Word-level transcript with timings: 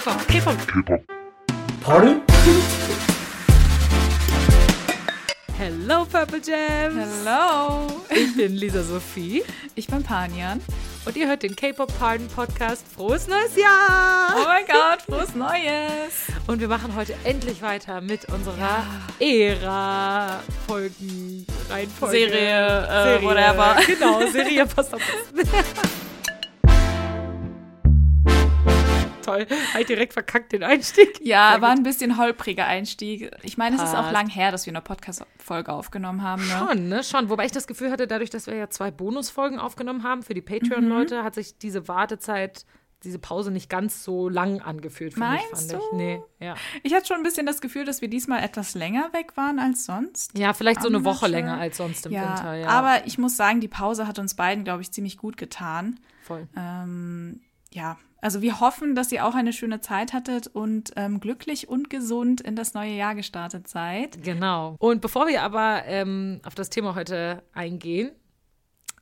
K-Pop, 0.00 0.26
K-Pop. 0.28 0.56
K-Pop. 0.66 1.02
Pardon? 1.82 2.22
Hello 5.58 6.06
Purple 6.06 6.40
Gems. 6.40 6.96
Hello. 7.22 7.86
Ich 8.08 8.34
bin 8.34 8.56
Lisa 8.56 8.82
Sophie 8.82 9.44
Ich 9.74 9.88
bin 9.88 10.02
Panian. 10.02 10.62
und 11.04 11.18
ihr 11.18 11.28
hört 11.28 11.42
den 11.42 11.54
K-Pop 11.54 11.92
Pardon 11.98 12.28
Podcast. 12.28 12.82
Frohes 12.96 13.28
neues 13.28 13.54
Jahr! 13.56 14.34
Oh 14.36 14.44
mein 14.46 14.64
Gott, 14.64 15.02
frohes 15.02 15.34
Neues. 15.34 16.14
Und 16.46 16.60
wir 16.60 16.68
machen 16.68 16.94
heute 16.96 17.14
endlich 17.24 17.60
weiter 17.60 18.00
mit 18.00 18.24
unserer 18.32 18.82
Ära-Folgen 19.18 20.40
Reihenfolge. 21.68 22.16
Serie, 22.16 23.18
äh, 23.18 23.22
whatever. 23.22 23.76
Genau, 23.86 24.26
Serie 24.32 24.64
passt 24.64 24.92
besten. 24.92 25.50
Toll, 29.30 29.46
halt 29.74 29.88
direkt 29.88 30.12
verkackt 30.12 30.52
den 30.52 30.62
Einstieg. 30.62 31.20
Ja, 31.22 31.52
Sehr 31.52 31.60
war 31.62 31.70
gut. 31.70 31.78
ein 31.78 31.82
bisschen 31.84 32.18
holpriger 32.18 32.66
Einstieg. 32.66 33.30
Ich 33.42 33.56
meine, 33.58 33.76
es 33.76 33.82
ist 33.82 33.90
auch 33.94 34.02
Passt. 34.02 34.12
lang 34.12 34.28
her, 34.28 34.50
dass 34.52 34.66
wir 34.66 34.72
eine 34.72 34.80
Podcast-Folge 34.80 35.72
aufgenommen 35.72 36.22
haben. 36.22 36.42
Ne? 36.46 36.58
Schon, 36.58 36.88
ne? 36.88 37.04
Schon. 37.04 37.28
Wobei 37.30 37.46
ich 37.46 37.52
das 37.52 37.66
Gefühl 37.66 37.90
hatte, 37.90 38.06
dadurch, 38.06 38.30
dass 38.30 38.46
wir 38.46 38.54
ja 38.54 38.70
zwei 38.70 38.90
Bonusfolgen 38.90 39.58
aufgenommen 39.58 40.02
haben 40.02 40.22
für 40.22 40.34
die 40.34 40.40
Patreon-Leute, 40.42 41.22
hat 41.24 41.34
sich 41.34 41.58
diese 41.58 41.86
Wartezeit, 41.88 42.64
diese 43.04 43.18
Pause 43.18 43.50
nicht 43.50 43.70
ganz 43.70 44.04
so 44.04 44.28
lang 44.28 44.60
angefühlt 44.60 45.14
für 45.14 45.20
mich, 45.20 45.28
Meinst 45.50 45.70
fand 45.70 45.82
ich. 45.82 45.88
du? 45.90 45.96
Nee, 45.96 46.20
ja. 46.38 46.54
Ich 46.82 46.92
hatte 46.92 47.06
schon 47.06 47.16
ein 47.16 47.22
bisschen 47.22 47.46
das 47.46 47.60
Gefühl, 47.62 47.84
dass 47.86 48.02
wir 48.02 48.08
diesmal 48.08 48.42
etwas 48.42 48.74
länger 48.74 49.10
weg 49.12 49.36
waren 49.38 49.58
als 49.58 49.86
sonst. 49.86 50.36
Ja, 50.36 50.52
vielleicht 50.52 50.82
so 50.82 50.88
eine 50.88 51.02
Woche 51.04 51.24
Amateur. 51.26 51.28
länger 51.30 51.58
als 51.58 51.78
sonst 51.78 52.04
im 52.06 52.12
Ja, 52.12 52.28
Winter, 52.36 52.54
ja. 52.56 52.66
aber 52.68 53.06
ich 53.06 53.16
muss 53.16 53.36
sagen, 53.36 53.60
die 53.60 53.68
Pause 53.68 54.06
hat 54.06 54.18
uns 54.18 54.34
beiden, 54.34 54.64
glaube 54.64 54.82
ich, 54.82 54.90
ziemlich 54.92 55.16
gut 55.16 55.36
getan. 55.38 55.98
voll. 56.22 56.46
Ähm, 56.56 57.40
ja, 57.72 57.96
also 58.22 58.42
wir 58.42 58.60
hoffen, 58.60 58.94
dass 58.94 59.10
ihr 59.12 59.24
auch 59.24 59.34
eine 59.34 59.52
schöne 59.52 59.80
Zeit 59.80 60.12
hattet 60.12 60.46
und 60.46 60.90
ähm, 60.96 61.20
glücklich 61.20 61.68
und 61.68 61.88
gesund 61.88 62.40
in 62.42 62.54
das 62.54 62.74
neue 62.74 62.92
Jahr 62.92 63.14
gestartet 63.14 63.66
seid. 63.68 64.22
Genau. 64.22 64.76
Und 64.78 65.00
bevor 65.00 65.26
wir 65.26 65.42
aber 65.42 65.84
ähm, 65.86 66.40
auf 66.44 66.54
das 66.54 66.68
Thema 66.68 66.94
heute 66.94 67.42
eingehen, 67.54 68.10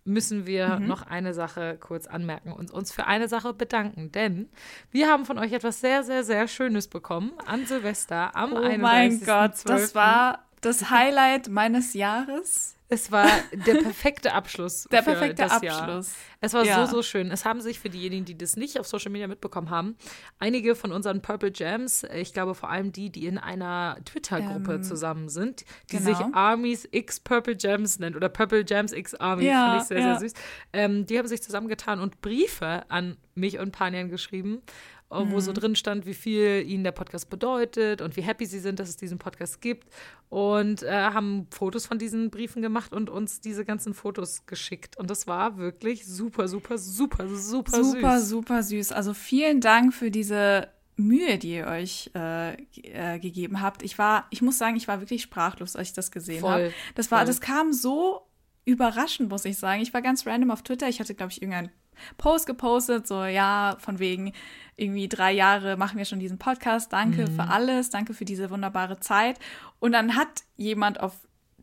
müssen 0.04 0.46
wir 0.46 0.78
Mhm. 0.78 0.86
noch 0.86 1.02
eine 1.02 1.34
Sache 1.34 1.76
kurz 1.80 2.06
anmerken 2.06 2.52
und 2.52 2.70
uns 2.70 2.92
für 2.92 3.06
eine 3.06 3.28
Sache 3.28 3.52
bedanken. 3.52 4.10
Denn 4.12 4.48
wir 4.90 5.08
haben 5.10 5.24
von 5.26 5.36
euch 5.38 5.52
etwas 5.52 5.80
sehr, 5.80 6.02
sehr, 6.04 6.24
sehr 6.24 6.46
Schönes 6.48 6.88
bekommen 6.88 7.32
an 7.44 7.66
Silvester 7.66 8.34
am 8.36 8.52
Oh 8.52 8.56
31. 8.56 8.80
mein 8.80 9.20
Gott, 9.20 9.52
das 9.64 9.92
12.. 9.92 9.94
war 9.96 10.44
das 10.60 10.90
Highlight 10.90 11.48
meines 11.48 11.92
Jahres. 11.92 12.76
Es 12.90 13.12
war 13.12 13.28
der 13.52 13.74
perfekte 13.74 14.32
Abschluss. 14.32 14.84
Der 14.90 15.02
für 15.02 15.10
perfekte 15.12 15.42
das 15.42 15.60
Jahr. 15.60 15.82
Abschluss. 15.82 16.12
Es 16.40 16.54
war 16.54 16.64
Ja. 16.64 16.86
so, 16.86 16.96
so 16.96 17.02
schön. 17.02 17.30
Es 17.30 17.44
haben 17.44 17.60
sich 17.60 17.78
für 17.80 17.90
diejenigen, 17.90 18.24
die 18.24 18.36
das 18.38 18.56
nicht 18.56 18.80
auf 18.80 18.86
Social 18.86 19.10
Media 19.12 19.26
mitbekommen 19.26 19.68
haben, 19.68 19.96
einige 20.38 20.74
von 20.74 20.92
unseren 20.92 21.20
Purple 21.20 21.52
Jams, 21.54 22.04
äh, 22.04 22.18
ich 22.20 22.32
glaube 22.32 22.54
vor 22.54 22.70
allem 22.70 22.90
die, 22.92 23.10
die 23.10 23.26
in 23.26 23.36
einer 23.36 23.98
Twitter-Gruppe 24.06 24.74
Ähm, 24.76 24.82
zusammen 24.82 25.28
sind, 25.28 25.64
die 25.92 25.98
genau. 25.98 26.06
sich 26.16 26.34
Armies 26.34 26.88
X 26.90 27.20
Purple 27.20 27.56
Jams 27.58 27.98
nennt 27.98 28.16
oder 28.16 28.28
Purple 28.30 28.64
Jams 28.66 28.92
X 28.92 29.14
Army, 29.14 29.44
Ja, 29.44 29.70
fand 29.70 29.82
ich 29.82 29.88
sehr, 29.88 29.98
ja. 30.00 30.18
sehr 30.18 30.28
süß. 30.30 30.38
Ähm, 30.72 31.04
die 31.06 31.18
haben 31.18 31.28
sich 31.28 31.42
zusammengetan 31.42 32.00
und 32.00 32.20
Briefe 32.22 32.84
an 32.88 33.16
mich 33.34 33.58
und 33.58 33.72
Panian 33.72 34.08
geschrieben, 34.08 34.62
wo 35.10 35.24
Mhm. 35.24 35.40
so 35.40 35.52
drin 35.52 35.74
stand, 35.76 36.04
wie 36.06 36.14
viel 36.14 36.64
ihnen 36.68 36.84
der 36.84 36.92
Podcast 36.92 37.30
bedeutet 37.30 38.02
und 38.02 38.16
wie 38.16 38.20
happy 38.22 38.44
sie 38.46 38.58
sind, 38.58 38.78
dass 38.78 38.88
es 38.90 38.96
diesen 38.96 39.18
Podcast 39.18 39.60
gibt. 39.62 39.88
Und 40.28 40.82
äh, 40.82 40.90
haben 40.90 41.46
Fotos 41.50 41.86
von 41.86 41.98
diesen 41.98 42.30
Briefen 42.30 42.60
gemacht 42.60 42.92
und 42.92 43.08
uns 43.08 43.40
diese 43.40 43.64
ganzen 43.64 43.94
Fotos 43.94 44.44
geschickt. 44.46 44.98
Und 44.98 45.08
das 45.10 45.26
war 45.26 45.56
wirklich 45.56 46.06
super, 46.06 46.46
super, 46.48 46.76
super, 46.76 47.26
super, 47.28 47.82
Super, 47.84 48.18
süß. 48.20 48.28
super 48.28 48.62
süß. 48.62 48.92
Also 48.92 49.14
vielen 49.14 49.60
Dank 49.62 49.94
für 49.94 50.10
diese 50.10 50.68
Mühe, 50.96 51.38
die 51.38 51.54
ihr 51.54 51.66
euch 51.68 52.10
äh, 52.14 52.54
äh, 52.82 53.18
gegeben 53.18 53.62
habt. 53.62 53.82
Ich 53.82 53.96
war, 53.98 54.26
ich 54.30 54.42
muss 54.42 54.58
sagen, 54.58 54.76
ich 54.76 54.88
war 54.88 55.00
wirklich 55.00 55.22
sprachlos, 55.22 55.76
als 55.76 55.88
ich 55.88 55.94
das 55.94 56.10
gesehen 56.10 56.42
habe. 56.44 56.72
Das 56.96 57.10
war, 57.10 57.20
voll. 57.20 57.26
das 57.28 57.40
kam 57.40 57.72
so 57.72 58.22
überraschend, 58.66 59.30
muss 59.30 59.44
ich 59.46 59.56
sagen. 59.56 59.80
Ich 59.80 59.94
war 59.94 60.02
ganz 60.02 60.26
random 60.26 60.50
auf 60.50 60.62
Twitter. 60.62 60.88
Ich 60.88 61.00
hatte, 61.00 61.14
glaube 61.14 61.32
ich, 61.32 61.40
irgendeinen 61.40 61.70
Post 62.18 62.46
gepostet, 62.46 63.06
so 63.06 63.24
ja, 63.24 63.76
von 63.80 63.98
wegen 63.98 64.32
irgendwie 64.78 65.08
drei 65.08 65.32
Jahre 65.32 65.76
machen 65.76 65.98
wir 65.98 66.04
schon 66.04 66.20
diesen 66.20 66.38
Podcast. 66.38 66.92
Danke 66.92 67.22
Mhm. 67.26 67.34
für 67.34 67.48
alles, 67.48 67.90
danke 67.90 68.14
für 68.14 68.24
diese 68.24 68.48
wunderbare 68.50 69.00
Zeit. 69.00 69.38
Und 69.80 69.92
dann 69.92 70.16
hat 70.16 70.44
jemand 70.56 71.00
auf 71.00 71.14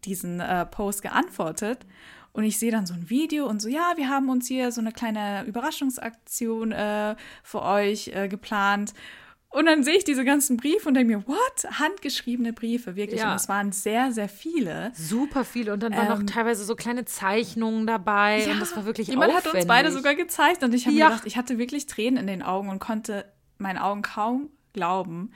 diesen 0.04 0.40
äh, 0.40 0.66
Post 0.66 1.02
geantwortet. 1.02 1.86
Und 2.34 2.44
ich 2.44 2.60
sehe 2.60 2.72
dann 2.72 2.86
so 2.86 2.94
ein 2.94 3.10
Video 3.10 3.48
und 3.48 3.62
so, 3.62 3.70
ja, 3.70 3.94
wir 3.96 4.10
haben 4.10 4.30
uns 4.30 4.48
hier 4.48 4.72
so 4.74 4.82
eine 4.82 4.92
kleine 4.92 5.44
Überraschungsaktion 5.46 6.74
äh, 6.74 7.16
für 7.44 7.62
euch 7.62 8.10
äh, 8.14 8.28
geplant. 8.28 8.94
Und 9.56 9.68
dann 9.68 9.84
sehe 9.84 9.96
ich 9.96 10.04
diese 10.04 10.26
ganzen 10.26 10.58
Briefe 10.58 10.88
und 10.90 10.96
denke 10.96 11.16
mir, 11.18 11.28
what? 11.28 11.80
Handgeschriebene 11.80 12.52
Briefe, 12.52 12.96
wirklich. 12.98 13.22
Ja. 13.22 13.30
Und 13.32 13.38
es 13.38 13.48
waren 13.48 13.72
sehr, 13.72 14.12
sehr 14.12 14.28
viele. 14.28 14.92
Super 14.96 15.46
viel. 15.46 15.70
Und 15.70 15.82
dann 15.82 15.94
waren 15.96 16.12
Ähm, 16.12 16.26
noch 16.26 16.32
teilweise 16.34 16.66
so 16.66 16.76
kleine 16.76 17.06
Zeichnungen 17.06 17.88
dabei. 17.88 18.52
und 18.52 18.60
das 18.60 18.76
war 18.76 18.86
wirklich 18.86 19.08
Jemand 19.08 19.30
aufwendig. 19.32 19.46
hat 19.54 19.56
uns 19.56 19.66
beide 19.68 19.92
sogar 19.92 20.16
gezeigt 20.16 20.62
und 20.64 20.74
ich 20.74 20.86
habe 20.88 20.96
Ja. 20.98 21.08
gedacht, 21.08 21.24
ich 21.26 21.38
hatte 21.38 21.58
wirklich 21.58 21.86
Tränen 21.86 22.18
in 22.18 22.28
den 22.28 22.42
Augen 22.42 22.68
und 22.70 22.80
konnte 22.80 23.24
meinen 23.58 23.78
Augen 23.78 24.02
kaum 24.02 24.50
glauben. 24.74 25.32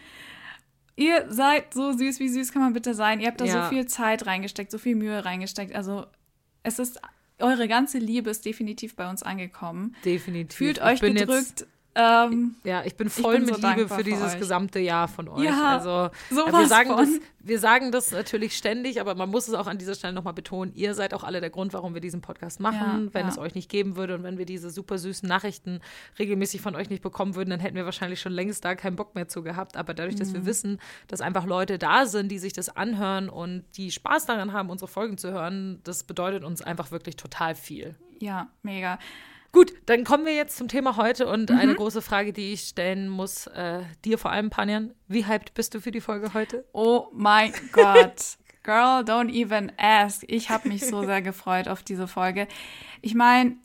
Ihr 0.98 1.28
seid 1.30 1.74
so 1.74 1.94
süß, 1.94 2.20
wie 2.20 2.28
süß 2.28 2.52
kann 2.52 2.62
man 2.62 2.74
bitte 2.74 2.94
sein? 2.94 3.22
Ihr 3.22 3.28
habt 3.28 3.40
da 3.40 3.46
Ja. 3.46 3.64
so 3.64 3.70
viel 3.70 3.86
Zeit 3.86 4.26
reingesteckt, 4.26 4.70
so 4.70 4.78
viel 4.78 4.96
Mühe 4.98 5.24
reingesteckt. 5.24 5.74
Also 5.74 6.06
es 6.64 6.78
ist, 6.78 7.00
eure 7.40 7.70
ganze 7.70 8.00
Liebe 8.00 8.30
ist 8.30 8.44
definitiv 8.44 8.98
bei 8.98 9.10
uns 9.10 9.24
angekommen. 9.24 9.96
Definitiv. 10.04 10.58
Fühlt 10.58 10.82
euch 10.82 11.00
gedrückt. 11.00 11.66
Ähm, 11.96 12.56
Ja, 12.64 12.84
ich 12.86 12.96
bin 12.96 13.10
voll 13.10 13.38
bin 13.40 13.48
so 13.48 13.54
mit 13.54 13.62
Liebe 13.62 13.76
dankbar 13.78 13.88
für 13.98 14.04
für 14.04 14.10
dieses 14.10 14.34
euch. 14.34 14.40
gesamte 14.40 14.80
Jahr 14.80 15.08
von 15.08 15.28
euch. 15.28 15.44
Ja, 15.44 15.78
also 15.78 16.10
sowas 16.30 16.54
wir 16.54 16.68
sagen, 16.68 16.90
das, 16.96 17.10
wir 17.40 17.60
sagen 17.60 17.92
das 17.92 18.12
natürlich 18.12 18.56
ständig, 18.56 19.02
aber 19.02 19.16
man 19.16 19.30
muss 19.30 19.48
es 19.48 19.54
auch 19.54 19.68
an 19.68 19.78
dieser 19.78 19.96
Stelle 19.96 20.14
nochmal 20.14 20.34
betonen. 20.34 20.72
Ihr 20.76 20.94
seid 20.94 21.14
auch 21.14 21.24
alle 21.24 21.42
der 21.42 21.50
Grund, 21.50 21.74
warum 21.74 21.94
wir 21.94 22.02
diesen 22.02 22.22
Podcast 22.22 22.60
machen. 22.60 23.06
Ja, 23.08 23.14
wenn 23.14 23.26
ja. 23.26 23.32
es 23.32 23.38
euch 23.38 23.56
nicht 23.56 23.70
geben 23.70 23.96
würde 23.96 24.16
und 24.16 24.24
wenn 24.24 24.38
wir 24.38 24.46
diese 24.46 24.70
super 24.70 24.98
süßen 24.98 25.28
Nachrichten 25.28 25.82
regelmäßig 26.20 26.62
von 26.62 26.76
euch 26.76 26.90
nicht 26.90 27.02
bekommen 27.02 27.36
würden, 27.36 27.50
dann 27.50 27.60
hätten 27.60 27.76
wir 27.76 27.86
wahrscheinlich 27.86 28.22
schon 28.22 28.32
längst 28.34 28.64
da 28.64 28.76
keinen 28.76 28.96
Bock 28.96 29.16
mehr 29.16 29.28
zu 29.28 29.42
gehabt. 29.42 29.76
Aber 29.76 29.94
dadurch, 29.94 30.16
dass 30.16 30.30
Mhm. 30.30 30.34
wir 30.34 30.46
wissen, 30.46 30.80
dass 31.08 31.22
einfach 31.22 31.46
Leute 31.46 31.78
da 31.80 32.06
sind, 32.06 32.30
die 32.30 32.40
sich 32.40 32.54
das 32.54 32.70
anhören 32.70 33.30
und 33.30 33.64
die 33.78 33.92
Spaß 33.92 34.26
daran 34.28 34.54
haben, 34.54 34.70
unsere 34.70 34.88
Folgen 34.88 35.18
zu 35.18 35.32
hören, 35.32 35.82
das 35.84 36.04
bedeutet 36.04 36.44
uns 36.44 36.62
einfach 36.62 36.92
wirklich 36.92 37.16
total 37.16 37.56
viel. 37.56 37.96
ja, 38.20 38.48
mega. 38.64 39.00
Gut, 39.52 39.74
dann 39.88 40.04
kommen 40.04 40.26
wir 40.26 40.36
jetzt 40.36 40.58
zum 40.58 40.68
Thema 40.68 40.96
heute 40.98 41.28
und 41.28 41.50
Mhm. 41.50 41.58
eine 41.58 41.76
große 41.76 42.02
Frage, 42.02 42.34
die 42.34 42.54
ich 42.54 42.62
stellen 42.62 43.10
muss, 43.10 43.48
äh, 43.48 43.82
dir 44.06 44.18
vor 44.20 44.32
allem, 44.32 44.50
Panjan. 44.50 44.94
Wie 45.08 45.26
hyped 45.26 45.54
bist 45.56 45.74
du 45.74 45.82
für 45.82 45.92
die 45.92 46.02
Folge 46.02 46.34
heute? 46.34 46.66
Oh 46.72 47.08
mein 47.14 47.52
Gott. 47.72 48.38
Girl, 48.62 49.02
don't 49.04 49.32
even 49.34 49.72
ask. 49.78 50.24
Ich 50.28 50.50
habe 50.52 50.68
mich 50.70 50.86
so 50.86 51.04
sehr 51.04 51.22
gefreut 51.24 51.68
auf 51.68 51.82
diese 51.82 52.08
Folge. 52.08 52.48
Ich 53.02 53.16
meine, 53.16 53.58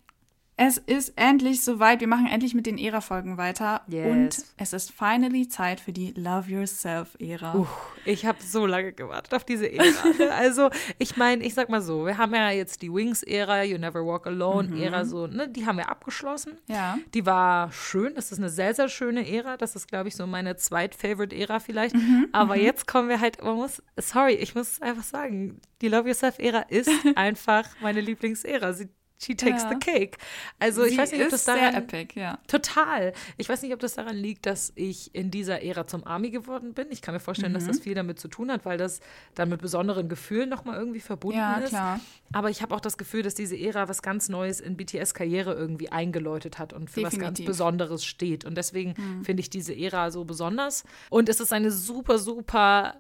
es 0.56 0.78
ist 0.78 1.14
endlich 1.16 1.64
soweit. 1.64 2.00
Wir 2.00 2.06
machen 2.06 2.28
endlich 2.28 2.54
mit 2.54 2.66
den 2.66 2.78
Ära-Folgen 2.78 3.36
weiter. 3.38 3.82
Yes. 3.88 4.06
Und 4.06 4.44
es 4.56 4.72
ist 4.72 4.92
finally 4.92 5.48
Zeit 5.48 5.80
für 5.80 5.92
die 5.92 6.12
Love 6.12 6.48
Yourself-Ära. 6.48 7.56
Uh, 7.56 7.66
ich 8.04 8.24
habe 8.24 8.38
so 8.40 8.64
lange 8.64 8.92
gewartet 8.92 9.34
auf 9.34 9.44
diese 9.44 9.70
Ära. 9.70 9.84
ne? 10.16 10.30
also, 10.32 10.70
ich 10.98 11.16
meine, 11.16 11.44
ich 11.44 11.54
sag 11.54 11.70
mal 11.70 11.82
so, 11.82 12.06
wir 12.06 12.18
haben 12.18 12.32
ja 12.34 12.50
jetzt 12.50 12.82
die 12.82 12.92
Wings-Ära, 12.92 13.64
You 13.64 13.78
Never 13.78 14.06
Walk 14.06 14.28
Alone-Ära, 14.28 15.04
so, 15.04 15.26
ne, 15.26 15.48
die 15.48 15.66
haben 15.66 15.78
wir 15.78 15.88
abgeschlossen. 15.88 16.52
Mhm. 16.68 16.74
Ja. 16.74 16.98
Die 17.12 17.26
war 17.26 17.72
schön. 17.72 18.14
Das 18.14 18.30
ist 18.30 18.38
eine 18.38 18.48
sehr, 18.48 18.74
sehr 18.74 18.88
schöne 18.88 19.28
Ära. 19.28 19.56
Das 19.56 19.74
ist, 19.74 19.88
glaube 19.88 20.08
ich, 20.08 20.14
so 20.14 20.24
meine 20.28 20.54
zweit-Favorite-Ära 20.54 21.58
vielleicht. 21.58 21.96
Mhm, 21.96 22.28
Aber 22.30 22.56
jetzt 22.56 22.86
kommen 22.86 23.08
wir 23.08 23.20
halt, 23.20 23.42
man 23.42 23.56
muss, 23.56 23.82
sorry, 23.96 24.34
ich 24.34 24.54
muss 24.54 24.80
einfach 24.80 25.04
sagen, 25.04 25.60
die 25.80 25.88
Love 25.88 26.08
Yourself-Ära 26.08 26.60
ist 26.68 26.90
einfach 27.16 27.68
meine 27.80 28.00
Lieblingsära. 28.00 28.72
Sie 28.72 28.88
She 29.16 29.36
takes 29.36 29.62
Ja. 29.62 29.70
the 29.70 29.76
cake. 29.76 30.18
Also 30.58 30.82
ich 30.84 30.92
Sie 30.92 30.98
weiß 30.98 31.12
nicht, 31.12 31.22
ob 31.22 31.30
das 31.30 31.40
ist 31.40 31.44
sehr 31.46 31.54
daran 31.56 31.74
epic, 31.88 32.18
ja. 32.20 32.38
Total. 32.48 33.12
Ich 33.36 33.48
weiß 33.48 33.62
nicht, 33.62 33.72
ob 33.72 33.78
das 33.80 33.94
daran 33.94 34.16
liegt, 34.16 34.44
dass 34.44 34.72
ich 34.74 35.14
in 35.14 35.30
dieser 35.30 35.62
Ära 35.62 35.86
zum 35.86 36.04
Army 36.06 36.30
geworden 36.30 36.74
bin. 36.74 36.88
Ich 36.90 37.00
kann 37.00 37.14
mir 37.14 37.20
vorstellen, 37.20 37.52
Mhm. 37.52 37.56
dass 37.56 37.66
das 37.66 37.78
viel 37.78 37.94
damit 37.94 38.18
zu 38.18 38.28
tun 38.28 38.50
hat, 38.50 38.64
weil 38.64 38.76
das 38.76 39.00
dann 39.34 39.48
mit 39.48 39.62
besonderen 39.62 40.08
Gefühlen 40.08 40.48
nochmal 40.50 40.78
irgendwie 40.78 41.00
verbunden 41.00 41.38
Ja, 41.38 41.54
ist. 41.58 41.68
klar. 41.70 42.00
Aber 42.32 42.50
ich 42.50 42.60
habe 42.60 42.74
auch 42.74 42.80
das 42.80 42.98
Gefühl, 42.98 43.22
dass 43.22 43.34
diese 43.34 43.56
Ära 43.56 43.88
was 43.88 44.02
ganz 44.02 44.28
Neues 44.28 44.60
in 44.60 44.76
BTS 44.76 45.14
Karriere 45.14 45.54
irgendwie 45.54 45.90
eingeläutet 45.92 46.58
hat 46.58 46.72
und 46.72 46.90
für 46.90 47.02
was 47.04 47.12
ganz 47.12 47.20
Definitiv. 47.38 47.46
Besonderes 47.46 48.04
steht. 48.04 48.44
Und 48.44 48.56
deswegen 48.56 48.94
finde 49.24 49.40
ich 49.40 49.48
diese 49.48 49.74
Ära 49.76 50.10
so 50.10 50.24
besonders. 50.24 50.84
Und 51.08 51.28
es 51.28 51.38
ist 51.40 51.52
eine 51.52 51.70
super, 51.70 52.18
super 52.18 52.96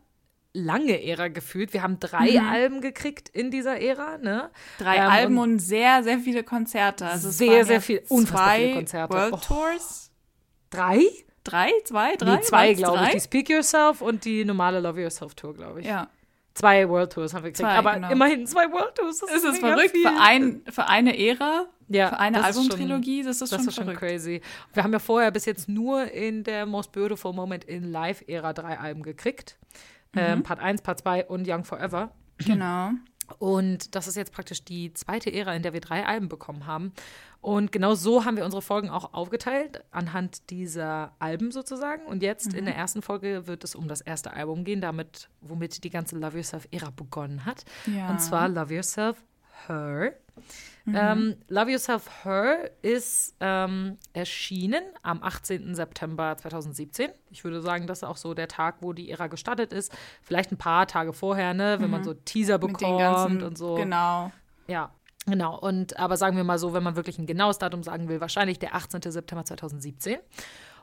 lange 0.54 1.04
Ära 1.04 1.28
gefühlt. 1.28 1.72
Wir 1.72 1.82
haben 1.82 1.98
drei 2.00 2.40
Alben 2.40 2.80
gekriegt 2.80 3.28
in 3.28 3.50
dieser 3.50 3.80
Ära, 3.80 4.18
ne? 4.18 4.50
Drei 4.78 4.96
Ähm, 4.96 5.10
Alben 5.10 5.38
und 5.38 5.58
sehr, 5.58 6.02
sehr 6.04 6.18
viele 6.20 6.44
Konzerte. 6.44 7.06
Also 7.06 7.30
Sehr, 7.30 7.64
sehr 7.66 7.80
viel- 7.80 8.02
unfassbar 8.08 8.46
zwei 8.46 8.58
viele 8.62 8.74
Konzerte. 8.74 9.14
World 9.14 9.32
Oh. 9.34 9.36
Tours. 9.38 10.10
drei? 10.70 11.00
Drei? 11.42 11.70
Zwei? 11.84 12.16
Drei? 12.16 12.36
Nee, 12.36 12.40
zwei, 12.42 12.72
glaube 12.74 13.04
ich. 13.04 13.10
Die 13.10 13.20
Speak 13.20 13.50
Yourself 13.50 14.00
und 14.00 14.24
die 14.24 14.44
normale 14.44 14.80
Love 14.80 15.02
Yourself 15.02 15.34
Tour, 15.34 15.54
glaube 15.54 15.80
ich. 15.80 15.86
Ja. 15.86 16.08
Zwei 16.54 16.88
World 16.88 17.12
Tours 17.12 17.34
haben 17.34 17.42
wir 17.42 17.50
gekriegt. 17.50 17.68
Zwei, 17.68 17.76
aber 17.76 17.94
genau. 17.94 18.12
immerhin 18.12 18.46
zwei 18.46 18.70
World 18.70 18.94
Tours. 18.94 19.18
Das 19.18 19.30
ist 19.42 19.42
mega 19.60 19.74
verrückt 19.74 19.90
viel. 19.90 20.02
für, 20.08 20.20
ein, 20.20 20.62
für 20.70 20.86
eine 20.86 21.18
Ära. 21.18 21.66
Ja, 21.88 22.08
Für 22.08 22.18
eine 22.18 22.38
das 22.38 22.50
ist 22.50 22.56
Albumtrilogie, 22.56 23.22
das 23.24 23.42
ist 23.42 23.42
das 23.42 23.50
schon 23.60 23.68
ist 23.68 23.74
schon 23.74 23.84
verrückt. 23.84 24.00
crazy. 24.00 24.40
Wir 24.72 24.82
haben 24.84 24.92
ja 24.94 24.98
vorher 25.00 25.30
bis 25.30 25.44
jetzt 25.44 25.68
nur 25.68 26.10
in 26.12 26.42
der 26.44 26.64
Most 26.64 26.92
Beautiful 26.92 27.34
Moment 27.34 27.64
in 27.64 27.90
Live-Ära 27.92 28.54
drei 28.54 28.78
Alben 28.78 29.02
gekriegt. 29.02 29.58
Ähm, 30.16 30.42
Part 30.42 30.60
1, 30.60 30.82
Part 30.82 31.00
2 31.00 31.26
und 31.26 31.48
Young 31.48 31.64
Forever. 31.64 32.10
Genau. 32.38 32.90
Und 33.38 33.94
das 33.94 34.06
ist 34.06 34.16
jetzt 34.16 34.32
praktisch 34.32 34.64
die 34.64 34.92
zweite 34.92 35.32
Ära, 35.32 35.54
in 35.54 35.62
der 35.62 35.72
wir 35.72 35.80
drei 35.80 36.04
Alben 36.06 36.28
bekommen 36.28 36.66
haben. 36.66 36.92
Und 37.40 37.72
genau 37.72 37.94
so 37.94 38.24
haben 38.24 38.36
wir 38.36 38.44
unsere 38.44 38.62
Folgen 38.62 38.90
auch 38.90 39.12
aufgeteilt, 39.12 39.84
anhand 39.90 40.50
dieser 40.50 41.12
Alben 41.18 41.50
sozusagen. 41.50 42.06
Und 42.06 42.22
jetzt 42.22 42.54
in 42.54 42.64
der 42.64 42.76
ersten 42.76 43.02
Folge 43.02 43.46
wird 43.46 43.64
es 43.64 43.74
um 43.74 43.88
das 43.88 44.00
erste 44.00 44.32
Album 44.32 44.64
gehen, 44.64 44.80
damit, 44.80 45.28
womit 45.40 45.84
die 45.84 45.90
ganze 45.90 46.16
Love 46.16 46.38
Yourself-Ära 46.38 46.90
begonnen 46.90 47.44
hat. 47.44 47.64
Ja. 47.86 48.10
Und 48.10 48.20
zwar 48.20 48.48
Love 48.48 48.74
Yourself 48.74 49.22
Her. 49.66 50.14
Ähm, 50.86 51.36
Love 51.48 51.70
Yourself 51.70 52.24
Her 52.24 52.70
ist 52.82 53.34
ähm, 53.40 53.96
erschienen 54.12 54.82
am 55.02 55.22
18. 55.22 55.74
September 55.74 56.36
2017. 56.36 57.10
Ich 57.30 57.42
würde 57.42 57.62
sagen, 57.62 57.86
das 57.86 57.98
ist 57.98 58.04
auch 58.04 58.18
so 58.18 58.34
der 58.34 58.48
Tag, 58.48 58.76
wo 58.80 58.92
die 58.92 59.10
Ära 59.10 59.28
gestartet 59.28 59.72
ist. 59.72 59.92
Vielleicht 60.20 60.52
ein 60.52 60.58
paar 60.58 60.86
Tage 60.86 61.14
vorher, 61.14 61.54
ne, 61.54 61.76
wenn 61.80 61.90
man 61.90 62.04
so 62.04 62.12
Teaser 62.12 62.58
bekommt 62.58 62.98
ganzen, 62.98 63.42
und 63.42 63.56
so. 63.56 63.76
Genau. 63.76 64.30
Ja, 64.66 64.90
genau. 65.24 65.58
Und 65.58 65.98
aber 65.98 66.18
sagen 66.18 66.36
wir 66.36 66.44
mal 66.44 66.58
so, 66.58 66.74
wenn 66.74 66.82
man 66.82 66.96
wirklich 66.96 67.18
ein 67.18 67.26
genaues 67.26 67.58
Datum 67.58 67.82
sagen 67.82 68.08
will, 68.08 68.20
wahrscheinlich 68.20 68.58
der 68.58 68.74
18. 68.74 69.00
September 69.10 69.44
2017. 69.44 70.18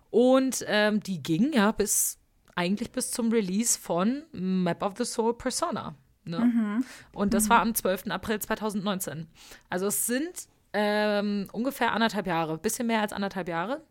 Und 0.10 0.66
ähm, 0.68 1.02
die 1.02 1.22
ging 1.22 1.54
ja 1.54 1.72
bis 1.72 2.18
eigentlich 2.56 2.92
bis 2.92 3.12
zum 3.12 3.32
Release 3.32 3.80
von 3.80 4.24
Map 4.32 4.82
of 4.84 4.94
the 4.98 5.06
Soul 5.06 5.36
Persona. 5.36 5.96
Ne? 6.24 6.82
Und 7.14 7.34
das 7.34 7.50
war 7.50 7.60
am 7.62 7.74
12. 7.74 8.08
April 8.10 8.40
2019. 8.40 9.28
Also 9.70 9.88
es 9.88 10.06
sind 10.06 10.48
ähm, 10.74 11.48
ungefähr 11.52 11.92
anderthalb 11.94 12.28
Jahre, 12.28 12.58
bisschen 12.58 12.88
mehr 12.88 13.02
als 13.02 13.14
anderthalb 13.14 13.48
Jahre. 13.48 13.82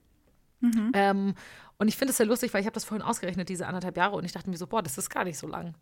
Ähm, 0.92 1.34
und 1.78 1.88
ich 1.88 1.96
finde 1.96 2.10
es 2.10 2.18
sehr 2.18 2.26
lustig, 2.26 2.52
weil 2.52 2.60
ich 2.60 2.66
habe 2.66 2.74
das 2.74 2.84
vorhin 2.84 3.02
ausgerechnet, 3.02 3.48
diese 3.48 3.66
anderthalb 3.66 3.96
Jahre, 3.96 4.14
und 4.14 4.24
ich 4.26 4.32
dachte 4.32 4.50
mir 4.50 4.58
so, 4.58 4.66
boah, 4.66 4.82
das 4.82 4.98
ist 4.98 5.08
gar 5.08 5.24
nicht 5.24 5.38
so 5.38 5.46
lang. 5.46 5.72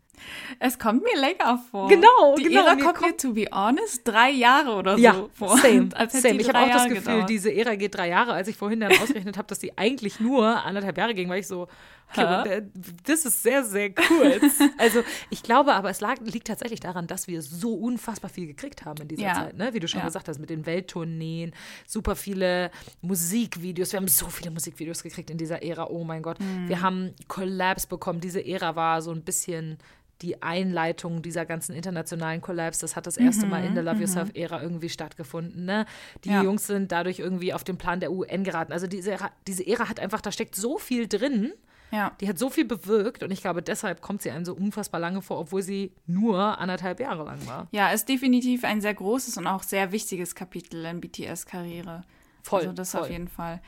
Es 0.57 0.79
kommt 0.79 1.03
mir 1.03 1.19
länger 1.19 1.61
vor. 1.69 1.89
Genau, 1.89 2.35
die 2.37 2.43
genau, 2.43 2.61
Ära 2.65 2.75
mir 2.75 2.83
kommt 2.85 3.01
mir, 3.01 3.17
to 3.17 3.33
be 3.33 3.45
honest, 3.51 4.07
drei 4.07 4.29
Jahre 4.29 4.75
oder 4.75 4.97
Ja, 4.97 5.13
so 5.15 5.29
vor. 5.33 5.57
same, 5.57 5.89
same. 6.09 6.35
Ich 6.39 6.47
habe 6.47 6.59
auch 6.59 6.69
das 6.69 6.87
Gefühl, 6.87 7.01
gedauert. 7.03 7.29
diese 7.29 7.53
Ära 7.53 7.75
geht 7.75 7.95
drei 7.95 8.07
Jahre. 8.07 8.31
Als 8.31 8.47
ich 8.47 8.55
vorhin 8.55 8.79
dann 8.79 8.93
ausgerechnet 8.93 9.37
habe, 9.37 9.47
dass 9.49 9.59
die 9.59 9.77
eigentlich 9.77 10.21
nur 10.21 10.63
anderthalb 10.63 10.97
Jahre 10.97 11.13
ging, 11.13 11.27
war 11.27 11.37
ich 11.37 11.47
so, 11.47 11.67
okay, 12.11 12.43
der- 12.43 12.63
das 13.05 13.25
ist 13.25 13.43
sehr, 13.43 13.63
sehr 13.63 13.93
kurz. 13.93 14.43
also 14.77 15.03
ich 15.29 15.43
glaube 15.43 15.73
aber, 15.73 15.89
es 15.89 16.01
lag, 16.01 16.19
liegt 16.21 16.47
tatsächlich 16.47 16.79
daran, 16.79 17.07
dass 17.07 17.27
wir 17.27 17.41
so 17.41 17.73
unfassbar 17.73 18.29
viel 18.29 18.47
gekriegt 18.47 18.85
haben 18.85 19.01
in 19.01 19.07
dieser 19.07 19.21
Ja. 19.23 19.33
Zeit. 19.35 19.57
Ne? 19.57 19.73
Wie 19.73 19.79
du 19.79 19.87
schon 19.87 19.99
Ja. 20.01 20.05
gesagt 20.07 20.27
hast, 20.27 20.39
mit 20.39 20.49
den 20.49 20.65
Welttourneen, 20.65 21.53
super 21.87 22.15
viele 22.15 22.71
Musikvideos. 23.01 23.91
Wir 23.91 23.97
haben 23.97 24.07
so 24.07 24.27
viele 24.27 24.51
Musikvideos 24.51 25.03
gekriegt 25.03 25.29
in 25.29 25.37
dieser 25.37 25.61
Ära. 25.63 25.87
Oh 25.89 26.03
mein 26.03 26.21
Gott. 26.21 26.39
Mhm. 26.39 26.67
Wir 26.69 26.81
haben 26.81 27.13
Collabs 27.27 27.85
bekommen. 27.85 28.19
Diese 28.21 28.45
Ära 28.45 28.75
war 28.75 29.01
so 29.01 29.11
ein 29.11 29.23
bisschen 29.23 29.77
die 30.21 30.41
Einleitung 30.41 31.21
dieser 31.21 31.45
ganzen 31.45 31.73
internationalen 31.73 32.41
Collabs, 32.41 32.79
das 32.79 32.97
hat 32.97 33.07
das 33.07 33.15
erste 33.15 33.45
Mal 33.45 33.63
in 33.63 33.73
der 33.73 33.83
Love 33.83 34.01
Yourself-Ära 34.01 34.61
irgendwie 34.61 34.89
stattgefunden. 34.89 35.63
Ne? 35.63 35.85
Die 36.25 36.29
Mhm, 36.29 36.35
Ja. 36.35 36.43
Jungs 36.43 36.67
sind 36.67 36.91
dadurch 36.91 37.19
irgendwie 37.19 37.53
auf 37.53 37.63
den 37.63 37.77
Plan 37.77 38.01
der 38.01 38.11
UN 38.11 38.43
geraten. 38.43 38.73
Also 38.73 38.85
diese 38.85 39.11
Ära, 39.11 39.31
diese 39.47 39.65
Ära 39.65 39.87
hat 39.87 40.01
einfach, 40.01 40.19
da 40.19 40.33
steckt 40.33 40.55
so 40.55 40.77
viel 40.77 41.07
drin, 41.07 41.53
Ja. 41.91 42.11
die 42.21 42.29
hat 42.29 42.37
so 42.37 42.49
viel 42.49 42.65
bewirkt 42.65 43.23
und 43.23 43.31
ich 43.31 43.41
glaube, 43.41 43.61
deshalb 43.61 44.01
kommt 44.01 44.21
sie 44.21 44.29
einem 44.31 44.45
so 44.45 44.53
unfassbar 44.53 44.99
lange 44.99 45.21
vor, 45.21 45.39
obwohl 45.39 45.61
sie 45.63 45.91
nur 46.05 46.59
anderthalb 46.59 46.99
Jahre 46.99 47.23
lang 47.23 47.45
war. 47.47 47.67
ja, 47.71 47.89
ist 47.91 48.07
definitiv 48.09 48.63
ein 48.63 48.81
sehr 48.81 48.93
großes 48.93 49.37
und 49.37 49.47
auch 49.47 49.63
sehr 49.63 49.91
wichtiges 49.91 50.35
Kapitel 50.35 50.85
in 50.85 51.01
BTS-Karriere. 51.01 52.03
Voll, 52.43 52.61
Also 52.61 52.71
das 52.73 52.91
voll. 52.91 53.01
auf 53.01 53.09
jeden 53.09 53.27
Fall. 53.27 53.61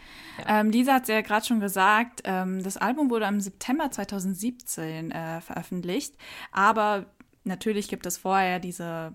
Ähm, 0.47 0.69
Lisa 0.71 0.94
hat 0.94 1.03
es 1.03 1.09
ja 1.09 1.21
gerade 1.21 1.45
schon 1.45 1.59
gesagt, 1.59 2.21
ähm, 2.23 2.63
das 2.63 2.77
Album 2.77 3.09
wurde 3.09 3.25
im 3.25 3.41
September 3.41 3.91
2017 3.91 5.12
äh, 5.12 5.41
veröffentlicht, 5.41 6.15
aber 6.51 7.06
natürlich 7.44 7.89
gibt 7.89 8.06
es 8.06 8.18
vorher 8.18 8.59
diese 8.59 9.13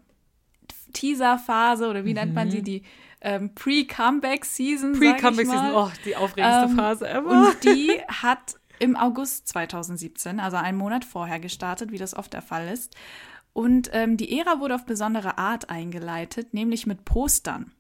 Teaser-Phase 0.93 1.88
oder 1.88 2.05
wie 2.05 2.14
nennt 2.14 2.35
man 2.35 2.50
sie, 2.50 2.62
die 2.62 2.82
ähm, 3.20 3.55
Pre-Comeback-Season. 3.55 4.93
Pre-Comeback-Season, 4.99 5.75
oh, 5.75 5.91
die 6.05 6.17
aufregendste 6.17 6.67
Ähm, 6.70 6.76
Phase 6.76 7.08
ever. 7.08 7.31
Und 7.31 7.64
die 7.64 8.00
hat 8.08 8.56
im 8.78 8.96
August 8.96 9.49
2017, 9.49 10.40
also 10.40 10.56
einen 10.56 10.78
Monat 10.78 11.05
vorher 11.05 11.40
gestartet, 11.40 11.90
wie 11.93 11.99
das 11.99 12.14
oft 12.17 12.32
der 12.32 12.43
Fall 12.43 12.69
ist. 12.69 12.94
Und 13.52 13.90
ähm, 13.93 14.17
die 14.17 14.38
Ära 14.38 14.61
wurde 14.61 14.75
auf 14.75 14.84
besondere 14.84 15.38
Art 15.38 15.70
eingeleitet, 15.70 16.52
nämlich 16.52 16.87
mit 16.87 17.05
Postern. 17.05 17.73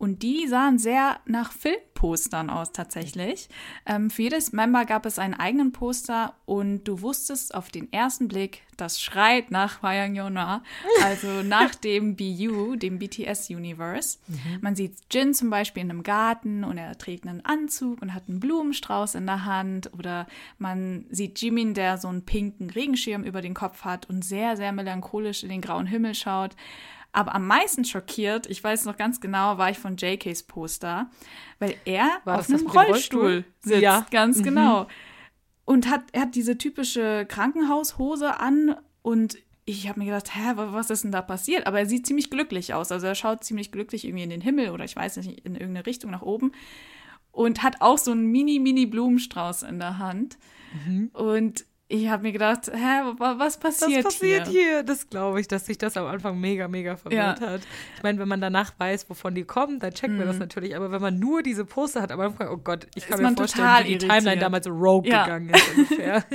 Und 0.00 0.22
die 0.22 0.48
sahen 0.48 0.78
sehr 0.78 1.20
nach 1.26 1.52
Filmpostern 1.52 2.48
aus 2.48 2.72
tatsächlich. 2.72 3.50
Ähm, 3.84 4.08
für 4.08 4.22
jedes 4.22 4.50
Member 4.50 4.86
gab 4.86 5.04
es 5.04 5.18
einen 5.18 5.34
eigenen 5.34 5.72
Poster 5.72 6.32
und 6.46 6.84
du 6.84 7.02
wusstest 7.02 7.54
auf 7.54 7.68
den 7.68 7.92
ersten 7.92 8.26
Blick, 8.26 8.62
das 8.78 9.02
schreit 9.02 9.50
nach 9.50 9.82
Hwayang 9.82 10.14
Yona, 10.14 10.62
also 11.04 11.42
nach 11.44 11.74
dem 11.74 12.16
BU, 12.16 12.76
dem 12.76 12.98
BTS-Universe. 12.98 14.20
Man 14.62 14.74
sieht 14.74 14.94
Jin 15.10 15.34
zum 15.34 15.50
Beispiel 15.50 15.82
in 15.82 15.90
einem 15.90 16.02
Garten 16.02 16.64
und 16.64 16.78
er 16.78 16.96
trägt 16.96 17.26
einen 17.26 17.44
Anzug 17.44 18.00
und 18.00 18.14
hat 18.14 18.22
einen 18.26 18.40
Blumenstrauß 18.40 19.16
in 19.16 19.26
der 19.26 19.44
Hand. 19.44 19.92
Oder 19.92 20.26
man 20.56 21.04
sieht 21.10 21.42
Jimin, 21.42 21.74
der 21.74 21.98
so 21.98 22.08
einen 22.08 22.24
pinken 22.24 22.70
Regenschirm 22.70 23.22
über 23.22 23.42
den 23.42 23.52
Kopf 23.52 23.84
hat 23.84 24.08
und 24.08 24.24
sehr, 24.24 24.56
sehr 24.56 24.72
melancholisch 24.72 25.42
in 25.42 25.50
den 25.50 25.60
grauen 25.60 25.84
Himmel 25.84 26.14
schaut. 26.14 26.56
Aber 27.12 27.34
am 27.34 27.46
meisten 27.46 27.84
schockiert, 27.84 28.46
ich 28.48 28.62
weiß 28.62 28.84
noch 28.84 28.96
ganz 28.96 29.20
genau, 29.20 29.58
war 29.58 29.70
ich 29.70 29.78
von 29.78 29.96
JKs 29.96 30.44
Poster, 30.44 31.10
weil 31.58 31.74
er 31.84 32.08
War 32.24 32.38
auf 32.38 32.48
einem 32.48 32.66
Rollstuhl, 32.68 33.20
Rollstuhl? 33.20 33.44
sitzt, 33.62 33.82
Ja. 33.82 34.06
ganz 34.10 34.38
Mhm. 34.38 34.42
genau. 34.44 34.86
Und 35.64 35.88
hat, 35.90 36.02
er 36.12 36.22
hat 36.22 36.34
diese 36.34 36.56
typische 36.58 37.26
Krankenhaushose 37.26 38.38
an 38.40 38.76
und 39.02 39.38
ich 39.64 39.88
habe 39.88 40.00
mir 40.00 40.06
gedacht, 40.06 40.34
hä, 40.34 40.52
wa- 40.56 40.72
was 40.72 40.90
ist 40.90 41.04
denn 41.04 41.12
da 41.12 41.22
passiert? 41.22 41.66
Aber 41.66 41.78
er 41.80 41.86
sieht 41.86 42.06
ziemlich 42.06 42.30
glücklich 42.30 42.74
aus. 42.74 42.90
Also 42.90 43.06
er 43.06 43.14
schaut 43.14 43.44
ziemlich 43.44 43.70
glücklich 43.70 44.04
irgendwie 44.04 44.24
in 44.24 44.30
den 44.30 44.40
Himmel 44.40 44.70
oder 44.70 44.84
ich 44.84 44.96
weiß 44.96 45.16
nicht, 45.18 45.44
in 45.46 45.54
irgendeine 45.54 45.86
Richtung 45.86 46.10
nach 46.10 46.22
oben. 46.22 46.52
Und 47.32 47.62
hat 47.62 47.80
auch 47.80 47.98
so 47.98 48.10
einen 48.10 48.26
mini, 48.26 48.58
mini 48.58 48.86
Blumenstrauß 48.86 49.62
in 49.64 49.78
der 49.78 49.98
Hand. 49.98 50.38
Und 51.12 51.64
ich 51.90 52.08
habe 52.08 52.22
mir 52.22 52.32
gedacht, 52.32 52.70
hä, 52.72 52.78
wa- 53.18 53.34
was 53.38 53.38
Was 53.38 53.58
passiert, 53.58 54.04
passiert 54.04 54.46
hier? 54.48 54.62
hier? 54.62 54.82
Das 54.84 55.08
glaube 55.10 55.40
ich, 55.40 55.48
dass 55.48 55.66
sich 55.66 55.76
das 55.76 55.96
am 55.96 56.06
Anfang 56.06 56.38
mega, 56.40 56.68
mega 56.68 56.96
verwirrt 56.96 57.40
Ja. 57.40 57.46
hat. 57.48 57.60
Ich 57.96 58.02
meine, 58.02 58.18
wenn 58.18 58.28
man 58.28 58.40
danach 58.40 58.72
weiß, 58.78 59.10
wovon 59.10 59.34
die 59.34 59.44
kommen, 59.44 59.80
dann 59.80 59.92
checkt 59.92 60.16
man 60.16 60.26
das 60.26 60.38
natürlich. 60.38 60.76
Aber 60.76 60.90
wenn 60.92 61.02
man 61.02 61.18
nur 61.18 61.42
diese 61.42 61.64
Poster 61.64 62.00
hat 62.00 62.12
am 62.12 62.20
Anfang, 62.20 62.48
oh 62.48 62.56
Gott, 62.58 62.86
ich 62.94 63.06
kann 63.06 63.20
Ist 63.20 63.30
mir 63.30 63.36
vorstellen, 63.36 63.68
wie 63.80 63.82
die 63.84 63.90
irritiert. 63.92 64.12
Timeline 64.12 64.40
damals 64.40 64.66
rogue 64.68 65.10
Ja. 65.10 65.24
gegangen 65.24 65.50
ist 65.50 65.76
ungefähr. 65.76 66.24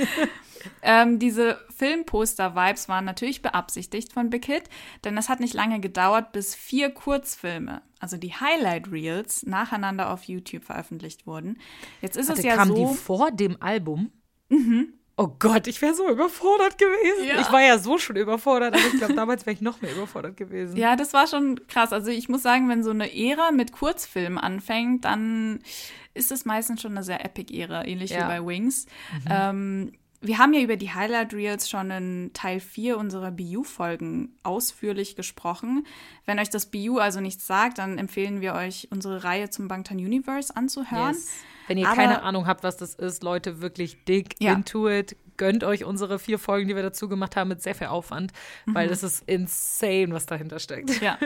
Ähm, 0.82 1.20
diese 1.20 1.58
Filmposter-Vibes 1.76 2.88
waren 2.88 3.04
natürlich 3.04 3.40
beabsichtigt 3.40 4.12
von 4.12 4.30
Big 4.30 4.46
Hit, 4.46 4.64
denn 5.04 5.16
es 5.16 5.28
hat 5.28 5.38
nicht 5.38 5.54
lange 5.54 5.78
gedauert, 5.78 6.32
bis 6.32 6.56
vier 6.56 6.90
Kurzfilme, 6.90 7.82
also 8.00 8.16
die 8.16 8.32
Highlight-Reels, 8.34 9.44
nacheinander 9.46 10.10
auf 10.12 10.24
YouTube 10.24 10.64
veröffentlicht 10.64 11.24
wurden. 11.24 11.58
Jetzt 12.00 12.16
ist 12.16 12.28
Warte, 12.28 12.40
es 12.40 12.46
ja 12.46 12.56
kamen 12.56 12.74
so. 12.74 12.84
Mhm. 12.84 12.88
die 12.90 12.94
vor 12.96 13.30
dem 13.30 13.62
Album? 13.62 14.10
Oh 15.18 15.28
Gott, 15.38 15.66
ich 15.66 15.80
wäre 15.80 15.94
so 15.94 16.08
überfordert 16.10 16.76
gewesen. 16.76 17.24
Ja. 17.26 17.40
Ich 17.40 17.50
war 17.50 17.62
ja 17.62 17.78
so 17.78 17.96
schon 17.96 18.16
überfordert, 18.16 18.74
aber 18.74 18.86
ich 18.86 18.98
glaube, 18.98 19.14
damals 19.16 19.46
wäre 19.46 19.54
ich 19.54 19.62
noch 19.62 19.80
mehr 19.80 19.92
überfordert 19.92 20.36
gewesen. 20.36 20.76
Ja, 20.76 20.94
das 20.94 21.14
war 21.14 21.26
schon 21.26 21.58
krass. 21.68 21.92
Also 21.92 22.10
ich 22.10 22.28
muss 22.28 22.42
sagen, 22.42 22.68
wenn 22.68 22.84
so 22.84 22.90
eine 22.90 23.14
Ära 23.16 23.50
mit 23.50 23.72
Kurzfilmen 23.72 24.38
anfängt, 24.38 25.06
dann 25.06 25.60
ist 26.12 26.32
es 26.32 26.44
meistens 26.44 26.82
schon 26.82 26.92
eine 26.92 27.02
sehr 27.02 27.24
epic-Ära, 27.24 27.86
ähnlich 27.86 28.10
Ja. 28.10 28.18
Mhm. 28.18 28.22
wie 28.24 28.28
bei 28.40 28.46
Wings. 28.46 28.86
Ähm, 29.30 29.92
wir 30.20 30.38
haben 30.38 30.52
ja 30.54 30.60
über 30.60 30.76
die 30.76 30.92
Highlight 30.92 31.34
Reels 31.34 31.68
schon 31.68 31.90
in 31.90 32.30
Teil 32.32 32.60
4 32.60 32.96
unserer 32.98 33.30
BU-Folgen 33.30 34.36
ausführlich 34.42 35.16
gesprochen. 35.16 35.86
Wenn 36.24 36.38
euch 36.38 36.50
das 36.50 36.66
BU 36.66 36.98
also 36.98 37.20
nichts 37.20 37.46
sagt, 37.46 37.78
dann 37.78 37.98
empfehlen 37.98 38.40
wir 38.40 38.54
euch, 38.54 38.88
unsere 38.90 39.24
Reihe 39.24 39.50
zum 39.50 39.68
Bangtan 39.68 39.98
Universe 39.98 40.54
anzuhören. 40.56 41.14
Yes. 41.14 41.30
Wenn 41.68 41.78
ihr 41.78 41.86
Aber- 41.88 41.96
keine 41.96 42.22
Ahnung 42.22 42.46
habt, 42.46 42.62
was 42.62 42.76
das 42.76 42.94
ist, 42.94 43.22
Leute, 43.22 43.60
wirklich 43.60 44.04
dig 44.04 44.36
Ja. 44.40 44.52
into 44.52 44.88
it. 44.88 45.16
Gönnt 45.36 45.64
euch 45.64 45.84
unsere 45.84 46.18
vier 46.18 46.38
Folgen, 46.38 46.68
die 46.68 46.76
wir 46.76 46.82
dazu 46.82 47.08
gemacht 47.08 47.36
haben, 47.36 47.48
mit 47.48 47.62
sehr 47.62 47.74
viel 47.74 47.88
Aufwand, 47.88 48.32
Mhm. 48.66 48.74
weil 48.74 48.88
das 48.88 49.02
ist 49.02 49.22
insane, 49.26 50.08
was 50.10 50.26
dahinter 50.26 50.58
steckt. 50.58 51.00
Ja, 51.00 51.18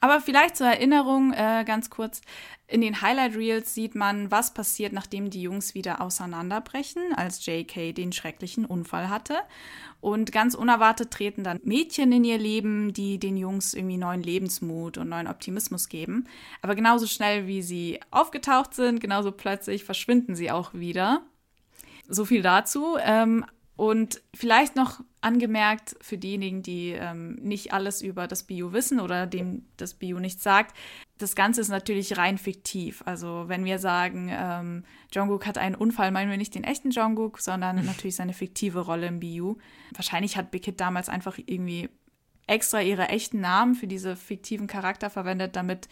aber 0.00 0.20
vielleicht 0.20 0.56
zur 0.56 0.66
Erinnerung 0.66 1.32
äh, 1.32 1.64
ganz 1.66 1.90
kurz. 1.90 2.20
In 2.66 2.80
den 2.80 3.02
Highlight 3.02 3.36
Reels 3.36 3.74
sieht 3.74 3.94
man, 3.94 4.30
was 4.30 4.54
passiert, 4.54 4.92
nachdem 4.94 5.28
die 5.28 5.42
Jungs 5.42 5.74
wieder 5.74 6.00
auseinanderbrechen, 6.00 7.02
als 7.14 7.44
JK 7.44 7.92
den 7.94 8.12
schrecklichen 8.12 8.64
Unfall 8.64 9.10
hatte. 9.10 9.36
Und 10.00 10.32
ganz 10.32 10.54
unerwartet 10.54 11.10
treten 11.12 11.44
dann 11.44 11.60
Mädchen 11.62 12.10
in 12.12 12.24
ihr 12.24 12.38
Leben, 12.38 12.92
die 12.92 13.18
den 13.18 13.36
Jungs 13.36 13.74
irgendwie 13.74 13.98
neuen 13.98 14.22
Lebensmut 14.22 14.98
und 14.98 15.08
neuen 15.10 15.28
Optimismus 15.28 15.88
geben. 15.88 16.26
Aber 16.62 16.74
genauso 16.74 17.06
schnell 17.06 17.46
wie 17.46 17.62
sie 17.62 18.00
aufgetaucht 18.10 18.74
sind, 18.74 19.00
genauso 19.00 19.30
plötzlich 19.32 19.84
verschwinden 19.84 20.34
sie 20.34 20.50
auch 20.50 20.72
wieder. 20.74 21.22
So 22.08 22.24
viel 22.24 22.42
dazu. 22.42 22.96
Ähm, 23.00 23.44
Und 23.74 24.20
vielleicht 24.34 24.76
noch 24.76 25.00
angemerkt 25.22 25.96
für 26.00 26.18
diejenigen, 26.18 26.62
die 26.62 26.90
ähm, 26.90 27.36
nicht 27.36 27.72
alles 27.72 28.02
über 28.02 28.28
das 28.28 28.42
Bio 28.42 28.72
wissen 28.72 29.00
oder 29.00 29.26
dem 29.26 29.64
das 29.76 29.94
Bio 29.94 30.18
nichts 30.20 30.42
sagt, 30.42 30.76
das 31.18 31.34
Ganze 31.34 31.62
ist 31.62 31.68
natürlich 31.68 32.18
rein 32.18 32.36
fiktiv. 32.36 33.02
Also 33.06 33.44
wenn 33.46 33.64
wir 33.64 33.78
sagen, 33.78 34.28
ähm, 34.30 34.84
Jungkook 35.12 35.46
hat 35.46 35.58
einen 35.58 35.74
Unfall, 35.74 36.10
meinen 36.10 36.30
wir 36.30 36.36
nicht 36.36 36.54
den 36.54 36.64
echten 36.64 36.90
Jungkook, 36.90 37.40
sondern 37.40 37.84
natürlich 37.84 38.16
seine 38.16 38.34
fiktive 38.34 38.80
Rolle 38.80 39.06
im 39.06 39.20
Bio. 39.20 39.56
Wahrscheinlich 39.94 40.36
hat 40.36 40.50
Big 40.50 40.64
Hit 40.66 40.78
damals 40.78 41.08
einfach 41.08 41.38
irgendwie 41.44 41.88
extra 42.46 42.82
ihre 42.82 43.08
echten 43.08 43.40
Namen 43.40 43.74
für 43.74 43.86
diese 43.86 44.16
fiktiven 44.16 44.66
Charakter 44.66 45.08
verwendet, 45.08 45.56
damit 45.56 45.88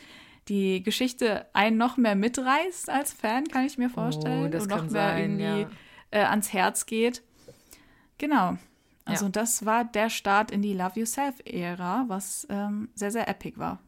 die 0.49 0.83
Geschichte 0.83 1.47
einen 1.55 1.79
noch 1.79 1.97
mehr 1.97 2.15
mitreißt 2.15 2.91
als 2.91 3.13
Fan, 3.13 3.49
kann 3.49 3.65
ich 3.65 3.79
mir 3.79 3.89
vorstellen. 3.89 4.47
Oh, 4.47 4.49
das 4.49 4.65
und 4.65 4.71
noch 4.71 4.83
mehr 4.83 4.91
sein, 4.91 5.41
irgendwie 5.41 5.63
ja. 5.63 5.71
Äh, 6.11 6.21
ans 6.21 6.53
Herz 6.53 6.87
geht. 6.87 7.23
Genau. 8.19 8.57
Also 9.05 9.25
Ja. 9.27 9.31
das 9.31 9.65
war 9.65 9.85
der 9.85 10.11
Start 10.11 10.51
in 10.51 10.63
die 10.63 10.75
Love 10.75 11.01
Yourself-Ära, 11.01 12.05
was 12.09 12.47
ähm, 12.51 12.91
sehr, 12.95 13.11
sehr 13.11 13.29
epic 13.29 13.59
war. 13.59 13.79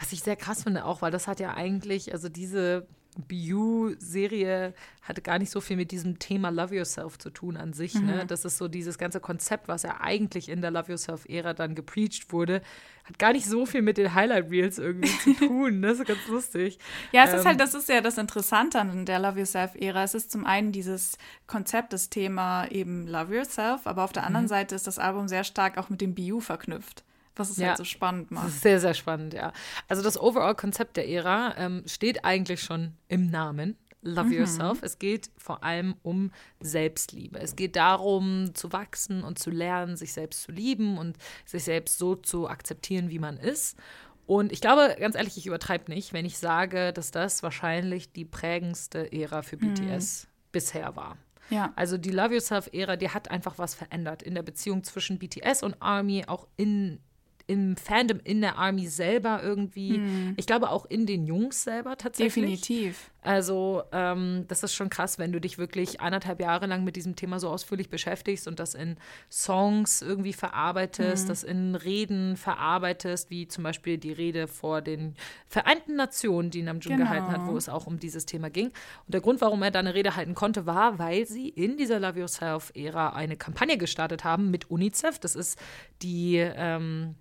Was 0.00 0.12
ich 0.12 0.22
sehr 0.22 0.36
krass 0.36 0.62
finde 0.64 0.84
auch, 0.84 1.02
weil 1.02 1.10
das 1.12 1.28
hat 1.28 1.38
ja 1.40 1.54
eigentlich, 1.54 2.12
also 2.12 2.28
diese 2.28 2.86
BU-Serie 3.16 4.74
hatte 5.02 5.20
gar 5.22 5.38
nicht 5.38 5.50
so 5.50 5.60
viel 5.60 5.76
mit 5.76 5.90
diesem 5.90 6.18
Thema 6.18 6.48
Love 6.50 6.76
Yourself 6.76 7.18
zu 7.18 7.30
tun 7.30 7.56
an 7.56 7.72
sich. 7.72 7.94
Mhm. 7.94 8.06
Ne? 8.06 8.24
Das 8.26 8.44
ist 8.44 8.56
so 8.58 8.68
dieses 8.68 8.96
ganze 8.98 9.20
Konzept, 9.20 9.68
was 9.68 9.82
ja 9.82 10.00
eigentlich 10.00 10.48
in 10.48 10.60
der 10.62 10.70
Love 10.70 10.92
Yourself-Ära 10.92 11.52
dann 11.52 11.74
gepreacht 11.74 12.32
wurde, 12.32 12.62
hat 13.04 13.18
gar 13.18 13.32
nicht 13.32 13.44
so 13.46 13.66
viel 13.66 13.82
mit 13.82 13.98
den 13.98 14.14
Highlight-Reels 14.14 14.78
irgendwie 14.78 15.10
zu 15.18 15.34
tun. 15.46 15.80
Ne? 15.80 15.88
Das 15.88 15.98
ist 16.00 16.06
ganz 16.06 16.26
lustig. 16.28 16.78
Ja, 17.12 17.24
es 17.24 17.34
ist 17.34 17.40
Ähm, 17.42 17.46
halt, 17.48 17.60
das 17.60 17.74
ist 17.74 17.88
ja 17.88 18.00
das 18.00 18.16
Interessante 18.16 18.80
an 18.80 19.04
der 19.04 19.18
Love 19.18 19.40
Yourself-Ära. 19.40 20.02
Es 20.04 20.14
ist 20.14 20.30
zum 20.30 20.46
einen 20.46 20.72
dieses 20.72 21.18
Konzept, 21.46 21.92
das 21.92 22.08
Thema 22.08 22.66
eben 22.70 23.06
Love 23.06 23.36
Yourself, 23.36 23.86
aber 23.86 24.04
auf 24.04 24.12
der 24.12 24.22
Mhm. 24.22 24.28
anderen 24.28 24.48
Seite 24.48 24.74
ist 24.74 24.86
das 24.86 24.98
Album 24.98 25.28
sehr 25.28 25.44
stark 25.44 25.76
auch 25.76 25.90
mit 25.90 26.00
dem 26.00 26.14
BU 26.14 26.40
verknüpft, 26.40 27.04
was 27.36 27.50
es 27.50 27.56
Ja. 27.58 27.68
halt 27.68 27.78
so 27.78 27.84
spannend 27.84 28.30
macht. 28.30 28.50
sehr, 28.50 28.80
sehr 28.80 28.94
spannend, 28.94 29.34
ja. 29.34 29.52
Also 29.88 30.02
das 30.02 30.18
Overall-Konzept 30.20 30.96
der 30.96 31.08
Ära 31.08 31.54
ähm, 31.56 31.82
steht 31.86 32.24
eigentlich 32.24 32.60
schon 32.62 32.92
im 33.08 33.30
Namen. 33.30 33.76
Love 34.06 34.34
Yourself. 34.34 34.82
Es 34.82 34.98
geht 34.98 35.30
vor 35.38 35.64
allem 35.64 35.94
um 36.02 36.30
Selbstliebe. 36.60 37.38
Es 37.38 37.56
geht 37.56 37.74
darum, 37.76 38.50
zu 38.54 38.70
wachsen 38.72 39.24
und 39.24 39.38
zu 39.38 39.50
lernen, 39.50 39.96
sich 39.96 40.12
selbst 40.12 40.42
zu 40.42 40.52
lieben 40.52 40.98
und 40.98 41.16
sich 41.46 41.64
selbst 41.64 41.98
so 41.98 42.14
zu 42.14 42.46
akzeptieren, 42.48 43.08
wie 43.08 43.18
man 43.18 43.38
ist. 43.38 43.78
Und 44.26 44.52
ich 44.52 44.60
glaube, 44.60 44.96
ganz 45.00 45.14
ehrlich, 45.16 45.36
ich 45.38 45.46
übertreibe 45.46 45.90
nicht, 45.90 46.12
wenn 46.12 46.24
ich 46.26 46.36
sage, 46.38 46.92
dass 46.92 47.10
das 47.12 47.42
wahrscheinlich 47.42 48.12
die 48.12 48.24
prägendste 48.26 49.10
Ära 49.12 49.42
für 49.42 49.56
BTS 49.56 50.28
bisher 50.52 50.96
war. 50.96 51.16
Ja. 51.50 51.72
Also 51.76 51.98
die 51.98 52.10
Love 52.10 52.34
Yourself-Ära, 52.34 52.96
die 52.96 53.10
hat 53.10 53.30
einfach 53.30 53.58
was 53.58 53.74
verändert 53.74 54.22
in 54.22 54.34
der 54.34 54.42
Beziehung 54.42 54.82
zwischen 54.82 55.18
BTS 55.18 55.62
und 55.62 55.76
ARMY, 55.80 56.24
auch 56.26 56.46
in, 56.56 57.00
im 57.46 57.76
Fandom 57.76 58.20
in 58.24 58.40
der 58.40 58.56
ARMY 58.58 58.86
selber 58.86 59.40
irgendwie. 59.42 60.00
Ich 60.36 60.46
glaube 60.46 60.70
auch 60.70 60.86
in 60.86 61.04
den 61.06 61.26
Jungs 61.26 61.62
selber 61.64 61.96
tatsächlich. 61.96 62.60
Definitiv. 62.60 63.10
Also 63.20 63.82
ähm, 63.92 64.44
das 64.48 64.62
ist 64.62 64.74
schon 64.74 64.90
krass, 64.90 65.18
wenn 65.18 65.32
du 65.32 65.40
dich 65.40 65.56
wirklich 65.56 66.00
eineinhalb 66.00 66.40
Jahre 66.40 66.66
lang 66.66 66.84
mit 66.84 66.96
diesem 66.96 67.16
Thema 67.16 67.38
so 67.40 67.48
ausführlich 67.48 67.88
beschäftigst 67.88 68.46
und 68.46 68.60
das 68.60 68.74
in 68.74 68.96
Songs 69.30 70.02
irgendwie 70.02 70.34
verarbeitest, 70.34 71.28
das 71.30 71.42
in 71.42 71.74
Reden 71.74 72.36
verarbeitest, 72.36 73.30
wie 73.30 73.48
zum 73.48 73.64
Beispiel 73.64 73.96
die 73.98 74.12
Rede 74.12 74.46
vor 74.46 74.82
den 74.82 75.14
Vereinten 75.48 75.96
Nationen, 75.96 76.50
die 76.50 76.62
Namjoon 76.62 76.96
Genau. 76.96 77.04
gehalten 77.08 77.32
hat, 77.32 77.46
wo 77.46 77.56
es 77.56 77.68
auch 77.68 77.86
um 77.86 77.98
dieses 77.98 78.26
Thema 78.26 78.50
ging. 78.50 78.66
Und 78.68 79.14
der 79.14 79.20
Grund, 79.20 79.40
warum 79.40 79.62
er 79.62 79.70
da 79.70 79.78
eine 79.78 79.94
Rede 79.94 80.16
halten 80.16 80.34
konnte, 80.34 80.66
war, 80.66 80.98
weil 80.98 81.26
sie 81.26 81.48
in 81.48 81.76
dieser 81.76 81.98
Love 82.00 82.20
Yourself-Ära 82.20 83.10
eine 83.14 83.36
Kampagne 83.36 83.78
gestartet 83.78 84.24
haben 84.24 84.50
mit 84.50 84.70
UNICEF. 84.70 85.18
Das 85.18 85.34
ist 85.34 85.58
die 86.02 86.36
ähm, 86.36 87.14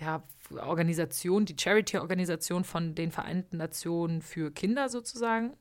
ja, 0.00 0.22
Organisation, 0.50 1.44
die 1.44 1.56
Charity-Organisation 1.58 2.64
von 2.64 2.94
den 2.94 3.10
Vereinten 3.10 3.56
Nationen 3.56 4.22
für 4.22 4.50
Kinder 4.50 4.88
sozusagen. 4.88 5.54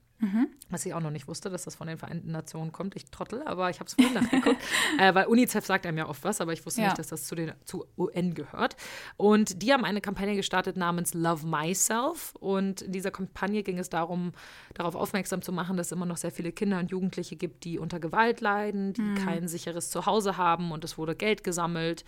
Was 0.69 0.85
ich 0.85 0.93
auch 0.93 1.01
noch 1.01 1.11
nicht 1.11 1.27
wusste, 1.27 1.49
dass 1.49 1.65
das 1.65 1.75
von 1.75 1.87
den 1.87 1.97
Vereinten 1.97 2.31
Nationen 2.31 2.71
kommt. 2.71 2.95
Ich 2.95 3.11
trottel, 3.11 3.43
aber 3.43 3.69
ich 3.69 3.81
habe 3.81 3.89
es 3.89 3.95
vorhin 3.95 4.13
nachgeguckt. 4.13 4.55
äh, 4.97 5.13
weil 5.13 5.25
UNICEF 5.25 5.65
sagt 5.65 5.85
einem 5.85 5.97
ja 5.97 6.07
oft 6.07 6.23
was, 6.23 6.39
aber 6.39 6.53
ich 6.53 6.65
wusste 6.65 6.79
Ja. 6.79 6.87
nicht, 6.87 6.99
dass 6.99 7.07
das 7.07 7.25
zu 7.25 7.35
den 7.35 7.51
zu 7.65 7.85
UN 7.97 8.33
gehört. 8.33 8.77
Und 9.17 9.61
die 9.61 9.73
haben 9.73 9.83
eine 9.83 9.99
Kampagne 9.99 10.37
gestartet 10.37 10.77
namens 10.77 11.13
Love 11.13 11.45
Myself. 11.45 12.35
Und 12.39 12.83
in 12.83 12.93
dieser 12.93 13.11
Kampagne 13.11 13.63
ging 13.63 13.77
es 13.79 13.89
darum, 13.89 14.31
darauf 14.75 14.95
aufmerksam 14.95 15.41
zu 15.41 15.51
machen, 15.51 15.75
dass 15.75 15.87
es 15.87 15.91
immer 15.91 16.05
noch 16.05 16.17
sehr 16.17 16.31
viele 16.31 16.53
Kinder 16.53 16.79
und 16.79 16.89
Jugendliche 16.89 17.35
gibt, 17.35 17.65
die 17.65 17.77
unter 17.77 17.99
Gewalt 17.99 18.39
leiden, 18.39 18.93
die 18.93 19.15
kein 19.15 19.49
sicheres 19.49 19.89
Zuhause 19.89 20.37
haben. 20.37 20.71
Und 20.71 20.85
es 20.85 20.97
wurde 20.97 21.15
Geld 21.17 21.43
gesammelt 21.43 22.05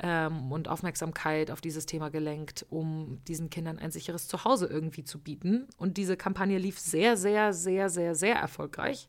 ähm, 0.00 0.50
und 0.50 0.68
Aufmerksamkeit 0.68 1.50
auf 1.50 1.60
dieses 1.60 1.86
Thema 1.86 2.08
gelenkt, 2.10 2.66
um 2.70 3.20
diesen 3.28 3.48
Kindern 3.50 3.78
ein 3.78 3.90
sicheres 3.92 4.26
Zuhause 4.28 4.66
irgendwie 4.66 5.04
zu 5.04 5.18
bieten. 5.20 5.68
Und 5.78 5.96
diese 5.96 6.16
Kampagne 6.16 6.58
lief 6.58 6.78
sehr, 6.78 7.16
sehr, 7.16 7.52
sehr, 7.52 7.88
sehr, 7.88 8.14
sehr 8.14 8.34
erfolgreich 8.36 9.08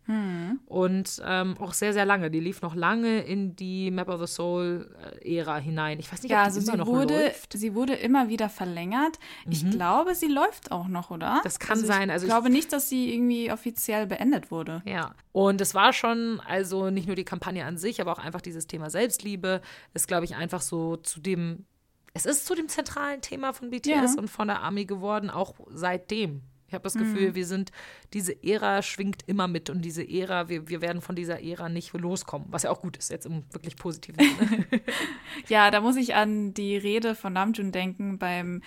und 0.68 1.22
ähm, 1.26 1.56
auch 1.60 1.74
sehr, 1.74 1.94
sehr 1.94 2.06
lange. 2.06 2.30
Die 2.32 2.40
lief 2.40 2.62
noch 2.62 2.76
lange 2.76 3.22
in 3.22 3.56
die 3.56 3.90
Map 3.92 4.10
of 4.10 4.20
the 4.22 4.28
Soul-Ära 4.28 5.58
hinein. 5.58 6.00
Ich 6.00 6.12
weiß 6.12 6.22
nicht, 6.24 6.32
Ja, 6.32 6.40
ob 6.42 6.46
also 6.46 6.60
sie 6.62 6.78
noch 6.78 6.88
wurde, 6.88 7.14
läuft. 7.26 7.54
sie 7.54 7.74
wurde 7.74 7.94
immer 7.94 8.30
wieder 8.30 8.50
verlängert. 8.50 9.18
Ich 9.50 9.70
glaube, 9.70 10.14
sie 10.16 10.28
läuft 10.28 10.72
auch 10.72 10.88
noch, 10.88 11.10
oder? 11.12 11.42
Das 11.44 11.60
kann 11.60 11.80
ich 11.80 11.86
sein. 11.86 12.10
Also 12.10 12.26
ich 12.26 12.30
ich- 12.30 12.34
glaube 12.36 12.50
nicht, 12.50 12.72
dass 12.74 12.90
sie 12.90 13.14
irgendwie 13.14 13.52
offiziell 13.52 14.06
beendet 14.08 14.52
wurde. 14.52 14.82
Ja, 14.86 15.14
und 15.32 15.60
es 15.62 15.74
war 15.74 15.94
schon, 15.94 16.40
also 16.48 16.90
nicht 16.90 17.08
nur 17.08 17.16
die 17.16 17.26
Kampagne 17.26 17.66
an 17.66 17.78
sich, 17.78 18.00
aber 18.02 18.12
auch 18.14 18.20
einfach 18.20 18.42
dieses 18.42 18.68
Thema 18.68 18.90
Selbstliebe 18.90 19.62
ist, 19.94 20.08
glaube 20.08 20.26
ich, 20.26 20.36
einfach 20.36 20.62
so 20.62 20.75
zu 20.98 21.20
dem, 21.20 21.66
es 22.14 22.26
ist 22.26 22.46
zu 22.46 22.56
dem 22.56 22.68
zentralen 22.70 23.22
Thema 23.22 23.54
von 23.54 23.70
BTS 23.70 23.88
Ja. 23.90 24.06
und 24.18 24.30
von 24.30 24.48
der 24.48 24.62
Army 24.62 24.86
geworden, 24.86 25.30
auch 25.30 25.54
seitdem. 25.70 26.42
Ich 26.68 26.74
habe 26.74 26.84
das 26.84 26.96
Gefühl, 26.96 27.36
wir 27.36 27.46
sind, 27.46 27.72
diese 28.14 28.44
Ära 28.44 28.82
schwingt 28.82 29.22
immer 29.28 29.48
mit 29.48 29.70
und 29.70 29.84
diese 29.84 30.02
Ära, 30.08 30.50
wir, 30.50 30.68
wir 30.68 30.82
werden 30.82 31.00
von 31.02 31.16
dieser 31.16 31.42
Ära 31.44 31.70
nicht 31.70 31.94
loskommen, 31.94 32.48
was 32.50 32.64
ja 32.64 32.72
auch 32.72 32.82
gut 32.82 32.98
ist, 32.98 33.12
jetzt 33.12 33.28
im 33.28 33.44
wirklich 33.52 33.76
positiven 33.76 34.20
Sinne. 34.20 34.66
Ja, 35.48 35.70
da 35.70 35.80
muss 35.80 35.96
ich 35.96 36.16
an 36.16 36.54
die 36.56 36.76
Rede 36.76 37.14
von 37.16 37.34
Namjoon 37.34 37.72
denken 37.72 38.18
beim 38.18 38.62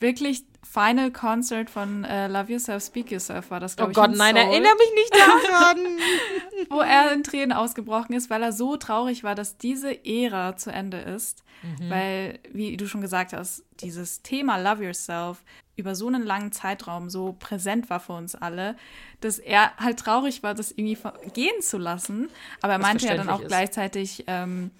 wirklich 0.00 0.44
Final 0.62 1.10
Concert 1.10 1.70
von 1.70 2.04
äh, 2.04 2.28
Love 2.28 2.52
Yourself, 2.52 2.84
Speak 2.84 3.10
Yourself 3.10 3.50
war 3.50 3.60
das, 3.60 3.74
oh 3.74 3.76
glaube 3.76 3.92
ich. 3.92 3.96
Gott, 3.96 4.12
in 4.12 4.18
nein, 4.18 4.36
erinnere 4.36 4.74
mich 4.74 4.92
nicht 4.94 5.14
daran. 5.14 5.78
Wo 6.70 6.80
er 6.80 7.12
in 7.12 7.22
Tränen 7.24 7.52
ausgebrochen 7.52 8.14
ist, 8.14 8.30
weil 8.30 8.42
er 8.42 8.52
so 8.52 8.76
traurig 8.76 9.24
war, 9.24 9.34
dass 9.34 9.56
diese 9.56 10.04
Ära 10.04 10.56
zu 10.56 10.70
Ende 10.70 10.98
ist. 10.98 11.42
Mhm. 11.62 11.90
Weil, 11.90 12.38
wie 12.52 12.76
du 12.76 12.86
schon 12.86 13.00
gesagt 13.00 13.32
hast, 13.32 13.64
dieses 13.80 14.22
Thema 14.22 14.58
Love 14.58 14.84
Yourself 14.84 15.42
über 15.76 15.94
so 15.94 16.06
einen 16.06 16.24
langen 16.24 16.52
Zeitraum 16.52 17.10
so 17.10 17.34
präsent 17.38 17.90
war 17.90 18.00
für 18.00 18.12
uns 18.12 18.34
alle, 18.34 18.76
dass 19.20 19.38
er 19.38 19.76
halt 19.76 19.98
traurig 19.98 20.42
war, 20.42 20.54
das 20.54 20.70
irgendwie 20.70 20.98
gehen 21.32 21.60
zu 21.62 21.78
lassen. 21.78 22.28
Aber 22.60 22.74
er 22.74 22.78
Was 22.78 22.86
meinte 22.86 23.06
ja 23.06 23.14
dann 23.16 23.28
auch 23.28 23.40
ist. 23.40 23.48
gleichzeitig, 23.48 24.24
ähm, 24.26 24.70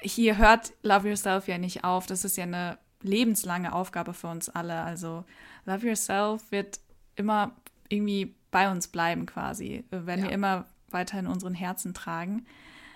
hier 0.00 0.38
hört 0.38 0.72
Love 0.82 1.10
Yourself 1.10 1.48
ja 1.48 1.58
nicht 1.58 1.84
auf. 1.84 2.06
Das 2.06 2.24
ist 2.24 2.36
ja 2.36 2.44
eine 2.44 2.78
lebenslange 3.02 3.72
Aufgabe 3.72 4.14
für 4.14 4.28
uns 4.28 4.48
alle. 4.48 4.80
Also 4.82 5.24
Love 5.66 5.86
Yourself 5.88 6.42
wird 6.50 6.80
immer 7.16 7.52
irgendwie 7.88 8.34
bei 8.50 8.70
uns 8.70 8.88
bleiben 8.88 9.26
quasi. 9.26 9.84
Werden 9.90 10.20
Ja. 10.24 10.28
wir 10.30 10.32
immer 10.32 10.64
weiter 10.90 11.18
in 11.18 11.26
unseren 11.26 11.54
Herzen 11.54 11.94
tragen. 11.94 12.46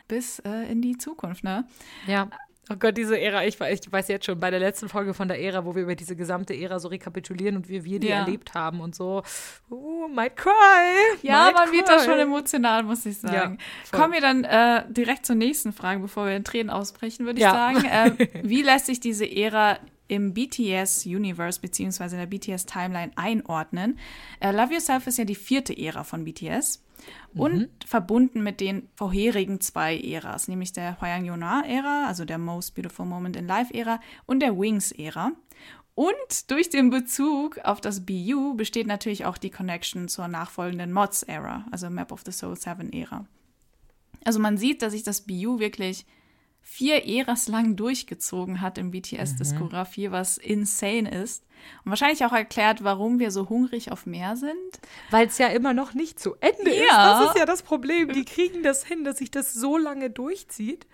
Bis 0.09 0.39
äh, 0.41 0.71
in 0.71 0.83
die 0.83 0.99
Zukunft, 0.99 1.43
ne? 1.45 1.67
Ja. 2.07 2.29
Oh 2.69 2.75
Gott, 2.77 2.97
diese 2.97 3.19
Ära, 3.21 3.45
ich, 3.45 3.57
weiß- 3.59 3.85
ich 3.87 3.93
weiß 3.93 4.09
jetzt 4.09 4.27
schon, 4.27 4.41
bei 4.41 4.51
der 4.51 4.59
letzten 4.59 4.89
Folge 4.89 5.15
von 5.15 5.29
der 5.29 5.41
Ära, 5.41 5.65
wo 5.65 5.77
wir 5.77 5.83
über 5.85 5.95
diese 5.95 6.17
gesamte 6.17 6.53
Ära 6.53 6.81
so 6.81 6.89
rekapitulieren 6.89 7.55
und 7.57 7.69
wie 7.69 7.85
wir 7.85 8.01
die 8.01 8.09
Ja. 8.09 8.17
erlebt 8.21 8.55
haben 8.55 8.81
und 8.81 8.95
so. 8.97 9.23
Uh, 9.71 10.09
might 10.09 10.37
cry. 10.37 10.51
Ja, 11.23 11.45
might 11.47 11.55
man 11.55 11.73
wird 11.73 11.89
da 11.89 11.97
cry. 11.99 12.05
schon 12.05 12.19
emotional, 12.19 12.83
muss 12.83 13.07
ich 13.07 13.19
sagen. 13.19 13.59
voll. 13.85 14.01
Kommen 14.01 14.15
wir 14.15 14.21
dann 14.21 14.43
äh, 14.45 14.83
direkt 14.93 15.27
zur 15.27 15.37
nächsten 15.37 15.73
Frage, 15.73 16.01
bevor 16.01 16.27
wir 16.27 16.35
in 16.37 16.43
Tränen 16.45 16.71
ausbrechen, 16.71 17.25
würde 17.25 17.39
ich 17.39 17.45
Ja. 17.45 17.53
sagen. 17.53 17.85
Äh, 18.19 18.29
wie 18.43 18.63
lässt 18.63 18.87
sich 18.87 18.99
diese 18.99 19.31
Ära 19.31 19.79
im 20.09 20.35
BTS-Universe 20.35 21.61
beziehungsweise 21.61 22.17
in 22.17 22.21
der 22.21 22.27
BTS-Timeline 22.27 23.13
einordnen? 23.17 23.99
Äh, 24.41 24.53
Love 24.53 24.75
Yourself 24.75 25.07
ist 25.07 25.19
ja 25.19 25.25
die 25.25 25.35
vierte 25.35 25.77
Ära 25.77 26.05
von 26.05 26.25
BTS 26.25 26.83
und 27.35 27.69
verbunden 27.85 28.43
mit 28.43 28.61
den 28.61 28.89
vorherigen 28.95 29.61
zwei 29.61 29.99
Äras, 29.99 30.49
nämlich 30.49 30.73
der 30.73 31.01
Hwayang 31.01 31.27
Yona-Ära, 31.27 32.07
also 32.07 32.25
der 32.25 32.39
Most 32.39 32.75
Beautiful 32.75 33.07
Moment 33.07 33.37
in 33.37 33.47
Life-Ära 33.47 34.01
und 34.25 34.41
der 34.41 34.59
Wings-Ära. 34.59 35.33
Und 35.95 36.51
durch 36.51 36.69
den 36.69 36.91
Bezug 36.91 37.59
auf 37.59 37.81
das 37.81 38.05
BU 38.05 38.55
besteht 38.55 38.87
natürlich 38.87 39.25
auch 39.25 39.39
die 39.39 39.51
Connection 39.51 40.09
zur 40.09 40.29
nachfolgenden 40.29 40.93
Mods-Ära, 40.93 41.67
also 41.71 41.89
Map 41.91 42.13
of 42.13 42.23
the 42.25 42.33
Soul 42.33 42.55
7-Ära. 42.55 43.27
Also 44.25 44.41
man 44.41 44.59
sieht, 44.59 44.83
dass 44.83 44.93
sich 44.93 45.05
das 45.05 45.23
BU 45.23 45.59
wirklich 45.59 46.05
vier 46.69 47.07
Äras 47.07 47.47
lang 47.47 47.77
durchgezogen 47.77 48.61
hat 48.61 48.77
im 48.77 48.91
BTS-Diskografie, 48.91 50.11
was 50.11 50.37
insane 50.37 51.09
ist. 51.09 51.45
Und 51.85 51.91
wahrscheinlich 51.91 52.25
auch 52.25 52.33
erklärt, 52.33 52.83
warum 52.83 53.19
wir 53.21 53.31
so 53.31 53.49
hungrig 53.49 53.93
auf 53.93 54.05
mehr 54.05 54.37
sind. 54.37 54.57
Weil 55.11 55.29
es 55.29 55.39
ja 55.39 55.47
immer 55.47 55.73
noch 55.73 55.95
nicht 55.95 56.19
zu 56.19 56.35
Ende 56.41 56.71
ist. 56.71 56.91
Ja. 56.91 57.21
Das 57.21 57.31
ist 57.31 57.39
ja 57.39 57.47
das 57.47 57.63
Problem. 57.63 58.13
Die 58.13 58.25
kriegen 58.25 58.63
das 58.65 58.85
hin, 58.85 59.05
dass 59.05 59.19
sich 59.19 59.31
das 59.31 59.55
so 59.55 59.79
lange 59.79 60.11
durchzieht. 60.11 60.87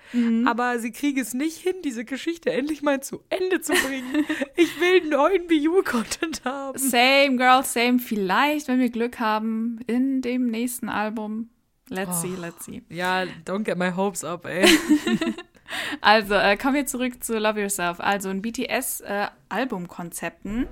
Aber 0.47 0.79
sie 0.79 0.93
kriegen 0.93 1.19
es 1.19 1.33
nicht 1.35 1.57
hin, 1.57 1.75
diese 1.83 2.05
Geschichte 2.05 2.52
endlich 2.52 2.83
mal 2.83 3.02
zu 3.02 3.25
Ende 3.31 3.61
zu 3.61 3.73
bringen. 3.73 4.26
ich 4.57 4.79
will 4.79 5.09
neuen 5.09 5.47
BU-Content 5.49 6.45
haben. 6.45 6.79
Same, 6.79 7.37
girl, 7.37 7.64
same. 7.64 7.99
Vielleicht, 7.99 8.69
wenn 8.69 8.79
wir 8.79 8.91
Glück 8.91 9.19
haben, 9.19 9.81
in 9.87 10.21
dem 10.21 10.47
nächsten 10.49 10.91
Album. 10.91 11.49
Let's 11.88 12.21
see, 12.21 12.35
let's 12.38 12.64
see. 12.64 12.83
Ja, 12.88 13.25
don't 13.45 13.64
get 13.64 13.76
my 13.79 13.91
hopes 13.91 14.23
up, 14.23 14.45
ey. 14.45 14.67
Also, 16.00 16.35
äh, 16.35 16.57
kommen 16.57 16.75
wir 16.75 16.87
zurück 16.87 17.23
zu 17.23 17.38
Love 17.38 17.61
Yourself. 17.61 18.00
Also, 18.00 18.31
in 18.31 18.43
BTS-Albumkonzepten 18.43 20.67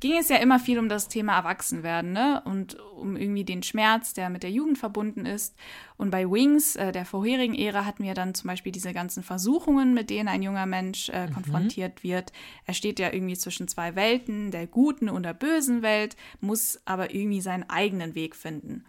ging 0.00 0.18
es 0.18 0.28
ja 0.28 0.36
immer 0.36 0.58
viel 0.58 0.78
um 0.78 0.88
das 0.88 1.08
Thema 1.08 1.36
Erwachsenwerden, 1.36 2.12
ne? 2.12 2.42
Und 2.44 2.78
um 2.96 3.16
irgendwie 3.16 3.44
den 3.44 3.62
Schmerz, 3.62 4.12
der 4.12 4.30
mit 4.30 4.42
der 4.42 4.50
Jugend 4.50 4.78
verbunden 4.78 5.26
ist. 5.26 5.54
Und 5.96 6.10
bei 6.10 6.30
Wings, 6.30 6.76
äh, 6.76 6.92
der 6.92 7.04
vorherigen 7.04 7.54
Ära, 7.54 7.84
hatten 7.84 8.04
wir 8.04 8.14
dann 8.14 8.34
zum 8.34 8.48
Beispiel 8.48 8.72
diese 8.72 8.92
ganzen 8.92 9.22
Versuchungen, 9.22 9.94
mit 9.94 10.10
denen 10.10 10.28
ein 10.28 10.42
junger 10.42 10.66
Mensch 10.66 11.08
äh, 11.08 11.28
konfrontiert 11.32 12.04
wird. 12.04 12.32
Er 12.66 12.74
steht 12.74 12.98
ja 12.98 13.12
irgendwie 13.12 13.36
zwischen 13.36 13.68
zwei 13.68 13.94
Welten, 13.94 14.50
der 14.50 14.66
guten 14.66 15.08
und 15.08 15.22
der 15.22 15.34
bösen 15.34 15.82
Welt, 15.82 16.16
muss 16.40 16.80
aber 16.84 17.14
irgendwie 17.14 17.40
seinen 17.40 17.68
eigenen 17.68 18.14
Weg 18.14 18.36
finden. 18.36 18.84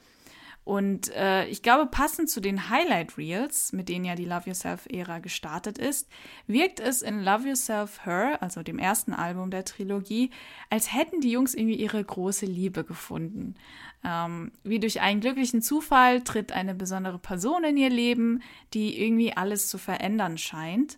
Und 0.68 1.16
äh, 1.16 1.46
ich 1.48 1.62
glaube, 1.62 1.86
passend 1.86 2.30
zu 2.30 2.42
den 2.42 2.70
Highlight 2.70 3.18
Reels, 3.18 3.72
mit 3.72 3.88
denen 3.88 4.04
ja 4.04 4.16
die 4.16 4.26
Love 4.26 4.50
Yourself-Ära 4.50 5.20
gestartet 5.20 5.78
ist, 5.78 6.10
wirkt 6.46 6.82
es 6.82 7.02
in 7.02 7.24
Love 7.24 7.48
Yourself 7.48 8.06
Her, 8.06 8.42
also 8.42 8.64
dem 8.64 8.78
ersten 8.78 9.14
Album 9.14 9.50
der 9.50 9.64
Trilogie, 9.64 10.30
als 10.70 10.94
hätten 10.94 11.22
die 11.22 11.32
Jungs 11.32 11.54
irgendwie 11.54 11.78
ihre 11.78 12.04
große 12.04 12.46
Liebe 12.46 12.84
gefunden. 12.84 13.56
Ähm, 14.04 14.52
wie 14.66 14.82
durch 14.82 15.00
einen 15.00 15.22
glücklichen 15.22 15.62
Zufall 15.62 16.22
tritt 16.22 16.52
eine 16.52 16.76
besondere 16.76 17.18
Person 17.18 17.64
in 17.64 17.78
ihr 17.78 17.90
Leben, 17.90 18.42
die 18.74 19.02
irgendwie 19.02 19.32
alles 19.32 19.70
zu 19.70 19.78
verändern 19.78 20.38
scheint. 20.38 20.98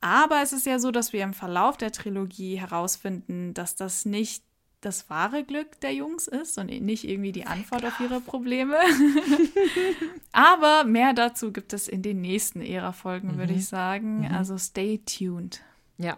Aber 0.00 0.40
es 0.40 0.52
ist 0.52 0.66
ja 0.66 0.78
so, 0.78 0.92
dass 0.92 1.12
wir 1.12 1.24
im 1.24 1.34
Verlauf 1.34 1.76
der 1.76 1.90
Trilogie 1.90 2.60
herausfinden, 2.60 3.54
dass 3.54 3.74
das 3.74 4.04
nicht 4.04 4.44
das 4.84 5.08
wahre 5.10 5.44
Glück 5.44 5.80
der 5.80 5.94
Jungs 5.94 6.28
ist 6.28 6.58
und 6.58 6.66
nicht 6.66 7.08
irgendwie 7.08 7.32
die 7.32 7.46
Antwort 7.46 7.84
auf 7.84 7.98
ihre 8.00 8.20
Probleme. 8.20 8.76
Aber 10.32 10.84
mehr 10.84 11.12
dazu 11.12 11.52
gibt 11.52 11.72
es 11.72 11.88
in 11.88 12.02
den 12.02 12.20
nächsten 12.20 12.60
Ära-Folgen, 12.60 13.38
würde 13.38 13.54
ich 13.54 13.66
sagen. 13.66 14.26
Also 14.32 14.58
stay 14.58 14.98
tuned. 14.98 15.62
Ja. 15.98 16.16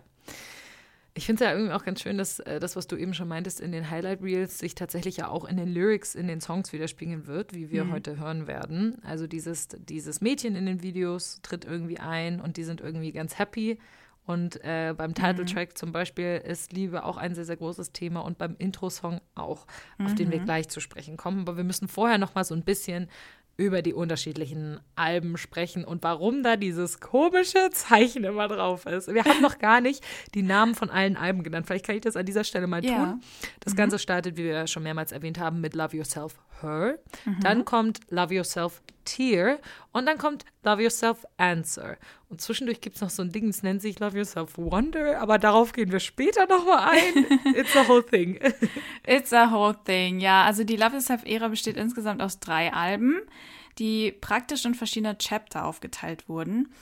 Ich 1.15 1.25
finde 1.25 1.43
es 1.43 1.49
ja 1.49 1.57
irgendwie 1.57 1.73
auch 1.73 1.85
ganz 1.85 2.03
schön, 2.03 2.19
dass 2.19 2.41
äh, 2.41 2.61
das, 2.61 2.77
was 2.77 2.89
du 2.89 2.97
eben 2.97 3.15
schon 3.15 3.29
meintest, 3.29 3.61
in 3.61 3.73
den 3.73 3.91
Highlight 3.91 4.23
Reels 4.23 4.59
sich 4.59 4.75
tatsächlich 4.75 5.17
ja 5.17 5.29
auch 5.29 5.47
in 5.47 5.57
den 5.57 5.69
Lyrics, 5.69 6.15
in 6.15 6.29
den 6.29 6.43
Songs 6.43 6.75
widerspiegeln 6.75 7.27
wird, 7.27 7.55
wie 7.55 7.71
wir 7.71 7.91
heute 7.91 8.19
hören 8.19 8.47
werden. 8.47 8.99
Also 9.03 9.27
dieses, 9.27 9.69
dieses 9.69 10.21
Mädchen 10.21 10.57
in 10.57 10.67
den 10.67 10.83
Videos 10.83 11.41
tritt 11.43 11.65
irgendwie 11.65 11.99
ein 11.99 12.41
und 12.41 12.59
die 12.59 12.65
sind 12.65 12.83
irgendwie 12.83 13.13
ganz 13.13 13.39
happy. 13.39 13.79
Und 14.27 14.63
äh, 14.65 14.93
beim 14.97 15.15
Titeltrack 15.15 15.79
zum 15.79 15.93
Beispiel 15.93 16.43
ist 16.45 16.73
Liebe 16.73 17.05
auch 17.05 17.17
ein 17.17 17.35
sehr, 17.35 17.45
sehr 17.45 17.57
großes 17.57 17.93
Thema 17.93 18.21
und 18.21 18.39
beim 18.39 18.57
Intro-Song 18.59 19.21
auch, 19.37 19.67
auf 20.05 20.15
den 20.15 20.31
wir 20.33 20.41
gleich 20.41 20.69
zu 20.69 20.81
sprechen 20.81 21.17
kommen. 21.17 21.41
Aber 21.41 21.57
wir 21.57 21.65
müssen 21.65 21.87
vorher 21.89 22.19
noch 22.19 22.35
mal 22.35 22.45
so 22.45 22.55
ein 22.55 22.65
bisschen 22.65 23.09
über 23.59 23.81
die 23.81 23.95
unterschiedlichen 23.95 24.81
Alben 24.97 25.39
sprechen 25.39 25.85
und 25.85 26.03
warum 26.03 26.43
da 26.43 26.57
dieses 26.57 27.01
komische 27.01 27.71
Zeichen 27.71 28.25
immer 28.25 28.49
drauf 28.49 28.85
ist. 28.85 29.09
Wir 29.15 29.25
haben 29.25 29.41
noch 29.41 29.59
gar 29.59 29.81
nicht 29.81 30.05
die 30.35 30.43
Namen 30.43 30.75
von 30.75 30.91
allen 30.91 31.17
Alben 31.17 31.43
genannt. 31.43 31.67
Vielleicht 31.67 31.87
kann 31.87 31.95
ich 31.97 32.03
das 32.03 32.17
an 32.17 32.27
dieser 32.27 32.45
Stelle 32.45 32.67
mal 32.67 32.85
Ja. 32.85 32.97
tun. 33.07 33.23
Das 33.61 33.75
Ganze 33.75 33.99
startet, 33.99 34.37
wie 34.37 34.45
wir 34.45 34.67
schon 34.67 34.83
mehrmals 34.83 35.11
erwähnt 35.13 35.39
haben, 35.39 35.63
mit 35.63 35.75
Love 35.75 35.97
Yourself 35.97 36.35
Her. 36.61 36.99
Dann 37.41 37.65
kommt 37.65 38.01
Love 38.11 38.35
Yourself 38.35 38.83
Tear 39.07 39.59
und 39.93 40.05
dann 40.07 40.19
kommt 40.19 40.45
Love 40.67 40.83
Yourself 40.83 41.25
Answer. 41.37 41.97
Und 42.29 42.41
zwischendurch 42.41 42.81
gibt 42.81 42.97
es 42.97 43.03
noch 43.03 43.11
so 43.11 43.23
ein 43.23 43.31
Ding, 43.31 43.49
es 43.49 43.63
nennt 43.63 43.81
sich 43.81 44.01
Love 44.01 44.19
Yourself 44.19 44.59
Wonder, 44.59 45.21
aber 45.21 45.39
darauf 45.39 45.73
gehen 45.73 45.93
wir 45.93 46.01
später 46.01 46.47
nochmal 46.47 46.91
ein. 46.91 47.55
It's 47.55 47.77
a 47.77 47.87
whole 47.87 48.05
thing. 48.05 48.41
It's 49.07 49.33
a 49.33 49.51
whole 49.51 49.77
thing, 49.85 50.19
ja. 50.19 50.45
Also 50.45 50.65
die 50.65 50.77
Love 50.77 50.95
Yourself-Ära 50.95 51.49
besteht 51.49 51.77
insgesamt 51.77 52.21
aus 52.21 52.41
drei 52.41 52.73
Alben, 52.73 53.21
die 53.79 54.11
praktisch 54.11 54.65
in 54.65 54.75
verschiedene 54.75 55.17
Chapter 55.17 55.65
aufgeteilt 55.65 56.29
wurden. 56.29 56.73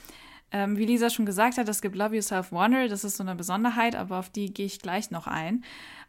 Ähm, 0.51 0.79
wie 0.79 0.87
Lisa 0.87 1.11
schon 1.11 1.27
gesagt 1.27 1.59
hat, 1.59 1.69
es 1.69 1.83
gibt 1.83 1.97
Love 1.97 2.15
Yourself 2.15 2.53
Wonder, 2.53 2.89
das 2.89 3.05
ist 3.05 3.19
so 3.19 3.23
eine 3.23 3.35
Besonderheit, 3.35 3.97
aber 3.97 4.19
auf 4.19 4.31
die 4.31 4.55
gehe 4.55 4.67
ich 4.67 4.79
gleich 4.79 5.11
noch 5.11 5.27
ein. 5.27 5.63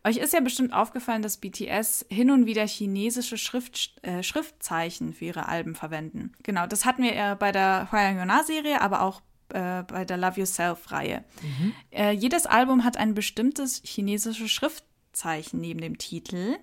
Euch 0.06 0.18
ist 0.18 0.34
ja 0.34 0.40
bestimmt 0.40 0.72
aufgefallen, 0.72 1.24
dass 1.24 1.38
BTS 1.38 2.06
hin 2.10 2.30
und 2.30 2.46
wieder 2.46 2.68
chinesische 2.68 3.40
Schrift, 3.40 3.96
äh, 4.04 4.22
Schriftzeichen 4.22 5.14
für 5.14 5.26
ihre 5.26 5.48
Alben 5.48 5.74
verwenden. 5.74 6.34
Genau, 6.44 6.68
das 6.68 6.86
hatten 6.86 7.02
wir 7.02 7.16
äh, 7.16 7.36
bei 7.36 7.52
der 7.52 7.92
Hwayang-Serie, 7.92 8.82
aber 8.82 9.02
auch 9.02 9.22
äh, 9.50 9.82
bei 9.82 10.06
der 10.06 10.18
Love 10.18 10.42
Yourself-Reihe. 10.42 11.24
Äh, 11.90 12.12
jedes 12.12 12.46
Album 12.46 12.84
hat 12.84 12.98
ein 12.98 13.16
bestimmtes 13.16 13.82
chinesisches 13.84 14.52
Schriftzeichen 14.52 15.60
neben 15.60 15.82
dem 15.82 15.98
Titel. 15.98 16.58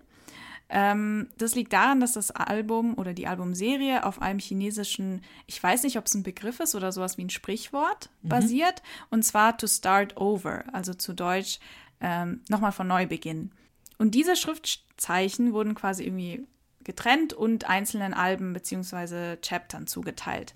Ähm, 0.69 1.29
das 1.37 1.57
liegt 1.57 1.73
daran, 1.73 1.99
dass 1.99 2.13
das 2.13 2.31
Album 2.31 2.97
oder 2.97 3.13
die 3.13 3.27
Albumserie 3.27 4.05
auf 4.05 4.23
einem 4.23 4.39
chinesischen, 4.39 5.21
ich 5.47 5.61
weiß 5.61 5.83
nicht, 5.83 5.99
ob 5.99 6.07
es 6.07 6.15
ein 6.15 6.23
Begriff 6.23 6.61
ist 6.61 6.77
oder 6.77 6.93
sowas 6.93 7.19
wie 7.19 7.25
ein 7.25 7.31
Sprichwort 7.31 8.09
basiert, 8.23 8.83
und 9.11 9.25
zwar 9.25 9.59
to 9.59 9.67
start 9.67 10.17
over, 10.17 10.65
also 10.73 10.95
zu 10.95 11.13
Deutsch 11.13 11.59
ähm, 12.03 12.43
nochmal 12.51 12.73
von 12.73 12.87
neu 12.87 13.07
beginnen. 13.07 13.53
Und 13.97 14.15
diese 14.15 14.37
Schriftzeichen 14.37 15.55
wurden 15.55 15.75
quasi 15.75 16.05
irgendwie 16.05 16.47
getrennt 16.85 17.33
und 17.33 17.69
einzelnen 17.69 18.13
Alben 18.13 18.53
bzw. 18.53 19.37
Chaptern 19.37 19.87
zugeteilt. 19.87 20.55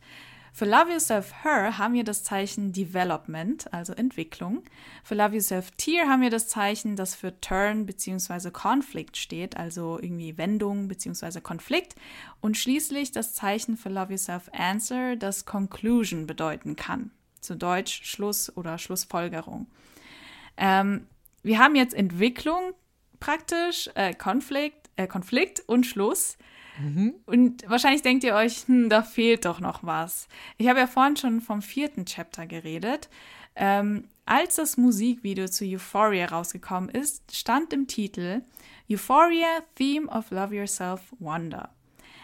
Für 0.52 0.64
Love 0.64 0.90
Yourself 0.90 1.44
Her 1.44 1.76
haben 1.76 1.92
wir 1.92 2.02
das 2.02 2.24
Zeichen 2.24 2.72
Development, 2.72 3.70
also 3.74 3.92
Entwicklung. 3.92 4.62
Für 5.04 5.14
Love 5.14 5.35
Yourself 5.35 5.70
Tear 5.72 6.09
haben 6.09 6.22
wir 6.22 6.30
das 6.30 6.48
Zeichen, 6.48 6.96
das 6.96 7.14
für 7.14 7.38
Turn 7.42 7.85
bzw. 7.85 8.50
Conflict 8.50 9.18
steht, 9.18 9.59
also 9.59 9.98
irgendwie 10.00 10.38
Wendung 10.38 10.88
bzw. 10.88 11.42
Konflikt. 11.42 11.94
Und 12.40 12.56
schließlich 12.56 13.12
das 13.12 13.35
Zeichen 13.35 13.76
für 13.76 13.90
Love 13.90 14.12
Yourself 14.12 14.48
Answer, 14.54 15.16
das 15.16 15.44
Conclusion 15.44 16.26
bedeuten 16.26 16.74
kann. 16.74 17.11
Zu 17.42 17.54
Deutsch 17.54 18.00
Schluss 18.04 18.50
oder 18.56 18.78
Schlussfolgerung. 18.78 19.66
Ähm, 20.56 21.06
wir 21.46 21.59
haben 21.59 21.76
jetzt 21.76 21.94
Entwicklung 21.94 22.72
praktisch, 23.20 23.88
äh, 23.94 24.14
Konflikt, 24.14 24.90
äh, 24.96 25.06
Konflikt 25.06 25.61
und 25.66 25.87
Schluss. 25.87 26.37
Und 27.24 27.68
wahrscheinlich 27.68 28.02
denkt 28.02 28.24
ihr 28.24 28.35
euch, 28.35 28.66
hm, 28.66 28.90
da 28.90 29.02
fehlt 29.02 29.44
doch 29.44 29.61
noch 29.61 29.82
was. 29.82 30.28
Ich 30.59 30.68
habe 30.68 30.80
ja 30.80 30.87
vorhin 30.87 31.16
schon 31.16 31.40
vom 31.40 31.62
vierten 31.62 32.04
Chapter 32.04 32.46
geredet. 32.46 33.09
Ähm, 33.54 34.09
als 34.26 34.56
das 34.56 34.76
Musikvideo 34.76 35.48
zu 35.48 35.64
Euphoria 35.64 36.26
rausgekommen 36.26 36.90
ist, 36.90 37.35
stand 37.35 37.72
im 37.72 37.87
Titel 37.87 38.42
Euphoria 38.90 39.62
Theme 39.76 40.09
of 40.09 40.30
Love 40.30 40.54
Yourself 40.54 41.00
Wonder. 41.18 41.70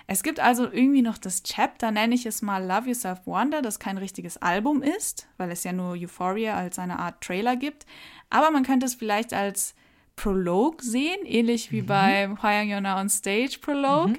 Es 0.06 0.22
gibt 0.22 0.40
also 0.40 0.64
irgendwie 0.70 1.02
noch 1.02 1.18
das 1.18 1.42
Chapter, 1.42 1.90
nenne 1.90 2.14
ich 2.14 2.26
es 2.26 2.42
mal 2.42 2.64
Love 2.64 2.88
Yourself 2.88 3.26
Wonder, 3.26 3.62
das 3.62 3.78
kein 3.78 3.98
richtiges 3.98 4.36
Album 4.38 4.82
ist, 4.82 5.28
weil 5.36 5.50
es 5.50 5.64
ja 5.64 5.72
nur 5.72 5.92
Euphoria 5.94 6.56
als 6.56 6.78
eine 6.78 6.98
Art 6.98 7.20
Trailer 7.22 7.56
gibt. 7.56 7.86
Aber 8.30 8.50
man 8.50 8.64
könnte 8.64 8.86
es 8.86 8.94
vielleicht 8.94 9.32
als 9.32 9.74
Prologue 10.16 10.76
sehen, 10.82 11.24
ähnlich 11.24 11.72
wie 11.72 11.82
beim 11.82 12.42
Hwayang 12.42 12.68
Yona 12.68 13.00
on 13.00 13.08
Stage 13.08 13.58
Prologue, 13.60 14.18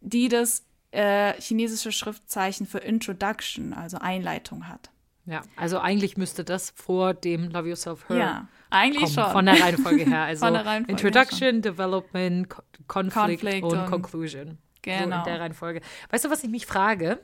die 0.00 0.28
das 0.28 0.64
äh, 0.92 1.32
chinesische 1.40 1.92
Schriftzeichen 1.92 2.66
für 2.66 2.78
Introduction, 2.78 3.72
also 3.72 3.98
Einleitung 3.98 4.68
hat. 4.68 4.90
Ja, 5.26 5.42
also 5.56 5.78
eigentlich 5.78 6.16
müsste 6.16 6.44
das 6.44 6.70
vor 6.70 7.14
dem 7.14 7.50
Love 7.50 7.68
Yourself 7.68 8.08
Her 8.08 8.16
Ja, 8.18 8.48
eigentlich 8.70 9.14
kommen, 9.14 9.24
schon. 9.26 9.32
von 9.32 9.46
der 9.46 9.60
Reihenfolge 9.60 10.04
her. 10.04 10.22
Also 10.24 10.44
Von 10.46 10.54
der 10.54 10.66
Reihenfolge 10.66 10.92
Introduction, 11.06 11.62
Development, 11.62 12.48
Co 12.48 12.62
Conflict, 12.88 13.12
Conflict 13.42 13.62
und, 13.64 13.78
und- 13.78 13.86
Conclusion. 13.86 14.58
So 14.84 14.90
Genau. 14.90 15.18
in 15.18 15.24
der 15.24 15.40
Reihenfolge. 15.40 15.80
Weißt 16.10 16.24
du, 16.24 16.30
was 16.30 16.42
ich 16.44 16.50
mich 16.50 16.66
frage? 16.66 17.18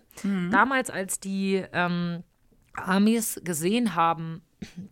Damals, 0.50 0.90
als 0.90 1.20
die 1.20 1.62
ähm, 1.72 2.22
Armies 2.74 3.40
gesehen 3.44 3.94
haben, 3.94 4.42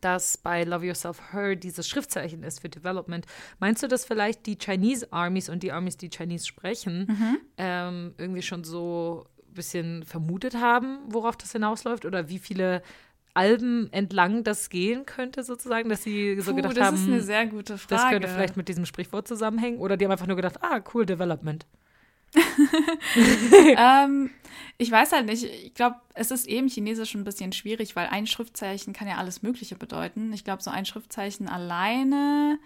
dass 0.01 0.37
bei 0.37 0.63
Love 0.65 0.87
Yourself 0.87 1.33
Her 1.33 1.57
dieses 1.57 1.89
Schriftzeichen 1.89 2.43
ist 2.43 2.61
für 2.61 2.69
Development, 2.69 3.27
meinst 3.59 3.83
du, 3.83 3.89
dass 3.89 4.05
vielleicht 4.05 4.47
die 4.47 4.57
Chinese 4.59 5.11
Armies 5.13 5.49
und 5.49 5.63
die 5.63 5.73
Armies, 5.73 5.97
die 5.97 6.11
Chinese 6.11 6.47
sprechen, 6.47 7.41
ähm, 7.57 8.15
irgendwie 8.19 8.43
schon 8.43 8.65
so 8.65 9.27
ein 9.49 9.55
bisschen 9.55 10.03
vermutet 10.05 10.55
haben, 10.57 10.99
worauf 11.09 11.37
das 11.37 11.53
hinausläuft? 11.53 12.05
Oder 12.05 12.29
wie 12.29 12.39
viele 12.39 12.83
Alben 13.33 13.89
entlang 13.93 14.45
das 14.45 14.71
gehen 14.71 15.07
könnte, 15.07 15.43
sozusagen, 15.43 15.89
dass 15.89 16.03
sie 16.05 16.39
so 16.41 16.51
Puh, 16.53 16.57
gedacht 16.57 16.77
das 16.77 16.87
haben, 16.87 16.97
ist 16.97 17.09
eine 17.09 17.21
sehr 17.21 17.47
gute 17.47 17.79
Frage. 17.79 17.95
das 18.03 18.11
könnte 18.11 18.29
vielleicht 18.29 18.57
mit 18.57 18.69
diesem 18.69 18.87
Sprichwort 18.87 19.27
zusammenhängen? 19.27 19.79
Oder 19.81 19.97
die 19.97 20.05
haben 20.05 20.13
einfach 20.13 20.27
nur 20.29 20.37
gedacht, 20.37 20.63
ah, 20.63 20.81
cool, 20.95 21.05
Development. 21.05 21.67
ähm, 23.77 24.31
ich 24.79 24.91
weiß 24.91 25.13
halt 25.13 25.27
nicht. 25.27 25.45
Ich 25.45 25.75
glaube, 25.75 25.97
es 26.15 26.31
ist 26.31 26.47
eben 26.47 26.69
Chinesisch 26.69 27.15
ein 27.15 27.25
bisschen 27.25 27.53
schwierig, 27.53 27.97
weil 27.97 28.09
ein 28.09 28.27
Schriftzeichen 28.27 28.93
kann 28.93 29.09
ja 29.09 29.17
alles 29.17 29.43
Mögliche 29.43 29.77
bedeuten. 29.77 30.33
Ich 30.33 30.45
glaube, 30.45 30.63
so 30.63 30.71
ein 30.71 30.85
Schriftzeichen 30.85 31.49
alleine 31.49 32.59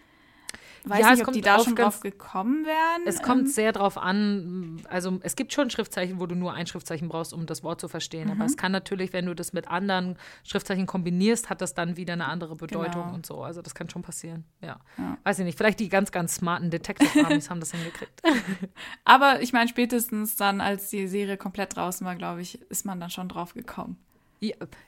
Weiß 0.88 1.00
Ja, 1.00 1.06
es 1.06 1.10
nicht, 1.12 1.20
ob 1.20 1.24
kommt 1.26 1.36
die 1.36 1.40
da 1.40 1.58
schon 1.60 1.76
drauf 1.76 2.00
gekommen 2.00 2.64
wären. 2.64 3.06
Es 3.06 3.22
kommt 3.22 3.42
Ähm, 3.42 3.46
sehr 3.48 3.72
drauf 3.72 3.98
an, 3.98 4.80
also 4.88 5.18
es 5.22 5.36
gibt 5.36 5.52
schon 5.52 5.70
Schriftzeichen, 5.70 6.20
wo 6.20 6.26
du 6.26 6.34
nur 6.34 6.54
ein 6.54 6.66
Schriftzeichen 6.66 7.08
brauchst, 7.08 7.32
um 7.32 7.46
das 7.46 7.62
Wort 7.62 7.80
zu 7.80 7.88
verstehen. 7.88 8.30
Aber 8.30 8.44
es 8.44 8.56
kann 8.56 8.72
natürlich, 8.72 9.12
wenn 9.12 9.26
du 9.26 9.34
das 9.34 9.52
mit 9.52 9.68
anderen 9.68 10.16
Schriftzeichen 10.44 10.86
kombinierst, 10.86 11.50
hat 11.50 11.60
das 11.60 11.74
dann 11.74 11.96
wieder 11.96 12.12
eine 12.14 12.26
andere 12.26 12.56
Bedeutung 12.56 13.02
Genau. 13.02 13.14
und 13.14 13.26
so. 13.26 13.42
Also 13.42 13.62
das 13.62 13.74
kann 13.74 13.88
schon 13.90 14.02
passieren. 14.02 14.44
Ja. 14.60 14.80
Ja. 14.96 15.18
Weiß 15.24 15.38
ich 15.38 15.44
nicht. 15.44 15.58
Vielleicht 15.58 15.80
die 15.80 15.88
ganz, 15.88 16.12
ganz 16.12 16.34
smarten 16.36 16.70
Detective-Armies 16.70 17.50
haben 17.50 17.60
das 17.60 17.72
hingekriegt. 17.72 18.22
aber 19.04 19.40
ich 19.42 19.52
meine, 19.52 19.68
spätestens 19.68 20.36
dann, 20.36 20.60
als 20.60 20.88
die 20.90 21.06
Serie 21.08 21.36
komplett 21.36 21.76
draußen 21.76 22.06
war, 22.06 22.16
glaube 22.16 22.40
ich, 22.42 22.60
ist 22.70 22.84
man 22.86 23.00
dann 23.00 23.10
schon 23.10 23.28
drauf 23.28 23.54
gekommen. 23.54 23.96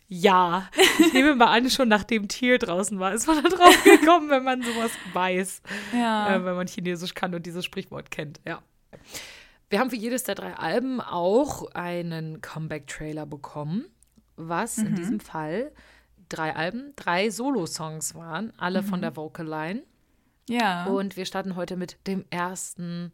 Ja, 0.09 0.69
ich 0.99 1.13
nehme 1.13 1.35
mal 1.35 1.47
an, 1.47 1.71
schon 1.71 1.89
nachdem 1.89 2.29
Thiel 2.29 2.59
draußen 2.59 2.99
war, 2.99 3.13
ist 3.13 3.27
man 3.27 3.43
da 3.43 3.49
drauf 3.49 3.85
gekommen, 3.85 4.31
wenn 4.31 4.45
man 4.45 4.63
sowas 4.63 4.93
weiß. 5.13 5.63
Ja. 5.93 6.37
äh, 6.37 6.45
wenn 6.45 6.55
man 6.55 6.67
Chinesisch 6.67 7.15
kann 7.15 7.35
und 7.35 7.47
dieses 7.47 7.65
Sprichwort 7.65 8.11
kennt, 8.11 8.41
ja. 8.47 8.63
Wir 9.69 9.79
haben 9.79 9.91
für 9.91 9.97
jedes 9.97 10.25
der 10.25 10.35
drei 10.35 10.55
Alben 10.55 11.01
auch 11.01 11.71
einen 11.75 12.41
Comeback-Trailer 12.41 13.27
bekommen, 13.27 13.87
was 14.37 14.79
in 14.79 14.95
diesem 14.97 15.21
Fall 15.21 15.71
drei 16.29 16.55
Alben, 16.57 16.93
drei 16.97 17.31
Solo-Songs 17.31 18.15
waren, 18.15 18.53
alle 18.57 18.83
von 18.83 19.01
der 19.01 19.17
Vocal 19.17 19.47
Line. 19.47 19.83
ja. 20.49 20.87
Und 20.87 21.17
wir 21.17 21.25
starten 21.25 21.55
heute 21.57 21.77
mit 21.77 21.99
dem 22.07 22.25
ersten, 22.31 23.13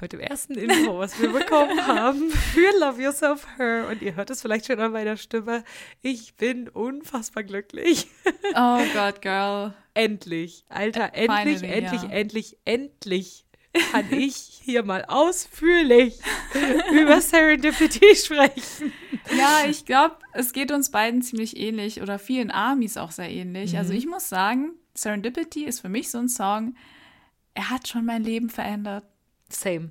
mit 0.00 0.12
dem 0.12 0.20
ersten 0.20 0.54
Info, 0.54 0.98
was 0.98 1.20
wir 1.20 1.32
bekommen 1.32 1.86
haben 1.86 2.30
für 2.30 2.70
Love 2.78 3.02
Yourself 3.02 3.46
Her. 3.56 3.88
Und 3.90 4.02
ihr 4.02 4.16
hört 4.16 4.30
es 4.30 4.42
vielleicht 4.42 4.66
schon 4.66 4.80
an 4.80 4.92
meiner 4.92 5.16
Stimme. 5.16 5.64
Ich 6.02 6.36
bin 6.36 6.68
unfassbar 6.68 7.44
glücklich. 7.44 8.08
oh 8.54 8.80
Gott, 8.94 9.22
Girl. 9.22 9.74
Endlich, 9.94 10.64
Alter, 10.68 11.14
endlich, 11.14 11.58
Finally, 11.58 11.72
endlich, 11.72 12.02
ja. 12.02 12.08
endlich, 12.10 12.56
endlich 12.64 13.44
kann 13.92 14.12
ich 14.12 14.34
hier 14.62 14.82
mal 14.82 15.04
ausführlich 15.06 16.18
über 16.92 17.20
Serendipity 17.20 18.16
sprechen. 18.16 18.92
Ja, 19.36 19.64
ich 19.68 19.84
glaube, 19.84 20.16
es 20.32 20.52
geht 20.52 20.72
uns 20.72 20.90
beiden 20.90 21.22
ziemlich 21.22 21.56
ähnlich 21.56 22.02
oder 22.02 22.18
vielen 22.18 22.50
Armies 22.50 22.96
auch 22.96 23.12
sehr 23.12 23.30
ähnlich. 23.30 23.72
Mhm. 23.72 23.78
Also 23.78 23.92
ich 23.92 24.06
muss 24.06 24.28
sagen, 24.28 24.72
Serendipity 24.94 25.64
ist 25.64 25.80
für 25.80 25.88
mich 25.88 26.10
so 26.10 26.18
ein 26.18 26.28
Song, 26.28 26.74
er 27.54 27.70
hat 27.70 27.88
schon 27.88 28.04
mein 28.04 28.24
Leben 28.24 28.48
verändert. 28.48 29.04
Same. 29.52 29.90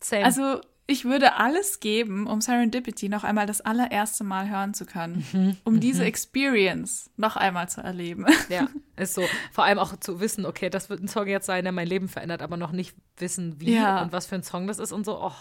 Same. 0.00 0.24
Also 0.24 0.60
ich 0.88 1.04
würde 1.04 1.34
alles 1.34 1.80
geben, 1.80 2.28
um 2.28 2.40
Serendipity 2.40 3.08
noch 3.08 3.24
einmal 3.24 3.46
das 3.46 3.60
allererste 3.60 4.22
Mal 4.22 4.48
hören 4.48 4.72
zu 4.72 4.86
können, 4.86 5.26
Mhm. 5.32 5.56
um 5.64 5.80
diese 5.80 6.04
Experience 6.04 7.10
noch 7.16 7.34
einmal 7.36 7.68
zu 7.68 7.80
erleben. 7.80 8.24
ja, 8.48 8.68
ist 8.96 9.14
so. 9.14 9.22
Vor 9.50 9.64
allem 9.64 9.78
auch 9.80 9.96
zu 9.98 10.20
wissen, 10.20 10.46
okay, 10.46 10.70
das 10.70 10.88
wird 10.88 11.02
ein 11.02 11.08
Song 11.08 11.26
jetzt 11.26 11.46
sein, 11.46 11.64
der 11.64 11.72
mein 11.72 11.88
Leben 11.88 12.08
verändert, 12.08 12.40
aber 12.40 12.56
noch 12.56 12.70
nicht 12.70 12.94
wissen, 13.16 13.60
wie 13.60 13.74
Ja. 13.74 14.00
und 14.02 14.12
was 14.12 14.26
für 14.26 14.36
ein 14.36 14.44
Song 14.44 14.68
das 14.68 14.78
ist 14.78 14.92
und 14.92 15.04
so. 15.04 15.20
Oh. 15.20 15.32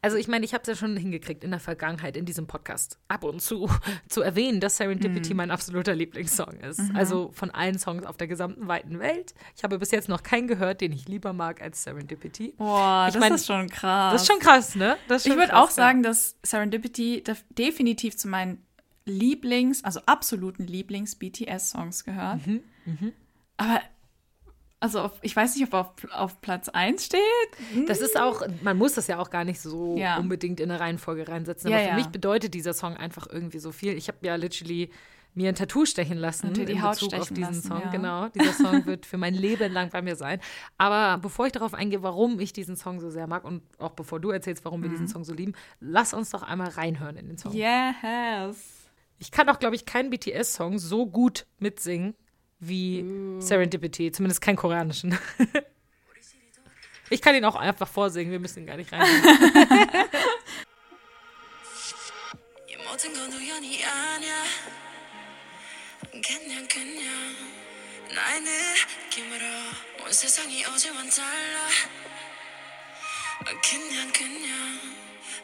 Also 0.00 0.16
ich 0.16 0.28
meine, 0.28 0.44
ich 0.44 0.54
habe 0.54 0.62
es 0.62 0.68
ja 0.68 0.74
schon 0.76 0.96
hingekriegt 0.96 1.42
in 1.42 1.50
der 1.50 1.58
Vergangenheit 1.58 2.16
in 2.16 2.24
diesem 2.24 2.46
Podcast 2.46 2.98
ab 3.08 3.24
und 3.24 3.42
zu 3.42 3.68
zu 4.08 4.22
erwähnen, 4.22 4.60
dass 4.60 4.76
Serendipity 4.76 5.34
mein 5.34 5.50
absoluter 5.50 5.94
Lieblingssong 5.94 6.60
ist. 6.60 6.80
Also 6.94 7.30
von 7.32 7.50
allen 7.50 7.78
Songs 7.78 8.06
auf 8.06 8.16
der 8.16 8.28
gesamten 8.28 8.68
weiten 8.68 9.00
Welt. 9.00 9.34
Ich 9.56 9.64
habe 9.64 9.78
bis 9.78 9.90
jetzt 9.90 10.08
noch 10.08 10.22
keinen 10.22 10.46
gehört, 10.46 10.80
den 10.80 10.92
ich 10.92 11.08
lieber 11.08 11.32
mag 11.32 11.60
als 11.60 11.82
Serendipity. 11.82 12.54
Boah, 12.58 13.06
Ich 13.08 13.14
das 13.14 13.20
mein, 13.20 13.34
ist 13.34 13.46
schon 13.46 13.68
krass. 13.68 14.12
Das 14.12 14.22
ist 14.22 14.28
schon 14.28 14.38
krass, 14.38 14.74
ne? 14.76 14.96
Ist 15.08 15.26
ich 15.26 15.32
schon 15.32 15.40
würde 15.40 15.56
auch 15.56 15.70
sagen, 15.70 16.02
dass 16.04 16.36
Serendipity 16.44 17.22
def- 17.24 17.44
definitiv 17.50 18.16
zu 18.16 18.28
meinen 18.28 18.64
Lieblings-, 19.04 19.82
also 19.84 20.00
absoluten 20.06 20.66
Lieblings-BTS-Songs 20.66 22.04
gehört. 22.04 22.46
Mhm, 22.46 22.62
Aber, 23.56 23.80
also 24.80 25.00
auf, 25.00 25.12
ich 25.22 25.34
weiß 25.34 25.56
nicht, 25.56 25.66
ob 25.66 25.74
er 25.74 25.80
auf, 25.80 25.92
auf 26.12 26.40
Platz 26.40 26.68
1 26.68 27.04
steht. 27.04 27.20
Ja. 27.74 27.82
Das 27.86 28.00
ist 28.00 28.18
auch, 28.18 28.42
man 28.62 28.76
muss 28.76 28.94
das 28.94 29.06
ja 29.08 29.18
auch 29.18 29.30
gar 29.30 29.44
nicht 29.44 29.60
so 29.60 29.96
Ja. 29.96 30.18
unbedingt 30.18 30.60
in 30.60 30.70
eine 30.70 30.80
Reihenfolge 30.80 31.28
reinsetzen. 31.28 31.70
Ja, 31.70 31.76
Aber 31.78 31.84
für 31.84 31.90
ja. 31.90 31.96
mich 31.96 32.06
bedeutet 32.08 32.54
dieser 32.54 32.74
Song 32.74 32.96
einfach 32.96 33.26
irgendwie 33.30 33.58
so 33.58 33.72
viel. 33.72 33.94
Ich 33.96 34.08
habe 34.08 34.18
ja 34.22 34.36
literally 34.36 34.90
mir 35.34 35.50
ein 35.50 35.54
Tattoo 35.54 35.84
stechen 35.84 36.16
lassen 36.18 36.52
in 36.54 36.82
Haut 36.82 36.92
Bezug 36.94 37.12
auf 37.14 37.26
stechen 37.26 37.34
diesen 37.36 37.54
lassen, 37.54 37.68
Song. 37.68 37.80
ja. 37.82 37.90
Genau, 37.90 38.28
dieser 38.30 38.52
Song 38.54 38.86
wird 38.86 39.06
für 39.06 39.18
mein 39.18 39.34
Leben 39.34 39.72
lang 39.72 39.90
bei 39.90 40.02
mir 40.02 40.16
sein. 40.16 40.40
Aber 40.78 41.18
bevor 41.20 41.46
ich 41.46 41.52
darauf 41.52 41.74
eingehe, 41.74 42.02
warum 42.02 42.40
ich 42.40 42.52
diesen 42.52 42.76
Song 42.76 42.98
so 42.98 43.10
sehr 43.10 43.26
mag 43.26 43.44
und 43.44 43.62
auch 43.78 43.92
bevor 43.92 44.18
du 44.20 44.30
erzählst, 44.30 44.64
warum 44.64 44.82
wir 44.82 44.88
Mhm. 44.88 44.94
diesen 44.94 45.08
Song 45.08 45.24
so 45.24 45.34
lieben, 45.34 45.52
lass 45.80 46.12
uns 46.14 46.30
doch 46.30 46.42
einmal 46.42 46.68
reinhören 46.70 47.16
in 47.16 47.28
den 47.28 47.38
Song. 47.38 47.52
Yes. 47.52 48.56
Ich 49.18 49.30
kann 49.30 49.48
auch, 49.48 49.58
glaube 49.58 49.76
ich, 49.76 49.84
keinen 49.86 50.10
BTS-Song 50.10 50.78
so 50.78 51.06
gut 51.06 51.46
mitsingen 51.58 52.14
wie 52.60 53.04
Serendipity, 53.40 54.12
zumindest 54.12 54.40
keinen 54.40 54.56
koreanischen. 54.56 55.18
ich 57.10 57.22
kann 57.22 57.34
ihn 57.34 57.44
auch 57.44 57.56
einfach 57.56 57.88
vorsingen, 57.88 58.32
wir 58.32 58.40
müssen 58.40 58.60
ihn 58.60 58.66
gar 58.66 58.76
nicht 58.76 58.92
rein. 58.92 59.02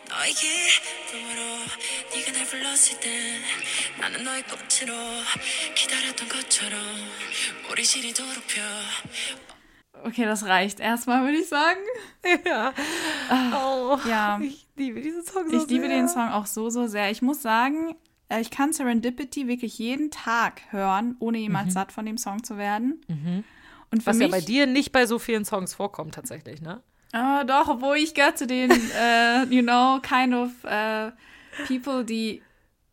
이 0.04 0.10
모든 0.10 0.20
건 0.20 0.20
우연이 0.20 0.20
아니야 0.20 0.20
그냥 0.20 0.20
그냥 0.20 0.20
나의 0.20 0.34
느낌으로 0.34 1.40
온 1.40 1.40
세상이 1.40 1.40
어제와는 1.40 1.40
달라 1.40 1.40
그냥 1.40 1.40
그냥 1.40 1.40
너의 1.40 1.40
기쁨으로 1.40 1.42
네가 2.16 2.32
날 2.32 2.46
불렀을 2.46 3.00
때 3.00 3.40
나는 4.00 4.24
너의 4.24 4.44
꽃으로 4.44 4.94
기다렸던 5.76 6.30
것처럼 6.30 6.80
우리 7.72 7.84
실이 7.84 8.14
도록 8.14 8.34
펴 8.48 8.62
Okay, 10.02 10.24
das 10.24 10.46
reicht 10.46 10.80
erstmal, 10.80 11.24
würde 11.26 11.40
ich 11.40 11.50
sagen. 11.50 11.82
ja. 12.46 12.74
Oh, 13.54 14.00
Ja. 14.08 14.40
Ich 14.42 14.66
liebe 14.78 15.02
diesen 15.02 15.26
Song 15.26 15.50
so 15.50 15.58
Ich 15.58 15.68
liebe 15.68 15.88
sehr. 15.88 15.98
den 15.98 16.08
Song 16.08 16.30
auch 16.30 16.46
so, 16.46 16.70
so 16.70 16.88
sehr. 16.88 17.12
Ich 17.12 17.22
muss 17.22 17.42
sagen, 17.42 17.98
äh, 18.30 18.40
ich 18.40 18.50
kann 18.50 18.72
Serendipity 18.72 19.48
wirklich 19.50 19.78
jeden 19.78 20.10
Tag 20.10 20.62
hören, 20.72 21.18
ohne 21.20 21.38
jemals 21.40 21.74
satt 21.74 21.92
von 21.92 22.06
dem 22.06 22.18
Song 22.18 22.46
zu 22.46 22.58
werden. 22.58 23.02
Und 23.92 24.02
für 24.04 24.12
Was 24.12 24.16
mich, 24.18 24.28
ja 24.28 24.32
bei 24.32 24.40
dir 24.40 24.68
nicht 24.68 24.94
bei 24.94 25.06
so 25.06 25.20
vielen 25.20 25.44
Songs 25.44 25.74
vorkommt, 25.74 26.16
tatsächlich, 26.16 26.62
ne? 26.62 26.82
Ah, 27.15 27.45
doch, 27.45 27.69
obwohl 27.69 27.97
ich 27.97 28.13
gehöre 28.13 28.35
zu 28.35 28.47
den, 28.47 28.71
äh, 29.01 29.45
you 29.45 29.63
know, 29.63 30.01
kind 30.01 30.35
of 30.35 30.51
äh, 30.65 31.13
people, 31.69 32.05
die 32.05 32.43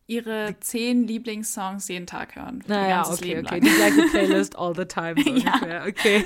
ihre 0.06 0.54
zehn 0.60 1.08
Lieblingssongs 1.08 1.88
jeden 1.88 2.06
Tag 2.06 2.36
hören. 2.36 2.62
Naja, 2.68 3.04
okay, 3.04 3.24
Leben 3.24 3.46
okay. 3.46 3.58
lang. 3.58 3.60
Die 3.64 3.70
gleiche 3.70 4.02
Playlist 4.10 4.56
all 4.56 4.76
the 4.76 4.84
time. 4.84 5.16
So 5.20 5.30
ungefähr. 5.30 5.86
Okay. 5.88 6.24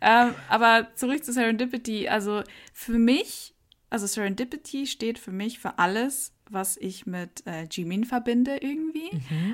Ähm, 0.00 0.34
aber 0.48 0.88
zurück 0.96 1.24
zu 1.24 1.32
Serendipity. 1.32 2.08
Also 2.08 2.42
für 2.72 2.98
mich, 2.98 3.54
also 3.88 4.06
Serendipity 4.06 4.86
steht 4.88 5.20
für 5.20 5.32
mich 5.32 5.60
für 5.60 5.78
alles, 5.78 6.32
was 6.50 6.76
ich 6.76 7.06
mit 7.06 7.46
äh, 7.46 7.68
Jimin 7.70 8.04
verbinde 8.04 8.56
irgendwie. 8.56 9.10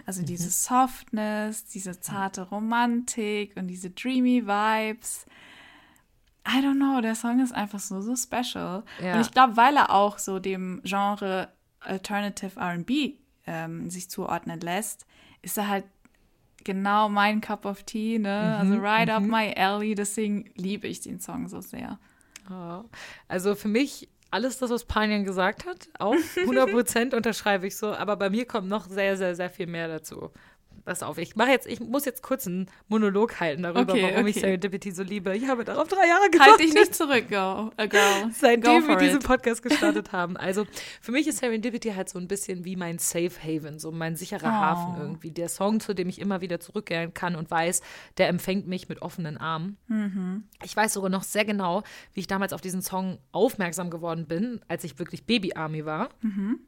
Also 0.07 0.23
diese 0.23 0.51
Softness, 0.51 1.65
diese 1.65 2.01
zarte 2.01 2.43
Romantik 2.43 3.57
und 3.57 3.67
diese 3.67 3.91
dreamy 3.91 4.47
Vibes. 4.47 5.27
I 6.47 6.61
don't 6.61 6.77
know, 6.77 7.01
der 7.01 7.15
Song 7.15 7.41
ist 7.41 7.53
einfach 7.53 7.79
so, 7.79 8.01
so 8.01 8.17
special. 8.17 8.83
Ja. 9.01 9.15
Und 9.15 9.21
ich 9.21 9.31
glaube, 9.31 9.57
weil 9.57 9.77
er 9.77 9.91
auch 9.91 10.19
so 10.19 10.39
dem 10.39 10.81
Genre 10.85 11.49
Alternative 11.81 12.61
RB 12.61 13.19
ähm, 13.47 13.91
sich 13.91 14.11
zuordnen 14.11 14.61
lässt, 14.61 15.07
ist 15.43 15.59
er 15.59 15.69
halt 15.69 15.85
genau 16.65 17.09
mein 17.09 17.41
Cup 17.41 17.65
of 17.65 17.83
Tea, 17.83 18.19
ne? 18.19 18.57
also 18.59 18.75
right 18.77 19.11
up 19.11 19.23
my 19.23 19.53
alley, 19.57 19.95
deswegen 19.95 20.51
liebe 20.55 20.87
ich 20.87 21.01
den 21.01 21.21
Song 21.21 21.49
so 21.49 21.61
sehr. 21.61 21.99
Ja. 22.49 22.85
Also 23.29 23.55
für 23.55 23.69
mich, 23.69 24.09
alles 24.31 24.59
das, 24.59 24.71
was 24.71 24.85
Panjan 24.85 25.25
gesagt 25.25 25.67
hat, 25.67 25.89
auch 25.99 26.15
100% 26.37 27.15
unterschreibe 27.15 27.67
ich 27.67 27.77
so. 27.77 27.93
Aber 27.93 28.17
bei 28.17 28.31
mir 28.31 28.47
kommt 28.47 28.69
noch 28.69 28.89
sehr, 28.89 29.17
sehr, 29.17 29.35
sehr 29.35 29.51
viel 29.51 29.67
mehr 29.67 29.89
dazu. 29.89 30.31
Pass 30.85 31.03
auf, 31.03 31.17
ich 31.19 31.37
mache 31.37 31.51
jetzt, 31.51 31.67
ich 31.69 31.79
muss 31.81 32.05
jetzt 32.05 32.23
kurz 32.23 32.47
einen 32.47 32.67
Monolog 32.89 33.39
halten 33.39 33.63
darüber, 33.63 33.93
Okay, 33.93 34.03
warum 34.13 34.27
ich 34.27 34.37
okay. 34.37 34.47
Serendipity 34.47 34.91
so 34.91 35.03
liebe. 35.03 35.37
Ich 35.37 35.47
habe 35.49 35.65
darauf 35.65 35.87
drei 35.87 36.09
Jahre 36.09 36.29
gewartet. 36.31 36.53
Halt 36.59 36.61
dich 36.61 36.75
nicht 36.75 36.95
zurück, 36.95 37.29
go, 37.29 37.71
a 37.77 37.87
girl. 37.87 38.23
go 38.25 38.31
Seitdem 38.33 38.73
wir 38.73 38.83
for 38.83 38.97
diesen 38.97 39.19
it. 39.21 39.25
Podcast 39.27 39.63
gestartet 39.63 40.11
haben. 40.13 40.37
Also 40.37 40.67
für 41.01 41.13
mich 41.13 41.29
ist 41.29 41.39
Serendipity 41.39 41.91
halt 41.93 42.09
so 42.09 42.19
ein 42.19 42.27
bisschen 42.27 42.65
wie 42.65 42.75
mein 42.77 42.99
Safe 42.99 43.31
Haven, 43.43 43.79
so 43.79 43.93
mein 43.93 44.17
sicherer 44.17 44.49
Oh. 44.49 44.51
Hafen 44.51 45.01
irgendwie. 45.01 45.31
Der 45.31 45.49
Song, 45.49 45.79
zu 45.81 45.95
dem 45.95 46.09
ich 46.09 46.21
immer 46.21 46.41
wieder 46.41 46.59
zurückkehren 46.59 47.15
kann 47.15 47.37
und 47.37 47.51
weiß, 47.51 47.81
der 48.19 48.29
empfängt 48.29 48.67
mich 48.67 48.89
mit 48.89 49.03
offenen 49.03 49.37
Armen. 49.39 49.77
Mhm. 49.87 50.45
Ich 50.65 50.77
weiß 50.77 50.93
sogar 50.95 51.11
noch 51.11 51.23
sehr 51.23 51.45
genau, 51.45 51.83
wie 52.13 52.21
ich 52.21 52.27
damals 52.27 52.53
auf 52.53 52.61
diesen 52.61 52.83
Song 52.83 53.19
aufmerksam 53.31 53.89
geworden 53.89 54.27
bin, 54.27 54.61
als 54.69 54.83
ich 54.85 54.99
wirklich 54.99 55.27
Baby 55.27 55.55
Army 55.55 55.85
war. 55.85 56.09
Mhm. 56.23 56.59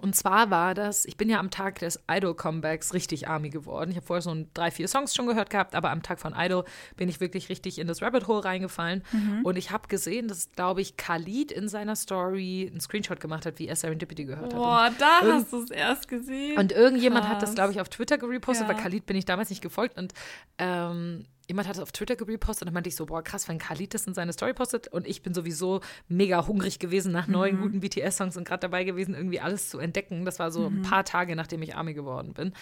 Und 0.00 0.14
zwar 0.16 0.50
war 0.50 0.74
das, 0.74 1.04
ich 1.04 1.16
bin 1.16 1.28
ja 1.28 1.38
am 1.38 1.50
Tag 1.50 1.78
des 1.78 2.00
Idol-Comebacks 2.10 2.92
richtig 2.94 3.28
Army 3.28 3.50
geworden. 3.50 3.90
Ich 3.90 3.96
habe 3.96 4.06
vorher 4.06 4.22
so 4.22 4.30
ein, 4.30 4.48
drei, 4.54 4.70
vier 4.70 4.88
Songs 4.88 5.14
schon 5.14 5.26
gehört 5.26 5.50
gehabt, 5.50 5.74
aber 5.74 5.90
am 5.90 6.02
Tag 6.02 6.20
von 6.20 6.34
Idol 6.36 6.64
bin 6.96 7.08
ich 7.08 7.20
wirklich 7.20 7.48
richtig 7.48 7.78
in 7.78 7.86
das 7.86 8.02
Rabbit 8.02 8.26
Hole 8.26 8.44
reingefallen. 8.44 9.02
Und 9.42 9.56
ich 9.56 9.70
habe 9.70 9.88
gesehen, 9.88 10.28
dass, 10.28 10.50
glaube 10.52 10.80
ich, 10.80 10.96
Khalid 10.96 11.52
in 11.52 11.68
seiner 11.68 11.96
Story 11.96 12.68
einen 12.70 12.80
Screenshot 12.80 13.20
gemacht 13.20 13.46
hat, 13.46 13.58
wie 13.58 13.68
er 13.68 13.76
Serendipity 13.76 14.24
gehört 14.24 14.52
hat. 14.52 14.58
Boah, 14.58 14.90
da 14.98 15.20
hast 15.22 15.52
du 15.52 15.62
es 15.62 15.70
erst 15.70 16.08
gesehen. 16.08 16.58
Und 16.58 16.72
irgendjemand 16.72 17.28
hat 17.28 17.36
das, 17.42 17.50
Krass. 17.50 17.54
glaube 17.54 17.72
ich, 17.72 17.80
auf 17.80 17.88
Twitter 17.88 18.18
gerepostet, 18.18 18.66
Ja. 18.68 18.74
weil 18.74 18.82
Khalid 18.82 19.06
bin 19.06 19.16
ich 19.16 19.24
damals 19.24 19.50
nicht 19.50 19.62
gefolgt. 19.62 19.96
Und 19.98 20.12
ähm, 20.58 21.24
jemand 21.48 21.68
hat 21.68 21.76
es 21.76 21.82
auf 21.82 21.92
Twitter 21.92 22.16
gerepostet 22.16 22.62
und 22.62 22.66
dann 22.66 22.74
meinte 22.74 22.88
ich 22.88 22.96
so, 22.96 23.06
boah, 23.06 23.22
krass, 23.22 23.48
wenn 23.48 23.58
Khalid 23.58 23.94
das 23.94 24.06
in 24.06 24.14
seine 24.14 24.32
Story 24.32 24.54
postet 24.54 24.88
und 24.88 25.06
ich 25.06 25.22
bin 25.22 25.34
sowieso 25.34 25.80
mega 26.08 26.46
hungrig 26.46 26.78
gewesen 26.78 27.12
nach 27.12 27.26
neuen 27.26 27.60
guten 27.60 27.80
BTS-Songs 27.80 28.36
und 28.36 28.46
gerade 28.46 28.60
dabei 28.60 28.84
gewesen, 28.84 29.14
irgendwie 29.14 29.40
alles 29.40 29.70
zu 29.70 29.78
entdecken. 29.78 30.24
Das 30.24 30.38
war 30.38 30.50
so 30.50 30.66
ein 30.66 30.82
paar 30.82 31.04
Tage, 31.04 31.36
nachdem 31.36 31.62
ich 31.62 31.76
Army 31.76 31.94
geworden 31.94 32.34
bin. 32.34 32.52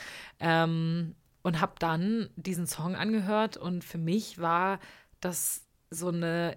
Ähm, 0.40 1.14
und 1.42 1.60
habe 1.60 1.74
dann 1.78 2.30
diesen 2.36 2.66
Song 2.66 2.94
angehört 2.94 3.56
und 3.56 3.84
für 3.84 3.98
mich 3.98 4.38
war 4.38 4.80
das 5.20 5.62
so 5.90 6.08
eine 6.08 6.56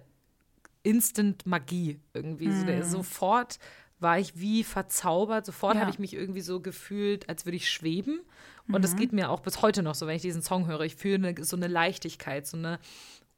Instant-Magie 0.82 2.00
irgendwie. 2.14 2.50
So, 2.50 2.64
der, 2.64 2.84
sofort 2.84 3.58
war 4.00 4.18
ich 4.18 4.38
wie 4.38 4.64
verzaubert. 4.64 5.44
Sofort 5.46 5.74
Ja. 5.74 5.80
habe 5.82 5.90
ich 5.90 5.98
mich 5.98 6.14
irgendwie 6.14 6.40
so 6.40 6.60
gefühlt, 6.60 7.28
als 7.28 7.44
würde 7.46 7.56
ich 7.56 7.70
schweben. 7.70 8.20
Und 8.70 8.84
das 8.84 8.96
geht 8.96 9.14
mir 9.14 9.30
auch 9.30 9.40
bis 9.40 9.62
heute 9.62 9.82
noch 9.82 9.94
so, 9.94 10.06
wenn 10.06 10.16
ich 10.16 10.20
diesen 10.22 10.42
Song 10.42 10.66
höre. 10.66 10.82
Ich 10.82 10.94
fühle 10.94 11.14
eine, 11.28 11.42
so 11.44 11.56
eine 11.56 11.68
Leichtigkeit, 11.68 12.46
so 12.46 12.58
eine 12.58 12.78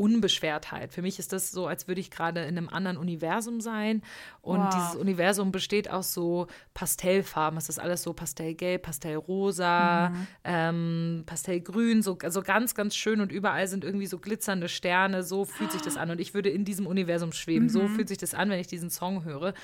Unbeschwertheit. 0.01 0.95
Für 0.95 1.03
mich 1.03 1.19
ist 1.19 1.33
das 1.35 1.51
so, 1.51 1.67
als 1.67 1.87
würde 1.87 2.01
ich 2.01 2.11
gerade 2.11 2.41
in 2.41 2.57
einem 2.57 2.71
anderen 2.71 2.97
Universum 2.97 3.61
sein. 3.61 4.03
Und 4.41 4.61
Wow. 4.61 4.75
dieses 4.75 4.95
Universum 4.97 5.53
besteht 5.53 5.91
aus 5.91 6.15
so 6.15 6.47
Pastellfarben. 6.73 7.59
Es 7.59 7.69
ist 7.69 7.79
alles 7.79 8.03
so 8.03 8.15
pastellgelb, 8.15 8.83
pastellrosa, 8.83 10.13
ähm, 10.45 11.25
pastellgrün, 11.27 12.03
so 12.03 12.17
also 12.23 12.41
ganz, 12.43 12.75
ganz 12.75 12.97
schön. 12.97 13.21
Und 13.21 13.31
überall 13.31 13.69
sind 13.69 13.85
irgendwie 13.85 14.07
so 14.07 14.19
glitzernde 14.19 14.69
Sterne. 14.71 15.23
So 15.23 15.45
fühlt 15.45 15.71
sich 15.71 15.83
das 15.83 15.99
an. 15.99 16.11
Und 16.11 16.21
ich 16.21 16.33
würde 16.33 16.49
in 16.49 16.65
diesem 16.65 16.87
Universum 16.87 17.33
schweben. 17.33 17.69
So 17.69 17.87
fühlt 17.89 18.09
sich 18.09 18.19
das 18.19 18.33
an, 18.33 18.49
wenn 18.49 18.59
ich 18.59 18.69
diesen 18.69 18.89
Song 18.89 19.25
höre. 19.25 19.49
Und 19.49 19.55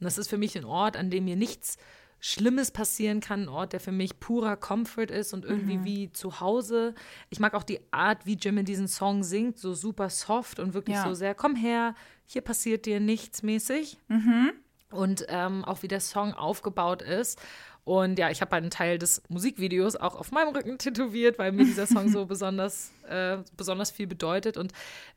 das 0.00 0.18
ist 0.18 0.28
für 0.28 0.38
mich 0.38 0.56
ein 0.58 0.66
Ort, 0.66 0.96
an 0.98 1.08
dem 1.08 1.24
mir 1.24 1.36
nichts 1.36 1.78
Schlimmes 2.20 2.70
passieren 2.70 3.20
kann, 3.20 3.42
ein 3.42 3.48
Ort, 3.48 3.72
der 3.72 3.80
für 3.80 3.92
mich 3.92 4.18
purer 4.18 4.56
Comfort 4.56 5.10
ist 5.10 5.34
und 5.34 5.44
irgendwie 5.44 5.84
wie 5.84 6.12
zu 6.12 6.40
Hause. 6.40 6.94
Ich 7.30 7.40
mag 7.40 7.54
auch 7.54 7.62
die 7.62 7.80
Art, 7.92 8.24
wie 8.26 8.34
Jim 8.34 8.58
in 8.58 8.64
diesen 8.64 8.88
Song 8.88 9.22
singt, 9.22 9.58
so 9.58 9.74
super 9.74 10.08
soft 10.10 10.58
und 10.58 10.74
wirklich 10.74 10.96
Ja. 10.96 11.04
so 11.06 11.14
sehr, 11.14 11.34
komm 11.34 11.54
her, 11.56 11.94
hier 12.24 12.40
passiert 12.42 12.86
dir 12.86 13.00
nichts 13.00 13.42
mäßig. 13.42 13.98
Und 14.90 15.26
ähm, 15.28 15.64
auch 15.64 15.82
wie 15.82 15.88
der 15.88 16.00
Song 16.00 16.32
aufgebaut 16.32 17.02
ist. 17.02 17.40
Und 17.84 18.18
ja, 18.18 18.30
ich 18.30 18.40
habe 18.40 18.56
einen 18.56 18.70
Teil 18.70 18.98
des 18.98 19.22
Musikvideos 19.28 19.94
auch 19.94 20.16
auf 20.16 20.32
meinem 20.32 20.54
Rücken 20.54 20.78
tätowiert, 20.78 21.38
weil 21.38 21.52
mir 21.52 21.64
dieser 21.64 21.86
Song 21.86 22.08
so 22.08 22.26
besonders, 22.26 22.90
äh, 23.08 23.38
besonders 23.56 23.90
viel 23.92 24.06
bedeutet. 24.08 24.56
Und 24.56 24.72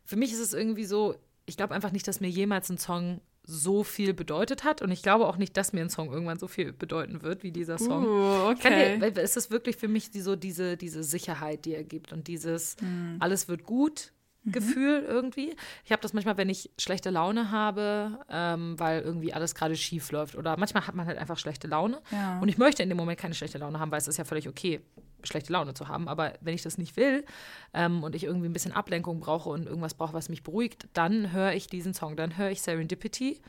für 0.06 0.18
mich 0.18 0.32
ist 0.34 0.40
es 0.40 0.54
irgendwie 0.54 0.86
so, 0.86 1.16
ich 1.48 1.58
glaube 1.58 1.74
einfach 1.74 1.92
nicht, 1.92 2.08
dass 2.08 2.20
mir 2.20 2.30
jemals 2.30 2.70
ein 2.70 2.78
Song 2.78 3.22
so 3.50 3.84
viel 3.84 4.14
bedeutet 4.14 4.64
hat. 4.64 4.82
Und 4.82 4.92
ich 4.92 5.02
glaube 5.02 5.28
auch 5.28 5.38
nicht, 5.38 5.58
dass 5.58 5.74
mir 5.74 5.82
ein 5.82 5.90
Song 5.90 6.12
irgendwann 6.12 6.40
so 6.40 6.48
viel 6.48 6.72
bedeuten 6.72 7.22
wird 7.22 7.44
wie 7.44 7.52
dieser 7.52 7.78
Song. 7.78 8.06
Uh, 8.06 8.50
okay. 8.50 9.00
dir, 9.00 9.22
es 9.22 9.36
ist 9.36 9.52
wirklich 9.52 9.76
für 9.76 9.88
mich 9.88 10.12
die, 10.12 10.22
so 10.22 10.36
diese, 10.36 10.78
diese 10.78 11.04
Sicherheit, 11.04 11.66
die 11.66 11.74
er 11.74 11.84
gibt 11.84 12.14
und 12.14 12.28
dieses 12.28 12.76
alles 13.20 13.48
wird 13.48 13.64
gut 13.64 14.14
Gefühl 14.46 15.04
irgendwie. 15.08 15.56
Ich 15.84 15.92
habe 15.92 16.02
das 16.02 16.14
manchmal, 16.14 16.38
wenn 16.38 16.50
ich 16.50 16.72
schlechte 16.78 17.10
Laune 17.10 17.52
habe, 17.52 18.20
ähm, 18.30 18.80
weil 18.80 19.02
irgendwie 19.02 19.34
alles 19.34 19.54
gerade 19.54 19.76
schief 19.76 20.12
läuft. 20.12 20.36
Oder 20.36 20.58
manchmal 20.58 20.88
hat 20.88 20.96
man 20.96 21.06
halt 21.06 21.18
einfach 21.18 21.38
schlechte 21.38 21.68
Laune. 21.68 22.02
Ja. 22.12 22.40
Und 22.40 22.50
ich 22.50 22.58
möchte 22.58 22.82
in 22.82 22.90
dem 22.90 22.98
Moment 22.98 23.20
keine 23.20 23.34
schlechte 23.34 23.58
Laune 23.58 23.80
haben, 23.80 23.92
weil 23.92 24.00
es 24.00 24.08
ist 24.08 24.18
ja 24.18 24.24
völlig 24.24 24.48
okay, 24.48 24.82
schlechte 25.24 25.52
Laune 25.54 25.74
zu 25.74 25.88
haben. 25.88 26.08
Aber 26.08 26.34
wenn 26.42 26.54
ich 26.54 26.62
das 26.64 26.78
nicht 26.78 26.98
will 26.98 27.26
ähm, 27.74 28.04
und 28.04 28.16
ich 28.16 28.24
irgendwie 28.24 28.48
ein 28.48 28.54
bisschen 28.54 28.72
Ablenkung 28.74 29.20
brauche 29.20 29.50
und 29.50 29.66
irgendwas 29.68 29.94
brauche, 29.94 30.14
was 30.14 30.30
mich 30.30 30.44
beruhigt, 30.44 30.88
dann 30.94 31.32
höre 31.32 31.54
ich 31.54 31.68
diesen 31.68 31.94
Song. 31.94 32.16
Dann 32.16 32.38
höre 32.38 32.50
ich 32.52 32.62
Serendipity. 32.62 33.42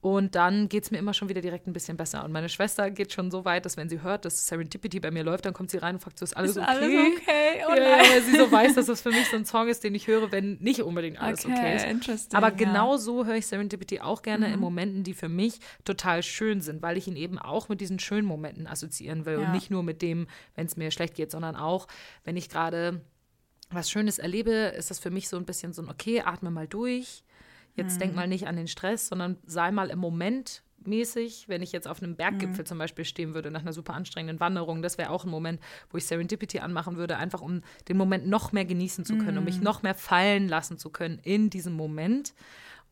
Und 0.00 0.34
dann 0.34 0.68
geht 0.68 0.84
es 0.84 0.90
mir 0.90 0.98
immer 0.98 1.12
schon 1.14 1.28
wieder 1.28 1.40
direkt 1.40 1.66
ein 1.66 1.72
bisschen 1.72 1.96
besser. 1.96 2.24
Und 2.24 2.32
meine 2.32 2.48
Schwester 2.48 2.90
geht 2.90 3.12
schon 3.12 3.30
so 3.30 3.44
weit, 3.44 3.66
dass 3.66 3.76
wenn 3.76 3.88
sie 3.88 4.02
hört, 4.02 4.24
dass 4.24 4.46
Serendipity 4.46 5.00
bei 5.00 5.10
mir 5.10 5.24
läuft, 5.24 5.44
dann 5.44 5.52
kommt 5.54 5.70
sie 5.70 5.78
rein 5.78 5.96
und 5.96 6.00
fragt 6.00 6.18
so, 6.18 6.24
ist 6.24 6.36
alles 6.36 6.52
Ist 6.52 6.58
okay? 6.58 6.66
alles 6.68 6.88
okay? 6.88 7.64
Oh 7.68 7.74
ja, 7.74 7.98
weil 8.10 8.22
sie 8.22 8.36
so 8.36 8.50
weiß, 8.50 8.74
dass 8.74 8.86
das 8.86 9.02
für 9.02 9.10
mich 9.10 9.26
so 9.28 9.36
ein 9.36 9.44
Song 9.44 9.68
ist, 9.68 9.82
den 9.84 9.94
ich 9.94 10.06
höre, 10.06 10.30
wenn 10.32 10.58
nicht 10.60 10.82
unbedingt 10.82 11.20
alles 11.20 11.44
okay, 11.44 11.54
Okay, 11.56 11.76
ist. 11.76 11.84
interesting, 11.86 12.36
Aber 12.36 12.48
ja. 12.48 12.52
Mhm. 12.54 12.58
genau 12.58 12.96
so 12.96 13.26
höre 13.26 13.34
ich 13.36 13.46
Serendipity 13.46 14.00
auch 14.00 14.22
gerne 14.22 14.52
in 14.52 14.60
Momenten, 14.60 15.02
die 15.04 15.14
für 15.14 15.28
mich 15.28 15.58
total 15.84 16.22
schön 16.22 16.60
sind, 16.60 16.80
weil 16.82 16.96
ich 16.96 17.06
ihn 17.08 17.16
eben 17.16 17.38
auch 17.38 17.68
mit 17.68 17.80
diesen 17.80 17.98
schönen 17.98 18.26
Momenten 18.26 18.66
assoziieren 18.66 19.26
will 19.26 19.36
und 19.36 19.42
Ja. 19.44 19.52
nicht 19.52 19.70
nur 19.70 19.82
mit 19.82 20.00
dem, 20.02 20.26
wenn 20.54 20.66
es 20.66 20.76
mir 20.76 20.89
schlecht 20.90 21.14
geht, 21.14 21.30
sondern 21.30 21.56
auch, 21.56 21.86
wenn 22.24 22.36
ich 22.36 22.48
gerade 22.48 23.00
was 23.70 23.90
Schönes 23.90 24.18
erlebe, 24.18 24.50
ist 24.50 24.90
das 24.90 24.98
für 24.98 25.10
mich 25.10 25.28
so 25.28 25.36
ein 25.36 25.44
bisschen 25.44 25.72
so 25.72 25.82
ein, 25.82 25.88
okay, 25.88 26.22
atme 26.22 26.50
mal 26.50 26.66
durch. 26.66 27.22
Jetzt 27.76 27.96
Mhm. 27.96 28.00
denk 28.00 28.14
mal 28.16 28.26
nicht 28.28 28.46
an 28.48 28.56
den 28.56 28.66
Stress, 28.68 29.06
sondern 29.08 29.36
sei 29.46 29.70
mal 29.70 29.90
im 29.90 29.98
Moment 30.00 30.62
mäßig, 30.84 31.46
wenn 31.48 31.62
ich 31.62 31.72
jetzt 31.72 31.86
auf 31.86 32.02
einem 32.02 32.12
Mhm. 32.12 32.16
Berggipfel 32.16 32.66
zum 32.66 32.78
Beispiel 32.78 33.04
stehen 33.04 33.34
würde, 33.34 33.50
nach 33.50 33.60
einer 33.60 33.72
super 33.72 33.94
anstrengenden 33.94 34.40
Wanderung, 34.40 34.82
das 34.82 34.98
wäre 34.98 35.10
auch 35.10 35.24
ein 35.24 35.30
Moment, 35.30 35.60
wo 35.90 35.98
ich 35.98 36.06
Serendipity 36.06 36.58
anmachen 36.60 36.96
würde, 36.96 37.16
einfach 37.18 37.42
um 37.42 37.60
den 37.88 37.96
Moment 37.96 38.26
noch 38.26 38.52
mehr 38.52 38.64
genießen 38.64 39.04
zu 39.04 39.16
können, 39.16 39.38
um 39.38 39.44
Mhm. 39.44 39.46
mich 39.46 39.60
noch 39.60 39.82
mehr 39.82 39.94
fallen 39.94 40.48
lassen 40.48 40.78
zu 40.78 40.90
können 40.90 41.18
in 41.22 41.50
diesem 41.50 41.74
Moment. 41.74 42.34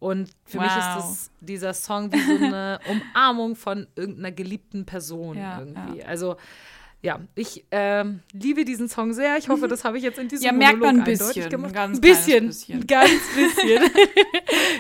Und 0.01 0.31
für 0.45 0.61
mich 0.61 0.77
ist 0.77 0.95
Wow. 0.95 0.95
das, 0.95 1.31
dieser 1.41 1.75
Song 1.75 2.13
wie 2.13 2.21
so 2.21 2.37
eine 2.37 2.81
Umarmung 2.85 3.57
von 3.57 3.89
irgendeiner 3.97 4.31
geliebten 4.33 4.85
Person 4.87 5.39
Ja, 5.39 5.59
irgendwie. 5.59 6.05
Also 6.05 6.37
ja, 7.01 7.21
ich 7.37 7.65
ähm, 7.71 8.21
liebe 8.33 8.65
diesen 8.65 8.89
Song 8.89 9.13
sehr. 9.13 9.37
Ich 9.39 9.49
hoffe, 9.49 9.69
das 9.69 9.85
habe 9.85 9.99
ich 9.99 10.03
jetzt 10.05 10.19
in 10.19 10.27
diesem 10.29 10.47
Ja, 10.47 10.53
merkt 10.53 10.81
man 10.81 10.89
ein 10.89 10.97
Monolog 10.97 11.19
bisschen, 11.19 11.49
gemacht. 11.49 11.73
ganz 11.73 11.99
ein 11.99 12.01
bisschen, 12.01 12.47
bisschen. 12.49 12.87
ganz 12.89 13.11
bisschen. 13.37 13.83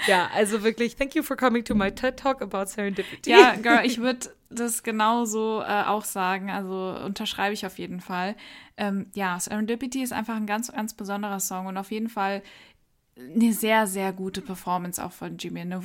ja, 0.09 0.28
also 0.35 0.64
wirklich, 0.64 0.96
thank 0.96 1.14
you 1.14 1.22
for 1.22 1.37
coming 1.37 1.64
to 1.64 1.76
my 1.76 1.92
TED 1.92 2.16
Talk 2.16 2.42
about 2.42 2.66
Serendipity. 2.66 3.31
Ja, 3.31 3.54
Girl, 3.62 3.85
ich 3.85 3.98
würde 3.98 4.31
das 4.50 4.83
genauso 4.83 5.62
äh, 5.62 5.85
auch 5.85 6.04
sagen. 6.04 6.50
Also 6.50 6.98
unterschreibe 7.04 7.54
ich 7.54 7.64
auf 7.66 7.78
jeden 7.78 8.00
Fall. 8.00 8.35
Ähm, 8.76 9.07
ja, 9.14 9.38
Serendipity 9.38 10.02
ist 10.02 10.12
einfach 10.12 10.35
ein 10.35 10.46
ganz, 10.46 10.72
ganz 10.72 10.94
besonderer 10.94 11.38
Song 11.38 11.66
und 11.66 11.76
auf 11.76 11.92
jeden 11.92 12.09
Fall 12.09 12.42
eine 13.35 13.52
sehr, 13.52 13.87
sehr 13.87 14.12
gute 14.12 14.40
Performance 14.40 15.04
auch 15.04 15.12
von 15.12 15.37
Jimmy. 15.38 15.61
Eine 15.61 15.81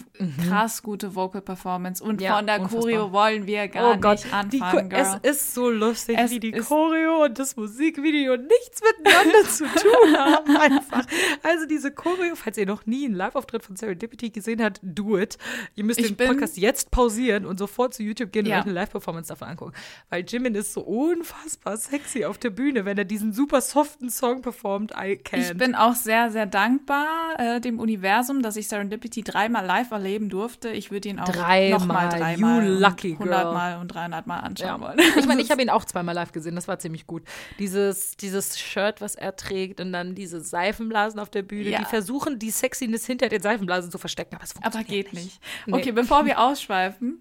krass 0.48 0.84
gute 0.84 1.16
Vocal-Performance. 1.16 2.04
Und 2.04 2.18
Mhm. 2.18 2.20
Ja, 2.26 2.36
von 2.38 2.46
der 2.46 2.56
unfassbar. 2.62 2.82
Choreo 2.82 3.12
wollen 3.12 3.48
wir 3.48 3.68
gar 3.68 3.94
Oh 3.96 3.98
Gott, 3.98 4.24
nicht 4.26 4.54
die, 4.54 4.62
anfangen, 4.62 4.90
Cho- 4.90 5.20
es 5.24 5.38
ist 5.42 5.54
so 5.56 5.70
lustig, 5.70 6.18
Es 6.20 6.32
wie 6.32 6.40
die 6.40 6.52
Choreo 6.52 7.26
und 7.26 7.40
das 7.40 7.56
Musikvideo 7.56 8.38
nichts 8.38 8.82
miteinander 8.82 9.44
zu 9.50 9.66
tun 9.66 10.18
haben. 10.18 10.58
Einfach. 10.58 11.06
Also 11.42 11.66
diese 11.66 11.92
Choreo, 11.92 12.36
falls 12.36 12.58
ihr 12.58 12.66
noch 12.66 12.86
nie 12.86 13.06
einen 13.06 13.16
Live-Auftritt 13.16 13.64
von 13.64 13.76
Serendipity 13.76 14.30
gesehen 14.30 14.62
habt, 14.64 14.80
do 14.84 15.18
it. 15.18 15.38
Ihr 15.76 15.84
müsst 15.86 16.00
Ich 16.00 16.08
den 16.08 16.16
bin- 16.16 16.28
Podcast 16.28 16.58
jetzt 16.58 16.92
pausieren 16.92 17.46
und 17.46 17.58
sofort 17.58 17.94
zu 17.94 18.04
YouTube 18.04 18.32
gehen 18.32 18.46
Ja. 18.46 18.56
und 18.58 18.62
euch 18.62 18.66
eine 18.68 18.74
Live-Performance 18.76 19.30
davon 19.30 19.48
angucken. 19.50 19.74
Weil 20.10 20.24
Jimin 20.28 20.54
ist 20.56 20.74
so 20.74 20.82
unfassbar 20.82 21.78
sexy 21.78 22.26
auf 22.26 22.38
der 22.38 22.52
Bühne, 22.52 22.86
wenn 22.86 22.98
er 22.98 23.06
diesen 23.06 23.34
super 23.34 23.62
soften 23.62 24.10
Song 24.10 24.42
performt. 24.42 24.94
I 25.02 25.18
can. 25.18 25.42
Ich 25.42 25.58
bin 25.58 25.74
auch 25.76 25.96
sehr, 25.96 26.30
sehr 26.32 26.46
dankbar 26.46 27.23
äh, 27.38 27.62
dem 27.62 27.80
Universum, 27.80 28.42
dass 28.42 28.56
ich 28.56 28.68
Serendipity 28.68 29.24
dreimal 29.24 29.66
live 29.66 29.92
erleben 29.92 30.30
durfte. 30.30 30.70
Ich 30.70 30.92
würde 30.92 31.10
ihn 31.10 31.20
auch 31.20 31.30
Dreimal, 31.30 31.70
nochmal 31.70 32.10
dreimal, 32.10 32.66
you 32.68 32.80
lucky 32.80 33.16
girl. 33.16 33.34
100 33.34 33.54
Mal 33.54 33.78
und 33.80 33.88
300 33.90 34.28
Mal 34.28 34.40
anschauen 34.40 34.68
Ja. 34.68 34.80
wollen. 34.82 35.00
Ich 35.18 35.26
meine, 35.28 35.42
ich 35.42 35.52
habe 35.52 35.62
ihn 35.64 35.70
auch 35.70 35.86
zweimal 35.86 36.16
live 36.16 36.32
gesehen, 36.32 36.56
das 36.56 36.68
war 36.68 36.80
ziemlich 36.80 37.08
gut. 37.08 37.24
Dieses, 37.60 38.18
dieses 38.18 38.60
Shirt, 38.60 39.02
was 39.02 39.16
er 39.16 39.36
trägt 39.36 39.80
und 39.82 39.92
dann 39.94 40.16
diese 40.16 40.42
Seifenblasen 40.42 41.20
auf 41.20 41.30
der 41.30 41.44
Bühne, 41.44 41.70
Ja. 41.70 41.80
die 41.80 41.86
versuchen, 41.86 42.40
die 42.40 42.52
Sexiness 42.52 43.06
hinter 43.06 43.30
den 43.30 43.42
Seifenblasen 43.42 43.92
zu 43.92 43.98
verstecken, 43.98 44.36
aber 44.36 44.44
es 44.44 44.56
Aber 44.56 44.72
funktioniert 44.72 45.12
geht 45.12 45.14
nicht. 45.14 45.40
Nee. 45.66 45.74
Okay, 45.74 45.92
bevor 45.92 46.26
wir 46.26 46.40
ausschweifen, 46.40 47.20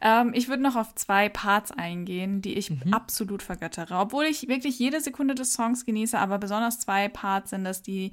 ähm, 0.00 0.30
ich 0.34 0.48
würde 0.48 0.62
noch 0.62 0.76
auf 0.76 0.94
zwei 0.94 1.28
Parts 1.28 1.72
eingehen, 1.72 2.40
die 2.42 2.54
ich 2.54 2.70
Mhm. 2.70 2.94
absolut 2.94 3.42
vergöttere. 3.42 3.96
Obwohl 3.96 4.24
ich 4.24 4.46
wirklich 4.46 4.78
jede 4.78 5.00
Sekunde 5.00 5.34
des 5.34 5.52
Songs 5.52 5.84
genieße, 5.84 6.16
aber 6.16 6.38
besonders 6.38 6.78
zwei 6.78 7.08
Parts 7.08 7.50
sind 7.50 7.64
das, 7.64 7.82
die 7.82 8.12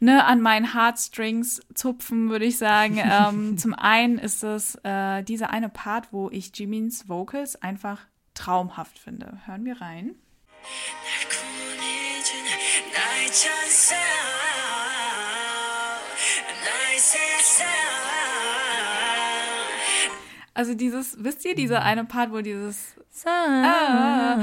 ne, 0.00 0.24
an 0.24 0.40
meinen 0.40 0.74
Heartstrings 0.74 1.60
zupfen, 1.74 2.30
würde 2.30 2.44
ich 2.44 2.58
sagen. 2.58 2.98
ähm, 3.02 3.58
zum 3.58 3.74
einen 3.74 4.18
ist 4.18 4.42
es 4.42 4.76
äh, 4.82 5.22
dieser 5.22 5.50
eine 5.50 5.68
Part, 5.68 6.12
wo 6.12 6.30
ich 6.30 6.56
Jimins 6.56 7.08
Vocals 7.08 7.56
einfach 7.56 8.00
traumhaft 8.34 8.98
finde. 8.98 9.40
Hören 9.46 9.64
wir 9.64 9.80
rein. 9.80 10.14
Also 20.52 20.74
dieses, 20.74 21.22
wisst 21.24 21.44
ihr, 21.44 21.54
dieser 21.54 21.82
eine 21.82 22.04
Part, 22.04 22.32
wo 22.32 22.40
dieses 22.40 22.96
ah, 23.24 24.36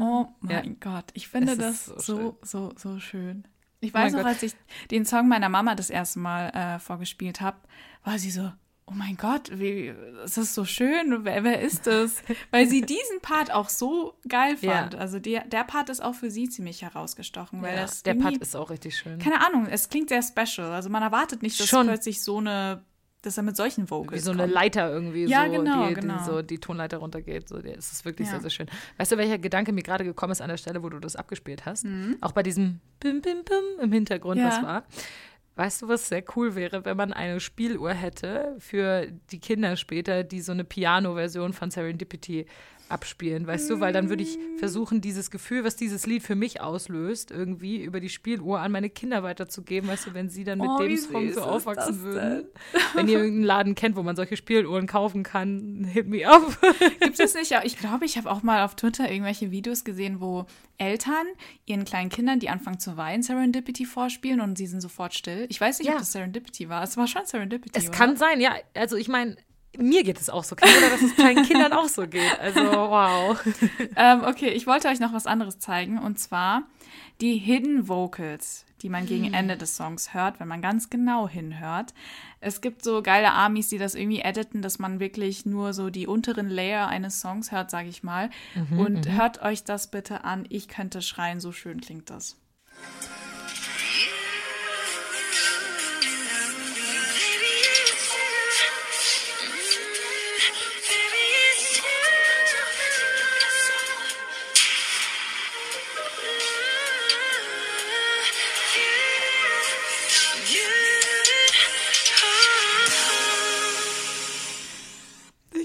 Oh 0.00 0.28
mein 0.40 0.64
ja. 0.64 0.72
Gott, 0.80 1.04
ich 1.14 1.28
finde 1.28 1.56
das 1.56 1.84
so, 1.86 1.98
so, 1.98 2.38
so, 2.42 2.72
so 2.76 2.98
schön. 2.98 3.44
Ich 3.80 3.92
mein 3.92 4.04
weiß 4.06 4.12
noch, 4.12 4.20
Gott. 4.20 4.28
als 4.28 4.42
ich 4.42 4.52
den 4.90 5.04
Song 5.06 5.28
meiner 5.28 5.48
Mama 5.48 5.74
das 5.74 5.90
erste 5.90 6.18
Mal 6.18 6.48
äh, 6.50 6.78
vorgespielt 6.78 7.40
habe, 7.40 7.56
war 8.04 8.18
sie 8.18 8.30
so, 8.30 8.52
oh 8.86 8.92
mein 8.92 9.16
Gott, 9.16 9.50
wie, 9.58 9.94
das 10.16 10.36
ist 10.36 10.54
so 10.54 10.64
schön, 10.64 11.24
wer, 11.24 11.44
wer 11.44 11.60
ist 11.60 11.86
das? 11.86 12.22
Weil 12.50 12.66
sie 12.66 12.82
diesen 12.82 13.20
Part 13.22 13.50
auch 13.52 13.68
so 13.68 14.14
geil 14.28 14.56
Ja. 14.60 14.82
fand. 14.82 14.96
Also 14.96 15.18
der, 15.18 15.44
der 15.46 15.64
Part 15.64 15.88
ist 15.88 16.02
auch 16.02 16.14
für 16.14 16.30
sie 16.30 16.48
ziemlich 16.48 16.82
herausgestochen, 16.82 17.62
weil 17.62 17.74
Ja, 17.76 17.82
das 17.82 18.02
der 18.02 18.14
Part 18.14 18.36
ist 18.38 18.56
auch 18.56 18.68
richtig 18.70 18.96
schön. 18.98 19.18
keine 19.18 19.46
Ahnung, 19.46 19.66
es 19.66 19.88
klingt 19.88 20.08
sehr 20.08 20.22
special. 20.22 20.72
Also 20.72 20.90
man 20.90 21.02
erwartet 21.02 21.40
nicht, 21.42 21.58
dass 21.60 21.68
Schon. 21.68 21.86
plötzlich 21.86 22.20
so 22.22 22.38
eine, 22.38 22.82
dass 23.22 23.36
er 23.36 23.42
mit 23.42 23.56
solchen 23.56 23.90
Vocals 23.90 24.20
Wie 24.20 24.24
so 24.24 24.30
eine 24.30 24.42
kommt. 24.42 24.54
Leiter 24.54 24.90
irgendwie, 24.90 25.26
Ja, 25.26 25.44
so, 25.46 25.52
genau, 25.52 25.88
die, 25.88 25.94
genau. 25.94 26.18
die 26.18 26.24
so 26.24 26.42
die 26.42 26.58
Tonleiter 26.58 26.98
runtergeht. 26.98 27.48
So, 27.48 27.58
es 27.58 27.92
ist 27.92 28.04
wirklich 28.04 28.26
Ja. 28.28 28.32
sehr, 28.32 28.40
sehr 28.42 28.50
schön. 28.50 28.66
Weißt 28.96 29.12
du, 29.12 29.18
welcher 29.18 29.38
Gedanke 29.38 29.72
mir 29.72 29.82
gerade 29.82 30.04
gekommen 30.04 30.32
ist 30.32 30.40
an 30.40 30.48
der 30.48 30.56
Stelle, 30.56 30.82
wo 30.82 30.88
du 30.88 30.98
das 31.00 31.16
abgespielt 31.16 31.66
hast? 31.66 31.86
Auch 32.20 32.32
bei 32.32 32.42
diesem 32.42 32.80
Bim, 33.00 33.20
Bim, 33.20 33.44
Bim 33.44 33.82
im 33.82 33.92
Hintergrund, 33.92 34.38
Mhm. 34.38 34.46
Ja. 34.46 34.48
was 34.56 34.62
war. 34.62 34.84
Weißt 35.56 35.82
du, 35.82 35.88
was 35.88 36.08
sehr 36.08 36.24
cool 36.36 36.54
wäre, 36.54 36.84
wenn 36.86 36.96
man 36.96 37.12
eine 37.12 37.38
Spieluhr 37.40 37.90
hätte 37.92 38.54
für 38.58 39.08
die 39.30 39.40
Kinder 39.40 39.76
später, 39.76 40.24
die 40.24 40.40
so 40.40 40.52
eine 40.52 40.64
Piano-Version 40.64 41.52
von 41.52 41.70
Serendipity 41.70 42.46
abspielen, 42.90 43.46
weißt 43.46 43.70
du? 43.70 43.80
Weil 43.80 43.92
dann 43.92 44.08
würde 44.08 44.22
ich 44.22 44.38
versuchen, 44.58 45.00
dieses 45.00 45.30
Gefühl, 45.30 45.64
was 45.64 45.76
dieses 45.76 46.06
Lied 46.06 46.22
für 46.22 46.34
mich 46.34 46.60
auslöst, 46.60 47.30
irgendwie 47.30 47.82
über 47.82 48.00
die 48.00 48.08
Spieluhr 48.08 48.60
an 48.60 48.72
meine 48.72 48.90
Kinder 48.90 49.22
weiterzugeben, 49.22 49.88
weißt 49.88 50.08
du, 50.08 50.14
wenn 50.14 50.28
sie 50.28 50.44
dann 50.44 50.58
mit 50.58 50.68
Oh, 50.68 50.78
dem 50.78 50.96
Song 50.96 51.32
so 51.32 51.42
aufwachsen 51.42 52.02
würden. 52.02 52.44
Wenn 52.94 53.08
ihr 53.08 53.18
irgendeinen 53.18 53.44
Laden 53.44 53.74
kennt, 53.74 53.96
wo 53.96 54.02
man 54.02 54.16
solche 54.16 54.36
Spieluhren 54.36 54.86
kaufen 54.86 55.22
kann, 55.22 55.84
hit 55.84 56.06
me 56.08 56.26
up. 56.28 56.42
Gibt 57.00 57.18
es 57.20 57.34
nicht? 57.34 57.52
Ich 57.64 57.78
glaube, 57.78 58.04
ich 58.04 58.16
habe 58.18 58.30
auch 58.30 58.42
mal 58.42 58.64
auf 58.64 58.74
Twitter 58.76 59.10
irgendwelche 59.10 59.50
Videos 59.50 59.84
gesehen, 59.84 60.20
wo 60.20 60.46
Eltern 60.78 61.26
ihren 61.66 61.84
kleinen 61.84 62.08
Kindern, 62.10 62.40
die 62.40 62.48
anfangen 62.48 62.78
zu 62.80 62.96
weinen, 62.96 63.22
Serendipity 63.22 63.84
vorspielen 63.84 64.40
und 64.40 64.56
sie 64.56 64.66
sind 64.66 64.80
sofort 64.80 65.14
still. 65.14 65.46
Ich 65.50 65.60
weiß 65.60 65.78
nicht, 65.78 65.88
Ja. 65.88 65.92
ob 65.94 65.98
das 66.00 66.12
Serendipity 66.12 66.68
war. 66.68 66.82
Es 66.82 66.96
war 66.96 67.06
schon 67.06 67.26
Serendipity. 67.26 67.78
Es 67.78 67.88
oder? 67.88 67.96
kann 67.96 68.16
sein, 68.16 68.40
ja. 68.40 68.54
Also 68.74 68.96
ich 68.96 69.08
meine, 69.08 69.36
mir 69.78 70.02
geht 70.04 70.20
es 70.20 70.28
auch 70.30 70.44
so. 70.44 70.56
Kein 70.56 70.68
Wunder, 70.74 70.90
dass 70.90 71.02
es 71.02 71.14
kleinen 71.14 71.44
Kindern 71.44 71.72
auch 71.72 71.88
so 71.88 72.06
geht. 72.06 72.38
Also 72.40 72.60
wow. 72.60 73.40
Ähm, 73.96 74.22
okay, 74.24 74.48
ich 74.50 74.66
wollte 74.66 74.88
euch 74.88 75.00
noch 75.00 75.12
was 75.12 75.26
anderes 75.26 75.58
zeigen 75.58 75.98
und 75.98 76.18
zwar 76.18 76.64
die 77.20 77.36
Hidden 77.36 77.88
Vocals, 77.88 78.64
die 78.82 78.88
man 78.88 79.02
Hm. 79.02 79.06
gegen 79.08 79.34
Ende 79.34 79.56
des 79.56 79.76
Songs 79.76 80.14
hört, 80.14 80.40
wenn 80.40 80.48
man 80.48 80.62
ganz 80.62 80.90
genau 80.90 81.28
hinhört. 81.28 81.92
Es 82.40 82.60
gibt 82.60 82.82
so 82.82 83.02
geile 83.02 83.32
Armies, 83.32 83.68
die 83.68 83.78
das 83.78 83.94
irgendwie 83.94 84.20
editen, 84.20 84.62
dass 84.62 84.78
man 84.78 85.00
wirklich 85.00 85.44
nur 85.44 85.72
so 85.74 85.90
die 85.90 86.06
unteren 86.06 86.48
Layer 86.48 86.88
eines 86.88 87.20
Songs 87.20 87.52
hört, 87.52 87.70
sage 87.70 87.88
ich 87.88 88.02
mal. 88.02 88.30
Mhm, 88.54 88.78
und 88.78 89.08
hört 89.10 89.42
euch 89.42 89.64
das 89.64 89.90
bitte 89.90 90.24
an. 90.24 90.46
Ich 90.48 90.68
könnte 90.68 91.02
schreien, 91.02 91.40
so 91.40 91.52
schön 91.52 91.80
klingt 91.80 92.08
das. 92.10 92.36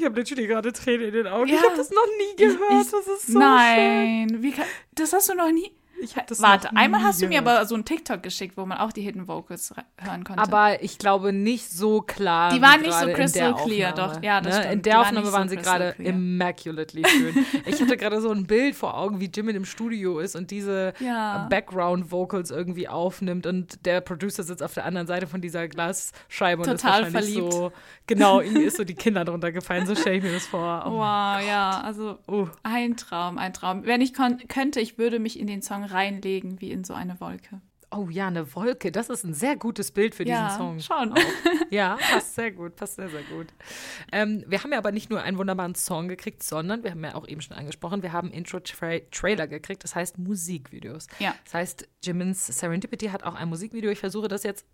Habe 0.06 0.18
natürlich 0.18 0.48
gerade 0.48 0.72
Tränen 0.72 1.08
in 1.08 1.14
den 1.14 1.28
Augen. 1.28 1.48
Ja. 1.48 1.56
ich 1.56 1.64
habe 1.64 1.76
das 1.76 1.90
noch 1.90 2.06
nie 2.18 2.36
gehört. 2.38 2.72
Das 2.72 3.08
ist 3.08 3.28
so 3.28 3.32
schön. 3.32 3.40
Nein, 3.40 4.38
wie 4.42 4.52
kann, 4.52 4.66
das 4.94 5.14
hast 5.14 5.30
du 5.30 5.36
noch 5.36 5.52
nie. 5.52 5.72
Ich 6.02 6.14
das 6.28 6.42
Warte, 6.42 6.76
einmal 6.76 7.02
hast 7.04 7.22
du 7.22 7.26
mir 7.28 7.40
gehört. 7.42 7.58
aber 7.58 7.66
so 7.66 7.76
ein 7.76 7.86
TikTok 7.86 8.22
geschickt, 8.22 8.58
wo 8.58 8.66
man 8.66 8.78
auch 8.78 8.92
die 8.92 9.02
Hidden 9.02 9.28
Vocals 9.28 9.76
re- 9.76 9.84
hören 9.98 10.24
konnte. 10.24 10.42
Aber 10.42 10.84
ich 10.84 10.98
glaube 11.00 11.34
nicht 11.34 11.72
so 11.72 12.02
klar. 12.02 12.52
Die 12.54 12.62
waren 12.62 12.82
nicht 12.82 12.94
so 12.94 13.08
crystal 13.08 13.56
clear, 13.56 13.92
doch. 13.94 14.22
Ja, 14.22 14.42
das 14.42 14.56
ne? 14.56 14.60
stimmt. 14.62 14.74
In 14.74 14.80
Die 14.80 14.90
der 14.90 14.94
waren 14.98 15.06
Aufnahme 15.06 15.22
nicht 15.22 15.32
so 15.32 15.38
waren 15.38 15.50
sie 15.50 15.56
gerade 15.58 15.96
immaculately 15.98 17.04
schön. 17.08 17.46
ich 17.66 17.82
hatte 17.82 17.98
gerade 17.98 18.22
so 18.22 18.30
ein 18.32 18.46
Bild 18.46 18.76
vor 18.76 18.98
Augen, 18.98 19.20
wie 19.20 19.30
Jimin 19.34 19.56
im 19.56 19.66
Studio 19.66 20.20
ist 20.20 20.36
und 20.36 20.52
diese 20.52 20.94
Ja. 21.00 21.48
Background-Vocals 21.50 22.52
irgendwie 22.52 22.88
aufnimmt 22.88 23.46
und 23.48 23.86
der 23.86 24.02
Producer 24.02 24.44
sitzt 24.44 24.62
auf 24.64 24.74
der 24.74 24.86
anderen 24.86 25.08
Seite 25.08 25.28
von 25.28 25.42
dieser 25.42 25.68
Glasscheibe 25.68 26.62
und 26.64 26.68
Total 26.70 27.04
ist 27.04 27.14
wahrscheinlich 27.14 27.36
verliebt. 27.36 27.54
so, 27.54 27.72
genau, 28.08 28.42
ihm 28.42 28.58
ist 28.58 28.78
so 28.78 28.84
die 28.84 28.96
Kinder 28.96 29.26
drunter 29.26 29.52
gefallen. 29.52 29.86
So 29.88 29.96
stelle 29.96 30.18
ich 30.18 30.24
mir 30.24 30.34
das 30.34 30.46
vor. 30.46 30.84
Oh, 30.88 30.92
Wow, 30.96 31.42
ja, 31.48 31.82
also 31.84 32.18
oh. 32.28 32.48
ein 32.64 32.98
Traum, 32.98 33.38
ein 33.38 33.54
Traum. 33.54 33.86
Wenn 33.86 34.02
ich 34.02 34.14
könnte, 34.14 34.80
ich 34.80 34.98
würde 34.98 35.20
mich 35.20 35.40
in 35.40 35.48
den 35.48 35.62
Song 35.62 35.84
reinlegen, 35.86 36.62
wie 36.62 36.72
in 36.72 36.84
so 36.84 36.94
eine 36.94 37.20
Wolke. 37.20 37.62
oh 37.92 38.10
ja, 38.10 38.28
eine 38.28 38.54
Wolke. 38.56 38.92
Das 38.92 39.10
ist 39.10 39.24
ein 39.24 39.34
sehr 39.34 39.56
gutes 39.56 39.92
Bild 39.92 40.16
für 40.16 40.26
ja, 40.26 40.46
diesen 40.46 40.58
Song. 40.58 40.80
schon. 40.80 41.16
Ja, 41.72 41.98
passt 42.12 42.36
sehr 42.36 42.52
gut, 42.52 42.76
passt 42.76 42.96
sehr, 42.96 43.10
sehr 43.10 43.24
gut. 43.24 43.48
Ähm, 44.12 44.44
wir 44.48 44.64
haben 44.64 44.72
ja 44.72 44.78
aber 44.78 44.92
nicht 44.92 45.10
nur 45.10 45.22
einen 45.22 45.38
wunderbaren 45.38 45.74
Song 45.74 46.08
gekriegt, 46.08 46.44
sondern 46.44 46.84
wir 46.84 46.92
haben 46.92 47.04
ja 47.04 47.16
auch 47.16 47.28
eben 47.28 47.42
schon 47.42 47.58
angesprochen, 47.58 48.04
wir 48.04 48.14
haben 48.14 48.30
Intro-Trailer 48.32 49.48
gekriegt, 49.48 49.84
das 49.84 49.96
heißt 49.96 50.18
Musikvideos. 50.20 51.08
Ja. 51.20 51.34
Das 51.44 51.54
heißt, 51.54 51.88
Jimin's 52.04 52.46
Serendipity 52.46 53.08
hat 53.08 53.24
auch 53.24 53.34
ein 53.34 53.50
Musikvideo. 53.50 53.90
Ich 53.90 54.00
versuche 54.00 54.28
das 54.28 54.44
jetzt 54.44 54.66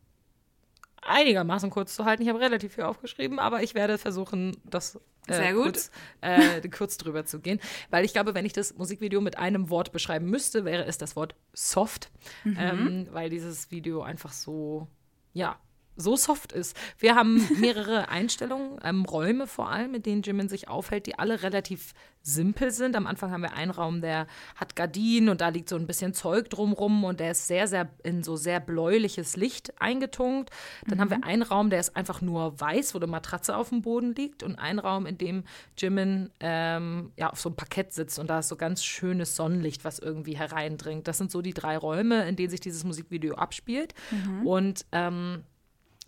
einigermaßen 1.01 1.69
kurz 1.69 1.95
zu 1.95 2.05
halten. 2.05 2.23
Ich 2.23 2.29
habe 2.29 2.39
relativ 2.39 2.75
viel 2.75 2.83
aufgeschrieben, 2.83 3.39
aber 3.39 3.63
ich 3.63 3.73
werde 3.73 3.97
versuchen, 3.97 4.57
das 4.63 4.99
äh, 5.27 5.33
Sehr 5.35 5.53
gut. 5.53 5.63
Kurz, 5.63 5.91
äh, 6.21 6.67
kurz 6.69 6.97
drüber 6.97 7.25
zu 7.25 7.39
gehen. 7.39 7.59
Weil 7.89 8.05
ich 8.05 8.13
glaube, 8.13 8.33
wenn 8.33 8.45
ich 8.45 8.53
das 8.53 8.77
Musikvideo 8.77 9.21
mit 9.21 9.37
einem 9.37 9.69
Wort 9.69 9.91
beschreiben 9.91 10.27
müsste, 10.27 10.65
wäre 10.65 10.85
es 10.85 10.97
das 10.97 11.15
Wort 11.15 11.35
soft. 11.53 12.09
Mhm. 12.43 12.57
Ähm, 12.59 13.07
weil 13.11 13.29
dieses 13.29 13.71
Video 13.71 14.01
einfach 14.01 14.31
so, 14.31 14.87
ja, 15.33 15.59
so 16.01 16.15
soft 16.15 16.51
ist. 16.51 16.75
Wir 16.97 17.15
haben 17.15 17.47
mehrere 17.59 18.09
Einstellungen, 18.09 18.79
ähm, 18.83 19.05
Räume 19.05 19.47
vor 19.47 19.69
allem, 19.69 19.91
mit 19.91 20.05
denen 20.05 20.21
Jimin 20.21 20.49
sich 20.49 20.67
aufhält, 20.67 21.05
die 21.05 21.17
alle 21.17 21.43
relativ 21.43 21.93
simpel 22.23 22.71
sind. 22.71 22.95
Am 22.95 23.07
Anfang 23.07 23.31
haben 23.31 23.41
wir 23.41 23.53
einen 23.53 23.71
Raum, 23.71 24.01
der 24.01 24.27
hat 24.55 24.75
Gardinen 24.75 25.29
und 25.29 25.41
da 25.41 25.49
liegt 25.49 25.69
so 25.69 25.75
ein 25.75 25.87
bisschen 25.87 26.13
Zeug 26.13 26.49
drumrum 26.49 27.03
und 27.03 27.19
der 27.19 27.31
ist 27.31 27.47
sehr, 27.47 27.67
sehr 27.67 27.89
in 28.03 28.23
so 28.23 28.35
sehr 28.35 28.59
bläuliches 28.59 29.35
Licht 29.37 29.73
eingetunkt. 29.81 30.51
Dann 30.87 30.99
haben 30.99 31.09
wir 31.09 31.23
einen 31.23 31.41
Raum, 31.41 31.69
der 31.69 31.79
ist 31.79 31.95
einfach 31.95 32.21
nur 32.21 32.59
weiß, 32.59 32.93
wo 32.93 32.99
eine 32.99 33.07
Matratze 33.07 33.55
auf 33.55 33.69
dem 33.69 33.81
Boden 33.81 34.13
liegt 34.13 34.43
und 34.43 34.57
einen 34.57 34.79
Raum, 34.79 35.05
in 35.05 35.17
dem 35.17 35.43
Jimin 35.77 36.29
ähm, 36.39 37.11
ja, 37.17 37.31
auf 37.31 37.39
so 37.39 37.49
einem 37.49 37.55
Parkett 37.55 37.93
sitzt 37.93 38.19
und 38.19 38.29
da 38.29 38.39
ist 38.39 38.49
so 38.49 38.55
ganz 38.55 38.83
schönes 38.83 39.35
Sonnenlicht, 39.35 39.83
was 39.83 39.97
irgendwie 39.97 40.37
hereindringt. 40.37 41.07
Das 41.07 41.17
sind 41.17 41.31
so 41.31 41.41
die 41.41 41.53
drei 41.53 41.77
Räume, 41.77 42.27
in 42.27 42.35
denen 42.35 42.49
sich 42.49 42.59
dieses 42.59 42.83
Musikvideo 42.83 43.35
abspielt. 43.35 43.95
Und 44.43 44.85
ähm, 44.91 45.43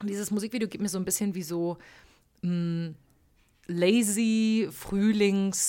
dieses 0.07 0.31
Musikvideo 0.31 0.67
gibt 0.67 0.81
mir 0.81 0.89
so 0.89 0.97
ein 0.97 1.05
bisschen 1.05 1.33
wie 1.35 1.43
so 1.43 1.77
mh, 2.41 2.93
lazy 3.67 4.67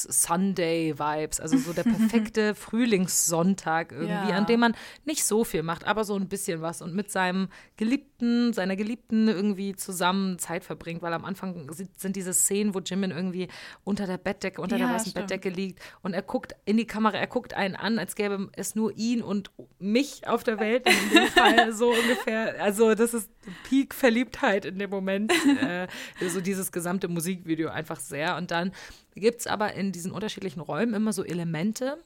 Frühlings-Sunday-Vibes. 0.05 1.41
Also 1.41 1.59
so 1.59 1.73
der 1.73 1.83
perfekte 1.85 2.55
Frühlingssonntag 2.55 3.93
irgendwie, 3.93 4.09
Ja. 4.31 4.37
an 4.37 4.47
dem 4.47 4.61
man 4.61 4.75
nicht 5.05 5.25
so 5.25 5.45
viel 5.45 5.63
macht, 5.63 5.85
aber 5.85 6.05
so 6.05 6.15
ein 6.17 6.29
bisschen 6.29 6.61
was 6.61 6.83
und 6.83 6.95
mit 6.95 7.11
seinem 7.11 7.49
Geliebten, 7.77 8.14
seiner 8.53 8.77
Geliebten 8.77 9.29
irgendwie 9.29 9.75
zusammen 9.75 10.39
Zeit 10.39 10.65
verbringt, 10.65 11.03
weil 11.03 11.13
am 11.13 11.25
Anfang 11.25 11.73
sind 11.73 11.99
sind 11.99 12.17
diese 12.17 12.33
Szenen, 12.33 12.75
wo 12.75 12.81
Jimin 12.81 13.11
irgendwie 13.11 13.49
unter 13.85 14.07
der 14.07 14.19
Bettdecke, 14.19 14.61
unter 14.61 14.77
Ja, 14.77 14.87
der 14.87 14.95
weißen 14.95 15.11
stimmt. 15.11 15.29
Bettdecke 15.29 15.49
liegt 15.51 15.81
und 16.03 16.15
er 16.15 16.23
guckt 16.23 16.55
in 16.65 16.77
die 16.77 16.87
Kamera, 16.87 17.17
er 17.17 17.27
guckt 17.27 17.55
einen 17.55 17.77
an, 17.77 17.99
als 17.99 18.15
gäbe 18.15 18.51
es 18.53 18.75
nur 18.75 18.97
ihn 18.97 19.23
und 19.23 19.51
mich 19.79 20.27
auf 20.27 20.45
der 20.45 20.59
Welt 20.61 20.87
in 20.87 21.11
dem 21.11 21.27
Fall 21.35 21.73
so 21.73 21.91
ungefähr. 21.91 22.63
Also 22.63 22.95
das 22.95 23.15
ist 23.15 23.31
Peak 23.69 23.95
Verliebtheit 23.95 24.65
in 24.65 24.79
dem 24.79 24.91
Moment. 24.91 25.33
äh, 25.63 25.87
so 26.29 26.41
dieses 26.41 26.73
gesamte 26.73 27.09
Musikvideo 27.09 27.69
einfach 27.69 28.01
sehr. 28.01 28.37
Und 28.37 28.51
dann 28.51 28.73
gibt 29.15 29.41
es 29.41 29.47
aber 29.47 29.75
in 29.75 29.93
diesen 29.93 30.13
unterschiedlichen 30.13 30.61
Räumen 30.61 30.95
immer 30.95 31.13
so 31.13 31.25
Elemente, 31.25 31.99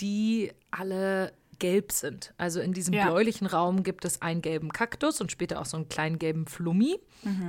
die 0.00 0.52
alle 0.70 1.32
gelb 1.58 1.92
sind. 1.92 2.32
Also 2.38 2.60
in 2.60 2.72
diesem 2.72 2.94
Ja. 2.94 3.06
bläulichen 3.06 3.46
Raum 3.46 3.82
gibt 3.82 4.04
es 4.04 4.22
einen 4.22 4.42
gelben 4.42 4.70
Kaktus 4.70 5.20
und 5.20 5.32
später 5.32 5.60
auch 5.60 5.66
so 5.66 5.76
einen 5.76 5.88
kleinen 5.88 6.18
gelben 6.18 6.46
Flummi. 6.46 6.98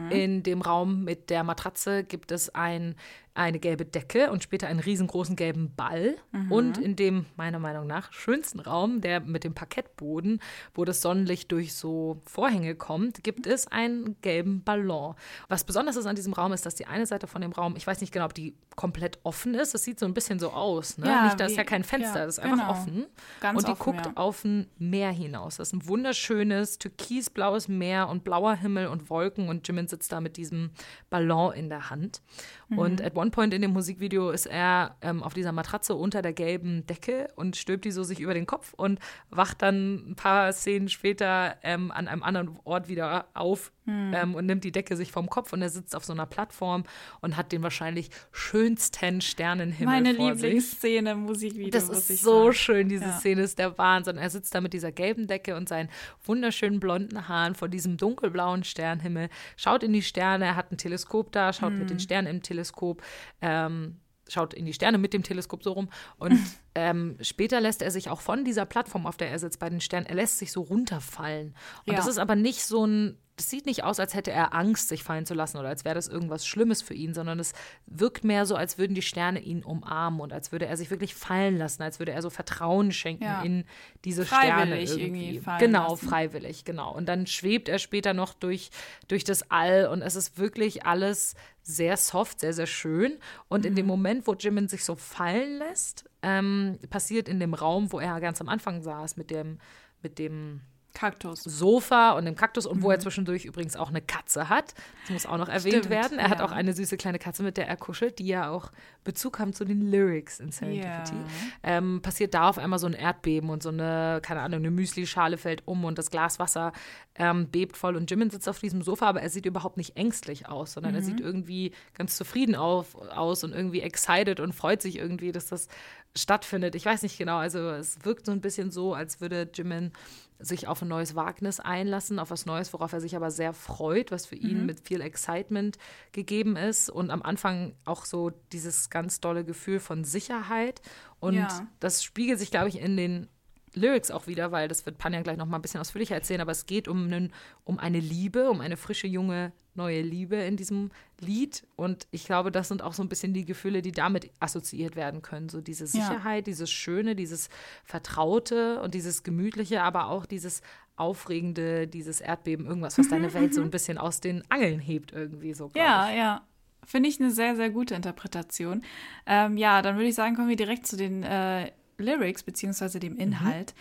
In 0.10 0.42
dem 0.44 0.62
Raum 0.62 1.04
mit 1.04 1.30
der 1.30 1.44
Matratze 1.44 2.04
gibt 2.04 2.32
es 2.32 2.54
ein, 2.56 2.96
eine 3.40 3.60
gelbe 3.60 3.86
Decke 3.86 4.32
und 4.32 4.44
später 4.44 4.68
einen 4.68 4.82
riesengroßen 4.82 5.36
gelben 5.36 5.74
Ball. 5.76 6.18
Und 6.50 6.78
in 6.78 6.96
dem 6.96 7.26
meiner 7.38 7.60
Meinung 7.60 7.88
nach 7.88 8.12
schönsten 8.12 8.60
Raum, 8.60 9.02
der 9.02 9.22
mit 9.22 9.44
dem 9.44 9.54
Parkettboden, 9.54 10.42
wo 10.74 10.84
das 10.84 11.02
Sonnenlicht 11.02 11.52
durch 11.52 11.74
so 11.74 12.22
Vorhänge 12.26 12.76
kommt, 12.76 13.24
gibt 13.24 13.48
es 13.48 13.68
einen 13.68 14.20
gelben 14.22 14.64
Ballon. 14.64 15.16
Was 15.48 15.64
besonders 15.64 15.96
ist 15.96 16.06
an 16.06 16.16
diesem 16.16 16.34
Raum 16.34 16.52
ist, 16.52 16.66
dass 16.66 16.76
die 16.76 16.86
eine 16.86 17.06
Seite 17.06 17.28
von 17.28 17.42
dem 17.42 17.52
Raum, 17.52 17.76
ich 17.78 17.88
weiß 17.88 18.02
nicht 18.02 18.12
genau, 18.12 18.26
ob 18.26 18.34
die 18.34 18.56
komplett 18.76 19.20
offen 19.24 19.54
ist. 19.54 19.74
Es 19.74 19.84
sieht 19.84 20.00
so 20.00 20.06
ein 20.06 20.14
bisschen 20.14 20.40
so 20.40 20.52
aus. 20.52 20.98
Ne? 20.98 21.08
Ja, 21.08 21.26
nicht, 21.26 21.40
da 21.40 21.46
ist 21.46 21.56
ja 21.56 21.64
kein 21.64 21.84
Fenster, 21.84 22.20
ja, 22.20 22.26
das 22.26 22.38
ist 22.38 22.44
einfach 22.44 22.58
genau. 22.58 22.72
offen. 22.72 23.06
Ganz 23.40 23.58
und 23.58 23.68
die 23.68 23.72
offen, 23.72 23.84
guckt 23.84 24.06
ja. 24.06 24.12
auf 24.16 24.44
ein 24.44 24.68
Meer 24.78 25.12
hinaus. 25.12 25.58
Das 25.58 25.70
ist 25.70 25.74
ein 25.74 25.88
wunderschönes 25.88 26.78
türkisblaues 26.78 27.68
Meer 27.68 28.10
und 28.10 28.24
blauer 28.24 28.56
Himmel 28.56 28.88
und 28.88 29.10
Wolken 29.10 29.48
und 29.48 29.68
Jimin 29.68 29.88
sitzt 29.88 30.12
da 30.12 30.20
mit 30.20 30.38
diesem 30.38 30.72
Ballon 31.10 31.54
in 31.54 31.70
der 31.70 31.90
Hand. 31.90 32.22
Mhm. 32.70 32.78
Und 32.78 33.02
at 33.02 33.16
one 33.16 33.32
point 33.32 33.54
in 33.54 33.62
dem 33.62 33.72
Musikvideo 33.72 34.30
ist 34.30 34.46
er 34.46 34.96
ähm, 35.02 35.24
auf 35.24 35.34
dieser 35.34 35.52
Matratze 35.52 35.96
unter 35.96 36.22
der 36.22 36.34
gelben 36.34 36.86
Decke 36.86 37.28
und 37.36 37.58
stülpt 37.58 37.86
die 37.86 37.92
so 37.92 38.04
sich 38.04 38.20
über 38.20 38.34
den 38.34 38.46
Kopf 38.46 38.74
und 38.74 39.00
wacht 39.30 39.62
dann 39.62 40.12
ein 40.12 40.16
paar 40.16 40.54
Szenen 40.54 40.90
später 40.90 41.58
ähm, 41.64 41.92
an 41.92 42.08
einem 42.08 42.24
anderen 42.24 42.60
Ort 42.64 42.88
wieder 42.88 43.28
auf 43.34 43.72
ähm, 43.90 44.36
und 44.36 44.46
nimmt 44.46 44.64
die 44.64 44.72
Decke 44.72 44.96
sich 44.96 45.12
vom 45.12 45.30
Kopf 45.30 45.54
und 45.54 45.62
er 45.62 45.70
sitzt 45.70 45.96
auf 45.96 46.06
so 46.06 46.14
einer 46.14 46.26
Plattform 46.26 46.84
und 47.22 47.38
hat 47.38 47.52
den 47.52 47.64
wahrscheinlich 47.64 48.10
schönsten 48.32 49.22
Sternenhimmel 49.22 49.86
Meine 50.02 50.16
vor. 50.16 50.32
Lieblingsszene 50.32 51.12
im 51.12 51.20
Musikvideo. 51.22 51.70
Das 51.72 51.90
ist 51.90 52.08
so 52.22 52.44
sagen. 52.46 52.54
schön, 52.54 52.90
diese 52.90 53.06
Ja. 53.06 53.18
Szene 53.20 53.42
ist 53.42 53.60
der 53.60 53.78
Wahnsinn. 53.78 54.18
Er 54.18 54.30
sitzt 54.30 54.54
da 54.56 54.62
mit 54.62 54.74
dieser 54.74 54.92
gelben 54.92 55.28
Decke 55.28 55.56
und 55.56 55.70
seinen 55.70 55.90
wunderschönen 56.26 56.80
blonden 56.80 57.28
Haaren 57.28 57.56
vor 57.56 57.68
diesem 57.70 57.98
dunkelblauen 57.98 58.64
Sternenhimmel, 58.64 59.30
schaut 59.58 59.84
in 59.84 59.94
die 59.94 60.02
Sterne, 60.02 60.46
er 60.46 60.56
hat 60.56 60.72
ein 60.72 60.78
Teleskop 60.78 61.32
da, 61.32 61.54
schaut 61.54 61.74
mit 61.74 61.84
Mhm. 61.84 61.88
den 61.88 62.00
Sternen 62.00 62.28
im 62.28 62.42
Teleskop, 62.42 63.02
ähm, 63.42 63.98
schaut 64.28 64.54
in 64.54 64.66
die 64.66 64.74
Sterne 64.74 64.98
mit 64.98 65.14
dem 65.14 65.24
Teleskop 65.24 65.64
so 65.64 65.72
rum 65.74 65.90
und 66.18 66.32
ähm, 66.76 67.18
später 67.22 67.60
lässt 67.62 67.82
er 67.82 67.92
sich 67.92 68.10
auch 68.10 68.22
von 68.22 68.46
dieser 68.46 68.66
Plattform, 68.66 69.06
auf 69.06 69.18
der 69.18 69.30
er 69.30 69.40
sitzt, 69.40 69.60
bei 69.60 69.70
den 69.70 69.82
Sternen, 69.82 70.06
er 70.08 70.16
lässt 70.16 70.38
sich 70.40 70.52
so 70.52 70.62
runterfallen. 70.62 71.56
Und 71.86 71.94
Ja. 71.94 71.98
das 71.98 72.08
ist 72.08 72.18
aber 72.20 72.36
nicht 72.36 72.64
so 72.64 72.86
ein, 72.86 73.18
das 73.36 73.50
sieht 73.50 73.66
nicht 73.66 73.86
aus, 73.86 74.02
als 74.02 74.14
hätte 74.16 74.32
er 74.32 74.54
Angst, 74.54 74.90
sich 74.90 75.02
fallen 75.02 75.26
zu 75.26 75.34
lassen 75.34 75.58
oder 75.58 75.70
als 75.70 75.86
wäre 75.86 75.96
das 75.96 76.10
irgendwas 76.10 76.46
Schlimmes 76.46 76.82
für 76.82 76.94
ihn, 76.94 77.14
sondern 77.14 77.40
es 77.40 77.54
wirkt 77.86 78.26
mehr 78.26 78.46
so, 78.46 78.56
als 78.58 78.78
würden 78.78 78.96
die 78.96 79.02
Sterne 79.02 79.40
ihn 79.40 79.64
umarmen 79.64 80.20
und 80.20 80.34
als 80.34 80.52
würde 80.52 80.66
er 80.66 80.76
sich 80.76 80.90
wirklich 80.92 81.16
fallen 81.16 81.58
lassen, 81.58 81.82
als 81.82 82.00
würde 82.00 82.12
er 82.12 82.22
so 82.22 82.30
Vertrauen 82.30 82.92
schenken 82.92 83.24
Ja. 83.24 83.42
in 83.42 83.64
diese 84.04 84.26
Sterne 84.26 84.74
Freiwillig 84.76 84.90
irgendwie. 84.92 85.04
irgendwie 85.28 85.40
fallen 85.40 85.60
genau, 85.60 85.90
lassen. 85.92 86.08
freiwillig, 86.10 86.66
genau. 86.66 86.94
Und 86.94 87.06
dann 87.08 87.28
schwebt 87.28 87.70
er 87.70 87.80
später 87.80 88.14
noch 88.14 88.34
durch, 88.34 88.72
durch 89.08 89.24
das 89.24 89.50
All 89.50 89.88
und 89.88 90.02
es 90.02 90.16
ist 90.18 90.38
wirklich 90.38 90.86
alles 90.86 91.34
sehr 91.64 91.96
soft, 91.96 92.42
sehr, 92.42 92.52
sehr 92.54 92.68
schön. 92.68 93.20
Und 93.48 93.66
in 93.66 93.76
dem 93.76 93.86
Mhm. 93.86 93.90
Moment, 93.90 94.28
wo 94.28 94.34
Jimin 94.34 94.68
sich 94.68 94.84
so 94.84 94.96
fallen 94.96 95.60
lässt, 95.60 96.10
ähm, 96.22 96.80
passiert 96.90 97.30
in 97.30 97.40
dem 97.40 97.54
Raum, 97.54 97.92
wo 97.92 98.00
er 98.00 98.20
ganz 98.20 98.42
am 98.42 98.50
Anfang 98.50 98.82
saß, 98.82 99.18
mit 99.18 99.32
dem, 99.32 99.60
mit 100.02 100.20
dem 100.20 100.62
Kaktus. 101.00 101.44
Sofa 101.44 102.12
und 102.12 102.26
dem 102.26 102.36
Kaktus 102.36 102.66
und 102.66 102.84
wo 102.84 102.92
er 102.92 103.00
zwischendurch 103.00 103.46
übrigens 103.46 103.78
auch 103.78 103.88
eine 103.88 104.02
Katze 104.02 104.50
hat. 104.50 104.74
Das 105.04 105.12
muss 105.12 105.26
auch 105.26 105.38
noch 105.38 105.48
erwähnt 105.48 105.86
Stimmt, 105.86 105.90
werden. 105.90 106.20
Er 106.20 106.30
hat 106.30 106.40
ja. 106.40 106.46
auch 106.46 106.52
eine 106.52 106.74
süße 106.74 106.98
kleine 106.98 107.20
Katze, 107.20 107.42
mit 107.42 107.56
der 107.56 107.70
er 107.70 107.78
kuschelt, 107.78 108.20
die 108.20 108.28
ja 108.28 108.50
auch 108.50 108.70
Bezug 109.06 109.40
haben 109.40 109.54
zu 109.54 109.64
den 109.64 109.90
Lyrics 109.90 110.42
in 110.42 110.52
Serendipity. 110.52 111.16
Ja. 111.16 111.78
Ähm, 111.78 112.02
passiert 112.02 112.34
da 112.34 112.50
auf 112.50 112.58
einmal 112.58 112.80
so 112.80 112.88
ein 112.88 112.94
Erdbeben 112.94 113.50
und 113.50 113.64
so 113.64 113.70
eine, 113.70 114.20
keine 114.22 114.42
Ahnung, 114.42 114.60
eine 114.60 114.72
Müsli-Schale 114.72 115.38
fällt 115.38 115.66
um 115.66 115.86
und 115.86 115.98
das 115.98 116.12
Glas 116.12 116.38
Wasser 116.38 116.74
ähm, 117.16 117.48
bebt 117.48 117.78
voll 117.78 117.96
und 117.96 118.12
Jimin 118.12 118.30
sitzt 118.30 118.50
auf 118.50 118.60
diesem 118.60 118.82
Sofa, 118.82 119.08
aber 119.08 119.22
er 119.22 119.30
sieht 119.30 119.46
überhaupt 119.46 119.78
nicht 119.78 119.96
ängstlich 119.96 120.50
aus, 120.50 120.74
sondern 120.74 120.96
er 120.96 121.02
sieht 121.02 121.22
irgendwie 121.22 121.72
ganz 121.98 122.18
zufrieden 122.18 122.56
auf, 122.56 122.96
aus 122.96 123.46
und 123.46 123.54
irgendwie 123.54 123.82
excited 123.82 124.42
und 124.42 124.54
freut 124.54 124.82
sich 124.82 124.98
irgendwie, 124.98 125.32
dass 125.32 125.48
das 125.48 125.70
stattfindet. 126.14 126.76
Ich 126.76 126.86
weiß 126.86 127.04
nicht 127.04 127.18
genau, 127.18 127.38
also 127.38 127.70
es 127.70 128.04
wirkt 128.04 128.26
so 128.26 128.34
ein 128.34 128.42
bisschen 128.42 128.70
so, 128.70 128.94
als 128.94 129.22
würde 129.22 129.50
Jimin 129.54 129.92
sich 130.40 130.68
auf 130.68 130.82
ein 130.82 130.88
neues 130.88 131.16
Wagnis 131.16 131.60
einlassen, 131.60 132.18
auf 132.18 132.32
was 132.32 132.46
Neues, 132.46 132.72
worauf 132.74 132.94
er 132.94 133.02
sich 133.02 133.16
aber 133.16 133.30
sehr 133.30 133.54
freut, 133.54 134.10
was 134.12 134.26
für 134.26 134.36
ihn 134.36 134.66
mit 134.66 134.80
viel 134.88 135.02
Excitement 135.02 135.78
gegeben 136.14 136.56
ist. 136.56 136.90
Und 136.90 137.12
am 137.12 137.22
Anfang 137.22 137.76
auch 137.86 138.06
so 138.06 138.32
dieses 138.52 138.90
ganz 138.90 139.20
dolle 139.20 139.44
Gefühl 139.44 139.80
von 139.80 140.04
Sicherheit. 140.06 140.82
Und 141.20 141.36
Ja. 141.36 141.68
das 141.80 142.04
spiegelt 142.04 142.40
sich, 142.40 142.52
glaube 142.52 142.70
ich, 142.70 142.80
in 142.80 142.96
den 142.96 143.28
Lyrics 143.74 144.12
auch 144.12 144.28
wieder, 144.28 144.52
weil 144.52 144.68
das 144.68 144.86
wird 144.86 144.98
Panja 144.98 145.22
gleich 145.22 145.38
noch 145.38 145.46
mal 145.46 145.58
ein 145.58 145.62
bisschen 145.62 145.80
ausführlicher 145.80 146.16
erzählen, 146.16 146.42
aber 146.42 146.52
es 146.52 146.66
geht 146.66 146.88
um, 146.88 147.06
einen, 147.06 147.34
um 147.64 147.80
eine 147.80 148.00
Liebe, 148.00 148.50
um 148.50 148.62
eine 148.62 148.78
frische, 148.78 149.08
junge, 149.08 149.52
neue 149.76 150.02
Liebe 150.02 150.36
in 150.36 150.58
diesem 150.58 150.92
Lied 151.20 151.66
und 151.76 152.08
ich 152.12 152.26
glaube, 152.26 152.52
das 152.52 152.68
sind 152.68 152.82
auch 152.82 152.94
so 152.94 153.02
ein 153.02 153.10
bisschen 153.10 153.34
die 153.34 153.46
Gefühle, 153.46 153.82
die 153.82 153.92
damit 153.92 154.30
assoziiert 154.40 154.96
werden 154.96 155.22
können, 155.22 155.50
so 155.50 155.62
diese 155.62 155.88
Sicherheit, 155.88 156.48
dieses 156.48 156.70
Schöne, 156.70 157.16
dieses 157.16 157.50
Vertraute 157.84 158.82
und 158.82 158.94
dieses 158.94 159.24
Gemütliche, 159.24 159.82
aber 159.84 160.08
auch 160.08 160.26
dieses 160.26 160.62
Aufregende, 161.00 161.88
dieses 161.88 162.20
Erdbeben, 162.20 162.66
irgendwas, 162.66 162.98
was 162.98 163.08
deine 163.08 163.34
Welt 163.34 163.54
so 163.54 163.62
ein 163.62 163.72
bisschen 163.72 163.98
aus 163.98 164.20
den 164.20 164.44
Angeln 164.50 164.80
hebt 164.80 165.14
irgendwie 165.14 165.54
so. 165.54 165.72
Ja, 165.76 166.10
ich. 166.10 166.18
ja. 166.18 166.42
Finde 166.86 167.08
ich 167.08 167.20
eine 167.20 167.32
sehr, 167.32 167.56
sehr 167.56 167.70
gute 167.70 167.94
Interpretation. 167.94 168.84
Ähm, 169.26 169.58
ja, 169.58 169.82
dann 169.82 169.96
würde 169.96 170.10
ich 170.10 170.16
sagen, 170.16 170.36
kommen 170.36 170.50
wir 170.50 170.56
direkt 170.56 170.88
zu 170.88 170.98
den 170.98 171.24
äh, 171.24 171.72
Lyrics 172.00 172.44
beziehungsweise 172.44 173.00
dem 173.00 173.18
Inhalt. 173.18 173.74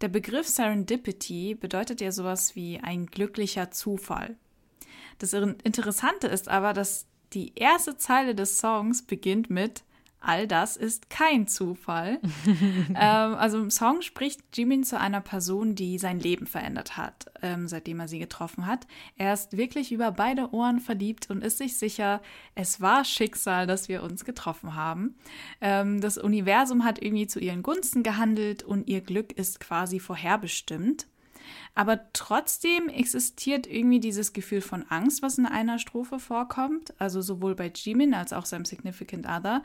Der 0.00 0.08
Begriff 0.08 0.48
Serendipity 0.48 1.54
bedeutet 1.54 2.00
ja 2.00 2.12
sowas 2.12 2.56
wie 2.56 2.78
ein 2.80 3.06
glücklicher 3.06 3.70
Zufall. 3.70 4.36
Das 5.18 5.32
Interessante 5.32 6.26
ist 6.26 6.48
aber, 6.48 6.72
dass 6.72 7.06
die 7.32 7.52
erste 7.54 7.96
Zeile 7.96 8.34
des 8.34 8.58
Songs 8.58 9.02
beginnt 9.02 9.50
mit 9.50 9.84
All 10.24 10.46
das 10.46 10.76
ist 10.76 11.10
kein 11.10 11.48
Zufall. 11.48 12.20
ähm, 12.46 12.94
also 12.96 13.58
im 13.58 13.70
Song 13.70 14.02
spricht 14.02 14.40
Jimin 14.54 14.84
zu 14.84 14.98
einer 14.98 15.20
Person, 15.20 15.74
die 15.74 15.98
sein 15.98 16.20
Leben 16.20 16.46
verändert 16.46 16.96
hat, 16.96 17.26
ähm, 17.42 17.66
seitdem 17.66 17.98
er 17.98 18.06
sie 18.06 18.20
getroffen 18.20 18.66
hat. 18.66 18.86
Er 19.16 19.32
ist 19.32 19.56
wirklich 19.56 19.90
über 19.90 20.12
beide 20.12 20.54
Ohren 20.54 20.78
verliebt 20.78 21.28
und 21.28 21.42
ist 21.42 21.58
sich 21.58 21.76
sicher, 21.76 22.22
es 22.54 22.80
war 22.80 23.04
Schicksal, 23.04 23.66
dass 23.66 23.88
wir 23.88 24.04
uns 24.04 24.24
getroffen 24.24 24.76
haben. 24.76 25.16
Ähm, 25.60 26.00
das 26.00 26.18
Universum 26.18 26.84
hat 26.84 27.02
irgendwie 27.02 27.26
zu 27.26 27.40
ihren 27.40 27.64
Gunsten 27.64 28.04
gehandelt 28.04 28.62
und 28.62 28.88
ihr 28.88 29.00
Glück 29.00 29.32
ist 29.32 29.58
quasi 29.58 29.98
vorherbestimmt. 29.98 31.06
Aber 31.74 32.00
trotzdem 32.12 32.88
existiert 32.88 33.66
irgendwie 33.66 34.00
dieses 34.00 34.32
Gefühl 34.34 34.60
von 34.60 34.84
Angst, 34.90 35.22
was 35.22 35.38
in 35.38 35.46
einer 35.46 35.78
Strophe 35.78 36.18
vorkommt. 36.18 36.92
Also 37.00 37.22
sowohl 37.22 37.54
bei 37.54 37.72
Jimin 37.74 38.12
als 38.12 38.32
auch 38.32 38.44
seinem 38.44 38.66
Significant 38.66 39.26
Other. 39.26 39.62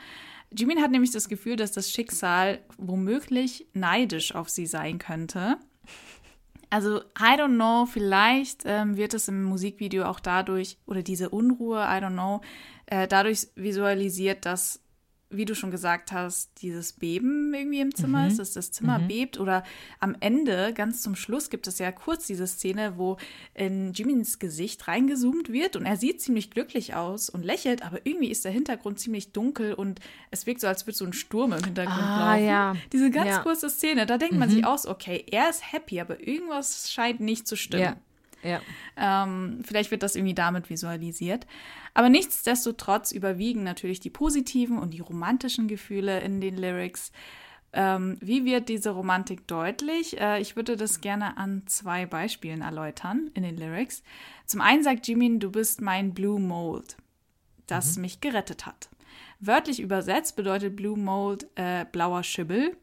Jimin 0.51 0.81
hat 0.81 0.91
nämlich 0.91 1.11
das 1.11 1.27
Gefühl, 1.27 1.57
dass 1.57 1.73
das 1.73 1.91
Schicksal 1.91 2.59
womöglich 2.77 3.67
neidisch 3.73 4.33
auf 4.33 4.49
sie 4.49 4.65
sein 4.65 4.99
könnte. 4.99 5.57
Also, 6.69 6.99
I 7.17 7.37
don't 7.37 7.55
know, 7.55 7.85
vielleicht 7.85 8.63
ähm, 8.65 8.97
wird 8.97 9.13
es 9.13 9.29
im 9.29 9.43
Musikvideo 9.43 10.03
auch 10.05 10.19
dadurch, 10.19 10.77
oder 10.85 11.01
diese 11.01 11.29
Unruhe, 11.29 11.79
I 11.79 12.01
don't 12.03 12.13
know, 12.13 12.41
äh, 12.87 13.07
dadurch 13.07 13.47
visualisiert, 13.55 14.45
dass, 14.45 14.81
wie 15.30 15.43
du 15.43 15.55
schon 15.55 15.71
gesagt 15.71 16.13
hast, 16.13 16.61
dieses 16.61 16.93
Beben 16.93 17.53
irgendwie 17.53 17.82
im 17.82 17.93
Zimmer 17.93 18.28
ist, 18.28 18.39
dass 18.39 18.53
das 18.53 18.71
Zimmer 18.71 18.97
bebt. 18.99 19.39
Oder 19.39 19.63
am 19.99 20.15
Ende, 20.21 20.71
ganz 20.73 21.01
zum 21.01 21.15
Schluss, 21.17 21.49
gibt 21.49 21.67
es 21.67 21.80
ja 21.80 21.91
kurz 21.91 22.28
diese 22.28 22.47
Szene, 22.47 22.93
wo 22.97 23.17
in 23.53 23.91
Jimins 23.91 24.39
Gesicht 24.39 24.88
reingezoomt 24.88 25.51
wird 25.51 25.75
und 25.75 25.86
er 25.86 25.97
sieht 25.97 26.21
ziemlich 26.21 26.49
glücklich 26.49 26.95
aus 26.95 27.30
und 27.30 27.43
lächelt, 27.43 27.84
aber 27.86 27.99
irgendwie 28.05 28.32
ist 28.32 28.45
der 28.45 28.53
Hintergrund 28.53 28.99
ziemlich 28.99 29.34
dunkel 29.34 29.73
und 29.73 29.99
es 30.32 30.45
wirkt 30.45 30.61
so, 30.61 30.67
als 30.67 30.88
würde 30.88 30.97
so 30.97 31.03
ein 31.05 31.11
Sturm 31.13 31.51
im 31.51 31.63
Hintergrund 31.63 31.99
Ah, 31.99 32.32
laufen. 32.36 32.45
ja. 32.45 32.75
Diese 32.93 33.11
ganz 33.11 33.28
Ja. 33.30 33.39
kurze 33.43 33.69
Szene, 33.69 34.05
da 34.05 34.17
denkt 34.17 34.36
man 34.38 34.49
sich 34.49 34.65
aus, 34.65 34.86
okay, 34.88 35.25
er 35.30 35.49
ist 35.49 35.73
happy, 35.73 35.99
aber 35.99 36.25
irgendwas 36.25 36.89
scheint 36.91 37.19
nicht 37.19 37.47
zu 37.47 37.57
stimmen. 37.57 37.84
Ja. 37.84 37.97
Ja. 38.47 38.61
Ähm, 38.95 39.61
vielleicht 39.65 39.91
wird 39.91 40.03
das 40.03 40.15
irgendwie 40.15 40.33
damit 40.33 40.69
visualisiert. 40.69 41.45
Aber 41.93 42.09
nichtsdestotrotz 42.09 43.11
überwiegen 43.11 43.63
natürlich 43.63 43.99
die 43.99 44.09
positiven 44.09 44.77
und 44.77 44.93
die 44.93 44.99
romantischen 44.99 45.67
Gefühle 45.67 46.19
in 46.21 46.41
den 46.41 46.55
Lyrics. 46.55 47.11
Ähm, 47.73 48.17
wie 48.21 48.45
wird 48.45 48.69
diese 48.69 48.91
Romantik 48.91 49.47
deutlich? 49.47 50.19
Äh, 50.19 50.39
ich 50.39 50.55
würde 50.55 50.77
das 50.77 51.01
gerne 51.01 51.37
an 51.37 51.63
zwei 51.65 52.05
Beispielen 52.05 52.61
erläutern 52.61 53.29
in 53.33 53.43
den 53.43 53.57
Lyrics. 53.57 54.03
Zum 54.45 54.61
einen 54.61 54.83
sagt 54.83 55.07
Jimin, 55.07 55.39
du 55.39 55.51
bist 55.51 55.81
mein 55.81 56.13
Blue 56.13 56.39
Mold, 56.39 56.97
das 57.67 57.97
mich 57.97 58.21
gerettet 58.21 58.65
hat. 58.65 58.89
Wörtlich 59.39 59.79
übersetzt 59.79 60.35
bedeutet 60.35 60.75
Blue 60.75 60.97
Mold 60.97 61.47
äh, 61.55 61.85
blauer 61.91 62.23
Schimmel. 62.23 62.75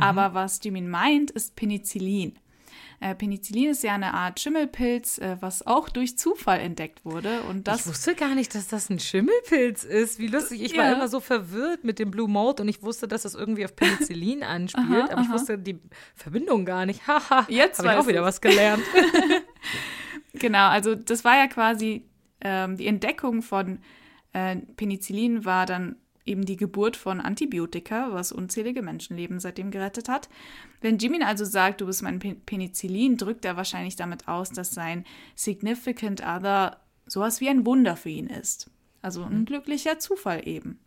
Aber 0.00 0.32
was 0.34 0.60
Jimin 0.62 0.88
meint, 0.88 1.30
ist 1.30 1.56
Penicillin. 1.56 2.38
Äh, 3.00 3.14
Penicillin 3.14 3.70
ist 3.70 3.82
ja 3.82 3.94
eine 3.94 4.14
Art 4.14 4.40
Schimmelpilz, 4.40 5.18
äh, 5.18 5.36
was 5.40 5.66
auch 5.66 5.88
durch 5.88 6.18
Zufall 6.18 6.60
entdeckt 6.60 7.04
wurde. 7.04 7.42
Und 7.42 7.58
ich 7.58 7.64
das 7.64 7.86
wusste 7.86 8.14
gar 8.14 8.34
nicht, 8.34 8.54
dass 8.54 8.68
das 8.68 8.90
ein 8.90 8.98
Schimmelpilz 8.98 9.84
ist. 9.84 10.18
Wie 10.18 10.26
lustig. 10.26 10.62
Ich 10.62 10.76
war 10.76 10.84
Ja. 10.86 10.92
immer 10.92 11.08
so 11.08 11.20
verwirrt 11.20 11.84
mit 11.84 11.98
dem 11.98 12.10
Blue 12.10 12.28
Mold 12.28 12.60
und 12.60 12.68
ich 12.68 12.82
wusste, 12.82 13.08
dass 13.08 13.22
das 13.22 13.34
irgendwie 13.34 13.64
auf 13.64 13.74
Penicillin 13.76 14.42
anspielt, 14.44 15.10
aber 15.10 15.22
ich 15.22 15.30
wusste 15.30 15.58
die 15.58 15.78
Verbindung 16.14 16.64
gar 16.64 16.86
nicht. 16.86 17.06
Haha, 17.06 17.46
Jetzt 17.48 17.78
habe 17.78 17.88
ich 17.88 17.94
auch 17.94 18.06
wieder 18.06 18.22
was 18.22 18.40
gelernt. 18.40 18.82
Genau, 20.32 20.68
also 20.68 20.94
das 20.94 21.24
war 21.24 21.36
ja 21.36 21.48
quasi 21.48 22.04
ähm, 22.40 22.76
die 22.76 22.86
Entdeckung 22.86 23.42
von 23.42 23.80
äh, 24.32 24.56
Penicillin 24.76 25.44
war 25.44 25.66
dann 25.66 25.96
eben 26.24 26.44
die 26.44 26.56
Geburt 26.56 26.96
von 26.96 27.20
Antibiotika, 27.20 28.12
was 28.12 28.32
unzählige 28.32 28.82
Menschenleben 28.82 29.40
seitdem 29.40 29.70
gerettet 29.70 30.08
hat. 30.08 30.28
Wenn 30.80 30.98
Jimin 30.98 31.22
also 31.22 31.44
sagt, 31.44 31.80
du 31.80 31.86
bist 31.86 32.02
mein 32.02 32.18
Pe 32.18 32.34
Penicillin, 32.34 33.16
drückt 33.16 33.44
er 33.44 33.56
wahrscheinlich 33.56 33.96
damit 33.96 34.28
aus, 34.28 34.50
dass 34.50 34.70
sein 34.70 35.04
Significant 35.34 36.22
Other 36.22 36.80
sowas 37.06 37.40
wie 37.40 37.48
ein 37.48 37.66
Wunder 37.66 37.96
für 37.96 38.10
ihn 38.10 38.26
ist. 38.26 38.70
Also 39.02 39.22
ein 39.24 39.44
glücklicher 39.46 39.98
Zufall 39.98 40.46
eben. 40.46 40.78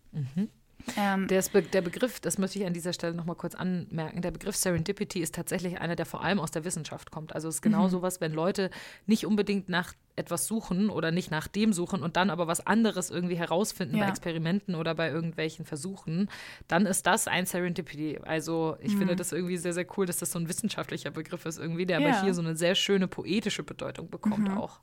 Ähm, 0.97 1.27
Der, 1.27 1.41
Be 1.51 1.61
der 1.61 1.81
Begriff, 1.81 2.19
das 2.19 2.37
möchte 2.37 2.59
ich 2.59 2.65
an 2.65 2.73
dieser 2.73 2.91
Stelle 2.93 3.13
nochmal 3.13 3.35
kurz 3.35 3.55
anmerken, 3.55 4.21
der 4.21 4.31
Begriff 4.31 4.55
Serendipity 4.55 5.19
ist 5.21 5.33
tatsächlich 5.35 5.79
einer, 5.79 5.95
der 5.95 6.05
vor 6.05 6.23
allem 6.23 6.39
aus 6.39 6.51
der 6.51 6.65
Wissenschaft 6.65 7.09
kommt. 7.11 7.33
Also 7.33 7.47
es 7.47 7.55
ist 7.55 7.61
genau 7.61 7.87
sowas, 7.87 8.19
wenn 8.21 8.33
Leute 8.33 8.69
nicht 9.05 9.25
unbedingt 9.25 9.69
nach 9.69 9.93
etwas 10.15 10.45
suchen 10.45 10.89
oder 10.89 11.11
nicht 11.11 11.31
nach 11.31 11.47
dem 11.47 11.73
suchen 11.73 12.03
und 12.03 12.17
dann 12.17 12.29
aber 12.29 12.47
was 12.47 12.67
anderes 12.67 13.09
irgendwie 13.09 13.35
herausfinden 13.37 13.95
Ja. 13.97 14.03
bei 14.03 14.09
Experimenten 14.09 14.75
oder 14.75 14.93
bei 14.93 15.09
irgendwelchen 15.09 15.65
Versuchen, 15.65 16.29
dann 16.67 16.85
ist 16.85 17.07
das 17.07 17.27
ein 17.27 17.45
Serendipity. 17.45 18.19
Also 18.23 18.75
ich 18.81 18.95
finde 18.95 19.15
das 19.15 19.31
irgendwie 19.31 19.57
sehr, 19.57 19.73
sehr 19.73 19.87
cool, 19.97 20.05
dass 20.05 20.17
das 20.17 20.31
so 20.31 20.39
ein 20.39 20.49
wissenschaftlicher 20.49 21.11
Begriff 21.11 21.45
ist 21.45 21.59
irgendwie, 21.59 21.85
der 21.85 21.99
Ja. 22.01 22.09
aber 22.09 22.21
hier 22.23 22.33
so 22.33 22.41
eine 22.41 22.55
sehr 22.55 22.75
schöne 22.75 23.07
poetische 23.07 23.63
Bedeutung 23.63 24.09
bekommt 24.09 24.49
auch. 24.51 24.81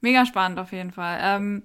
Mega 0.00 0.26
spannend 0.26 0.58
auf 0.58 0.72
jeden 0.72 0.90
Fall. 0.90 1.18
Ähm, 1.22 1.62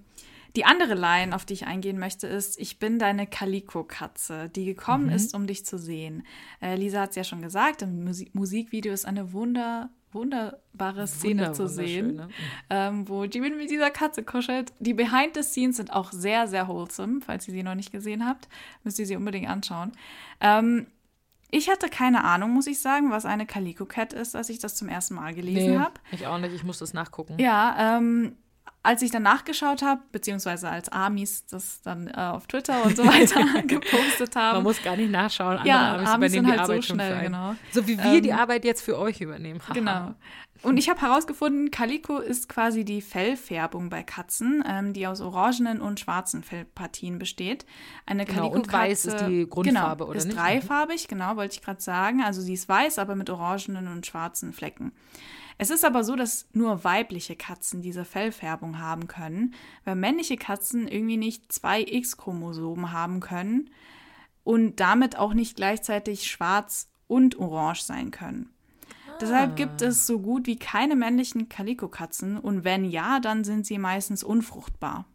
die 0.55 0.65
andere 0.65 0.95
Line, 0.95 1.35
auf 1.35 1.45
die 1.45 1.53
ich 1.53 1.67
eingehen 1.67 1.99
möchte, 1.99 2.27
ist, 2.27 2.59
ich 2.59 2.79
bin 2.79 2.99
deine 2.99 3.27
Calico-Katze, 3.27 4.49
die 4.49 4.65
gekommen 4.65 5.05
Mhm. 5.07 5.11
ist, 5.11 5.33
um 5.35 5.47
dich 5.47 5.65
zu 5.65 5.77
sehen. 5.77 6.23
Äh, 6.61 6.75
Lisa 6.75 7.01
hat 7.01 7.11
es 7.11 7.15
ja 7.15 7.23
schon 7.23 7.41
gesagt, 7.41 7.81
im 7.81 8.03
Musi 8.03 8.29
Musikvideo 8.33 8.93
ist 8.93 9.05
eine 9.05 9.33
wunder, 9.33 9.89
wunderbare 10.11 11.05
Szene 11.07 11.41
Wunder- 11.47 11.53
zu 11.53 11.67
sehen, 11.67 12.15
ne? 12.15 12.27
ähm, 12.69 13.07
wo 13.07 13.23
Jimin 13.25 13.57
mit 13.57 13.69
dieser 13.69 13.91
Katze 13.91 14.23
kuschelt. 14.23 14.73
Die 14.79 14.93
Behind 14.93 15.35
the 15.35 15.43
Scenes 15.43 15.77
sind 15.77 15.91
auch 15.93 16.11
sehr, 16.11 16.47
sehr 16.47 16.67
wholesome. 16.67 17.19
Falls 17.21 17.47
ihr 17.47 17.53
sie 17.53 17.63
noch 17.63 17.75
nicht 17.75 17.91
gesehen 17.91 18.25
habt, 18.25 18.47
müsst 18.83 18.99
ihr 18.99 19.05
sie 19.05 19.15
unbedingt 19.15 19.47
anschauen. 19.49 19.91
Ähm, 20.39 20.87
ich 21.49 21.69
hatte 21.69 21.87
keine 21.89 22.23
Ahnung, 22.25 22.51
muss 22.51 22.67
ich 22.67 22.79
sagen, 22.81 23.09
was 23.11 23.25
eine 23.25 23.45
Calico 23.45 23.85
Cat 23.85 24.11
ist, 24.13 24.35
als 24.35 24.49
ich 24.49 24.59
das 24.59 24.75
zum 24.75 24.89
ersten 24.89 25.15
Mal 25.15 25.33
gelesen 25.33 25.73
Nee, 25.73 25.79
habe. 25.79 25.93
ich 26.11 26.27
auch 26.27 26.37
nicht. 26.39 26.53
Ich 26.53 26.63
muss 26.63 26.79
das 26.79 26.93
nachgucken. 26.93 27.35
Ja, 27.39 27.97
ähm, 27.97 28.35
als 28.87 29.01
ich 29.01 29.11
dann 29.11 29.23
nachgeschaut 29.23 29.81
habe, 29.81 29.99
beziehungsweise 30.13 30.69
als 30.69 30.87
Amis 30.87 31.45
das 31.45 31.81
dann 31.81 32.07
äh, 32.07 32.13
auf 32.13 32.47
Twitter 32.47 32.85
und 32.85 32.95
so 32.95 33.05
weiter 33.05 33.61
gepostet 33.67 34.33
haben. 34.37 34.55
Man 34.55 34.63
muss 34.63 34.81
gar 34.81 34.95
nicht 34.95 35.11
nachschauen. 35.11 35.57
Andere 35.57 35.67
Ja, 35.67 35.95
Amis 35.95 36.09
Amis 36.09 36.31
übernehmen 36.31 36.31
sind 36.31 36.45
die 36.45 36.51
halt 36.51 36.57
so 36.57 36.71
Arbeit 36.71 36.85
schon 36.85 36.95
schnell, 36.95 37.21
genau. 37.23 37.55
So 37.71 37.85
wie 37.85 38.01
wir 38.01 38.21
die 38.21 38.31
Arbeit 38.31 38.63
jetzt 38.63 38.81
für 38.81 38.97
euch 38.97 39.19
übernehmen. 39.19 39.59
Genau. 39.73 40.15
Und 40.63 40.77
ich 40.77 40.89
habe 40.89 41.01
herausgefunden, 41.01 41.69
Calico 41.69 42.17
ist 42.17 42.49
quasi 42.49 42.83
die 42.83 43.01
Fellfärbung 43.01 43.89
bei 43.89 44.01
Katzen, 44.01 44.63
ähm, 44.67 44.93
die 44.93 45.05
aus 45.05 45.21
orangenen 45.21 45.81
und 45.81 45.99
schwarzen 45.99 46.41
Fellpartien 46.41 47.19
besteht. 47.19 47.65
Eine 48.07 48.25
Genau, 48.25 48.39
Calico 48.39 48.55
und 48.55 48.73
weiß 48.73 49.05
ist 49.05 49.19
die 49.27 49.47
Grundfarbe, 49.47 49.97
genau, 50.05 50.09
oder 50.09 50.17
ist 50.17 50.25
nicht? 50.25 50.37
dreifarbig, 50.37 51.07
genau, 51.07 51.35
wollte 51.35 51.55
ich 51.55 51.61
gerade 51.61 51.81
sagen. 51.81 52.23
Also 52.23 52.41
sie 52.41 52.53
ist 52.53 52.67
weiß, 52.67 52.97
aber 52.97 53.15
mit 53.15 53.29
orangenen 53.29 53.87
und 53.87 54.07
schwarzen 54.07 54.51
Flecken. 54.51 54.93
Es 55.57 55.69
ist 55.69 55.83
aber 55.83 56.03
so, 56.03 56.15
dass 56.15 56.47
nur 56.53 56.83
weibliche 56.83 57.35
Katzen 57.35 57.81
diese 57.81 58.05
Fellfärbung 58.05 58.79
haben 58.79 59.07
können, 59.07 59.55
weil 59.85 59.95
männliche 59.95 60.37
Katzen 60.37 60.87
irgendwie 60.87 61.17
nicht 61.17 61.51
zwei 61.51 61.81
X-Chromosomen 61.81 62.91
haben 62.91 63.19
können 63.19 63.69
und 64.43 64.79
damit 64.79 65.17
auch 65.17 65.33
nicht 65.33 65.55
gleichzeitig 65.55 66.29
schwarz 66.29 66.89
und 67.07 67.39
orange 67.39 67.81
sein 67.81 68.11
können. 68.11 68.51
Deshalb 69.19 69.55
gibt 69.55 69.81
es 69.81 70.05
so 70.05 70.19
gut 70.19 70.45
wie 70.45 70.57
keine 70.57 70.95
männlichen 70.95 71.49
Calico-Katzen 71.49 72.37
und 72.37 72.63
wenn 72.63 72.85
ja, 72.85 73.19
dann 73.19 73.43
sind 73.43 73.65
sie 73.65 73.79
meistens 73.79 74.23
unfruchtbar. 74.23 75.05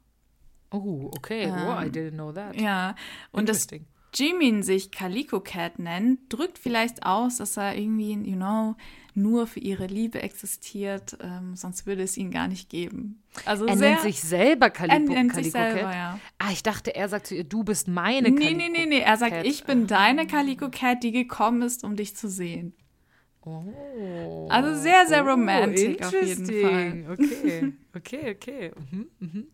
Oh, 0.72 1.10
okay. 1.16 1.46
oh, 1.50 1.80
I 1.80 1.88
didn't 1.88 2.12
know 2.12 2.32
that. 2.32 2.56
Ähm, 2.56 2.64
Ja, 2.64 2.94
und 3.30 3.40
Interesting. 3.40 3.86
Jimin 4.14 4.62
sich 4.62 4.90
Calico 4.90 5.40
Cat 5.40 5.78
nennt, 5.78 6.20
drückt 6.28 6.58
vielleicht 6.58 7.04
aus, 7.06 7.38
dass 7.38 7.56
er 7.56 7.76
irgendwie, 7.76 8.12
you 8.12 8.36
know, 8.36 8.74
nur 9.14 9.46
für 9.46 9.60
ihre 9.60 9.86
Liebe 9.86 10.22
existiert, 10.22 11.16
ähm, 11.22 11.54
sonst 11.54 11.86
würde 11.86 12.02
es 12.02 12.16
ihn 12.16 12.30
gar 12.30 12.48
nicht 12.48 12.68
geben. 12.70 13.22
Also 13.44 13.66
Er 13.66 13.76
sehr, 13.76 13.90
nennt 13.90 14.00
sich 14.02 14.20
selber 14.20 14.70
Calico, 14.70 14.94
er 14.94 15.00
nennt 15.22 15.34
sich 15.34 15.52
Calico 15.52 15.72
selber, 15.74 15.90
Cat. 15.90 15.94
ja. 15.94 16.20
Ah, 16.38 16.50
ich 16.52 16.62
dachte, 16.62 16.94
er 16.94 17.08
sagt 17.08 17.26
zu 17.26 17.34
ihr, 17.34 17.44
du 17.44 17.62
bist 17.64 17.88
meine 17.88 18.30
Nee, 18.30 18.36
Calico 18.42 18.56
nee, 18.58 18.68
nee, 18.70 18.86
nee, 18.86 19.00
er 19.00 19.16
sagt, 19.16 19.32
Cat. 19.32 19.46
ich 19.46 19.64
bin 19.64 19.86
deine 19.86 20.26
Calico 20.26 20.68
Cat, 20.70 21.02
die 21.02 21.12
gekommen 21.12 21.62
ist, 21.62 21.84
um 21.84 21.96
dich 21.96 22.16
zu 22.16 22.28
sehen. 22.28 22.74
Oh. 23.44 24.46
Also 24.50 24.80
sehr, 24.80 25.06
sehr 25.08 25.24
Oh, 25.24 25.30
romantic 25.30 26.04
auf 26.04 26.12
jeden 26.12 26.46
Fall. 26.46 27.06
Okay, 27.10 27.72
okay, 27.94 28.30
okay. 28.36 28.70
Mhm, 28.90 29.06
mhm. 29.18 29.46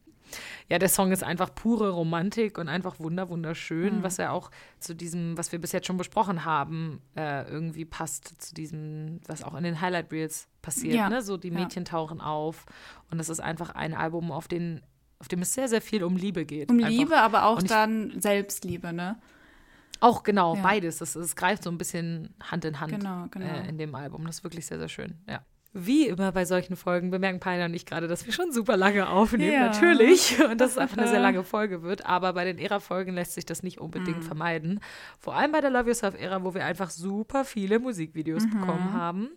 Ja, 0.68 0.79
der 0.79 0.89
Song 0.89 1.12
ist 1.12 1.22
einfach 1.24 1.55
pure 1.55 1.91
Romantik 1.91 2.59
und 2.59 2.68
einfach 2.68 2.99
wunder, 3.01 3.29
wunderschön, 3.29 3.99
Mhm. 3.99 4.03
was 4.03 4.16
ja 4.18 4.31
auch 4.31 4.51
zu 4.81 4.95
diesem, 4.95 5.37
was 5.39 5.51
wir 5.53 5.61
bis 5.61 5.72
jetzt 5.72 5.87
schon 5.87 5.97
besprochen 5.97 6.45
haben, 6.45 7.01
äh, 7.16 7.49
irgendwie 7.51 7.85
passt 7.85 8.41
zu 8.43 8.55
diesem, 8.55 9.20
was 9.26 9.43
auch 9.43 9.55
in 9.55 9.64
den 9.64 9.81
Highlight 9.81 10.12
Reels 10.12 10.49
passiert. 10.62 10.95
Ja, 10.95 11.09
Ne? 11.09 11.22
So 11.22 11.37
die 11.37 11.49
ja. 11.49 11.55
Mädchen 11.55 11.85
tauchen 11.85 12.20
auf 12.20 12.66
und 13.11 13.18
es 13.20 13.29
ist 13.29 13.41
einfach 13.41 13.70
ein 13.74 13.95
Album, 13.95 14.31
auf, 14.33 14.49
den, 14.49 14.83
auf 15.18 15.29
dem 15.29 15.43
es 15.43 15.55
sehr, 15.55 15.68
sehr 15.68 15.81
viel 15.83 16.05
um 16.05 16.16
Liebe 16.16 16.45
geht. 16.45 16.70
Um 16.70 16.76
einfach. 16.79 16.89
Liebe, 16.91 17.16
aber 17.18 17.45
auch 17.47 17.59
ich- 17.62 17.68
dann 17.68 18.20
Selbstliebe, 18.20 18.93
ne? 18.93 19.18
Auch 20.01 20.22
genau, 20.22 20.55
Ja. 20.55 20.62
beides. 20.62 21.01
Es, 21.01 21.16
es 21.16 21.35
greift 21.35 21.64
so 21.64 21.70
ein 21.70 21.79
bisschen 21.79 22.33
Hand 22.41 22.64
in 22.64 22.79
Hand 22.79 22.93
Genau, 22.93 23.26
genau. 23.33 23.47
Äh, 23.47 23.68
in 23.68 23.79
dem 23.79 23.95
Album. 23.97 24.24
Das 24.26 24.37
ist 24.37 24.45
wirklich 24.45 24.64
sehr, 24.66 24.79
sehr 24.79 24.89
schön. 24.89 25.14
Ja. 25.29 25.41
Wie 25.87 26.07
immer 26.09 26.33
bei 26.33 26.45
solchen 26.45 26.76
Folgen 26.76 27.11
bemerken 27.11 27.41
Peiner 27.41 27.66
und 27.66 27.74
ich 27.74 27.87
gerade, 27.87 28.09
dass 28.09 28.26
wir 28.26 28.33
schon 28.33 28.53
super 28.53 28.76
lange 28.76 29.09
aufnehmen, 29.09 29.53
Ja. 29.53 29.66
natürlich. 29.66 30.37
Und 30.43 30.61
dass 30.61 30.72
es 30.72 30.79
einfach 30.79 30.97
eine 30.99 31.09
sehr 31.09 31.20
lange 31.20 31.45
Folge 31.45 31.83
wird. 31.83 32.05
Aber 32.07 32.33
bei 32.33 32.45
den 32.45 32.59
Ära-Folgen 32.59 33.14
lässt 33.14 33.35
sich 33.35 33.47
das 33.47 33.62
nicht 33.62 33.79
unbedingt 33.79 34.18
Mhm. 34.18 34.22
vermeiden. 34.22 34.81
Vor 35.18 35.35
allem 35.37 35.53
bei 35.53 35.61
der 35.61 35.70
Love 35.70 35.89
Yourself-Ära, 35.89 36.43
wo 36.43 36.55
wir 36.55 36.64
einfach 36.64 36.91
super 36.91 37.45
viele 37.45 37.79
Musikvideos 37.79 38.45
Mhm. 38.45 38.51
bekommen 38.61 38.93
haben. 38.93 39.29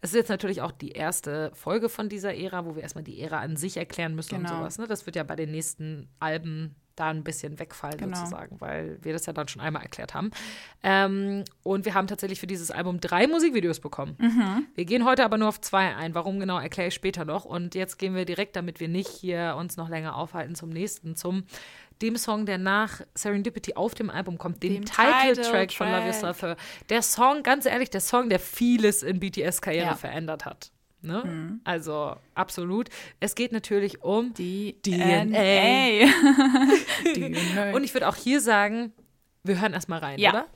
Es 0.00 0.10
ist 0.10 0.16
jetzt 0.16 0.28
natürlich 0.30 0.62
auch 0.62 0.72
die 0.72 0.90
erste 0.90 1.50
Folge 1.54 1.88
von 1.88 2.08
dieser 2.08 2.34
Ära, 2.36 2.64
wo 2.66 2.74
wir 2.74 2.82
erstmal 2.82 3.04
die 3.04 3.20
Ära 3.20 3.38
an 3.40 3.56
sich 3.56 3.76
erklären 3.76 4.14
müssen 4.14 4.34
und 4.36 4.44
Genau. 4.44 4.56
sowas. 4.58 4.78
Ne? 4.78 4.86
Das 4.86 5.06
wird 5.06 5.16
ja 5.16 5.22
bei 5.22 5.36
den 5.36 5.50
nächsten 5.50 6.08
Alben 6.20 6.74
da 6.96 7.08
ein 7.10 7.24
bisschen 7.24 7.58
wegfallen 7.58 7.98
Genau. 7.98 8.16
sozusagen, 8.16 8.60
weil 8.60 8.98
wir 9.02 9.12
das 9.12 9.26
ja 9.26 9.32
dann 9.32 9.48
schon 9.48 9.60
einmal 9.60 9.82
erklärt 9.82 10.14
haben. 10.14 10.30
Ähm, 10.82 11.44
und 11.62 11.84
wir 11.84 11.94
haben 11.94 12.06
tatsächlich 12.06 12.40
für 12.40 12.46
dieses 12.46 12.70
Album 12.70 13.00
drei 13.00 13.26
Musikvideos 13.26 13.80
bekommen. 13.80 14.16
Mhm. 14.18 14.66
Wir 14.74 14.84
gehen 14.84 15.04
heute 15.04 15.24
aber 15.24 15.38
nur 15.38 15.48
auf 15.48 15.60
zwei 15.60 15.94
ein. 15.96 16.14
Warum 16.14 16.38
genau, 16.40 16.58
erkläre 16.58 16.88
ich 16.88 16.94
später 16.94 17.24
noch. 17.24 17.44
Und 17.44 17.74
jetzt 17.74 17.98
gehen 17.98 18.14
wir 18.14 18.24
direkt, 18.24 18.56
damit 18.56 18.80
wir 18.80 18.88
nicht 18.88 19.08
hier 19.08 19.56
uns 19.58 19.76
noch 19.76 19.88
länger 19.88 20.16
aufhalten, 20.16 20.54
zum 20.54 20.70
nächsten, 20.70 21.16
zum 21.16 21.44
dem 22.02 22.16
Song, 22.16 22.44
der 22.44 22.58
nach 22.58 23.00
Serendipity 23.14 23.74
auf 23.74 23.94
dem 23.94 24.10
Album 24.10 24.36
kommt, 24.36 24.62
dem, 24.62 24.74
Dem 24.74 24.84
Title-Track 24.84 25.72
von 25.72 25.88
Love. 25.90 26.06
Yourself. 26.06 26.56
Der 26.88 27.02
Song, 27.02 27.42
ganz 27.44 27.66
ehrlich, 27.66 27.88
der 27.88 28.00
Song, 28.00 28.28
der 28.28 28.40
vieles 28.40 29.02
in 29.04 29.20
BTS-Karriere 29.20 29.86
Ja. 29.86 29.92
Mhm. 29.92 29.98
verändert 29.98 30.44
hat. 30.44 30.70
Ne? 31.04 31.22
Mhm. 31.24 31.60
Also 31.64 32.16
absolut. 32.34 32.88
Es 33.20 33.34
geht 33.34 33.52
natürlich 33.52 34.02
um 34.02 34.32
die 34.32 34.76
DNA. 34.82 36.06
DNA. 37.14 37.72
Und 37.74 37.84
ich 37.84 37.92
würde 37.92 38.08
auch 38.08 38.16
hier 38.16 38.40
sagen, 38.40 38.92
wir 39.42 39.60
hören 39.60 39.74
erstmal 39.74 39.98
rein, 39.98 40.18
ja. 40.18 40.30
oder? 40.30 40.46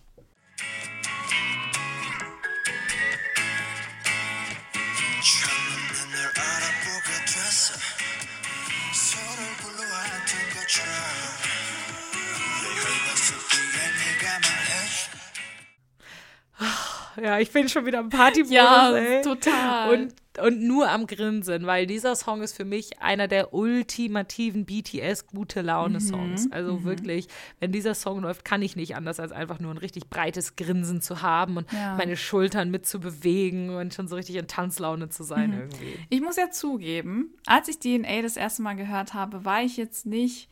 Ja, 17.22 17.40
ich 17.40 17.50
bin 17.50 17.68
schon 17.68 17.84
wieder 17.84 17.98
im 17.98 18.10
Partymodus. 18.10 18.52
Ja, 18.52 18.96
ey. 18.96 19.22
total. 19.22 19.92
Und 19.92 20.14
und 20.42 20.62
nur 20.62 20.88
am 20.90 21.06
Grinsen, 21.06 21.66
weil 21.66 21.86
dieser 21.86 22.14
Song 22.16 22.42
ist 22.42 22.56
für 22.56 22.64
mich 22.64 23.00
einer 23.00 23.28
der 23.28 23.52
ultimativen 23.54 24.64
BTS-gute 24.64 25.62
Laune-Songs. 25.62 26.46
Mhm, 26.46 26.52
Also 26.52 26.84
wirklich, 26.84 27.28
wenn 27.60 27.72
dieser 27.72 27.94
Song 27.94 28.20
läuft, 28.22 28.44
kann 28.44 28.62
ich 28.62 28.76
nicht 28.76 28.96
anders, 28.96 29.20
als 29.20 29.32
einfach 29.32 29.60
nur 29.60 29.72
ein 29.72 29.78
richtig 29.78 30.08
breites 30.10 30.56
Grinsen 30.56 31.00
zu 31.00 31.22
haben 31.22 31.56
und 31.56 31.70
Ja. 31.72 31.96
meine 31.96 32.16
Schultern 32.16 32.70
mitzubewegen 32.70 33.70
und 33.70 33.94
schon 33.94 34.08
so 34.08 34.16
richtig 34.16 34.36
in 34.36 34.46
Tanzlaune 34.46 35.08
zu 35.08 35.22
sein 35.22 35.50
Mhm. 35.50 35.58
irgendwie. 35.58 35.94
Ich 36.08 36.20
muss 36.20 36.36
ja 36.36 36.50
zugeben, 36.50 37.34
als 37.46 37.68
ich 37.68 37.78
DNA 37.78 38.22
das 38.22 38.36
erste 38.36 38.62
Mal 38.62 38.74
gehört 38.76 39.14
habe, 39.14 39.44
war 39.44 39.62
ich 39.62 39.76
jetzt 39.76 40.06
nicht, 40.06 40.48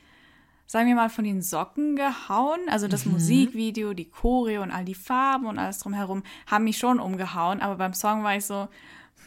sagen 0.66 0.88
wir 0.88 0.94
mal, 0.96 1.10
von 1.10 1.24
den 1.24 1.42
Socken 1.42 1.96
gehauen. 1.96 2.60
Also 2.68 2.88
das 2.88 3.06
Musikvideo, 3.06 3.92
die 3.94 4.10
Choreo 4.10 4.62
und 4.62 4.70
all 4.70 4.84
die 4.84 4.94
Farben 4.94 5.46
und 5.46 5.58
alles 5.58 5.78
drumherum 5.78 6.22
haben 6.46 6.64
mich 6.64 6.78
schon 6.78 6.98
umgehauen. 6.98 7.60
Aber 7.60 7.76
beim 7.76 7.94
Song 7.94 8.24
war 8.24 8.36
ich 8.36 8.44
so, 8.44 8.68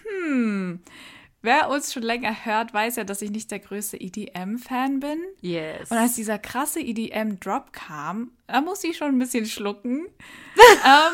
hm, 0.10 0.82
wer 1.42 1.70
uns 1.70 1.94
schon 1.94 2.04
länger 2.04 2.46
hört, 2.46 2.74
weiß 2.74 2.98
ja, 2.98 3.04
dass 3.04 3.22
ich 3.22 3.32
nicht 3.32 3.52
der 3.52 3.60
größte 3.60 4.00
EDM-Fan 4.00 5.00
bin. 5.00 5.20
Yes. 5.42 5.92
Und 5.92 5.98
als 5.98 6.16
dieser 6.16 6.38
krasse 6.38 6.80
EDM-Drop 6.80 7.74
kam, 7.74 8.32
da 8.48 8.62
musste 8.62 8.88
ich 8.88 8.98
schon 8.98 9.10
ein 9.10 9.20
bisschen 9.20 9.46
schlucken. 9.46 10.08
ähm, 10.58 11.14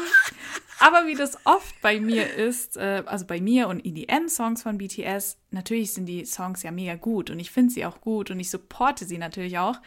aber 0.79 1.07
wie 1.07 1.15
das 1.15 1.37
oft 1.45 1.79
bei 1.81 1.99
mir 1.99 2.33
ist, 2.33 2.77
äh, 2.77 3.03
also 3.05 3.25
bei 3.25 3.39
mir 3.39 3.67
und 3.67 3.85
EDM-Songs 3.85 4.63
von 4.63 4.77
BTS, 4.77 5.37
natürlich 5.51 5.93
sind 5.93 6.05
die 6.05 6.25
Songs 6.25 6.63
ja 6.63 6.71
mega 6.71 6.95
gut 6.95 7.29
und 7.29 7.39
ich 7.39 7.51
finde 7.51 7.73
sie 7.73 7.85
auch 7.85 8.01
gut 8.01 8.31
und 8.31 8.39
ich 8.39 8.49
supporte 8.49 9.05
sie 9.05 9.17
natürlich 9.17 9.57
auch. 9.57 9.77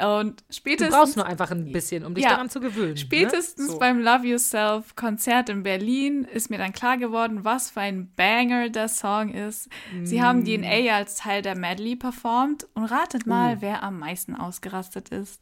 Und 0.00 0.40
du 0.40 0.44
spätestens, 0.54 0.94
brauchst 0.94 1.16
nur 1.16 1.26
einfach 1.26 1.50
ein 1.50 1.72
bisschen, 1.72 2.04
um 2.04 2.14
dich 2.14 2.24
Ja. 2.24 2.30
daran 2.30 2.48
zu 2.50 2.60
gewöhnen. 2.60 2.96
spätestens 2.96 3.66
ne? 3.66 3.72
so. 3.72 3.78
beim 3.78 3.98
Love 4.00 4.26
Yourself 4.26 4.94
Konzert 4.96 5.48
in 5.48 5.62
Berlin 5.62 6.24
ist 6.24 6.50
mir 6.50 6.58
dann 6.58 6.72
klar 6.72 6.96
geworden, 6.98 7.44
was 7.44 7.70
für 7.70 7.80
ein 7.80 8.12
Banger 8.14 8.68
der 8.68 8.88
Song 8.88 9.30
ist. 9.34 9.68
Sie 10.04 10.18
Mm. 10.18 10.22
haben 10.22 10.44
DNA 10.44 10.94
als 10.94 11.16
Teil 11.16 11.42
der 11.42 11.56
Medley 11.56 11.96
performt 11.96 12.66
und 12.74 12.84
ratet 12.84 13.26
mal, 13.26 13.56
Uh. 13.56 13.60
wer 13.60 13.82
am 13.82 13.98
meisten 13.98 14.34
ausgerastet 14.36 15.08
ist. 15.08 15.40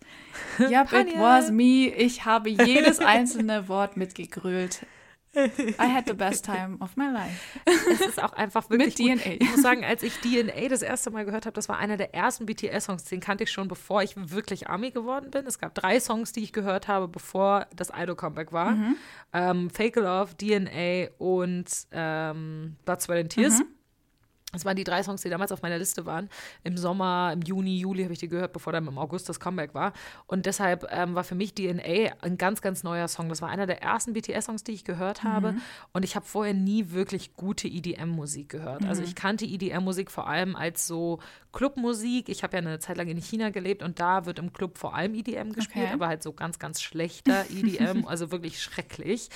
Yep, 0.59 0.93
it 0.93 1.09
was 1.19 1.51
me. 1.51 1.89
Ich 1.95 2.25
habe 2.25 2.49
jedes 2.51 2.99
einzelne 3.01 3.69
Wort 3.69 3.97
mitgegrölt. 3.97 4.87
I 5.37 5.93
had 5.93 6.07
the 6.07 6.15
best 6.15 6.45
time 6.45 6.79
of 6.81 6.97
my 6.97 7.07
life. 7.11 7.59
Es 7.93 8.01
ist 8.01 8.23
auch 8.23 8.33
einfach 8.33 8.69
wirklich 8.71 8.99
Mit 8.99 9.19
gut. 9.19 9.25
DNA. 9.25 9.35
Ich 9.41 9.51
muss 9.51 9.63
sagen, 9.63 9.85
als 9.85 10.03
ich 10.03 10.15
DNA 10.21 10.69
das 10.69 10.83
erste 10.83 11.11
Mal 11.11 11.25
gehört 11.25 11.47
habe, 11.47 11.55
das 11.55 11.69
war 11.69 11.79
einer 11.79 11.97
der 11.97 12.15
ersten 12.15 12.47
BTS-Songs, 12.47 13.05
den 13.05 13.21
kannte 13.21 13.45
ich 13.45 13.51
schon, 13.51 13.69
bevor 13.69 14.03
ich 14.03 14.15
wirklich 14.17 14.69
Army 14.69 14.91
geworden 14.91 15.31
bin. 15.31 15.47
Es 15.47 15.59
gab 15.59 15.75
drei 15.75 16.01
Songs, 16.01 16.33
die 16.33 16.43
ich 16.43 16.53
gehört 16.53 16.89
habe, 16.89 17.09
bevor 17.09 17.67
das 17.75 17.91
Idol-Comeback 17.95 18.53
war. 18.53 18.73
Mhm. 18.73 18.97
Ähm, 19.33 19.71
Fake 19.71 19.97
Love, 19.97 20.37
DNA 20.37 21.09
und 21.19 21.67
ähm, 21.93 22.77
Blood, 22.85 23.03
Sweat 23.03 23.21
and 23.21 23.31
Tears. 23.31 23.59
Mhm. 23.59 23.67
Das 24.53 24.65
waren 24.65 24.77
die 24.77 24.85
drei 24.85 25.03
Songs, 25.03 25.23
die 25.23 25.29
damals 25.29 25.51
auf 25.53 25.61
meiner 25.63 25.77
Liste 25.77 26.07
waren. 26.07 26.31
Im 26.63 26.79
Sommer, 26.79 27.33
im 27.35 27.43
Juni, 27.43 27.79
Juli 27.79 28.05
habe 28.05 28.13
ich 28.13 28.21
die 28.21 28.29
gehört, 28.29 28.53
bevor 28.53 28.73
dann 28.73 28.87
im 28.87 28.97
August 28.97 29.29
das 29.29 29.41
Comeback 29.41 29.75
war. 29.75 29.93
Und 30.29 30.47
deshalb 30.47 30.87
ähm, 30.91 31.15
war 31.15 31.25
für 31.25 31.35
mich 31.35 31.55
DNA 31.55 32.15
ein 32.23 32.39
ganz, 32.39 32.63
ganz 32.63 32.83
neuer 32.85 33.09
Song. 33.09 33.29
Das 33.29 33.43
war 33.43 33.49
einer 33.51 33.67
der 33.67 33.83
ersten 33.83 34.13
BTS-Songs, 34.15 34.63
die 34.65 34.73
ich 34.73 34.85
gehört 34.85 35.25
habe. 35.25 35.53
Mhm. 35.53 35.61
Und 35.93 36.05
ich 36.05 36.15
habe 36.17 36.25
vorher 36.25 36.55
nie 36.55 36.91
wirklich 36.93 37.35
gute 37.35 37.67
EDM-Musik 37.69 38.49
gehört. 38.49 38.85
Also 38.85 39.03
Mhm. 39.03 39.09
ich 39.09 39.15
kannte 39.17 39.45
EDM-Musik 39.45 40.11
vor 40.11 40.27
allem 40.29 40.55
als 40.57 40.87
so 40.87 41.19
Clubmusik. 41.53 42.29
Ich 42.29 42.43
habe 42.43 42.57
ja 42.57 42.63
eine 42.63 42.79
Zeit 42.79 42.97
lang 42.99 43.09
in 43.09 43.17
China 43.21 43.51
gelebt 43.51 43.83
und 43.83 43.99
da 43.99 44.27
wird 44.27 44.39
im 44.39 44.53
Club 44.53 44.79
vor 44.79 44.95
allem 44.95 45.15
EDM 45.15 45.53
gespielt, 45.53 45.87
Okay. 45.87 45.95
aber 45.95 46.07
halt 46.07 46.23
so 46.23 46.33
ganz, 46.33 46.59
ganz 46.59 46.81
schlechter 46.83 47.45
EDM, 47.51 48.05
also 48.07 48.31
wirklich 48.31 48.63
schrecklich. 48.63 49.29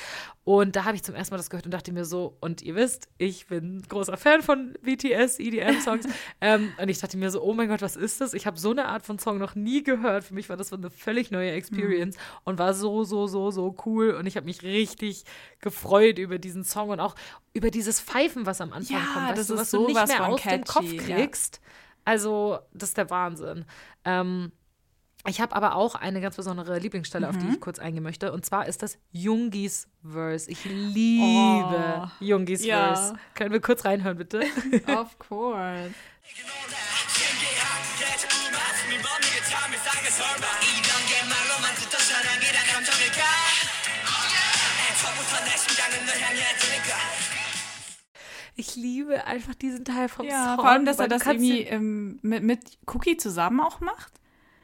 Und 0.44 0.76
da 0.76 0.84
habe 0.84 0.96
ich 0.96 1.02
zum 1.02 1.14
ersten 1.14 1.34
Mal 1.34 1.38
das 1.38 1.50
gehört 1.50 1.64
und 1.66 1.72
dachte 1.72 1.92
mir 1.92 2.04
so, 2.04 2.36
und 2.40 2.62
ihr 2.62 2.74
wisst, 2.74 3.08
ich 3.18 3.46
bin 3.46 3.82
großer 3.88 4.16
Fan 4.16 4.42
von 4.42 4.74
BTS, 4.82 4.99
EDM-Songs. 5.09 6.07
ähm, 6.40 6.72
und 6.80 6.88
ich 6.88 6.98
dachte 6.98 7.16
mir 7.16 7.30
so, 7.30 7.42
oh 7.42 7.55
mein 7.55 7.68
Gott, 7.68 7.82
was 7.82 7.96
ist 7.96 8.20
das? 8.20 8.34
Ich 8.34 8.46
habe 8.46 8.59
so 8.59 8.70
eine 8.70 8.86
Art 8.86 9.05
von 9.05 9.18
Song 9.18 9.38
noch 9.38 9.55
nie 9.55 9.82
gehört. 9.82 10.24
Für 10.24 10.34
mich 10.34 10.48
war 10.48 10.57
das 10.57 10.72
eine 10.72 10.90
völlig 10.90 11.30
neue 11.30 11.53
Experience 11.53 12.16
und 12.44 12.59
war 12.59 12.74
so, 12.74 13.05
so, 13.05 13.26
so, 13.26 13.51
so 13.51 13.74
cool. 13.86 14.12
Und 14.12 14.26
ich 14.26 14.36
habe 14.36 14.46
mich 14.46 14.62
richtig 14.62 15.24
gefreut 15.61 16.18
über 16.18 16.38
diesen 16.38 16.64
Song 16.64 16.90
und 16.90 17.01
auch 17.01 17.14
über 17.53 17.70
dieses 17.70 18.01
Pfeifen, 18.01 18.46
was 18.46 18.61
am 18.61 18.72
Anfang 18.72 18.96
Ja, 18.96 19.07
kommt. 19.14 19.38
Das 19.38 19.46
du, 19.48 19.55
ist 19.55 19.61
was 19.61 19.70
du 19.70 19.86
nicht 19.86 20.07
mehr 20.07 20.28
aus 20.28 20.42
dem 20.42 20.64
Kopf 20.64 20.84
catchy, 20.84 20.96
ja. 21.09 21.16
kriegst. 21.16 21.61
Also, 22.05 22.59
das 22.72 22.90
ist 22.90 22.98
der 22.98 23.11
Wahnsinn. 23.11 23.64
Ähm, 24.05 24.53
ich 25.29 25.41
habe 25.41 25.55
aber 25.55 25.75
auch 25.75 25.95
eine 25.95 26.21
ganz 26.21 26.37
besondere 26.37 26.79
Lieblingsstelle, 26.79 27.27
mhm. 27.27 27.31
auf 27.31 27.39
die 27.39 27.47
mhm. 27.47 27.55
ich 27.55 27.61
kurz 27.61 27.79
eingehen 27.79 28.03
möchte. 28.03 28.33
Und 28.33 28.47
zwar 28.47 28.66
ist 28.66 28.83
das 28.83 28.99
Jungis 29.12 29.87
Verse. 30.03 30.51
Ich 30.51 30.64
liebe 30.64 32.03
oh, 32.03 32.07
Jungis 32.21 32.64
ja. 32.64 32.95
Verse. 32.95 33.14
Können 33.35 33.53
wir 33.53 33.61
kurz 33.61 33.85
reinhören, 33.85 34.16
bitte? 34.16 34.41
of 34.87 35.18
course. 35.18 35.91
Ich 48.57 48.77
liebe 48.77 49.25
einfach 49.25 49.55
diesen 49.55 49.85
Teil 49.85 50.09
vom 50.09 50.27
ja, 50.27 50.45
Song. 50.45 50.57
Vor 50.57 50.68
allem, 50.68 50.85
dass 50.85 50.99
er 50.99 51.09
das 51.09 51.27
irgendwie 51.27 51.62
ähm, 51.62 52.18
mit, 52.23 52.43
mit 52.43 52.61
Cookie 52.87 53.16
zusammen 53.16 53.61
auch 53.61 53.81
macht. 53.81 54.20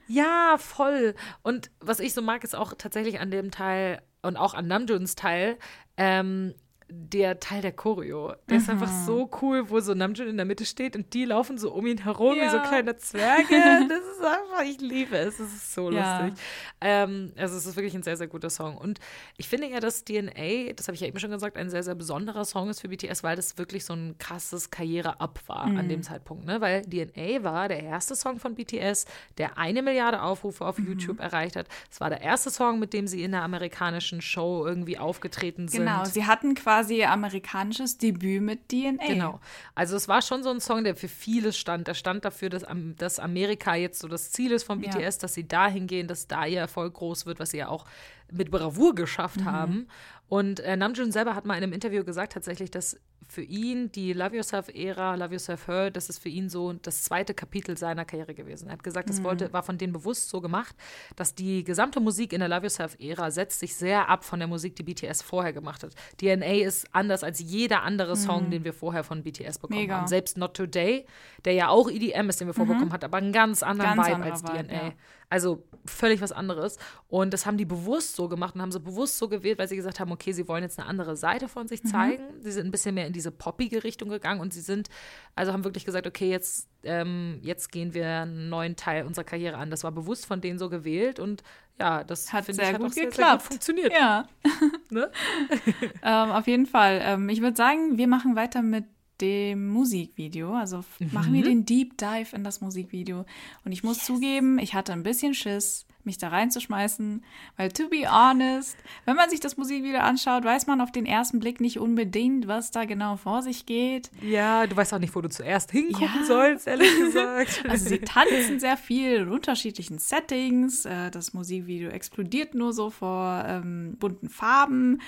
Ja, 0.07 0.57
voll. 0.59 1.15
Und 1.43 1.71
was 1.81 2.01
ich 2.01 2.15
so 2.15 2.23
mag, 2.23 2.45
ist 2.45 2.55
auch 2.55 2.75
tatsächlich 2.79 3.21
an 3.21 3.31
dem 3.31 3.51
Teil 3.51 4.03
und 4.23 4.37
auch 4.37 4.55
an 4.55 4.67
Namjoons 4.69 5.15
Teil, 5.17 5.59
ähm, 5.97 6.55
der 6.89 7.41
Teil 7.41 7.63
der 7.63 7.73
Choreo. 7.73 8.35
Der 8.49 8.59
ist 8.59 8.71
einfach 8.71 8.89
Mhm. 8.91 9.05
so 9.05 9.31
cool, 9.43 9.69
wo 9.71 9.81
so 9.81 9.93
Namjoon 9.95 10.29
in 10.29 10.37
der 10.37 10.47
Mitte 10.47 10.65
steht 10.65 10.95
und 10.95 11.13
die 11.15 11.25
laufen 11.25 11.59
so 11.59 11.73
um 11.73 11.85
ihn 11.87 11.99
herum 11.99 12.37
wie 12.37 12.49
so 12.49 12.57
Ja. 12.59 12.63
kleine 12.69 12.97
Zwerge. 12.97 13.47
Das 13.89 13.99
ist 14.01 14.21
einfach, 14.25 14.63
ich 14.65 14.81
liebe 14.81 15.17
es. 15.17 15.41
Es 15.41 15.53
ist 15.53 15.75
so 15.75 15.91
Ja. 15.91 16.21
lustig. 16.27 16.41
Ähm, 16.81 17.33
also 17.37 17.57
es 17.57 17.67
ist 17.67 17.75
wirklich 17.77 17.95
ein 17.95 18.05
sehr, 18.05 18.17
sehr 18.17 18.29
guter 18.29 18.51
Song. 18.51 18.77
Und 18.77 19.01
ich 19.37 19.49
finde 19.49 19.67
ja, 19.69 19.81
dass 19.81 20.05
DNA, 20.05 20.73
das 20.77 20.87
habe 20.87 20.95
ich 20.95 21.01
ja 21.01 21.09
eben 21.09 21.19
schon 21.19 21.31
gesagt, 21.33 21.57
ein 21.57 21.71
sehr, 21.71 21.83
sehr 21.83 21.97
besonderer 21.97 22.45
Song 22.45 22.71
ist 22.71 22.81
für 22.81 22.89
BTS, 22.89 23.25
weil 23.25 23.35
das 23.35 23.59
wirklich 23.59 23.85
so 23.85 23.93
ein 23.95 24.17
krasses 24.19 24.71
Karriere-Up 24.71 25.41
war 25.49 25.63
an 25.65 25.87
Mhm. 25.87 25.89
dem 25.89 26.03
Zeitpunkt. 26.05 26.47
Ne? 26.47 26.61
Weil 26.61 26.83
DNA 26.83 27.43
war 27.43 27.67
der 27.69 27.83
erste 27.83 28.15
Song 28.15 28.39
von 28.39 28.55
BTS, 28.55 29.07
der 29.39 29.59
eine 29.59 29.83
Milliarde 29.83 30.23
Aufrufe 30.23 30.65
auf 30.65 30.79
Mhm. 30.79 30.87
YouTube 30.87 31.19
erreicht 31.21 31.57
hat. 31.57 31.67
Es 31.91 32.01
war 32.01 32.11
der 32.11 32.21
erste 32.21 32.51
Song, 32.51 32.79
mit 32.79 32.93
dem 32.93 33.09
sie 33.09 33.25
in 33.25 33.33
der 33.33 33.43
amerikanischen 33.43 34.21
Show 34.21 34.65
irgendwie 34.65 34.99
aufgetreten 34.99 35.67
sind. 35.67 35.81
Genau, 35.81 36.05
sie 36.05 36.27
hatten 36.27 36.55
quasi 36.55 36.76
ihr 36.95 37.11
amerikanisches 37.11 37.99
Debüt 37.99 38.43
mit 38.43 38.69
DNA. 38.69 39.07
Genau. 39.07 39.41
Also 39.75 39.97
es 39.97 40.09
war 40.09 40.23
schon 40.23 40.43
so 40.43 40.51
ein 40.51 40.61
Song, 40.61 40.85
der 40.85 40.95
für 40.97 41.09
vieles 41.09 41.57
stand. 41.59 41.87
Der 41.89 41.95
stand 41.95 42.25
dafür, 42.25 42.49
dass, 42.51 42.65
dass 42.97 43.19
Amerika 43.19 43.75
jetzt 43.75 43.99
so 44.01 44.09
das 44.09 44.31
Ziel 44.33 44.53
ist 44.53 44.65
von 44.65 44.83
Ja. 44.83 44.91
BTS, 44.91 45.19
dass 45.19 45.35
sie 45.35 45.47
dahin 45.49 45.87
gehen, 45.87 46.07
dass 46.09 46.27
da 46.27 46.47
ihr 46.47 46.61
Erfolg 46.61 46.95
groß 46.95 47.27
wird, 47.27 47.39
was 47.41 47.51
sie 47.51 47.59
ja 47.59 47.69
auch 47.69 47.87
mit 48.31 48.51
Bravour 48.51 48.95
geschafft 48.95 49.41
Mhm. 49.41 49.45
haben. 49.47 49.89
Und 50.29 50.61
äh, 50.61 50.77
Namjoon 50.77 51.13
selber 51.13 51.35
hat 51.37 51.47
mal 51.47 51.57
in 51.57 51.63
einem 51.63 51.73
Interview 51.73 52.03
gesagt 52.05 52.33
tatsächlich, 52.33 52.71
dass 52.71 52.99
für 53.29 53.43
ihn 53.43 53.91
die 53.93 54.13
Love 54.13 54.37
Yourself-Ära, 54.37 55.15
Love 55.17 55.33
Yourself 55.35 55.67
Her, 55.69 55.91
das 55.91 56.09
ist 56.09 56.19
für 56.19 56.29
ihn 56.29 56.49
so 56.49 56.73
das 56.75 57.03
zweite 57.03 57.35
Kapitel 57.35 57.77
seiner 57.77 58.05
Karriere 58.05 58.35
gewesen. 58.35 58.69
Er 58.69 58.75
hat 58.75 58.83
gesagt, 58.85 59.09
Mhm. 59.09 59.13
das 59.13 59.25
wollte, 59.25 59.53
war 59.53 59.63
von 59.63 59.79
denen 59.79 59.93
bewusst 59.93 60.29
so 60.29 60.41
gemacht, 60.41 60.75
dass 61.17 61.35
die 61.35 61.65
gesamte 61.65 62.01
Musik 62.01 62.33
in 62.33 62.41
der 62.41 62.49
Love 62.49 62.63
Yourself-Ära 62.63 63.31
setzt 63.31 63.61
sich 63.61 63.75
sehr 63.75 64.09
ab 64.09 64.25
von 64.25 64.39
der 64.39 64.49
Musik, 64.49 64.77
die 64.77 64.83
BTS 64.85 65.23
vorher 65.23 65.53
gemacht 65.53 65.83
hat. 65.83 65.93
DNA 66.21 66.65
ist 66.67 66.87
anders 66.93 67.25
als 67.25 67.41
jeder 67.41 67.83
andere 67.83 68.17
Song, 68.17 68.51
den 68.51 68.65
wir 68.65 68.73
vorher 68.73 69.03
von 69.05 69.23
BTS 69.23 69.59
bekommen 69.59 69.79
Mhm. 69.81 69.85
Mega. 69.87 69.97
haben. 69.99 70.07
Selbst 70.07 70.37
Not 70.39 70.55
Today, 70.55 71.05
der 71.45 71.53
ja 71.55 71.69
auch 71.69 71.91
EDM 71.91 72.29
ist, 72.29 72.41
den 72.41 72.47
wir 72.47 72.55
vorbekommen 72.55 72.93
hat, 72.93 73.03
aber 73.05 73.19
einen 73.19 73.33
ganz 73.33 73.63
anderen 73.63 73.93
Mhm. 73.93 73.97
Ganz 73.97 74.07
Vibe 74.09 74.15
anderer 74.17 74.33
als 74.33 74.43
Vibe, 74.45 74.65
DNA. 74.69 74.75
ja. 74.87 74.93
Also 75.29 75.65
völlig 75.87 76.21
was 76.21 76.31
anderes. 76.33 76.79
Und 77.09 77.33
das 77.33 77.47
haben 77.47 77.57
die 77.57 77.65
bewusst 77.65 78.15
so 78.17 78.29
gemacht 78.29 78.55
und 78.55 78.63
haben 78.63 78.73
sie 78.73 78.81
bewusst 78.81 79.19
so 79.19 79.29
gewählt, 79.29 79.59
weil 79.59 79.69
sie 79.69 79.77
gesagt 79.77 79.99
haben, 80.01 80.13
okay, 80.13 80.33
sie 80.33 80.47
wollen 80.49 80.63
jetzt 80.63 80.79
eine 80.79 80.89
andere 80.89 81.17
Seite 81.17 81.49
von 81.49 81.65
Mhm. 81.65 81.69
sich 81.69 81.85
zeigen. 81.85 82.23
Sie 82.41 82.53
sind 82.53 82.67
ein 82.67 82.71
bisschen 82.71 82.95
mehr 82.95 83.07
in 83.07 83.13
diese 83.13 83.31
poppige 83.33 83.83
Richtung 83.85 84.09
gegangen 84.09 84.41
und 84.41 84.53
sie 84.53 84.61
sind, 84.61 84.89
also 85.35 85.53
haben 85.53 85.65
wirklich 85.65 85.85
gesagt, 85.85 86.07
okay, 86.07 86.31
jetzt, 86.31 86.69
ähm, 86.85 87.39
jetzt 87.43 87.73
gehen 87.73 87.93
wir 87.95 88.07
einen 88.09 88.49
neuen 88.49 88.77
Teil 88.77 89.05
unserer 89.05 89.25
Karriere 89.25 89.57
an. 89.57 89.71
Das 89.71 89.83
war 89.85 89.93
bewusst 89.93 90.27
von 90.27 90.41
denen 90.41 90.59
so 90.59 90.69
gewählt 90.71 91.19
und 91.21 91.43
ja, 91.79 92.05
das 92.05 92.33
Hat 92.33 92.47
sehr 92.47 92.55
ich, 92.55 92.73
hat 92.75 92.81
gut 92.81 92.95
sehr, 92.95 93.05
geklappt. 93.07 93.31
Sehr 93.31 93.37
gut 93.39 93.47
funktioniert. 93.49 93.93
Ja. 93.93 94.27
Ne? 94.91 95.11
ähm, 96.05 96.31
auf 96.31 96.47
jeden 96.47 96.67
Fall. 96.67 97.01
Ähm, 97.03 97.29
ich 97.29 97.43
würde 97.43 97.57
sagen, 97.57 97.99
wir 97.99 98.07
machen 98.07 98.37
weiter 98.37 98.63
mit 98.63 98.85
dem 99.21 99.69
Musikvideo. 99.69 100.55
Also 100.55 100.79
f- 100.81 101.13
machen 101.13 101.33
wir 101.33 101.43
den 101.43 101.65
Deep 101.65 101.97
Dive 101.99 102.35
in 102.35 102.45
das 102.45 102.61
Musikvideo. 102.61 103.25
Und 103.65 103.73
ich 103.73 103.83
muss 103.85 104.05
zugeben, 104.05 104.59
ich 104.59 104.75
hatte 104.75 104.93
ein 104.93 105.03
bisschen 105.03 105.35
Schiss, 105.35 105.87
mich 106.05 106.19
da 106.19 106.29
reinzuschmeißen, 106.29 107.25
weil 107.57 107.73
to 107.73 107.89
be 107.89 108.09
honest, 108.09 108.77
wenn 109.07 109.17
man 109.17 109.29
sich 109.29 109.41
das 109.41 109.57
Musikvideo 109.57 109.99
anschaut, 110.01 110.45
weiß 110.45 110.69
man 110.69 110.81
auf 110.81 110.93
den 110.93 111.05
ersten 111.05 111.41
Blick 111.41 111.61
nicht 111.61 111.81
unbedingt, 111.81 112.47
was 112.47 112.71
da 112.71 112.85
genau 112.85 113.17
vor 113.17 113.43
sich 113.43 113.67
geht. 113.67 114.11
Ja, 114.23 114.69
du 114.69 114.77
weißt 114.77 114.95
auch 114.95 115.01
nicht, 115.01 115.17
wo 115.17 115.21
du 115.21 115.29
zuerst 115.29 115.73
hingucken 115.73 116.21
Ja. 116.21 116.25
sollst, 116.25 116.69
ehrlich 116.69 116.97
gesagt. 117.01 117.65
Also 117.69 117.89
sie 117.89 117.99
tanzen 117.99 118.61
sehr 118.61 118.77
viel 118.77 119.15
in 119.23 119.29
unterschiedlichen 119.31 119.99
Settings. 119.99 120.85
Äh, 120.85 121.11
Das 121.11 121.35
Musikvideo 121.35 121.89
explodiert 121.91 122.55
nur 122.55 122.73
so 122.73 122.91
vor 122.91 123.45
ähm, 123.45 123.97
bunten 123.99 124.29
Farben. 124.29 125.01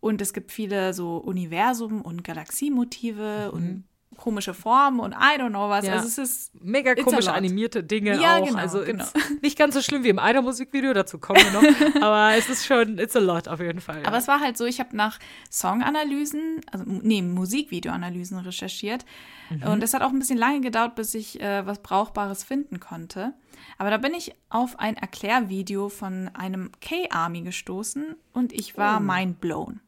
Und 0.00 0.20
es 0.20 0.32
gibt 0.32 0.52
viele 0.52 0.92
so 0.92 1.16
Universum- 1.16 2.02
und 2.02 2.22
Galaxiemotive 2.22 3.50
und 3.52 3.84
komische 4.16 4.54
Formen 4.54 5.00
und 5.00 5.12
I 5.12 5.38
don't 5.38 5.50
know 5.50 5.68
was. 5.68 5.82
Mhm. 5.82 5.88
Ja. 5.90 5.96
Also 5.96 6.08
es 6.08 6.18
ist 6.18 6.64
Mega 6.64 6.94
komisch 6.94 7.28
animierte 7.28 7.84
Dinge 7.84 8.20
Ja, 8.20 8.38
auch. 8.38 8.46
genau, 8.46 8.58
also 8.58 8.82
genau. 8.82 9.04
nicht 9.42 9.58
ganz 9.58 9.74
so 9.74 9.82
schlimm 9.82 10.04
wie 10.04 10.08
im 10.08 10.18
einer 10.18 10.42
Musikvideo, 10.42 10.92
dazu 10.92 11.18
kommen 11.18 11.40
wir 11.40 11.52
noch. 11.52 12.02
aber 12.02 12.36
es 12.36 12.48
ist 12.48 12.66
schon, 12.66 12.98
it's 12.98 13.14
a 13.16 13.20
lot 13.20 13.48
auf 13.48 13.60
jeden 13.60 13.80
Fall. 13.80 14.02
Ja. 14.02 14.08
Aber 14.08 14.16
es 14.16 14.28
war 14.28 14.40
halt 14.40 14.56
so, 14.56 14.64
ich 14.64 14.80
habe 14.80 14.96
nach 14.96 15.18
Songanalysen, 15.50 16.60
also 16.70 16.84
nee, 16.86 17.22
Musikvideoanalysen 17.22 18.38
recherchiert. 18.38 19.04
Mhm. 19.50 19.62
Und 19.64 19.82
es 19.82 19.94
hat 19.94 20.02
auch 20.02 20.10
ein 20.10 20.18
bisschen 20.18 20.38
lange 20.38 20.60
gedauert, 20.60 20.94
bis 20.94 21.14
ich 21.14 21.40
äh, 21.40 21.66
was 21.66 21.82
Brauchbares 21.82 22.42
finden 22.42 22.80
konnte. 22.80 23.34
Aber 23.78 23.90
da 23.90 23.98
bin 23.98 24.14
ich 24.14 24.34
auf 24.48 24.78
ein 24.78 24.96
Erklärvideo 24.96 25.88
von 25.88 26.30
einem 26.34 26.70
K-Army 26.80 27.42
gestoßen 27.42 28.16
und 28.32 28.52
ich 28.52 28.76
war 28.76 29.00
mind 29.00 29.40
blown. 29.40 29.80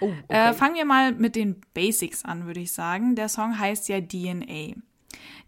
Oh, 0.00 0.12
Äh, 0.28 0.48
okay. 0.48 0.54
fangen 0.54 0.74
wir 0.74 0.84
mal 0.84 1.12
mit 1.12 1.36
den 1.36 1.60
Basics 1.74 2.24
an, 2.24 2.46
würde 2.46 2.60
ich 2.60 2.72
sagen. 2.72 3.14
Der 3.14 3.28
Song 3.28 3.58
heißt 3.58 3.88
ja 3.88 4.00
DNA. 4.00 4.74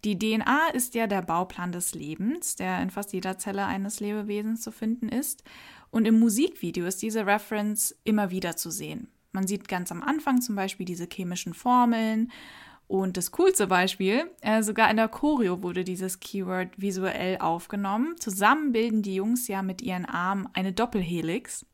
Die 0.04 0.18
DNA 0.18 0.68
ist 0.72 0.94
ja 0.94 1.06
der 1.06 1.22
Bauplan 1.22 1.70
des 1.72 1.94
Lebens, 1.94 2.56
der 2.56 2.82
in 2.82 2.90
fast 2.90 3.12
jeder 3.12 3.38
Zelle 3.38 3.66
eines 3.66 4.00
Lebewesens 4.00 4.62
zu 4.62 4.72
finden 4.72 5.08
ist. 5.08 5.44
Und 5.90 6.06
im 6.06 6.18
Musikvideo 6.18 6.86
ist 6.86 7.02
diese 7.02 7.26
Reference 7.26 7.94
immer 8.02 8.30
wieder 8.30 8.56
zu 8.56 8.70
sehen. 8.70 9.08
Man 9.32 9.46
sieht 9.46 9.68
ganz 9.68 9.92
am 9.92 10.02
Anfang 10.02 10.40
zum 10.40 10.56
Beispiel 10.56 10.86
diese 10.86 11.06
chemischen 11.10 11.54
Formeln. 11.54 12.32
Und 12.88 13.16
das 13.16 13.30
coolste 13.30 13.68
Beispiel, 13.68 14.30
äh, 14.42 14.62
sogar 14.62 14.90
in 14.90 14.96
der 14.98 15.08
Choreo 15.08 15.62
wurde 15.62 15.84
dieses 15.84 16.20
Keyword 16.20 16.68
visuell 16.76 17.38
aufgenommen. 17.38 18.16
Zusammen 18.18 18.72
bilden 18.72 19.02
die 19.02 19.14
Jungs 19.14 19.48
ja 19.48 19.62
mit 19.62 19.80
ihren 19.80 20.04
Armen 20.04 20.48
eine 20.52 20.72
Doppelhelix, 20.72 21.64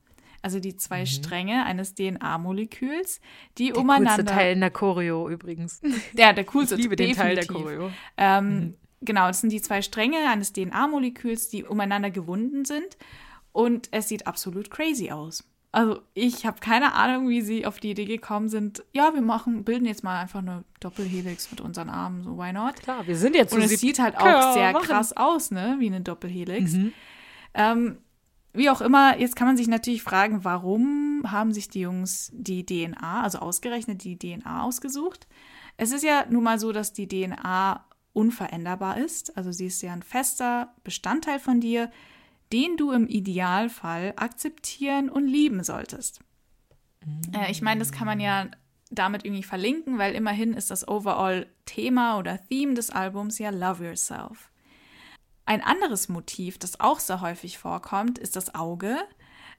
also 0.42 0.60
die 0.60 0.76
zwei 0.76 1.04
Stränge 1.06 1.64
eines 1.64 1.94
DNA-Moleküls, 1.94 3.20
die 3.58 3.70
Mhm. 3.70 3.74
der 3.74 3.82
umeinander. 3.82 4.14
coolste 4.16 4.34
Teil 4.34 4.52
in 4.54 4.60
der 4.60 4.70
Choreo 4.70 5.28
übrigens. 5.28 5.80
Ja, 6.14 6.32
der 6.32 6.44
coolste. 6.44 6.76
Ich 6.76 6.82
liebe 6.82 6.96
den 6.96 7.14
Teil 7.14 7.34
der. 7.34 7.46
Choreo. 7.46 7.90
Ähm, 8.16 8.74
Genau, 9.00 9.28
das 9.28 9.42
sind 9.42 9.50
die 9.52 9.62
zwei 9.62 9.80
Stränge 9.80 10.28
eines 10.28 10.52
DNA-Moleküls, 10.52 11.48
die 11.50 11.62
umeinander 11.62 12.10
gewunden 12.10 12.64
sind. 12.64 12.96
Und 13.52 13.88
es 13.92 14.08
sieht 14.08 14.26
absolut 14.26 14.72
crazy 14.72 15.12
aus. 15.12 15.44
Also 15.70 16.00
ich 16.14 16.44
habe 16.46 16.58
keine 16.58 16.94
Ahnung, 16.94 17.28
wie 17.28 17.40
sie 17.42 17.64
auf 17.64 17.78
die 17.78 17.90
Idee 17.92 18.06
gekommen 18.06 18.48
sind. 18.48 18.82
Ja, 18.92 19.14
wir 19.14 19.20
machen, 19.22 19.62
bilden 19.62 19.84
jetzt 19.86 20.02
mal 20.02 20.18
einfach 20.20 20.40
eine 20.40 20.64
Doppelhelix 20.80 21.48
mit 21.52 21.60
unseren 21.60 21.90
Armen, 21.90 22.24
so 22.24 22.36
why 22.38 22.52
not? 22.52 22.74
Klar, 22.82 23.06
wir 23.06 23.16
sind 23.16 23.36
jetzt 23.36 23.52
Und 23.54 23.60
so 23.60 23.72
es 23.72 23.80
sieht 23.80 24.00
halt 24.00 24.16
auch 24.16 24.54
sehr 24.54 24.72
machen. 24.72 24.84
krass 24.88 25.16
aus, 25.16 25.52
ne? 25.52 25.76
Wie 25.78 25.86
eine 25.86 26.00
Doppelhelix. 26.00 26.72
Mhm. 26.72 26.92
Ähm, 27.54 27.98
wie 28.52 28.70
auch 28.70 28.80
immer, 28.80 29.18
jetzt 29.18 29.36
kann 29.36 29.46
man 29.46 29.56
sich 29.56 29.68
natürlich 29.68 30.02
fragen, 30.02 30.44
warum 30.44 31.22
haben 31.26 31.52
sich 31.52 31.68
die 31.68 31.80
Jungs 31.80 32.30
die 32.34 32.64
DNA, 32.64 33.22
also 33.22 33.38
ausgerechnet 33.38 34.04
die 34.04 34.18
DNA 34.18 34.62
ausgesucht? 34.62 35.26
Es 35.76 35.92
ist 35.92 36.02
ja 36.02 36.24
nun 36.28 36.42
mal 36.42 36.58
so, 36.58 36.72
dass 36.72 36.92
die 36.92 37.06
DNA 37.06 37.84
unveränderbar 38.12 38.98
ist. 38.98 39.36
Also 39.36 39.52
sie 39.52 39.66
ist 39.66 39.82
ja 39.82 39.92
ein 39.92 40.02
fester 40.02 40.74
Bestandteil 40.82 41.38
von 41.38 41.60
dir, 41.60 41.90
den 42.52 42.76
du 42.76 42.90
im 42.92 43.06
Idealfall 43.06 44.14
akzeptieren 44.16 45.08
und 45.08 45.26
lieben 45.26 45.62
solltest. 45.62 46.20
Äh, 47.32 47.50
ich 47.50 47.62
meine, 47.62 47.78
das 47.78 47.92
kann 47.92 48.06
man 48.06 48.20
ja 48.20 48.48
damit 48.90 49.24
irgendwie 49.24 49.42
verlinken, 49.42 49.98
weil 49.98 50.14
immerhin 50.14 50.54
ist 50.54 50.70
das 50.70 50.88
Overall-Thema 50.88 52.18
oder 52.18 52.38
Theme 52.48 52.74
des 52.74 52.90
Albums 52.90 53.38
ja 53.38 53.50
Love 53.50 53.84
Yourself. 53.84 54.50
Ein 55.48 55.62
anderes 55.62 56.10
Motiv, 56.10 56.58
das 56.58 56.78
auch 56.78 57.00
sehr 57.00 57.22
häufig 57.22 57.56
vorkommt, 57.56 58.18
ist 58.18 58.36
das 58.36 58.54
Auge. 58.54 58.98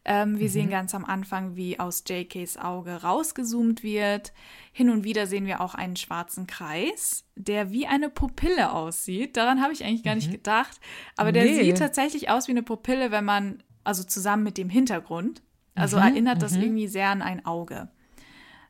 Ähm, 0.05 0.37
wir 0.37 0.47
sehen 0.51 0.69
ganz 0.69 0.93
am 0.93 1.03
Anfang, 1.03 1.55
wie 1.55 1.79
aus 1.79 2.03
JKs 2.07 2.57
Auge 2.57 3.01
rausgezoomt 3.01 3.81
wird. 3.81 4.31
Hin 4.71 4.91
und 4.91 5.03
wieder 5.03 5.25
sehen 5.25 5.47
wir 5.47 5.61
auch 5.61 5.73
einen 5.73 5.95
schwarzen 5.95 6.45
Kreis, 6.45 7.25
der 7.35 7.71
wie 7.71 7.87
eine 7.87 8.09
Pupille 8.11 8.71
aussieht. 8.71 9.35
Daran 9.35 9.63
habe 9.63 9.73
ich 9.73 9.83
eigentlich 9.83 10.03
gar 10.03 10.13
nicht 10.13 10.29
gedacht. 10.31 10.79
Aber 11.17 11.31
der 11.31 11.45
Nee. 11.45 11.63
sieht 11.63 11.79
tatsächlich 11.79 12.29
aus 12.29 12.47
wie 12.47 12.51
eine 12.51 12.61
Pupille, 12.63 13.09
wenn 13.09 13.25
man, 13.25 13.63
also 13.83 14.03
zusammen 14.03 14.43
mit 14.43 14.59
dem 14.59 14.69
Hintergrund. 14.69 15.41
Also 15.73 15.97
erinnert 15.97 16.43
das 16.43 16.55
irgendwie 16.55 16.87
sehr 16.87 17.09
an 17.09 17.23
ein 17.23 17.45
Auge. 17.47 17.89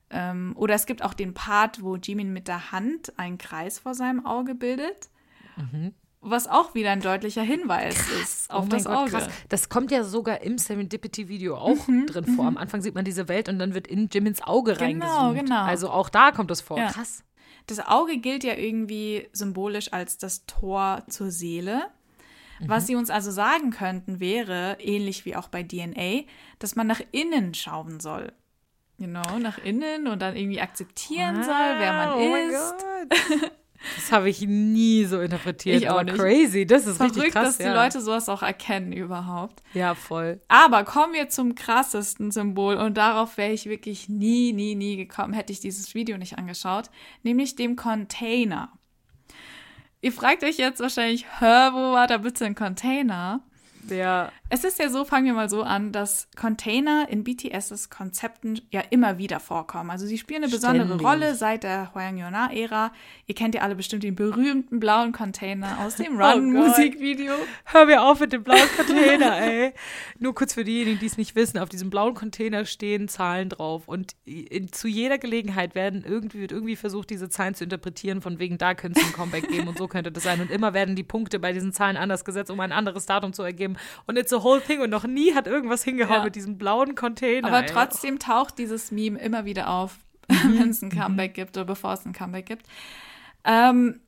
Ähm, 0.10 0.54
oder 0.56 0.74
es 0.74 0.86
gibt 0.86 1.04
auch 1.04 1.14
den 1.14 1.34
Part, 1.34 1.84
wo 1.84 1.98
Jimin 1.98 2.32
mit 2.32 2.48
der 2.48 2.72
Hand 2.72 3.20
einen 3.20 3.38
Kreis 3.38 3.78
vor 3.78 3.94
seinem 3.94 4.26
Auge 4.26 4.56
bildet. 4.56 5.10
Was 6.22 6.48
auch 6.48 6.76
wieder 6.76 6.92
ein 6.92 7.00
deutlicher 7.00 7.42
Hinweis 7.44 7.98
ist 8.22 8.52
auf 8.52 8.66
oh 8.66 8.68
das 8.68 8.84
Gott, 8.84 8.96
Auge. 8.98 9.12
krass. 9.12 9.30
Das 9.48 9.70
kommt 9.70 9.90
ja 9.90 10.04
sogar 10.04 10.42
im 10.42 10.58
Serendipity-Video 10.58 11.56
auch 11.56 11.78
drin 11.86 12.26
vor. 12.36 12.46
Am 12.46 12.58
Anfang 12.58 12.82
sieht 12.82 12.94
man 12.94 13.06
diese 13.06 13.30
Welt 13.30 13.48
und 13.48 13.58
dann 13.58 13.74
wird 13.74 13.88
in 13.88 14.10
Jimins 14.12 14.42
Auge 14.42 14.74
Genau, 14.74 14.84
reingezoomt. 15.30 15.40
genau. 15.40 15.64
Also 15.64 15.90
auch 15.90 16.10
da 16.10 16.32
kommt 16.32 16.52
das 16.52 16.60
vor. 16.60 16.78
Ja. 16.78 16.92
Krass. 16.92 17.24
Das 17.68 17.80
Auge 17.80 18.18
gilt 18.18 18.44
ja 18.44 18.56
irgendwie 18.56 19.30
symbolisch 19.32 19.94
als 19.94 20.18
das 20.18 20.46
Tor 20.46 21.04
zur 21.08 21.32
Seele. 21.32 21.84
Was 22.66 22.88
sie 22.88 22.96
uns 22.98 23.10
also 23.10 23.32
sagen 23.32 23.70
könnten, 23.72 24.20
wäre, 24.20 24.76
ähnlich 24.82 25.24
wie 25.24 25.38
auch 25.38 25.48
bei 25.48 25.64
DNA, 25.64 26.24
dass 26.60 26.76
man 26.76 26.88
nach 26.88 27.00
innen 27.14 27.54
schauen 27.54 28.02
soll. 28.02 28.34
Genau, 28.98 29.40
nach 29.40 29.60
innen 29.60 30.08
und 30.08 30.22
dann 30.22 30.36
irgendwie 30.36 30.60
akzeptieren 30.60 31.42
soll, 31.42 31.54
wer 31.78 31.94
man 31.94 32.12
oh 32.16 32.30
mein 32.30 32.50
ist. 32.50 33.52
Das 33.96 34.12
habe 34.12 34.30
ich 34.30 34.42
nie 34.42 35.06
so 35.06 35.22
interpretiert. 35.22 35.78
Ich 35.78 35.90
auch 35.90 36.04
nicht. 36.04 36.18
crazy. 36.18 36.66
Das 36.66 36.86
ist 36.86 37.00
richtig 37.00 37.14
Verrückt, 37.14 37.34
krass. 37.34 37.48
dass 37.48 37.58
die 37.58 37.64
ja. 37.64 37.74
Leute 37.74 38.02
sowas 38.02 38.28
auch 38.28 38.42
erkennen 38.42 38.92
überhaupt. 38.92 39.64
Ja, 39.74 39.96
voll. 39.96 40.42
Aber 40.48 40.84
kommen 40.84 41.14
wir 41.14 41.30
zum 41.30 41.56
krassesten 41.56 42.32
Symbol 42.32 42.76
und 42.76 42.98
darauf 42.98 43.38
wäre 43.38 43.54
ich 43.54 43.68
wirklich 43.68 44.10
nie, 44.10 44.52
nie, 44.54 44.76
nie 44.76 44.98
gekommen, 44.98 45.34
hätte 45.34 45.54
ich 45.54 45.60
dieses 45.60 45.94
Video 45.96 46.18
nicht 46.18 46.38
angeschaut, 46.38 46.90
nämlich 47.24 47.56
dem 47.56 47.76
Container. 47.76 48.74
Ihr 50.02 50.12
fragt 50.12 50.44
euch 50.44 50.58
jetzt 50.58 50.80
wahrscheinlich, 50.80 51.26
hör, 51.40 51.74
wo 51.74 51.94
war 51.94 52.08
da 52.08 52.18
bitte 52.18 52.46
ein 52.46 52.56
Container? 52.56 53.42
Ja. 53.90 54.32
Es 54.50 54.64
ist 54.64 54.80
ja 54.80 54.90
so, 54.90 55.06
fangen 55.06 55.26
wir 55.26 55.34
mal 55.34 55.50
so 55.50 55.62
an, 55.64 55.92
dass 55.92 56.28
Container 56.36 57.08
in 57.10 57.24
BTSs 57.24 57.90
Konzepten 57.90 58.60
ja 58.72 58.82
immer 58.90 59.18
wieder 59.18 59.40
vorkommen. 59.40 59.92
Also 59.92 60.08
sie 60.08 60.18
spielen 60.18 60.44
eine 60.44 60.52
besondere 60.52 60.86
Ständig. 60.88 61.08
Rolle 61.08 61.36
seit 61.36 61.64
der 61.64 61.94
Hwang 61.94 62.18
Yona-Ära. 62.18 62.92
Ihr 63.28 63.36
kennt 63.36 63.54
ja 63.54 63.62
alle 63.62 63.76
bestimmt 63.76 64.04
den 64.04 64.16
berühmten 64.16 64.80
blauen 64.80 65.12
Container 65.12 65.80
aus 65.86 65.96
dem 65.96 66.20
Oh. 66.20 66.24
Run-Musikvideo. 66.24 67.34
Hör 67.66 67.86
mir 67.86 68.02
auf 68.04 68.20
mit 68.20 68.34
dem 68.34 68.44
blauen 68.44 68.68
Container, 68.76 69.38
ey. 69.40 69.74
Nur 70.18 70.34
kurz 70.34 70.54
für 70.54 70.64
diejenigen, 70.64 71.00
die 71.00 71.06
es 71.06 71.18
nicht 71.18 71.36
wissen, 71.36 71.60
auf 71.60 71.70
diesem 71.70 71.90
blauen 71.90 72.16
Container 72.16 72.66
stehen 72.66 73.08
Zahlen 73.08 73.50
drauf 73.50 73.88
und 73.88 74.16
in, 74.26 74.72
zu 74.72 74.88
jeder 74.88 75.18
Gelegenheit 75.18 75.76
werden 75.76 76.04
irgendwie, 76.06 76.40
wird 76.40 76.52
irgendwie 76.52 76.76
versucht, 76.76 77.10
diese 77.10 77.30
Zahlen 77.30 77.54
zu 77.54 77.64
interpretieren, 77.64 78.22
von 78.22 78.40
wegen, 78.40 78.58
da 78.58 78.74
könnte 78.74 79.00
es 79.00 79.06
ein 79.06 79.14
Comeback 79.14 79.48
geben 79.48 79.68
und 79.68 79.78
so 79.78 79.88
könnte 79.88 80.12
das 80.12 80.24
sein. 80.24 80.42
Und 80.42 80.52
immer 80.52 80.74
werden 80.74 80.96
die 80.96 81.04
Punkte 81.04 81.40
bei 81.40 81.54
diesen 81.54 81.72
Zahlen 81.72 81.98
anders 81.98 82.26
gesetzt, 82.26 82.52
um 82.52 82.60
ein 82.60 82.72
anderes 82.72 83.06
Datum 83.06 83.34
zu 83.34 83.44
ergeben. 83.44 83.78
Und 84.08 84.18
it's 84.18 84.34
a 84.34 84.44
whole 84.44 84.62
thing 84.62 84.82
und 84.82 84.90
noch 84.90 85.06
nie 85.06 85.34
hat 85.36 85.48
irgendwas 85.48 85.84
hingehauen 85.84 86.18
Ja. 86.20 86.24
mit 86.24 86.36
diesem 86.36 86.58
blauen 86.58 86.96
Container. 86.96 87.48
Aber 87.48 87.62
ey. 87.62 87.66
trotzdem 87.72 88.20
taucht 88.20 88.58
dieses 88.58 88.92
Meme 88.92 89.20
immer 89.20 89.46
wieder 89.46 89.70
auf, 89.70 89.98
Mhm. 90.30 90.60
wenn 90.60 90.70
es 90.70 90.82
ein 90.82 90.90
Comeback 90.92 91.34
gibt 91.34 91.58
oder 91.58 91.66
bevor 91.66 91.94
es 91.94 92.06
ein 92.06 92.14
Comeback 92.14 92.46
gibt. 92.46 92.66
Ähm, 93.44 94.00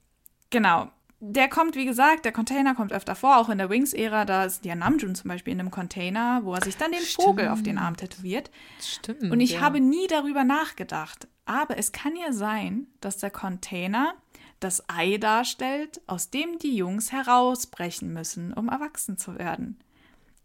genau. 0.50 0.92
Der 1.24 1.50
kommt, 1.50 1.76
wie 1.76 1.86
gesagt, 1.86 2.26
der 2.26 2.32
Container 2.32 2.74
kommt 2.74 2.92
öfter 2.92 3.14
vor, 3.14 3.38
auch 3.38 3.50
in 3.50 3.60
der 3.60 3.70
Wings-Ära. 3.70 4.26
Da 4.26 4.46
ist 4.46 4.66
ja 4.66 4.74
Namjoon 4.74 5.14
zum 5.14 5.28
Beispiel 5.28 5.54
in 5.54 5.60
einem 5.60 5.70
Container, 5.70 6.42
wo 6.44 6.56
er 6.56 6.64
sich 6.64 6.78
dann 6.78 6.92
den 6.92 7.02
Vogel 7.02 7.50
auf 7.50 7.62
den 7.62 7.78
Arm 7.78 7.96
tätowiert. 7.96 8.50
Stimmt. 8.82 9.30
Und 9.32 9.40
ich 9.40 9.52
ja. 9.54 9.62
habe 9.62 9.80
nie 9.80 10.08
darüber 10.08 10.44
nachgedacht. 10.44 11.28
Aber 11.46 11.78
es 11.78 11.92
kann 11.92 12.16
ja 12.16 12.32
sein, 12.34 12.88
dass 13.02 13.18
der 13.18 13.30
Container 13.30 14.16
das 14.64 14.84
Ei 14.90 15.18
darstellt, 15.18 16.02
aus 16.08 16.30
dem 16.30 16.58
die 16.60 16.76
Jungs 16.76 17.12
herausbrechen 17.12 18.14
müssen, 18.14 18.54
um 18.54 18.70
erwachsen 18.70 19.18
zu 19.18 19.38
werden. 19.38 19.80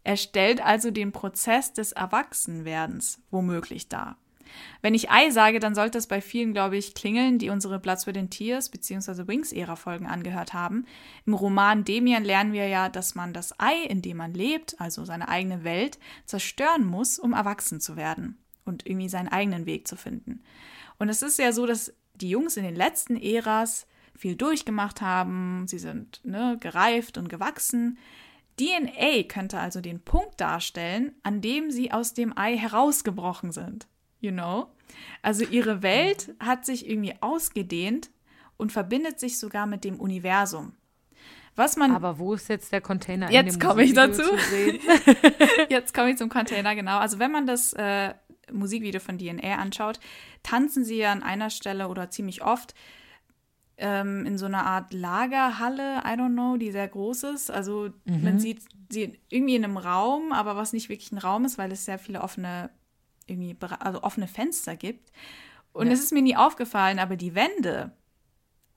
Er 0.03 0.17
stellt 0.17 0.65
also 0.65 0.91
den 0.91 1.11
Prozess 1.11 1.73
des 1.73 1.91
Erwachsenwerdens 1.91 3.19
womöglich 3.29 3.89
dar. 3.89 4.17
Wenn 4.81 4.93
ich 4.93 5.11
Ei 5.11 5.29
sage, 5.29 5.59
dann 5.59 5.75
sollte 5.75 5.97
es 5.97 6.07
bei 6.07 6.21
vielen, 6.21 6.53
glaube 6.53 6.77
ich, 6.77 6.93
klingeln, 6.93 7.39
die 7.39 7.49
unsere 7.49 7.79
Bloods 7.79 8.07
Within 8.07 8.29
Tears 8.29 8.69
bzw. 8.69 9.27
Wings-Ära-Folgen 9.27 10.07
angehört 10.07 10.53
haben. 10.53 10.85
Im 11.25 11.33
Roman 11.33 11.83
Demian 11.83 12.23
lernen 12.23 12.53
wir 12.53 12.67
ja, 12.67 12.89
dass 12.89 13.15
man 13.15 13.33
das 13.33 13.59
Ei, 13.59 13.83
in 13.83 14.01
dem 14.01 14.17
man 14.17 14.33
lebt, 14.33 14.79
also 14.79 15.05
seine 15.05 15.27
eigene 15.27 15.63
Welt, 15.63 15.99
zerstören 16.25 16.85
muss, 16.85 17.19
um 17.19 17.33
erwachsen 17.33 17.81
zu 17.81 17.95
werden 17.95 18.37
und 18.65 18.85
irgendwie 18.85 19.09
seinen 19.09 19.27
eigenen 19.29 19.65
Weg 19.65 19.87
zu 19.87 19.95
finden. 19.95 20.41
Und 20.99 21.09
es 21.09 21.21
ist 21.21 21.37
ja 21.37 21.51
so, 21.51 21.65
dass 21.65 21.93
die 22.15 22.29
Jungs 22.29 22.57
in 22.57 22.63
den 22.63 22.75
letzten 22.75 23.15
Äras 23.15 23.87
viel 24.17 24.35
durchgemacht 24.35 25.01
haben, 25.01 25.65
sie 25.67 25.79
sind 25.79 26.21
ne, 26.23 26.57
gereift 26.59 27.17
und 27.17 27.29
gewachsen. 27.29 27.97
DNA 28.59 29.23
könnte 29.27 29.59
also 29.59 29.81
den 29.81 29.99
Punkt 30.01 30.41
darstellen, 30.41 31.13
an 31.23 31.41
dem 31.41 31.71
sie 31.71 31.91
aus 31.91 32.13
dem 32.13 32.37
Ei 32.37 32.57
herausgebrochen 32.57 33.51
sind. 33.51 33.87
You 34.19 34.31
know? 34.31 34.67
Also 35.21 35.45
ihre 35.45 35.83
Welt 35.83 36.33
hat 36.39 36.65
sich 36.65 36.89
irgendwie 36.89 37.13
ausgedehnt 37.21 38.09
und 38.57 38.71
verbindet 38.71 39.19
sich 39.19 39.37
sogar 39.37 39.67
mit 39.67 39.83
dem 39.83 39.99
Universum. 39.99 40.73
Was 41.55 41.75
man 41.75 41.91
Aber 41.91 42.19
wo 42.19 42.35
ist 42.35 42.49
jetzt 42.49 42.71
der 42.71 42.81
Container 42.81 43.31
Jetzt 43.31 43.59
komme 43.59 43.83
ich 43.83 43.93
dazu. 43.93 44.21
Jetzt 45.69 45.93
komme 45.93 46.11
ich 46.11 46.17
zum 46.17 46.29
Container, 46.29 46.75
genau. 46.75 46.99
Also 46.99 47.17
wenn 47.17 47.31
man 47.31 47.47
das 47.47 47.73
äh, 47.73 48.13
Musikvideo 48.51 48.99
von 48.99 49.17
DNA 49.17 49.55
anschaut, 49.55 49.99
tanzen 50.43 50.83
sie 50.83 50.97
ja 50.97 51.11
an 51.11 51.23
einer 51.23 51.49
Stelle 51.49 51.87
oder 51.87 52.11
ziemlich 52.11 52.43
oft 52.43 52.75
ähm, 53.77 54.25
in 54.25 54.37
so 54.37 54.45
einer 54.47 54.65
Art 54.65 54.91
Lagerhalle, 54.93 55.97
I 56.03 56.09
don't 56.19 56.33
know, 56.33 56.57
die 56.57 56.71
sehr 56.71 56.87
groß 56.87 57.23
ist. 57.23 57.51
Also 57.51 57.89
man 58.05 58.39
sieht 58.39 58.61
sie 58.89 59.19
irgendwie 59.29 59.55
in 59.55 59.63
einem 59.63 59.77
Raum, 59.77 60.31
aber 60.31 60.55
was 60.55 60.73
nicht 60.73 60.89
wirklich 60.89 61.11
ein 61.11 61.17
Raum 61.19 61.45
ist, 61.45 61.57
weil 61.57 61.71
es 61.71 61.85
sehr 61.85 61.99
viele 61.99 62.21
offene, 62.21 62.69
irgendwie, 63.27 63.55
also 63.79 64.01
offene 64.03 64.27
Fenster 64.27 64.75
gibt. 64.75 65.11
Und 65.73 65.87
Ja. 65.87 65.93
es 65.93 65.99
ist 65.99 66.11
mir 66.13 66.21
nie 66.23 66.35
aufgefallen, 66.35 66.97
aber 66.99 67.15
die 67.17 67.35
Wände 67.35 67.91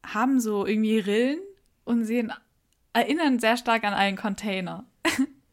haben 0.04 0.40
so 0.40 0.66
irgendwie 0.66 0.98
Rillen 0.98 1.40
und 1.84 2.04
sehen, 2.04 2.32
erinnern 2.92 3.38
sehr 3.38 3.56
stark 3.56 3.84
an 3.84 3.94
einen 3.94 4.16
Container. 4.16 4.84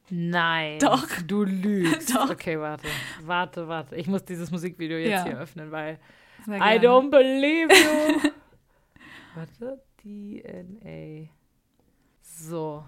Nein. 0.10 0.80
Doch. 0.80 1.06
Du 1.28 1.44
lügst. 1.44 2.14
Doch. 2.16 2.30
Okay, 2.30 2.60
warte. 2.60 2.88
Warte, 3.24 3.68
warte. 3.68 3.96
Ich 3.98 4.08
muss 4.08 4.24
dieses 4.26 4.52
Musikvideo 4.52 4.98
jetzt 4.98 5.10
Ja. 5.12 5.24
hier 5.26 5.38
öffnen, 5.38 5.72
weil 5.72 6.00
I 6.48 6.80
don't 6.80 7.10
believe 7.10 7.68
you. 7.74 8.30
warte. 9.38 9.82
DNA. 10.04 11.30
So. 12.22 12.84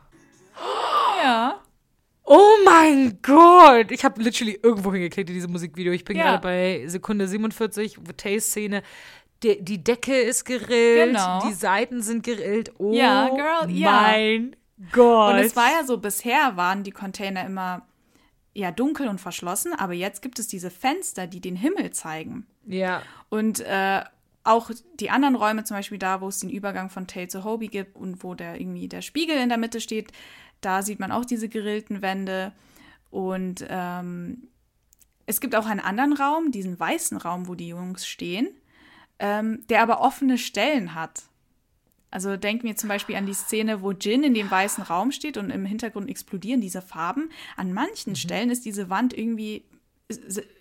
Ja. 1.24 1.62
Oh 2.24 2.58
mein 2.64 3.20
Gott! 3.24 3.92
Ich 3.92 4.04
habe 4.06 4.22
literally 4.22 4.60
irgendwo 4.62 4.94
hingeklickt 4.94 5.30
in 5.30 5.36
diesem 5.36 5.52
Musikvideo. 5.52 5.92
Ich 5.94 6.04
bin 6.06 6.16
Ja. 6.18 6.24
gerade 6.38 6.44
bei 6.44 6.88
Sekunde 6.88 7.28
47, 7.28 7.98
Tay-Szene. 8.18 8.84
Die, 9.42 9.64
die 9.64 9.84
Decke 9.84 10.16
ist 10.20 10.44
gerillt, 10.46 11.08
Genau. 11.16 11.48
die 11.48 11.54
Seiten 11.54 12.02
sind 12.04 12.24
gerillt. 12.24 12.74
Oh 12.78 12.92
Ja, 12.94 13.30
Girl, 13.30 13.72
ja. 13.72 13.92
mein 13.92 14.56
Gott. 14.92 15.34
Und 15.34 15.40
es 15.40 15.56
war 15.56 15.72
ja 15.72 15.84
so, 15.86 15.98
bisher 15.98 16.56
waren 16.56 16.84
die 16.84 16.92
Container 16.92 17.46
immer 17.46 17.88
ja 18.54 18.72
dunkel 18.72 19.08
und 19.08 19.20
verschlossen, 19.22 19.74
aber 19.74 19.94
jetzt 19.94 20.22
gibt 20.22 20.38
es 20.40 20.48
diese 20.48 20.70
Fenster, 20.70 21.26
die 21.28 21.40
den 21.42 21.56
Himmel 21.56 21.92
zeigen. 21.92 22.46
Ja. 22.66 23.02
Und 23.30 23.62
äh, 23.62 24.04
auch 24.44 24.72
die 25.00 25.10
anderen 25.10 25.36
Räume, 25.36 25.64
zum 25.64 25.78
Beispiel 25.78 26.00
da, 26.00 26.22
wo 26.22 26.28
es 26.28 26.40
den 26.40 26.50
Übergang 26.50 26.90
von 26.90 27.08
Tay 27.08 27.28
zu 27.28 27.44
Hobie 27.44 27.68
gibt 27.68 27.96
und 27.96 28.24
wo 28.24 28.36
der 28.36 28.60
irgendwie 28.60 28.88
der 28.88 29.02
Spiegel 29.02 29.38
in 29.38 29.50
der 29.50 29.58
Mitte 29.58 29.82
steht, 29.82 30.12
da 30.62 30.82
sieht 30.82 31.00
man 31.00 31.12
auch 31.12 31.26
diese 31.26 31.50
gerillten 31.50 32.02
Wände. 32.02 32.54
Und 33.10 33.66
ähm, 33.70 34.48
es 35.26 35.42
gibt 35.42 35.56
auch 35.56 35.66
einen 35.66 35.80
anderen 35.80 36.14
Raum, 36.14 36.52
diesen 36.52 36.80
weißen 36.80 37.18
Raum, 37.18 37.48
wo 37.48 37.56
die 37.56 37.70
Jungs 37.70 38.08
stehen, 38.08 38.50
ähm, 39.20 39.64
der 39.70 39.82
aber 39.82 40.02
offene 40.02 40.38
Stellen 40.38 40.96
hat. 40.96 41.24
Also 42.12 42.38
denken 42.38 42.68
wir 42.68 42.76
zum 42.76 42.90
Beispiel 42.90 43.16
an 43.16 43.28
die 43.28 43.34
Szene, 43.34 43.84
wo 43.84 43.92
Jin 43.92 44.24
in 44.24 44.34
dem 44.34 44.50
weißen 44.50 44.84
Raum 44.84 45.12
steht 45.12 45.38
und 45.38 45.52
im 45.52 45.66
Hintergrund 45.66 46.10
explodieren 46.10 46.62
diese 46.62 46.82
Farben. 46.82 47.30
An 47.56 47.72
manchen 47.72 48.16
Stellen 48.16 48.50
ist 48.50 48.66
diese 48.66 48.90
Wand 48.90 49.16
irgendwie 49.16 49.64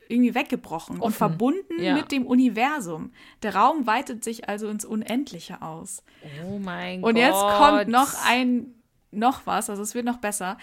irgendwie 0.09 0.35
weggebrochen 0.35 0.97
und 0.97 1.03
Offen. 1.03 1.15
verbunden 1.15 1.81
Ja. 1.83 1.95
mit 1.95 2.11
dem 2.13 2.27
Universum. 2.27 3.13
Der 3.43 3.55
Raum 3.55 3.87
weitet 3.87 4.25
sich 4.25 4.49
also 4.49 4.69
ins 4.69 4.85
Unendliche 4.85 5.63
aus. 5.63 6.03
Oh 6.47 6.59
mein 6.59 7.03
Und 7.05 7.15
Gott. 7.15 7.23
jetzt 7.23 7.41
kommt 7.41 7.89
noch 7.89 8.15
ein, 8.27 8.75
noch 9.11 9.47
was, 9.47 9.71
also 9.71 9.83
es 9.83 9.95
wird 9.95 10.05
noch 10.05 10.19
besser. 10.19 10.59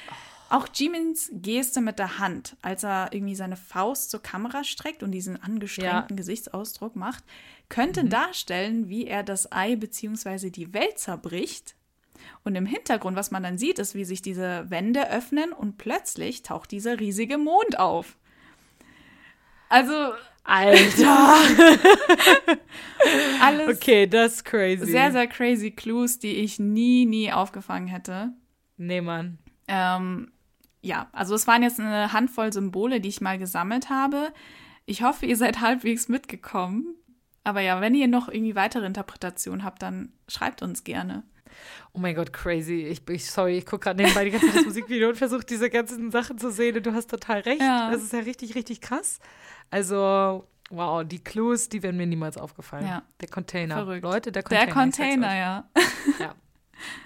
Auch 0.50 0.68
Jimins 0.74 1.30
Geste 1.34 1.82
mit 1.82 1.98
der 1.98 2.20
Hand, 2.20 2.56
als 2.62 2.84
er 2.84 3.10
irgendwie 3.12 3.36
seine 3.36 3.56
Faust 3.56 4.12
zur 4.12 4.22
Kamera 4.22 4.64
streckt 4.64 5.02
und 5.02 5.12
diesen 5.12 5.42
angestrengten 5.42 6.16
Gesichtsausdruck 6.16 6.96
macht, 6.96 7.24
könnte 7.68 8.04
Mhm. 8.04 8.10
darstellen, 8.10 8.88
wie 8.90 9.08
er 9.08 9.24
das 9.24 9.52
Ei 9.52 9.76
bzw. 9.76 10.52
die 10.52 10.72
Welt 10.74 11.00
zerbricht. 11.00 11.76
Und 12.44 12.56
im 12.56 12.66
Hintergrund, 12.68 13.18
was 13.18 13.32
man 13.32 13.42
dann 13.44 13.58
sieht, 13.58 13.80
ist, 13.80 13.96
wie 13.96 14.06
sich 14.06 14.22
diese 14.22 14.70
Wände 14.70 15.10
öffnen 15.10 15.52
und 15.52 15.78
plötzlich 15.78 16.44
taucht 16.44 16.72
dieser 16.72 17.00
riesige 17.00 17.38
Mond 17.40 17.80
auf. 17.80 18.18
Also 19.76 20.14
Alter. 20.46 21.36
alles 23.42 23.76
Okay, 23.76 24.08
das 24.08 24.36
ist 24.36 24.46
crazy. 24.46 24.86
sehr, 24.86 25.12
sehr 25.12 25.28
crazy 25.28 25.72
Clues, 25.72 26.18
die 26.20 26.36
ich 26.38 26.60
nie, 26.60 27.06
nie 27.06 27.34
aufgefangen 27.34 27.88
hätte. 27.88 28.32
Nee, 28.78 29.02
Mann. 29.02 29.38
Ähm, 29.68 30.32
ja, 30.82 31.10
also 31.12 31.36
es 31.36 31.46
waren 31.48 31.62
jetzt 31.62 31.82
eine 31.82 32.14
Handvoll 32.14 32.54
Symbole, 32.54 33.02
die 33.02 33.10
ich 33.10 33.20
mal 33.20 33.38
gesammelt 33.38 33.90
habe. 33.90 34.32
Ich 34.86 35.04
hoffe, 35.04 35.26
ihr 35.26 35.36
seid 35.36 35.60
halbwegs 35.60 36.08
mitgekommen. 36.08 36.96
Aber 37.44 37.60
ja, 37.60 37.82
wenn 37.82 37.94
ihr 37.94 38.08
noch 38.08 38.30
irgendwie 38.30 38.56
weitere 38.56 38.86
Interpretationen 38.86 39.66
habt, 39.66 39.82
dann 39.82 40.14
schreibt 40.30 40.62
uns 40.62 40.86
gerne. 40.86 41.24
Oh 41.94 42.00
mein 42.00 42.16
Gott, 42.16 42.34
crazy. 42.34 42.86
Ich, 42.86 43.08
ich 43.10 43.30
sorry, 43.30 43.58
ich 43.58 43.66
gucke 43.66 43.86
gerade 43.86 44.02
nebenbei 44.02 44.26
die 44.26 44.32
ganze 44.32 44.48
Zeit 44.48 44.58
das 44.58 44.66
Musikvideo 44.66 45.10
und 45.10 45.18
versuche 45.18 45.46
diese 45.46 45.70
ganzen 45.70 46.12
Sachen 46.12 46.38
zu 46.38 46.52
sehen 46.52 46.78
und 46.78 46.86
du 46.86 46.94
hast 46.94 47.10
total 47.10 47.42
recht. 47.42 47.62
Ja. 47.62 47.92
Das 47.92 48.04
ist 48.04 48.14
ja 48.14 48.20
richtig, 48.20 48.56
richtig 48.56 48.82
krass. 48.82 49.20
Also, 49.72 50.48
wow, 50.70 51.04
die 51.04 51.24
Clues, 51.24 51.70
die 51.70 51.84
wären 51.84 51.98
mir 51.98 52.08
niemals 52.08 52.38
aufgefallen. 52.38 52.88
Ja. 52.88 53.04
Der 53.22 53.28
Container. 53.28 53.76
Verrückt. 53.76 54.04
Leute, 54.04 54.32
der 54.32 54.44
Container. 54.44 54.66
Der 54.66 54.74
Container, 54.74 55.36
ja. 55.36 55.70
Ja. 56.20 56.36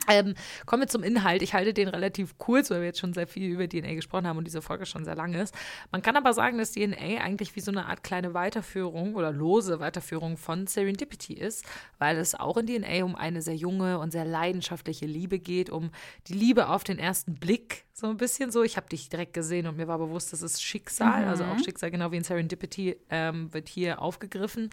Ähm, 0.07 0.33
kommen 0.65 0.83
wir 0.83 0.87
zum 0.87 1.03
Inhalt. 1.03 1.41
Ich 1.41 1.53
halte 1.53 1.73
den 1.73 1.87
relativ 1.87 2.37
kurz, 2.37 2.69
weil 2.69 2.79
wir 2.79 2.87
jetzt 2.87 2.99
schon 2.99 3.13
sehr 3.13 3.27
viel 3.27 3.49
über 3.49 3.67
DNA 3.67 3.93
gesprochen 3.93 4.27
haben 4.27 4.37
und 4.37 4.45
diese 4.45 4.61
Folge 4.61 4.85
schon 4.85 5.05
sehr 5.05 5.15
lang 5.15 5.33
ist. 5.33 5.53
Man 5.91 6.01
kann 6.01 6.15
aber 6.15 6.33
sagen, 6.33 6.57
dass 6.57 6.71
DNA 6.71 7.21
eigentlich 7.21 7.55
wie 7.55 7.61
so 7.61 7.71
eine 7.71 7.85
Art 7.85 8.03
kleine 8.03 8.33
Weiterführung 8.33 9.15
oder 9.15 9.31
lose 9.31 9.79
Weiterführung 9.79 10.37
von 10.37 10.67
Serendipity 10.67 11.33
ist, 11.33 11.65
weil 11.97 12.17
es 12.17 12.35
auch 12.35 12.57
in 12.57 12.67
DNA 12.67 13.03
um 13.03 13.15
eine 13.15 13.41
sehr 13.41 13.55
junge 13.55 13.99
und 13.99 14.11
sehr 14.11 14.25
leidenschaftliche 14.25 15.05
Liebe 15.05 15.39
geht, 15.39 15.69
um 15.69 15.91
die 16.27 16.33
Liebe 16.33 16.69
auf 16.69 16.83
den 16.83 16.99
ersten 16.99 17.35
Blick, 17.35 17.85
so 17.93 18.07
ein 18.07 18.17
bisschen 18.17 18.51
so. 18.51 18.63
Ich 18.63 18.77
habe 18.77 18.87
dich 18.87 19.09
direkt 19.09 19.33
gesehen 19.33 19.67
und 19.67 19.77
mir 19.77 19.87
war 19.87 19.97
bewusst, 19.97 20.33
das 20.33 20.41
ist 20.41 20.63
Schicksal, 20.63 21.25
also 21.25 21.43
auch 21.43 21.59
Schicksal, 21.59 21.91
genau 21.91 22.11
wie 22.11 22.17
in 22.17 22.23
Serendipity, 22.23 22.95
ähm, 23.09 23.53
wird 23.53 23.67
hier 23.67 24.01
aufgegriffen. 24.01 24.69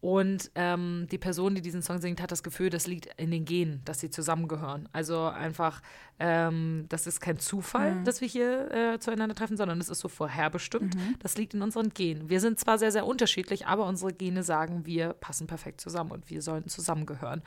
Und 0.00 0.50
ähm, 0.54 1.06
die 1.10 1.18
Person, 1.18 1.54
die 1.54 1.62
diesen 1.62 1.82
Song 1.82 2.00
singt, 2.00 2.20
hat 2.20 2.30
das 2.30 2.42
Gefühl, 2.42 2.70
das 2.70 2.86
liegt 2.86 3.08
in 3.16 3.30
den 3.30 3.44
Genen, 3.44 3.80
dass 3.84 3.98
sie 3.98 4.10
zusammengehören. 4.10 4.88
Also 4.92 5.24
einfach, 5.24 5.80
ähm, 6.18 6.84
das 6.88 7.06
ist 7.06 7.20
kein 7.20 7.38
Zufall, 7.38 8.02
dass 8.04 8.20
wir 8.20 8.28
hier 8.28 8.70
äh, 8.70 8.98
zueinander 9.00 9.34
treffen, 9.34 9.56
sondern 9.56 9.80
es 9.80 9.88
ist 9.88 10.00
so 10.00 10.08
vorherbestimmt. 10.08 10.94
Das 11.20 11.38
liegt 11.38 11.54
in 11.54 11.62
unseren 11.62 11.90
Genen. 11.90 12.28
Wir 12.28 12.40
sind 12.40 12.60
zwar 12.60 12.78
sehr, 12.78 12.92
sehr 12.92 13.06
unterschiedlich, 13.06 13.66
aber 13.66 13.86
unsere 13.86 14.12
Gene 14.12 14.42
sagen, 14.42 14.84
wir 14.84 15.14
passen 15.14 15.46
perfekt 15.46 15.80
zusammen 15.80 16.10
und 16.10 16.28
wir 16.30 16.42
sollten 16.42 16.68
zusammengehören. 16.68 17.42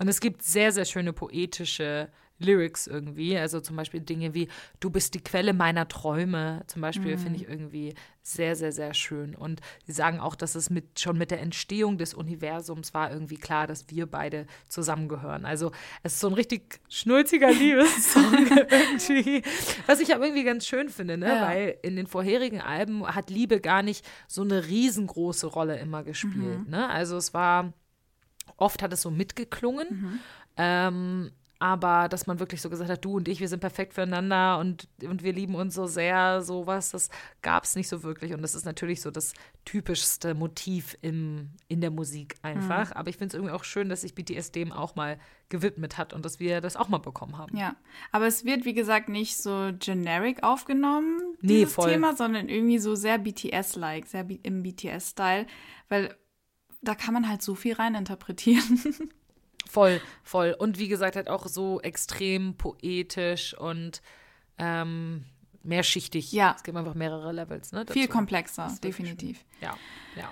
Und 0.00 0.08
es 0.08 0.20
gibt 0.20 0.42
sehr, 0.42 0.72
sehr 0.72 0.84
schöne 0.84 1.12
poetische 1.12 2.08
Lyrics 2.38 2.86
irgendwie. 2.86 3.36
Also 3.38 3.60
zum 3.60 3.76
Beispiel 3.76 4.00
Dinge 4.00 4.34
wie 4.34 4.48
Du 4.80 4.90
bist 4.90 5.14
die 5.14 5.22
Quelle 5.22 5.52
meiner 5.52 5.88
Träume. 5.88 6.62
Zum 6.66 6.82
Beispiel 6.82 7.16
finde 7.16 7.38
ich 7.38 7.48
irgendwie 7.48 7.94
sehr, 8.22 8.56
sehr, 8.56 8.72
sehr 8.72 8.94
schön. 8.94 9.34
Und 9.34 9.60
sie 9.86 9.92
sagen 9.92 10.18
auch, 10.18 10.34
dass 10.34 10.54
es 10.54 10.70
mit, 10.70 10.98
schon 10.98 11.18
mit 11.18 11.30
der 11.30 11.40
Entstehung 11.40 11.98
des 11.98 12.14
Universums 12.14 12.94
war 12.94 13.12
irgendwie 13.12 13.36
klar, 13.36 13.66
dass 13.66 13.90
wir 13.90 14.06
beide 14.06 14.46
zusammengehören. 14.68 15.44
Also 15.44 15.72
es 16.02 16.14
ist 16.14 16.20
so 16.20 16.28
ein 16.28 16.34
richtig 16.34 16.80
schnulziger 16.88 17.50
Liebessong 17.52 18.46
irgendwie. 18.48 19.42
Was 19.86 20.00
ich 20.00 20.14
aber 20.14 20.24
irgendwie 20.24 20.44
ganz 20.44 20.66
schön 20.66 20.88
finde, 20.88 21.18
ne? 21.18 21.28
Ja. 21.28 21.42
weil 21.42 21.76
in 21.82 21.96
den 21.96 22.06
vorherigen 22.06 22.60
Alben 22.60 23.06
hat 23.06 23.30
Liebe 23.30 23.60
gar 23.60 23.82
nicht 23.82 24.04
so 24.26 24.42
eine 24.42 24.66
riesengroße 24.66 25.46
Rolle 25.46 25.78
immer 25.78 26.02
gespielt. 26.02 26.68
Ne? 26.68 26.88
Also 26.88 27.16
es 27.16 27.34
war, 27.34 27.72
oft 28.56 28.82
hat 28.82 28.92
es 28.92 29.02
so 29.02 29.10
mitgeklungen. 29.10 30.20
Ähm, 30.56 31.30
aber 31.58 32.08
dass 32.08 32.26
man 32.26 32.40
wirklich 32.40 32.60
so 32.60 32.68
gesagt 32.68 32.90
hat, 32.90 33.04
du 33.04 33.16
und 33.16 33.28
ich, 33.28 33.40
wir 33.40 33.48
sind 33.48 33.60
perfekt 33.60 33.94
füreinander 33.94 34.58
und, 34.58 34.88
und 35.02 35.22
wir 35.22 35.32
lieben 35.32 35.54
uns 35.54 35.74
so 35.74 35.86
sehr, 35.86 36.42
sowas, 36.42 36.90
das 36.90 37.10
gab 37.42 37.64
es 37.64 37.76
nicht 37.76 37.88
so 37.88 38.02
wirklich. 38.02 38.34
Und 38.34 38.42
das 38.42 38.54
ist 38.54 38.64
natürlich 38.64 39.00
so 39.00 39.10
das 39.10 39.34
typischste 39.64 40.34
Motiv 40.34 40.96
im, 41.00 41.50
in 41.68 41.80
der 41.80 41.90
Musik 41.90 42.36
einfach. 42.42 42.94
Aber 42.94 43.08
ich 43.08 43.16
finde 43.16 43.28
es 43.28 43.34
irgendwie 43.34 43.54
auch 43.54 43.64
schön, 43.64 43.88
dass 43.88 44.02
sich 44.02 44.14
BTS 44.14 44.52
dem 44.52 44.72
auch 44.72 44.96
mal 44.96 45.18
gewidmet 45.48 45.96
hat 45.96 46.12
und 46.12 46.24
dass 46.24 46.40
wir 46.40 46.60
das 46.60 46.76
auch 46.76 46.88
mal 46.88 46.98
bekommen 46.98 47.38
haben. 47.38 47.56
Ja, 47.56 47.76
aber 48.10 48.26
es 48.26 48.44
wird, 48.44 48.64
wie 48.64 48.74
gesagt, 48.74 49.08
nicht 49.08 49.36
so 49.36 49.70
generic 49.78 50.42
aufgenommen, 50.42 51.20
Nee, 51.40 51.58
dieses 51.60 51.74
voll. 51.74 51.90
Thema, 51.90 52.16
sondern 52.16 52.48
irgendwie 52.48 52.78
so 52.78 52.94
sehr 52.94 53.18
BTS-like, 53.18 54.06
sehr 54.06 54.26
im 54.42 54.62
BTS-Style, 54.62 55.46
weil 55.88 56.16
da 56.82 56.94
kann 56.94 57.14
man 57.14 57.28
halt 57.28 57.42
so 57.42 57.54
viel 57.54 57.74
reininterpretieren. 57.74 59.08
Voll, 59.68 60.00
voll. 60.22 60.54
Und 60.58 60.78
wie 60.78 60.88
gesagt, 60.88 61.16
halt 61.16 61.28
auch 61.28 61.46
so 61.46 61.80
extrem 61.80 62.56
poetisch 62.56 63.56
und 63.58 64.02
ähm, 64.58 65.24
mehrschichtig. 65.62 66.32
Ja. 66.32 66.54
Es 66.56 66.62
gibt 66.62 66.76
einfach 66.76 66.94
mehrere 66.94 67.32
Levels. 67.32 67.72
Ne, 67.72 67.84
viel 67.90 68.08
komplexer, 68.08 68.72
definitiv. 68.82 69.44
Ja, 69.60 69.76
ja. 70.16 70.30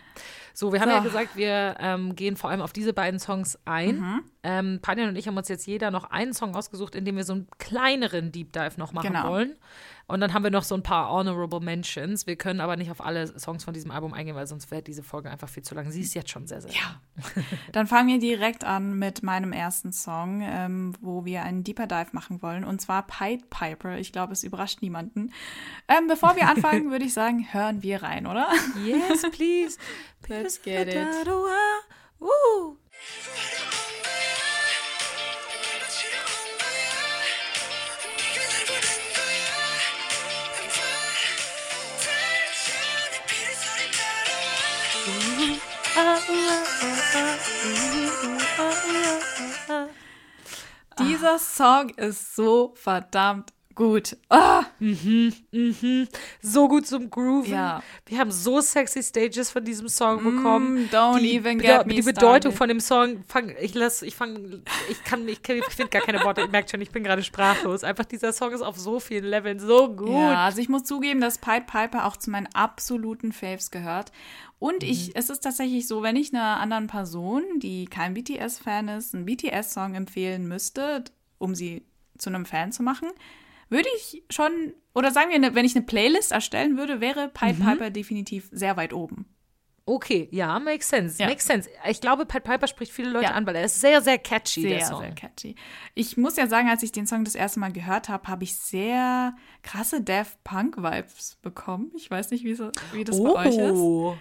So, 0.55 0.73
wir 0.73 0.81
haben 0.81 0.91
So. 0.91 0.97
ja 0.97 1.03
gesagt, 1.03 1.37
wir 1.37 1.77
ähm, 1.81 2.15
gehen 2.15 2.37
vor 2.37 2.51
allem 2.51 2.61
auf 2.61 2.73
diese 2.73 2.93
beiden 2.93 3.19
Songs 3.19 3.59
ein. 3.65 4.01
Mhm. 4.01 4.25
Ähm, 4.45 4.81
Panjan 4.83 5.09
und 5.09 5.17
ich 5.17 5.29
haben 5.29 5.37
uns 5.37 5.49
jetzt 5.49 5.67
jeder 5.67 5.91
noch 5.93 6.11
einen 6.11 6.33
Song 6.35 6.57
ausgesucht, 6.57 6.95
in 6.97 7.05
dem 7.05 7.17
wir 7.17 7.25
so 7.25 7.33
einen 7.35 7.47
kleineren 7.59 8.33
Deep 8.33 8.53
Dive 8.53 8.73
noch 8.77 8.93
machen 8.93 9.13
Genau. 9.13 9.29
wollen. 9.29 9.57
Und 10.09 10.21
dann 10.21 10.35
haben 10.35 10.43
wir 10.43 10.51
noch 10.51 10.65
so 10.65 10.75
ein 10.75 10.83
paar 10.83 11.11
Honorable 11.11 11.61
Mentions. 11.61 12.27
Wir 12.27 12.35
können 12.37 12.61
aber 12.61 12.77
nicht 12.77 12.91
auf 12.91 13.01
alle 13.01 13.39
Songs 13.39 13.63
von 13.65 13.73
diesem 13.73 13.93
Album 13.93 14.13
eingehen, 14.13 14.35
weil 14.35 14.49
sonst 14.49 14.71
wäre 14.73 14.83
diese 14.83 15.03
Folge 15.05 15.31
einfach 15.31 15.49
viel 15.49 15.63
zu 15.63 15.75
lang. 15.77 15.91
Sie 15.91 16.01
ist 16.01 16.13
jetzt 16.15 16.29
schon 16.31 16.47
sehr, 16.49 16.61
sehr 16.61 16.73
Ja. 16.73 17.01
Dann 17.73 17.87
fangen 17.87 18.09
wir 18.09 18.19
direkt 18.19 18.65
an 18.65 18.99
mit 18.99 19.23
meinem 19.23 19.53
ersten 19.53 19.93
Song, 19.93 20.43
ähm, 20.45 20.93
wo 21.01 21.25
wir 21.25 21.45
einen 21.45 21.63
Deeper 21.63 21.87
Dive 21.87 22.09
machen 22.13 22.43
wollen, 22.43 22.65
und 22.65 22.81
zwar 22.81 23.07
Pied 23.07 23.49
Piper. 23.49 23.97
Ich 23.99 24.13
glaube, 24.13 24.33
es 24.33 24.43
überrascht 24.43 24.83
niemanden. 24.83 25.33
Ähm, 25.89 26.09
bevor 26.09 26.35
wir 26.37 26.49
anfangen, 26.49 26.91
würde 26.91 27.05
ich 27.05 27.15
sagen, 27.15 27.47
hören 27.53 27.83
wir 27.83 28.03
rein, 28.03 28.27
oder? 28.27 28.49
Yes, 28.85 29.23
please. 29.31 29.79
Let's 30.29 30.61
get 30.61 30.89
it. 30.89 31.07
Woo. 32.19 32.77
Dieser 50.99 51.39
Song 51.39 51.91
ist 51.91 52.35
so 52.35 52.73
verdammt 52.75 53.53
gut. 53.75 54.17
Ah, 54.29 54.65
So 56.41 56.69
gut 56.69 56.87
zum 56.87 57.11
Grooven. 57.11 57.53
Ja. 57.53 57.83
Wir 58.07 58.19
haben 58.19 58.31
so 58.31 58.61
sexy 58.61 59.03
Stages 59.03 59.51
von 59.51 59.65
diesem 59.65 59.89
Song 59.89 60.23
bekommen. 60.23 60.85
Mm, 60.85 60.89
don't 60.91 61.21
die, 61.21 61.37
even 61.37 61.59
get 61.59 61.87
me 61.87 61.95
Die 61.95 62.03
Bedeutung 62.03 62.53
started. 62.53 62.59
von 62.59 62.69
dem 62.69 62.81
Song, 62.81 63.25
fang, 63.27 63.55
ich 63.61 63.75
lass, 63.75 64.03
ich 64.03 64.15
fang, 64.15 64.63
ich 64.91 65.05
kann, 65.05 65.27
ich, 65.29 65.41
ich 65.47 65.65
finde 65.67 65.91
gar 65.91 66.03
keine 66.03 66.23
Worte. 66.25 66.43
Ihr 66.43 66.49
merkt 66.49 66.71
schon, 66.71 66.81
ich 66.81 66.91
bin 66.91 67.05
gerade 67.05 67.23
sprachlos. 67.23 67.85
Einfach 67.85 68.05
dieser 68.05 68.33
Song 68.33 68.53
ist 68.53 68.63
auf 68.63 68.79
so 68.79 69.01
vielen 69.01 69.25
Leveln 69.25 69.59
so 69.59 69.95
gut. 69.95 70.09
Ja, 70.11 70.45
also 70.45 70.61
ich 70.61 70.69
muss 70.69 70.85
zugeben, 70.85 71.21
dass 71.21 71.39
Pied 71.39 71.67
Piper 71.67 72.07
auch 72.07 72.17
zu 72.17 72.31
meinen 72.31 72.49
absoluten 72.55 73.33
Faves 73.33 73.71
gehört. 73.71 74.13
Und 74.59 74.85
ich, 74.85 75.17
es 75.17 75.29
ist 75.29 75.41
tatsächlich 75.41 75.89
so, 75.89 76.03
wenn 76.03 76.15
ich 76.15 76.33
einer 76.33 76.61
anderen 76.61 76.87
Person, 76.87 77.43
die 77.57 77.87
kein 77.87 78.15
BTS-Fan 78.15 78.87
ist, 78.89 79.13
einen 79.15 79.25
BTS-Song 79.25 79.95
empfehlen 79.97 80.47
müsste, 80.47 81.03
um 81.39 81.57
sie 81.57 81.83
zu 82.17 82.31
einem 82.31 82.47
Fan 82.47 82.71
zu 82.71 82.85
machen, 82.85 83.09
würde 83.73 83.89
ich 83.97 84.23
schon, 84.31 84.73
oder 84.95 85.11
sagen 85.11 85.31
wir, 85.33 85.39
ne- 85.41 85.55
wenn 85.57 85.65
ich 85.65 85.75
eine 85.75 85.85
Playlist 85.85 86.31
erstellen 86.31 86.77
würde, 86.79 87.01
wäre 87.01 87.29
Pied 87.29 87.59
Mhm. 87.59 87.65
Piper 87.65 87.91
definitiv 87.91 88.49
sehr 88.53 88.77
weit 88.77 88.93
oben. 88.93 89.27
Okay, 89.85 90.29
ja, 90.31 90.61
makes 90.61 90.89
sense. 90.89 91.21
Ja. 91.21 91.27
Makes 91.29 91.45
sense. 91.45 91.69
Ich 91.91 92.01
glaube, 92.01 92.25
Pat 92.25 92.45
Piper 92.45 92.69
spricht 92.69 92.93
viele 92.93 93.11
Leute 93.11 93.25
Ja. 93.25 93.31
an, 93.33 93.45
weil 93.47 93.57
er 93.57 93.65
ist 93.65 93.81
sehr, 93.81 94.01
sehr 94.01 94.17
catchy, 94.17 94.63
der 94.63 94.79
Sehr, 94.79 94.87
Song. 94.87 95.01
sehr 95.01 95.11
catchy. 95.11 95.57
Ich 95.95 96.17
muss 96.17 96.37
ja 96.37 96.47
sagen, 96.47 96.69
als 96.69 96.85
ich 96.85 96.93
den 96.93 97.09
Song 97.09 97.25
das 97.25 97.35
erste 97.35 97.59
Mal 97.59 97.73
gehört 97.73 98.09
habe, 98.09 98.29
habe 98.29 98.45
ich 98.45 98.55
sehr 98.55 99.35
krasse 99.65 100.01
Daft 100.01 100.43
Punk-Vibes 100.45 101.39
bekommen. 101.43 101.91
Ich 101.97 102.09
weiß 102.09 102.31
nicht, 102.31 102.45
wie, 102.45 102.55
so, 102.55 102.71
wie 102.93 103.03
das 103.03 103.21
bei 103.21 103.31
euch 103.33 103.57
ist. 103.57 103.73
Oh. 103.73 104.17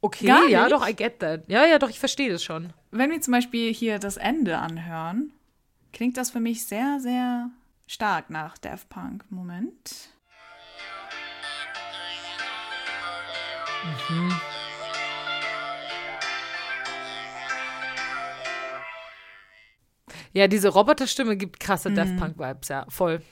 Okay, 0.00 0.26
Gar 0.28 0.48
ja, 0.48 0.62
nicht? 0.62 0.72
doch, 0.72 0.88
I 0.88 0.94
get 0.96 1.18
that. 1.18 1.42
Ja, 1.48 1.66
ja, 1.66 1.78
doch, 1.78 1.90
ich 1.90 1.98
verstehe 1.98 2.30
das 2.30 2.42
schon. 2.42 2.72
wenn 2.90 3.10
wir 3.10 3.20
zum 3.20 3.32
Beispiel 3.32 3.74
hier 3.74 3.98
das 3.98 4.16
Ende 4.16 4.56
anhören, 4.56 5.30
klingt 5.92 6.16
das 6.16 6.30
für 6.30 6.40
mich 6.40 6.64
sehr, 6.64 7.00
sehr 7.00 7.50
stark 7.86 8.30
nach 8.30 8.58
Daft 8.58 8.88
Punk. 8.88 9.24
Moment. 9.30 10.10
Ja, 20.32 20.48
diese 20.48 20.68
Roboterstimme 20.68 21.36
gibt 21.36 21.60
krasse 21.60 21.90
Daft 21.90 22.16
Punk-Vibes, 22.16 22.68
ja, 22.68 22.84
voll. 22.88 23.22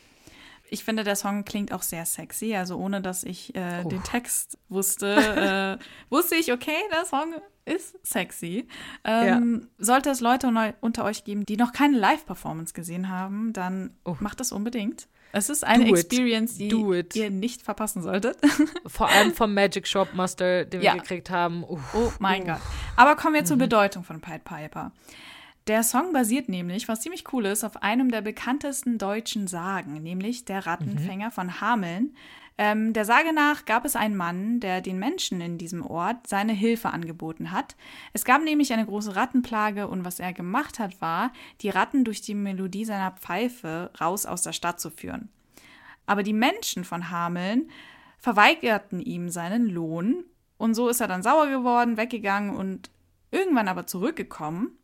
Ich 0.75 0.83
finde, 0.85 1.05
der 1.05 1.15
Song 1.15 1.45
klingt 1.45 1.73
auch 1.73 1.83
sehr 1.83 2.05
sexy. 2.05 2.55
Also 2.57 2.77
ohne, 2.77 3.01
dass 3.01 3.23
ich 3.23 3.55
äh, 3.55 3.83
Oh. 3.85 3.89
den 3.89 4.03
Text 4.03 4.59
wusste, 4.69 5.07
äh, 5.81 5.85
wusste 6.11 6.35
ich, 6.35 6.53
okay, 6.53 6.77
der 6.93 7.05
Song 7.05 7.33
ist 7.65 7.95
sexy. 8.05 8.67
Ähm, 9.05 9.69
Sollte 9.79 10.11
es 10.11 10.21
Leute 10.21 10.53
unter 10.81 11.05
euch 11.05 11.23
geben, 11.25 11.47
die 11.47 11.57
noch 11.57 11.73
keine 11.73 11.97
Live-Performance 11.97 12.75
gesehen 12.75 13.09
haben, 13.09 13.53
dann 13.53 13.93
Oh. 14.05 14.17
macht 14.19 14.41
das 14.41 14.51
unbedingt. 14.51 15.07
Es 15.31 15.49
ist 15.49 15.65
eine 15.65 15.85
Do. 15.87 15.91
Experience, 15.95 16.57
die 16.59 16.69
ihr 17.15 17.31
nicht 17.31 17.63
verpassen 17.63 18.03
solltet. 18.03 18.37
Vor 18.87 19.09
allem 19.09 19.33
vom 19.33 19.55
Magic 19.55 19.87
Shop 19.89 20.09
Master, 20.15 20.65
den 20.65 20.81
wir 20.81 20.87
Ja. 20.89 20.95
gekriegt 20.95 21.31
haben. 21.31 21.65
Uff. 21.65 21.95
Oh 21.95 22.13
mein 22.19 22.45
Gott. 22.47 22.61
Aber 22.97 23.15
kommen 23.17 23.33
Mhm. 23.35 23.39
wir 23.39 23.45
zur 23.45 23.57
Bedeutung 23.59 24.03
von 24.05 24.21
Pied 24.21 24.45
Piper. 24.45 24.91
Der 25.67 25.83
Song 25.83 26.13
basiert 26.13 26.51
nämlich, 26.51 26.89
was 26.89 27.01
ziemlich 27.01 27.33
cool 27.33 27.47
ist, 27.47 27.65
auf 27.65 27.83
einem 27.83 28.11
der 28.11 28.21
bekanntesten 28.21 28.99
deutschen 28.99 29.47
Sagen, 29.47 30.03
nämlich 30.03 30.45
der 30.45 30.67
Rattenfänger 30.67 31.31
von 31.31 31.63
Hameln. 31.63 32.15
Ähm, 32.59 32.93
der 32.93 33.07
Sage 33.07 33.33
nach 33.33 33.65
gab 33.65 33.87
es 33.87 33.97
einen 33.97 34.15
Mann, 34.15 34.61
der 34.61 34.83
den 34.83 34.99
Menschen 34.99 35.41
in 35.41 35.57
diesem 35.57 35.85
Ort 35.85 36.27
seine 36.27 36.53
Hilfe 36.53 36.91
angeboten 36.91 37.51
hat. 37.51 37.77
Es 38.13 38.27
gab 38.27 38.43
nämlich 38.43 38.75
eine 38.75 38.85
große 38.85 39.17
Rattenplage 39.17 39.89
und 39.89 40.05
was 40.05 40.21
er 40.21 40.35
gemacht 40.35 40.79
hat, 40.79 41.01
war, 41.01 41.33
die 41.63 41.71
Ratten 41.71 42.05
durch 42.05 42.21
die 42.21 42.35
Melodie 42.35 42.85
seiner 42.85 43.13
Pfeife 43.13 43.91
raus 43.99 44.27
aus 44.27 44.43
der 44.43 44.53
Stadt 44.53 44.81
zu 44.81 44.91
führen. 44.91 45.31
Aber 46.05 46.23
die 46.23 46.35
Menschen 46.35 46.85
von 46.85 47.11
Hameln 47.11 47.71
verweigerten 48.19 49.01
ihm 49.01 49.31
seinen 49.31 49.67
Lohn 49.67 50.25
und 50.59 50.75
so 50.75 50.89
ist 50.89 51.01
er 51.01 51.09
dann 51.09 51.23
sauer 51.23 51.49
geworden, 51.49 51.97
weggegangen 51.97 52.55
und 52.55 52.91
irgendwann 53.31 53.69
aber 53.69 53.87
zurückgekommen. 53.87 54.79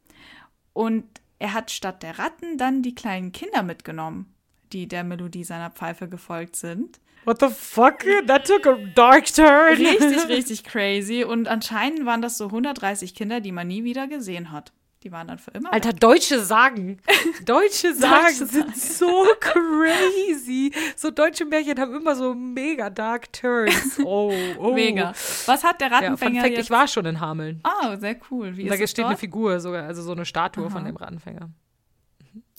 Und 0.72 1.04
er 1.38 1.54
hat 1.54 1.70
statt 1.70 2.02
der 2.02 2.18
Ratten 2.18 2.58
dann 2.58 2.82
die 2.82 2.94
kleinen 2.94 3.32
Kinder 3.32 3.62
mitgenommen, 3.62 4.34
die 4.72 4.86
der 4.86 5.04
Melodie 5.04 5.44
seiner 5.44 5.70
Pfeife 5.70 6.08
gefolgt 6.08 6.56
sind. 6.56 7.00
What 7.24 7.40
the 7.40 7.48
fuck? 7.48 8.04
That 8.26 8.46
took 8.46 8.66
a 8.66 8.76
dark 8.94 9.26
turn. 9.26 9.76
Richtig, 9.76 10.28
richtig 10.28 10.64
crazy. 10.64 11.24
Und 11.24 11.48
anscheinend 11.48 12.06
waren 12.06 12.22
das 12.22 12.38
so 12.38 12.46
130 12.46 13.14
Kinder, 13.14 13.40
die 13.40 13.52
man 13.52 13.68
nie 13.68 13.84
wieder 13.84 14.06
gesehen 14.06 14.50
hat. 14.52 14.72
Die 15.02 15.10
waren 15.10 15.28
dann 15.28 15.38
für 15.38 15.50
immer. 15.52 15.72
Alter, 15.72 15.94
deutsche 15.94 16.40
Sagen. 16.44 16.98
Deutsche 17.46 17.94
Sagen 17.94 18.34
sind 18.34 18.76
so 18.76 19.24
crazy. 19.40 20.72
So 20.94 21.10
deutsche 21.10 21.46
Märchen 21.46 21.78
haben 21.80 21.94
immer 21.94 22.14
so 22.14 22.34
mega 22.34 22.90
dark 22.90 23.32
turns. 23.32 23.98
Oh, 24.04 24.32
oh. 24.58 24.74
weg. 24.76 24.94
Mega. 24.94 25.12
Was 25.46 25.64
hat 25.64 25.80
der 25.80 25.88
Ja, 25.88 25.96
Rattenfänger 25.98 26.42
Fact, 26.42 26.52
jetzt? 26.54 26.64
ich 26.64 26.70
war 26.70 26.86
schon 26.86 27.06
in 27.06 27.18
Hameln. 27.20 27.62
Oh, 27.64 27.96
sehr 27.96 28.16
cool. 28.30 28.56
Wie 28.56 28.66
da 28.68 28.74
steht 28.76 28.98
eine 29.00 29.08
dort? 29.14 29.20
Figur 29.20 29.60
sogar, 29.60 29.84
also 29.86 30.02
so 30.02 30.12
eine 30.12 30.24
Statue 30.26 30.68
von 30.70 30.82
Aha. 30.82 30.86
dem 30.88 30.96
Rattenfänger. 30.96 31.48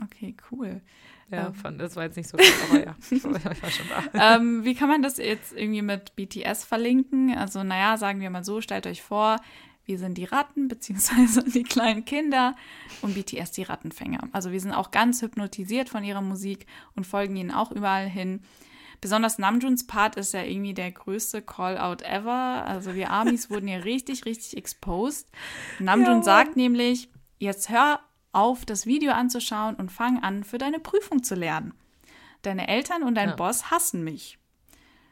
Okay, 0.04 0.36
cool. 0.52 0.82
Ja, 1.30 1.48
Ähm. 1.48 1.54
fand, 1.54 1.80
das 1.80 1.96
war 1.96 2.04
jetzt 2.04 2.18
nicht 2.18 2.28
so 2.28 2.38
gut, 2.38 2.46
aber 2.70 2.86
ja, 2.86 2.96
ich 3.12 3.24
war, 3.24 3.36
ich 3.36 3.64
war 3.64 3.70
schon 3.70 3.86
da. 4.14 4.36
ähm, 4.36 4.66
wie 4.66 4.76
kann 4.76 4.90
man 4.90 5.02
das 5.02 5.18
jetzt 5.18 5.54
irgendwie 5.54 5.82
mit 5.82 6.16
BTS 6.16 6.66
verlinken? 6.66 7.36
Also, 7.38 7.64
naja, 7.64 7.98
sagen 7.98 8.20
wir 8.20 8.30
mal 8.30 8.44
so, 8.44 8.62
stellt 8.62 8.86
euch 8.88 9.02
vor, 9.02 9.38
wir 9.86 9.98
sind 9.98 10.18
die 10.18 10.26
Ratten, 10.26 10.68
beziehungsweise 10.68 11.44
die 11.50 11.64
kleinen 11.64 12.06
Kinder 12.06 12.56
und 13.02 13.16
BTS 13.16 13.52
die 13.52 13.64
Rattenfänger. 13.64 14.30
Also 14.32 14.52
wir 14.52 14.60
sind 14.60 14.74
auch 14.74 14.92
ganz 14.92 15.22
hypnotisiert 15.22 15.90
von 15.90 16.04
ihrer 16.04 16.22
Musik 16.22 16.66
und 16.96 17.06
folgen 17.06 17.36
ihnen 17.36 17.52
auch 17.52 17.72
überall 17.72 18.08
hin. 18.08 18.42
Besonders 19.02 19.40
Namjoons 19.40 19.88
Part 19.88 20.16
ist 20.16 20.34
ja 20.34 20.44
irgendwie 20.44 20.76
der 20.76 20.92
größte 20.92 21.42
Call-out 21.42 22.04
ever. 22.04 22.64
Also 22.68 22.94
wir 22.94 23.10
Amis 23.10 23.50
wurden 23.50 23.68
ja 23.68 23.80
richtig, 23.80 24.26
richtig 24.26 24.56
exposed. 24.58 25.28
Namjoon 25.80 26.18
Ja. 26.18 26.24
sagt 26.24 26.56
nämlich, 26.56 27.10
jetzt 27.40 27.70
hör 27.70 28.00
auf, 28.32 28.64
das 28.64 28.86
Video 28.86 29.12
anzuschauen 29.14 29.76
und 29.76 29.92
fang 29.92 30.22
an, 30.22 30.44
für 30.44 30.60
deine 30.60 30.80
Prüfung 30.80 31.24
zu 31.24 31.34
lernen. 31.34 31.74
Deine 32.44 32.68
Eltern 32.68 33.02
und 33.02 33.16
dein 33.16 33.30
Ja. 33.30 33.36
Boss 33.36 33.72
hassen 33.72 34.04
mich. 34.04 34.38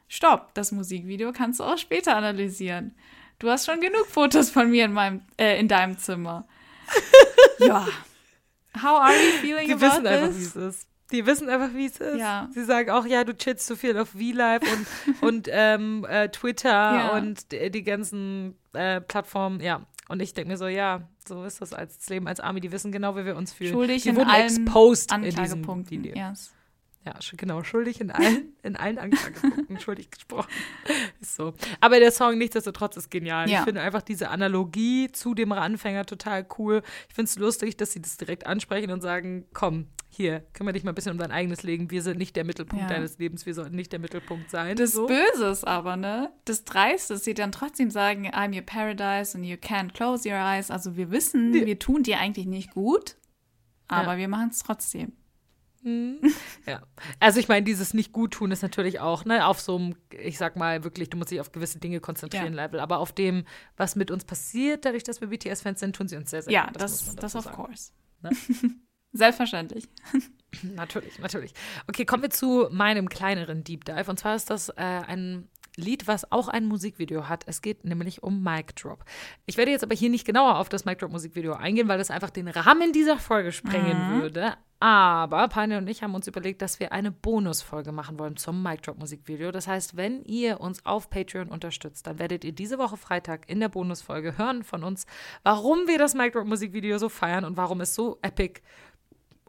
Stopp, 0.07 0.53
das 0.53 0.71
Musikvideo 0.71 1.31
kannst 1.31 1.59
du 1.59 1.63
auch 1.63 1.77
später 1.77 2.15
analysieren. 2.15 2.95
Du 3.39 3.49
hast 3.49 3.65
schon 3.65 3.79
genug 3.79 4.05
Fotos 4.07 4.49
von 4.49 4.69
mir 4.69 4.85
in, 4.85 4.93
meinem, 4.93 5.21
äh, 5.37 5.59
in 5.59 5.67
deinem 5.67 5.97
Zimmer. 5.97 6.45
ja. 7.59 7.87
How 8.77 8.99
are 9.01 9.13
you 9.13 9.31
feeling 9.41 9.67
Die 9.67 9.73
about 9.73 9.85
wissen 9.85 10.07
einfach, 10.07 10.37
wie 10.37 10.43
es 10.43 10.55
ist. 10.55 10.87
Die 11.11 11.25
wissen 11.25 11.49
einfach, 11.49 11.73
wie 11.73 11.85
es 11.85 11.97
ist. 11.97 12.19
Ja. 12.19 12.49
Sie 12.53 12.63
sagen 12.65 12.89
auch, 12.91 13.05
ja, 13.05 13.23
du 13.23 13.33
chillst 13.33 13.65
zu 13.65 13.75
viel 13.75 13.97
auf 13.97 14.09
VLive 14.09 14.61
und, 14.61 15.21
und 15.21 15.47
ähm, 15.51 16.05
äh, 16.07 16.29
Twitter 16.29 16.69
Ja. 16.69 17.09
und 17.17 17.51
die, 17.51 17.71
die 17.71 17.83
ganzen 17.83 18.57
äh, 18.73 19.01
Plattformen. 19.01 19.61
Ja. 19.61 19.85
Und 20.09 20.21
ich 20.21 20.33
denke 20.33 20.51
mir 20.51 20.57
so, 20.57 20.67
ja, 20.67 21.07
so 21.27 21.45
ist 21.45 21.61
das 21.61 21.73
als 21.73 22.09
Leben 22.09 22.27
als 22.27 22.39
Army. 22.39 22.59
Die 22.59 22.71
wissen 22.71 22.91
genau, 22.91 23.15
wie 23.15 23.25
wir 23.25 23.35
uns 23.35 23.53
fühlen. 23.53 23.71
Schuldig 23.71 24.05
in 24.05 24.15
wurden 24.15 24.29
allen 24.29 24.43
exposed 24.65 25.11
in 25.13 25.23
diesem. 25.23 25.89
Video. 25.89 26.15
Yes. 26.15 26.53
Ja, 27.09 27.19
genau, 27.37 27.63
schuldig 27.63 28.01
in 28.01 28.11
allen, 28.11 28.53
in 28.61 28.75
allen 28.75 28.99
Anklagepunkten, 28.99 29.79
schuldig 29.79 30.11
gesprochen. 30.11 30.49
Ist 31.19 31.35
so. 31.35 31.53
Aber 31.81 31.99
der 31.99 32.11
Song 32.11 32.37
nichtsdestotrotz 32.37 32.97
ist 32.97 33.09
genial. 33.09 33.49
Ja. 33.49 33.59
Ich 33.59 33.65
finde 33.65 33.81
einfach 33.81 34.03
diese 34.03 34.29
Analogie 34.29 35.11
zu 35.11 35.33
dem 35.33 35.51
Anfänger 35.51 36.05
total 36.05 36.45
cool. 36.59 36.83
Ich 37.07 37.15
finde 37.15 37.29
es 37.29 37.37
lustig, 37.39 37.77
dass 37.77 37.91
sie 37.93 38.01
das 38.01 38.17
direkt 38.17 38.45
ansprechen 38.45 38.91
und 38.91 39.01
sagen, 39.01 39.45
komm, 39.53 39.87
hier, 40.11 40.43
kümmere 40.53 40.73
dich 40.73 40.83
mal 40.83 40.91
ein 40.91 40.95
bisschen 40.95 41.13
um 41.13 41.17
dein 41.17 41.31
eigenes 41.31 41.63
Leben. 41.63 41.89
Wir 41.89 42.01
sind 42.03 42.17
nicht 42.19 42.35
der 42.35 42.43
Mittelpunkt 42.43 42.83
Ja. 42.83 42.89
deines 42.89 43.17
Lebens, 43.17 43.45
wir 43.45 43.53
sollten 43.55 43.75
nicht 43.75 43.91
der 43.91 43.99
Mittelpunkt 43.99 44.51
sein. 44.51 44.75
Das 44.75 44.91
so. 44.93 45.07
Böse 45.07 45.47
ist 45.47 45.65
aber, 45.65 45.95
ne? 45.97 46.31
Das 46.45 46.63
Dreiste, 46.65 47.15
ist, 47.15 47.23
sie 47.25 47.33
dann 47.33 47.51
trotzdem 47.51 47.89
sagen, 47.89 48.27
I'm 48.27 48.53
your 48.55 48.61
paradise 48.63 49.35
and 49.37 49.45
you 49.45 49.55
can't 49.55 49.93
close 49.93 50.27
your 50.29 50.35
eyes. 50.37 50.69
Also 50.69 50.95
wir 50.95 51.09
wissen, 51.11 51.53
Ja. 51.55 51.65
wir 51.65 51.79
tun 51.79 52.03
dir 52.03 52.19
eigentlich 52.19 52.45
nicht 52.47 52.71
gut, 52.71 53.15
aber 53.87 54.17
wir 54.17 54.27
machen 54.27 54.49
es 54.51 54.59
trotzdem. 54.59 55.13
Ja. 56.65 56.83
Also 57.19 57.39
ich 57.39 57.47
meine, 57.47 57.63
dieses 57.63 57.93
nicht 57.93 58.11
gut 58.11 58.33
tun 58.33 58.51
ist 58.51 58.61
natürlich 58.61 58.99
auch, 58.99 59.25
ne, 59.25 59.45
auf 59.47 59.59
so 59.59 59.75
einem, 59.77 59.95
ich 60.11 60.37
sag 60.37 60.55
mal 60.55 60.83
wirklich, 60.83 61.09
du 61.09 61.17
musst 61.17 61.31
dich 61.31 61.39
auf 61.41 61.51
gewisse 61.51 61.79
Dinge 61.79 61.99
konzentrieren, 61.99 62.53
Ja. 62.53 62.65
Level, 62.65 62.79
aber 62.79 62.99
auf 62.99 63.11
dem, 63.11 63.45
was 63.77 63.95
mit 63.95 64.11
uns 64.11 64.25
passiert, 64.25 64.85
dadurch, 64.85 65.03
dass 65.03 65.21
wir 65.21 65.29
BTS-Fans 65.29 65.79
sind, 65.79 65.95
tun 65.95 66.07
sie 66.07 66.15
uns 66.17 66.29
sehr, 66.29 66.43
sehr 66.43 66.53
Ja, 66.53 66.67
gut. 66.67 66.81
das, 66.81 66.91
muss 66.91 67.07
man 67.07 67.15
das, 67.15 67.33
dazu 67.33 67.49
of 67.49 67.55
course. 67.55 67.91
Ne? 68.21 68.29
Selbstverständlich. 69.11 69.89
Natürlich, 70.75 71.17
natürlich. 71.19 71.53
Okay, 71.87 72.05
kommen 72.05 72.21
wir 72.23 72.29
zu 72.29 72.67
meinem 72.71 73.09
kleineren 73.09 73.63
Deep 73.63 73.85
Dive. 73.85 74.09
Und 74.09 74.19
zwar 74.19 74.35
ist 74.35 74.49
das 74.51 74.69
äh, 74.69 74.73
ein 74.77 75.47
Lied, 75.79 76.07
was 76.07 76.31
auch 76.31 76.47
ein 76.47 76.65
Musikvideo 76.65 77.27
hat. 77.27 77.43
Es 77.47 77.61
geht 77.61 77.85
nämlich 77.85 78.23
um 78.23 78.43
Mic 78.43 78.73
Drop. 78.75 79.03
Ich 79.45 79.57
werde 79.57 79.71
jetzt 79.71 79.83
aber 79.83 79.95
hier 79.95 80.09
nicht 80.09 80.25
genauer 80.25 80.57
auf 80.57 80.69
das 80.69 80.85
Mic 80.85 80.99
Drop 80.99 81.11
Musikvideo 81.11 81.53
eingehen, 81.53 81.87
weil 81.87 81.97
das 81.97 82.11
einfach 82.11 82.29
den 82.29 82.47
Rahmen 82.47 82.93
dieser 82.93 83.17
Folge 83.17 83.51
sprengen 83.51 84.21
würde. 84.21 84.55
Aber 84.81 85.49
Pani 85.49 85.75
und 85.75 85.89
ich 85.89 86.03
haben 86.03 86.15
uns 86.15 86.27
überlegt, 86.27 86.61
dass 86.61 86.79
wir 86.79 86.93
eine 86.93 87.11
Bonusfolge 87.11 87.91
machen 87.91 88.17
wollen 88.17 88.37
zum 88.37 88.63
Mic 88.63 88.81
Drop 88.83 88.97
Musikvideo. 88.97 89.51
Das 89.51 89.67
heißt, 89.67 89.97
wenn 89.97 90.23
ihr 90.23 90.61
uns 90.61 90.85
auf 90.85 91.09
Patreon 91.09 91.49
unterstützt, 91.49 92.07
dann 92.07 92.17
werdet 92.17 92.45
ihr 92.45 92.53
diese 92.53 92.77
Woche 92.77 92.95
Freitag 92.95 93.49
in 93.49 93.59
der 93.59 93.67
Bonusfolge 93.67 94.37
hören 94.37 94.63
von 94.63 94.85
uns, 94.85 95.05
warum 95.43 95.87
wir 95.87 95.97
das 95.97 96.15
Mic 96.15 96.31
Drop 96.31 96.47
Musikvideo 96.47 96.97
so 96.97 97.09
feiern 97.09 97.43
und 97.43 97.57
warum 97.57 97.81
es 97.81 97.93
so 97.93 98.19
epic 98.21 98.61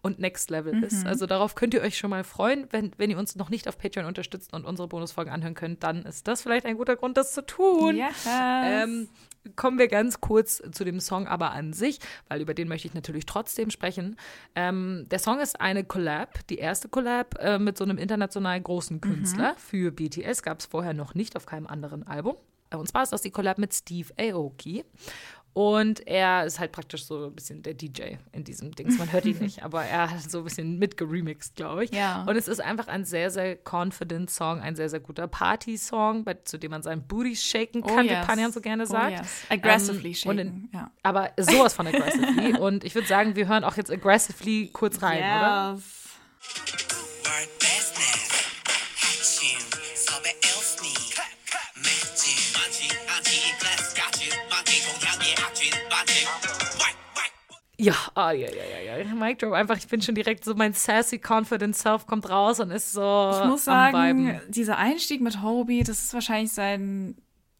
und 0.03 0.19
Next 0.19 0.51
Level 0.51 0.83
ist. 0.83 1.07
Also 1.07 1.27
darauf 1.27 1.55
könnt 1.55 1.75
ihr 1.75 1.83
euch 1.83 1.99
schon 1.99 2.11
mal 2.11 2.25
freuen. 2.25 2.67
Wenn, 2.71 2.93
wenn 2.97 3.11
ihr 3.11 3.19
uns 3.19 3.37
noch 3.37 3.51
nicht 3.51 3.69
auf 3.69 3.79
Patreon 3.79 4.07
unterstützt 4.07 4.53
und 4.53 4.65
unsere 4.65 4.89
Bonusfolgen 4.89 5.33
anhören 5.33 5.55
könnt, 5.55 5.83
dann 5.83 6.05
ist 6.05 6.29
das 6.29 6.43
vielleicht 6.43 6.67
ein 6.67 6.77
guter 6.77 6.97
Grund, 6.97 7.17
das 7.17 7.33
zu 7.33 7.45
tun. 7.45 7.97
Yes. 7.97 8.27
Ähm, 8.27 9.09
kommen 9.57 9.79
wir 9.79 9.89
ganz 9.89 10.21
kurz 10.21 10.63
zu 10.73 10.85
dem 10.85 11.01
Song 11.01 11.27
aber 11.27 11.53
an 11.53 11.73
sich, 11.73 11.99
weil 12.29 12.41
über 12.41 12.55
den 12.55 12.69
möchte 12.69 12.89
ich 12.89 12.95
natürlich 12.95 13.27
trotzdem 13.27 13.71
sprechen. 13.71 14.17
Ähm, 14.55 15.07
der 15.11 15.19
Song 15.19 15.41
ist 15.41 15.61
eine 15.61 15.85
Collab, 15.85 16.47
die 16.49 16.59
erste 16.59 16.89
Collab 16.89 17.37
äh, 17.39 17.59
mit 17.59 17.79
so 17.79 17.85
einem 17.85 17.99
international 17.99 18.61
großen 18.61 19.01
Künstler. 19.01 19.55
Für 19.57 19.91
BTS 19.91 20.43
gab 20.43 20.61
es 20.61 20.67
vorher 20.67 20.95
noch 20.95 21.15
nicht 21.15 21.37
auf 21.37 21.47
keinem 21.47 21.67
anderen 21.67 22.07
Album. 22.07 22.37
Und 22.73 22.87
zwar 22.87 23.03
ist 23.03 23.13
das 23.13 23.23
die 23.23 23.31
Collab 23.31 23.59
mit 23.59 23.75
Steve 23.75 24.13
Aoki. 24.17 24.85
Und 25.53 26.07
er 26.07 26.45
ist 26.45 26.61
halt 26.61 26.71
praktisch 26.71 27.05
so 27.05 27.27
ein 27.27 27.35
bisschen 27.35 27.63
der 27.63 27.75
DJ 27.75 28.15
in 28.33 28.45
diesem 28.45 28.73
Dings. 28.73 28.97
Man 28.99 29.11
hört 29.11 29.25
ihn 29.25 29.39
nicht, 29.41 29.65
aber 29.65 29.85
er 29.85 30.11
hat 30.11 30.31
so 30.31 30.39
ein 30.39 30.45
bisschen 30.45 30.79
mitgeremixed, 30.79 31.57
glaube 31.57 31.85
ich. 31.85 31.91
Ja. 31.91 32.23
Und 32.29 32.37
es 32.37 32.47
ist 32.47 32.61
einfach 32.61 32.87
ein 32.87 33.05
sehr, 33.05 33.31
sehr 33.31 33.57
confident 33.69 34.31
Song, 34.31 34.61
ein 34.61 34.77
sehr, 34.77 34.89
sehr 34.89 35.01
guter 35.01 35.27
Party-Song, 35.27 36.25
bei- 36.25 36.35
zu 36.45 36.57
dem 36.57 36.71
man 36.71 36.83
seinen 36.83 37.03
Booty 37.07 37.35
shaken 37.35 37.83
kann, 37.83 38.05
wie 38.09 38.15
Panjan 38.15 38.53
so 38.53 38.61
gerne 38.61 38.87
sagt. 38.87 39.13
Oh, 39.19 39.23
yes. 39.23 39.43
Aggressively 39.49 40.09
Ähm, 40.11 40.15
shaken. 40.15 40.39
in- 40.39 40.69
ja. 40.73 40.91
Aber 41.03 41.31
sowas 41.37 41.75
von 41.75 41.87
aggressively. 41.89 42.57
und 42.59 42.85
ich 42.85 42.95
würde 42.95 43.09
sagen, 43.09 43.35
wir 43.35 43.49
hören 43.49 43.65
auch 43.65 43.77
jetzt 43.77 43.91
aggressively 43.91 44.71
kurz 44.73 45.03
rein, 45.03 45.19
oder? 45.19 45.73
Yes. 45.75 46.09
Work 47.25 47.70
Ja, 57.81 57.95
ah, 58.15 58.33
ja, 58.33 58.49
ja, 58.49 58.97
ja, 58.97 58.99
ja. 58.99 59.15
Mic 59.15 59.39
Drop, 59.39 59.53
einfach, 59.53 59.77
ich 59.77 59.89
bin 59.89 60.03
schon 60.03 60.15
direkt 60.15 60.45
so, 60.45 60.55
mein 60.55 60.75
sassy, 60.75 61.19
confident 61.19 61.77
Self 61.77 62.07
kommt 62.07 62.29
raus 62.29 62.61
und 62.61 62.71
ist 62.71 62.93
so 62.93 63.33
Ich 63.41 63.49
muss 63.49 63.65
sagen, 63.65 64.29
Viben. 64.29 64.41
dieser 64.49 64.77
Einstieg 64.77 65.21
mit 65.21 65.43
Hobie, 65.43 65.83
das 65.83 66.05
ist 66.05 66.15
wahrscheinlich 66.15 66.53
sein 66.53 67.17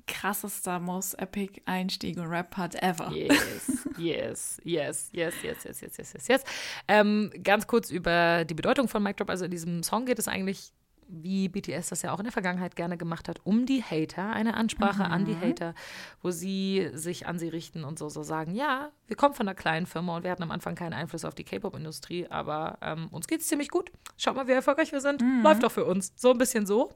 krassester, 0.07 0.81
most 0.81 1.19
epic 1.19 1.63
Einstieg 1.65 2.19
und 2.19 2.27
Rap-Part 2.27 2.83
ever. 2.83 3.13
Yes, 3.13 3.87
yes, 3.97 4.61
yes, 4.65 5.11
yes, 5.13 5.35
yes, 5.43 5.65
yes, 5.65 5.81
yes, 5.81 5.99
yes, 5.99 6.13
yes, 6.13 6.29
yes. 6.29 6.45
Ähm, 6.89 7.31
ganz 7.43 7.67
kurz 7.67 7.91
über 7.91 8.45
die 8.45 8.55
Bedeutung 8.55 8.89
von 8.89 9.03
Mic 9.03 9.17
Drop. 9.17 9.31
Also 9.31 9.45
in 9.45 9.51
diesem 9.51 9.83
Song 9.83 10.07
geht 10.07 10.19
es 10.19 10.27
eigentlich 10.29 10.73
wie 11.11 11.49
BTS 11.49 11.89
das 11.89 12.03
ja 12.03 12.13
auch 12.13 12.19
in 12.19 12.25
der 12.25 12.33
Vergangenheit 12.33 12.77
gerne 12.77 12.97
gemacht 12.97 13.29
hat, 13.29 13.41
um 13.45 13.67
die 13.67 13.83
Hater, 13.83 14.31
eine 14.31 14.55
Ansprache 14.55 15.05
an 15.05 15.25
die 15.25 15.37
Hater, 15.37 15.75
wo 16.23 16.31
sie 16.31 16.91
sich 16.93 17.27
an 17.27 17.39
sie 17.39 17.49
richten 17.49 17.85
und 17.85 17.99
so, 17.99 18.09
so 18.09 18.23
sagen, 18.23 18.55
ja, 18.55 18.91
wir 19.07 19.17
kommen 19.17 19.35
von 19.35 19.49
einer 19.49 19.55
kleinen 19.55 19.87
Firma 19.87 20.17
und 20.17 20.25
wir 20.25 20.31
hatten 20.31 20.43
am 20.43 20.51
Anfang 20.51 20.75
keinen 20.75 20.93
Einfluss 20.93 21.25
auf 21.25 21.35
die 21.35 21.45
K-Pop-Industrie, 21.45 22.29
aber 22.29 22.79
ähm, 22.81 23.09
uns 23.11 23.27
geht 23.27 23.41
es 23.41 23.49
ziemlich 23.49 23.69
gut. 23.69 23.91
Schaut 24.17 24.37
mal, 24.37 24.47
wie 24.47 24.53
erfolgreich 24.53 24.93
wir 24.93 25.01
sind. 25.01 25.23
Läuft 25.43 25.63
doch 25.63 25.73
für 25.73 25.85
uns. 25.85 26.13
So 26.17 26.31
ein 26.31 26.39
bisschen 26.39 26.67
so. 26.67 26.93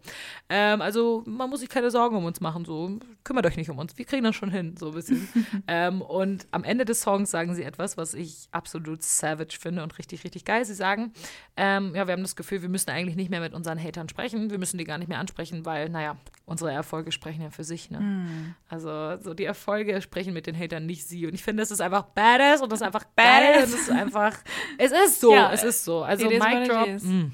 Ähm, 0.49 0.81
also 0.81 1.25
man 1.27 1.51
muss 1.51 1.61
sich 1.61 1.69
keine 1.69 1.91
Sorgen 1.91 2.17
um 2.17 2.25
uns 2.25 2.41
machen, 2.41 2.65
so 2.65 2.99
kümmert 3.25 3.47
euch 3.47 3.57
nicht 3.57 3.71
um 3.71 3.79
uns. 3.79 3.99
Wir 3.99 4.05
kriegen 4.05 4.23
das 4.25 4.37
schon 4.37 4.51
hin, 4.51 4.77
so 4.79 4.89
ein 4.89 4.95
bisschen. 4.95 5.29
ähm, 5.67 6.03
und 6.03 6.47
am 6.53 6.63
Ende 6.63 6.85
des 6.85 7.01
Songs 7.01 7.31
sagen 7.31 7.55
sie 7.55 7.65
etwas, 7.65 7.97
was 7.97 8.15
ich 8.15 8.49
absolut 8.53 9.03
savage 9.03 9.59
finde 9.59 9.83
und 9.83 9.99
richtig, 9.99 10.23
richtig 10.25 10.45
geil. 10.45 10.65
Sie 10.65 10.75
sagen, 10.75 11.13
ähm, 11.57 11.95
ja, 11.95 12.07
wir 12.07 12.13
haben 12.13 12.23
das 12.23 12.37
Gefühl, 12.37 12.63
wir 12.63 12.69
müssen 12.69 12.91
eigentlich 12.91 13.17
nicht 13.17 13.31
mehr 13.31 13.41
mit 13.41 13.55
unseren 13.55 13.83
Hatern 13.83 14.04
sprechen. 14.09 14.51
Wir 14.51 14.59
müssen 14.59 14.79
die 14.79 14.85
gar 14.85 14.99
nicht 14.99 15.09
mehr 15.09 15.19
ansprechen, 15.19 15.65
weil, 15.65 15.89
naja, 15.89 16.17
unsere 16.47 16.73
Erfolge 16.73 17.13
sprechen 17.13 17.43
ja 17.43 17.51
für 17.51 17.65
sich. 17.65 17.91
Ne? 17.91 18.55
Also 18.69 19.17
so 19.23 19.35
die 19.35 19.45
Erfolge 19.45 20.01
sprechen 20.03 20.33
mit 20.35 20.47
den 20.47 20.59
Hatern, 20.59 20.87
nicht 20.87 21.07
sie. 21.07 21.27
Und 21.27 21.35
ich 21.35 21.43
finde, 21.43 21.63
das 21.63 21.71
ist 21.71 21.81
einfach 21.81 22.03
badass 22.03 22.63
und 22.63 22.71
das 22.71 22.81
ist 22.81 22.87
einfach. 22.87 23.05
Badass. 23.17 23.65
Und 23.67 23.73
das 23.73 23.81
ist 23.81 23.91
einfach, 23.91 24.37
es 24.79 24.93
ist 24.93 25.21
so, 25.21 25.35
Ja, 25.35 25.53
es 25.53 25.63
ist 25.65 25.85
so. 25.85 26.03
Also 26.03 26.29
Mic 26.29 26.69
Drop, 26.69 26.89
mh. 26.89 27.31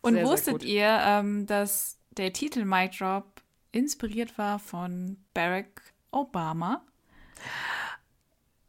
Und 0.00 0.14
Sehr, 0.14 0.22
sehr 0.24 0.32
wusstet 0.32 0.52
gut. 0.54 0.64
ihr, 0.64 0.98
ähm, 1.02 1.46
dass 1.46 1.98
der 2.10 2.32
Titel 2.32 2.64
Mic 2.64 2.96
Drop 2.98 3.42
inspiriert 3.72 4.38
war 4.38 4.58
von 4.58 5.16
Barack 5.34 5.82
Obama? 6.10 6.82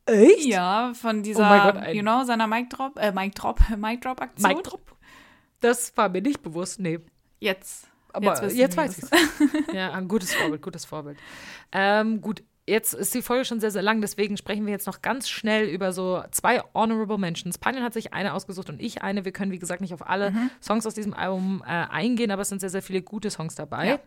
Echt? 0.06 0.46
Ja, 0.46 0.92
von 0.96 1.22
dieser, 1.24 1.46
Oh 1.68 1.72
Gott, 1.72 1.94
you 1.94 2.02
know, 2.02 2.24
seiner 2.24 2.48
Mic 2.48 2.70
Drop, 2.70 2.98
äh, 2.98 3.12
Mic 3.12 3.36
Drop, 3.36 3.60
Mic 3.78 4.02
Drop 4.02 4.22
Aktion. 4.22 4.52
Mic 4.52 4.64
Drop? 4.64 4.82
Das 5.62 5.96
war 5.98 6.10
mir 6.10 6.22
nicht 6.22 6.42
bewusst, 6.42 6.80
nee. 6.80 7.00
Jetzt. 7.40 7.88
Aber 8.12 8.26
jetzt, 8.42 8.56
wir 8.56 8.78
weiß 8.78 8.98
ich 8.98 9.10
das. 9.10 9.22
Ja, 9.74 9.92
ein 9.92 10.08
gutes 10.08 10.34
Vorbild, 10.34 10.62
gutes 10.62 10.84
Vorbild. 10.86 11.18
Ähm, 11.72 12.22
gut, 12.22 12.42
jetzt 12.66 12.94
ist 12.94 13.14
die 13.14 13.22
Folge 13.22 13.46
schon 13.46 13.60
sehr, 13.60 13.70
sehr 13.70 13.84
lang, 13.84 14.02
deswegen 14.02 14.36
sprechen 14.36 14.66
wir 14.66 14.72
jetzt 14.72 14.88
noch 14.88 15.04
ganz 15.04 15.30
schnell 15.30 15.68
über 15.68 15.92
so 15.92 16.24
zwei 16.32 16.62
Honorable 16.74 17.20
Mentions. 17.20 17.60
Panel 17.60 17.84
hat 17.84 17.94
sich 17.94 18.12
eine 18.14 18.34
ausgesucht 18.34 18.70
und 18.70 18.82
ich 18.82 19.04
eine. 19.04 19.26
Wir 19.26 19.32
können, 19.32 19.52
wie 19.52 19.60
gesagt, 19.60 19.82
nicht 19.82 19.94
auf 19.94 20.08
alle 20.08 20.32
Mhm. 20.32 20.50
Songs 20.60 20.88
aus 20.88 20.96
diesem 20.96 21.14
Album 21.14 21.64
äh, 21.66 21.70
eingehen, 21.70 22.32
aber 22.32 22.42
es 22.42 22.50
sind 22.50 22.62
sehr, 22.62 22.72
sehr 22.72 22.82
viele 22.82 23.04
gute 23.04 23.30
Songs 23.30 23.54
dabei. 23.56 23.88
Ja. 23.88 24.00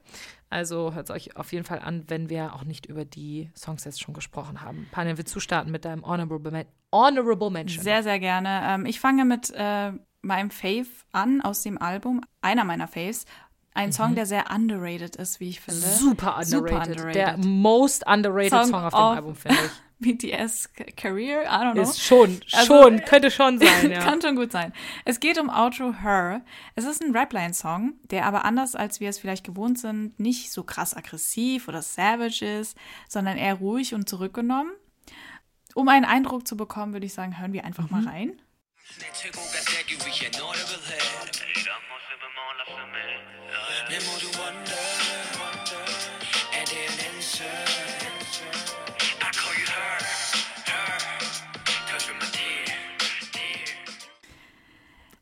Also 0.51 0.95
hört 0.95 1.09
es 1.09 1.14
euch 1.14 1.37
auf 1.37 1.53
jeden 1.53 1.64
Fall 1.64 1.78
an, 1.78 2.05
wenn 2.09 2.28
wir 2.28 2.55
auch 2.55 2.64
nicht 2.64 2.87
über 2.87 3.05
die 3.05 3.51
Songs 3.57 3.85
jetzt 3.85 4.01
schon 4.01 4.14
gesprochen 4.14 4.62
haben. 4.62 4.89
Panel, 4.91 5.16
willst 5.16 5.35
du 5.35 5.41
starten 5.41 5.70
mit 5.70 5.85
deinem 5.85 6.05
Honorable, 6.05 6.51
Men 6.51 6.66
Honorable 6.93 7.51
Mention? 7.51 7.83
Sehr, 7.85 8.03
sehr 8.03 8.18
gerne. 8.18 8.62
Ähm, 8.64 8.85
ich 8.87 8.99
fange 9.01 9.24
mit 9.24 9.51
äh, 9.51 9.93
meinem 10.23 10.51
Fave 10.51 10.87
an 11.12 11.41
aus 11.41 11.62
dem 11.62 11.79
Album, 11.81 12.23
einer 12.41 12.64
meiner 12.64 12.89
Faves. 12.89 13.27
Ein 13.75 13.91
Song, 13.93 14.14
der 14.14 14.27
sehr 14.27 14.51
underrated 14.55 15.16
ist, 15.16 15.41
wie 15.41 15.49
ich 15.49 15.61
finde. 15.61 15.81
Mhm. 15.81 15.91
Super 15.93 16.37
underrated. 16.37 16.49
Super 16.49 16.83
underrated. 16.83 17.14
Der 17.14 17.37
most 17.39 18.07
underrated 18.07 18.51
Song, 18.51 18.66
Song 18.66 18.85
auf 18.85 18.93
dem 18.93 18.99
Album, 19.01 19.35
finde 19.37 19.57
ich. 19.64 19.70
BTS 20.03 20.68
Career, 20.97 21.45
I 21.45 21.47
don't 21.47 21.73
know. 21.75 21.83
Ist 21.83 22.03
schon, 22.03 22.41
Also- 22.53 22.66
schon, 22.83 23.01
könnte 23.05 23.31
schon 23.31 23.59
sein, 23.61 23.91
ja. 23.91 24.01
Kann 24.01 24.20
schon 24.20 24.35
gut 24.37 24.51
sein. 24.53 24.73
Es 25.05 25.20
geht 25.20 25.39
um 25.39 25.49
Outro 25.49 25.95
Her. 26.03 26.43
Es 26.75 26.85
ist 26.85 27.01
ein 27.03 27.16
Rapline-Song, 27.16 27.95
der 28.11 28.27
aber 28.27 28.45
anders 28.45 28.75
als 28.75 28.99
wir 29.01 29.09
es 29.09 29.18
vielleicht 29.20 29.45
gewohnt 29.45 29.79
sind, 29.79 30.18
nicht 30.18 30.51
so 30.53 30.64
krass 30.64 30.95
aggressiv 30.95 31.68
oder 31.68 31.83
savage 31.83 32.45
ist, 32.45 32.77
sondern 33.09 33.39
eher 33.39 33.55
ruhig 33.55 33.95
und 33.95 34.09
zurückgenommen. 34.09 34.73
Um 35.75 35.89
einen 35.89 36.05
Eindruck 36.05 36.47
zu 36.49 36.57
bekommen, 36.57 36.93
würde 36.93 37.07
ich 37.07 37.14
sagen, 37.14 37.39
hören 37.41 37.53
wir 37.53 37.64
einfach 37.64 37.89
Mhm. 37.89 38.03
mal 38.03 38.07
rein. 38.09 38.43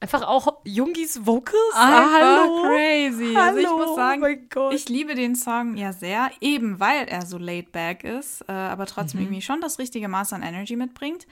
Einfach 0.00 0.26
auch 0.26 0.60
Jungis 0.64 1.26
Vocals? 1.26 1.54
Einfach 1.74 2.12
ah, 2.12 2.40
Hallo. 2.40 2.62
crazy. 2.62 3.34
Hallo. 3.36 3.38
Also 3.38 3.58
ich 3.60 3.68
muss 3.68 3.88
oh 3.90 3.96
sagen, 3.96 4.48
oh 4.56 4.70
ich 4.72 4.88
liebe 4.88 5.14
den 5.14 5.36
Song 5.36 5.76
ja 5.76 5.92
sehr, 5.92 6.30
eben 6.40 6.80
weil 6.80 7.06
er 7.06 7.26
so 7.26 7.36
laid 7.36 7.72
back 7.72 8.02
ist, 8.02 8.40
äh, 8.48 8.52
aber 8.52 8.86
trotzdem 8.86 9.20
mhm. 9.20 9.26
irgendwie 9.26 9.42
schon 9.42 9.60
das 9.60 9.78
richtige 9.78 10.08
Maß 10.08 10.32
an 10.32 10.42
Energy 10.42 10.76
mitbringt. 10.76 11.26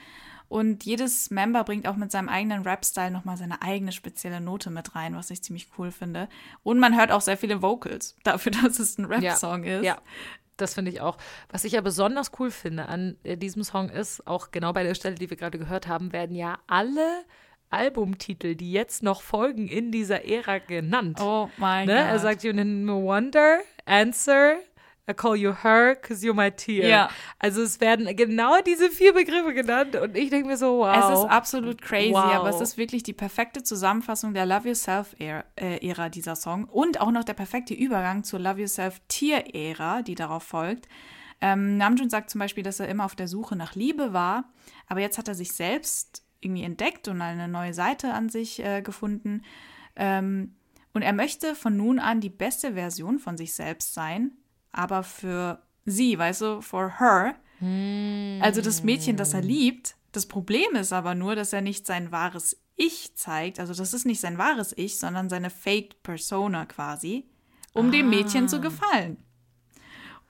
Und 0.49 0.83
jedes 0.83 1.29
Member 1.29 1.63
bringt 1.63 1.87
auch 1.87 1.95
mit 1.95 2.11
seinem 2.11 2.27
eigenen 2.27 2.63
Rap-Style 2.63 3.11
nochmal 3.11 3.37
seine 3.37 3.61
eigene 3.61 3.91
spezielle 3.91 4.41
Note 4.41 4.71
mit 4.71 4.95
rein, 4.95 5.15
was 5.15 5.29
ich 5.29 5.43
ziemlich 5.43 5.69
cool 5.77 5.91
finde. 5.91 6.27
Und 6.63 6.79
man 6.79 6.97
hört 6.97 7.11
auch 7.11 7.21
sehr 7.21 7.37
viele 7.37 7.61
Vocals 7.61 8.17
dafür, 8.23 8.51
dass 8.51 8.79
es 8.79 8.97
ein 8.97 9.05
Rap-Song 9.05 9.63
ist. 9.63 9.85
Ja, 9.85 9.99
das 10.57 10.73
finde 10.73 10.91
ich 10.91 11.01
auch. 11.01 11.17
Was 11.49 11.63
ich 11.63 11.73
ja 11.73 11.81
besonders 11.81 12.31
cool 12.39 12.51
finde 12.51 12.87
an 12.87 13.15
äh, 13.23 13.37
diesem 13.37 13.63
Song 13.63 13.89
ist, 13.89 14.25
auch 14.27 14.51
genau 14.51 14.73
bei 14.73 14.83
der 14.83 14.95
Stelle, 14.95 15.15
die 15.15 15.29
wir 15.29 15.37
gerade 15.37 15.59
gehört 15.59 15.87
haben, 15.87 16.11
werden 16.11 16.35
ja 16.35 16.57
alle 16.67 17.23
Albumtitel, 17.69 18.55
die 18.55 18.71
jetzt 18.71 19.03
noch 19.03 19.21
folgen, 19.21 19.67
in 19.67 19.91
dieser 19.91 20.25
Ära 20.25 20.57
genannt. 20.57 21.19
Oh 21.21 21.49
mein 21.57 21.87
ne? 21.87 21.95
Gott. 21.95 22.05
Er 22.05 22.19
sagt, 22.19 22.43
you 22.43 22.53
no 22.53 23.03
wonder, 23.03 23.59
answer, 23.85 24.57
I 25.09 25.13
call 25.13 25.35
you 25.35 25.53
her, 25.63 25.95
cause 25.95 26.23
you're 26.25 26.33
my 26.35 26.51
tear. 26.51 26.87
Ja. 26.87 27.09
Also 27.39 27.61
es 27.63 27.79
werden 27.79 28.15
genau 28.15 28.61
diese 28.61 28.89
vier 28.91 29.13
Begriffe 29.13 29.53
genannt 29.53 29.95
und 29.95 30.15
ich 30.15 30.29
denke 30.29 30.47
mir 30.47 30.57
so, 30.57 30.79
wow. 30.79 30.95
Es 31.11 31.19
ist 31.19 31.25
absolut 31.25 31.81
crazy, 31.81 32.13
Wow. 32.13 32.25
aber 32.35 32.49
es 32.49 32.61
ist 32.61 32.77
wirklich 32.77 33.03
die 33.03 33.13
perfekte 33.13 33.63
Zusammenfassung 33.63 34.33
der 34.33 34.45
Love 34.45 34.67
Yourself-Ära, 34.69 36.09
dieser 36.09 36.35
Song. 36.35 36.65
Und 36.65 37.01
auch 37.01 37.11
noch 37.11 37.23
der 37.23 37.33
perfekte 37.33 37.73
Übergang 37.73 38.23
zur 38.23 38.39
Love 38.39 38.59
Yourself-Tier-Ära, 38.61 40.01
die 40.03 40.15
darauf 40.15 40.43
folgt. 40.43 40.87
Ähm, 41.41 41.77
Namjoon 41.77 42.09
sagt 42.09 42.29
zum 42.29 42.39
Beispiel, 42.39 42.63
dass 42.63 42.79
er 42.79 42.89
immer 42.89 43.05
auf 43.05 43.15
der 43.15 43.27
Suche 43.27 43.55
nach 43.55 43.73
Liebe 43.75 44.13
war, 44.13 44.45
aber 44.87 44.99
jetzt 44.99 45.17
hat 45.17 45.27
er 45.27 45.35
sich 45.35 45.53
selbst 45.53 46.23
irgendwie 46.41 46.63
entdeckt 46.63 47.07
und 47.07 47.21
eine 47.21 47.47
neue 47.47 47.73
Seite 47.73 48.13
an 48.13 48.29
sich 48.29 48.63
äh, 48.63 48.81
gefunden. 48.81 49.43
Ähm, 49.95 50.55
und 50.93 51.01
er 51.01 51.13
möchte 51.13 51.55
von 51.55 51.77
nun 51.77 51.99
an 51.99 52.19
die 52.19 52.29
beste 52.29 52.73
Version 52.73 53.19
von 53.19 53.37
sich 53.37 53.53
selbst 53.53 53.93
sein, 53.93 54.31
aber 54.71 55.03
für 55.03 55.61
sie, 55.85 56.17
weißt 56.17 56.41
du, 56.41 56.61
for 56.61 56.99
her. 56.99 57.35
Also 58.41 58.61
das 58.61 58.83
Mädchen, 58.83 59.17
das 59.17 59.33
er 59.33 59.41
liebt. 59.41 59.95
Das 60.11 60.25
Problem 60.25 60.75
ist 60.75 60.93
aber 60.93 61.13
nur, 61.13 61.35
dass 61.35 61.53
er 61.53 61.61
nicht 61.61 61.85
sein 61.85 62.11
wahres 62.11 62.57
Ich 62.75 63.15
zeigt. 63.15 63.59
Also 63.59 63.73
das 63.73 63.93
ist 63.93 64.05
nicht 64.05 64.21
sein 64.21 64.37
wahres 64.37 64.73
Ich, 64.77 64.97
sondern 64.97 65.29
seine 65.29 65.49
Fake 65.49 66.01
Persona 66.01 66.65
quasi, 66.65 67.29
um 67.73 67.91
dem 67.91 68.09
Mädchen 68.09 68.47
zu 68.47 68.61
gefallen. 68.61 69.17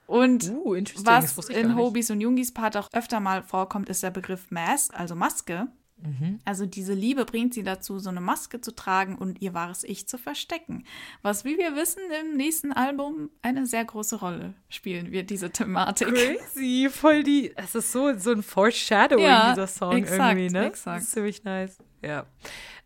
Und 0.06 0.50
Uh, 0.50 0.74
was 1.04 1.48
in. 1.50 1.76
Hobys 1.76 2.10
und 2.10 2.20
Jungis 2.20 2.52
Part 2.52 2.76
auch 2.76 2.88
öfter 2.92 3.20
mal 3.20 3.44
vorkommt, 3.44 3.88
ist 3.88 4.02
der 4.02 4.10
Begriff 4.10 4.50
Mask, 4.50 4.92
also 4.98 5.14
Maske. 5.14 5.68
Mhm. 6.02 6.38
Also 6.44 6.66
diese 6.66 6.94
Liebe 6.94 7.24
bringt 7.24 7.54
sie 7.54 7.62
dazu, 7.62 7.98
so 7.98 8.10
eine 8.10 8.20
Maske 8.20 8.60
zu 8.60 8.74
tragen 8.74 9.16
und 9.16 9.40
ihr 9.40 9.54
wahres 9.54 9.84
Ich 9.84 10.06
zu 10.08 10.18
verstecken. 10.18 10.84
Was, 11.22 11.44
wie 11.44 11.58
wir 11.58 11.76
wissen, 11.76 12.00
im 12.22 12.36
nächsten 12.36 12.72
Album 12.72 13.30
eine 13.42 13.66
sehr 13.66 13.84
große 13.84 14.16
Rolle 14.16 14.54
spielen 14.68 15.10
wird, 15.12 15.30
diese 15.30 15.50
Thematik. 15.50 16.08
Crazy, 16.08 16.88
voll 16.90 17.22
die. 17.22 17.52
Es 17.56 17.74
ist 17.74 17.92
so, 17.92 18.16
so 18.18 18.32
ein 18.32 18.42
Foreshadowing, 18.42 19.24
Ja, 19.24 19.50
dieser 19.50 19.66
Song 19.66 19.96
exakt, 19.96 20.36
irgendwie, 20.38 20.52
ne? 20.52 20.66
exakt. 20.66 20.98
Das 20.98 21.04
ist 21.04 21.12
ziemlich 21.12 21.44
nice. 21.44 21.78
Ja. 22.02 22.26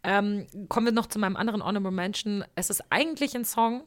Ähm, 0.02 0.46
kommen 0.68 0.86
wir 0.86 0.92
noch 0.92 1.06
zu 1.06 1.18
meinem 1.18 1.36
anderen 1.36 1.62
Honorable 1.64 1.90
Mention. 1.92 2.44
Es 2.54 2.68
ist 2.70 2.82
eigentlich 2.90 3.34
ein 3.34 3.44
Song, 3.44 3.84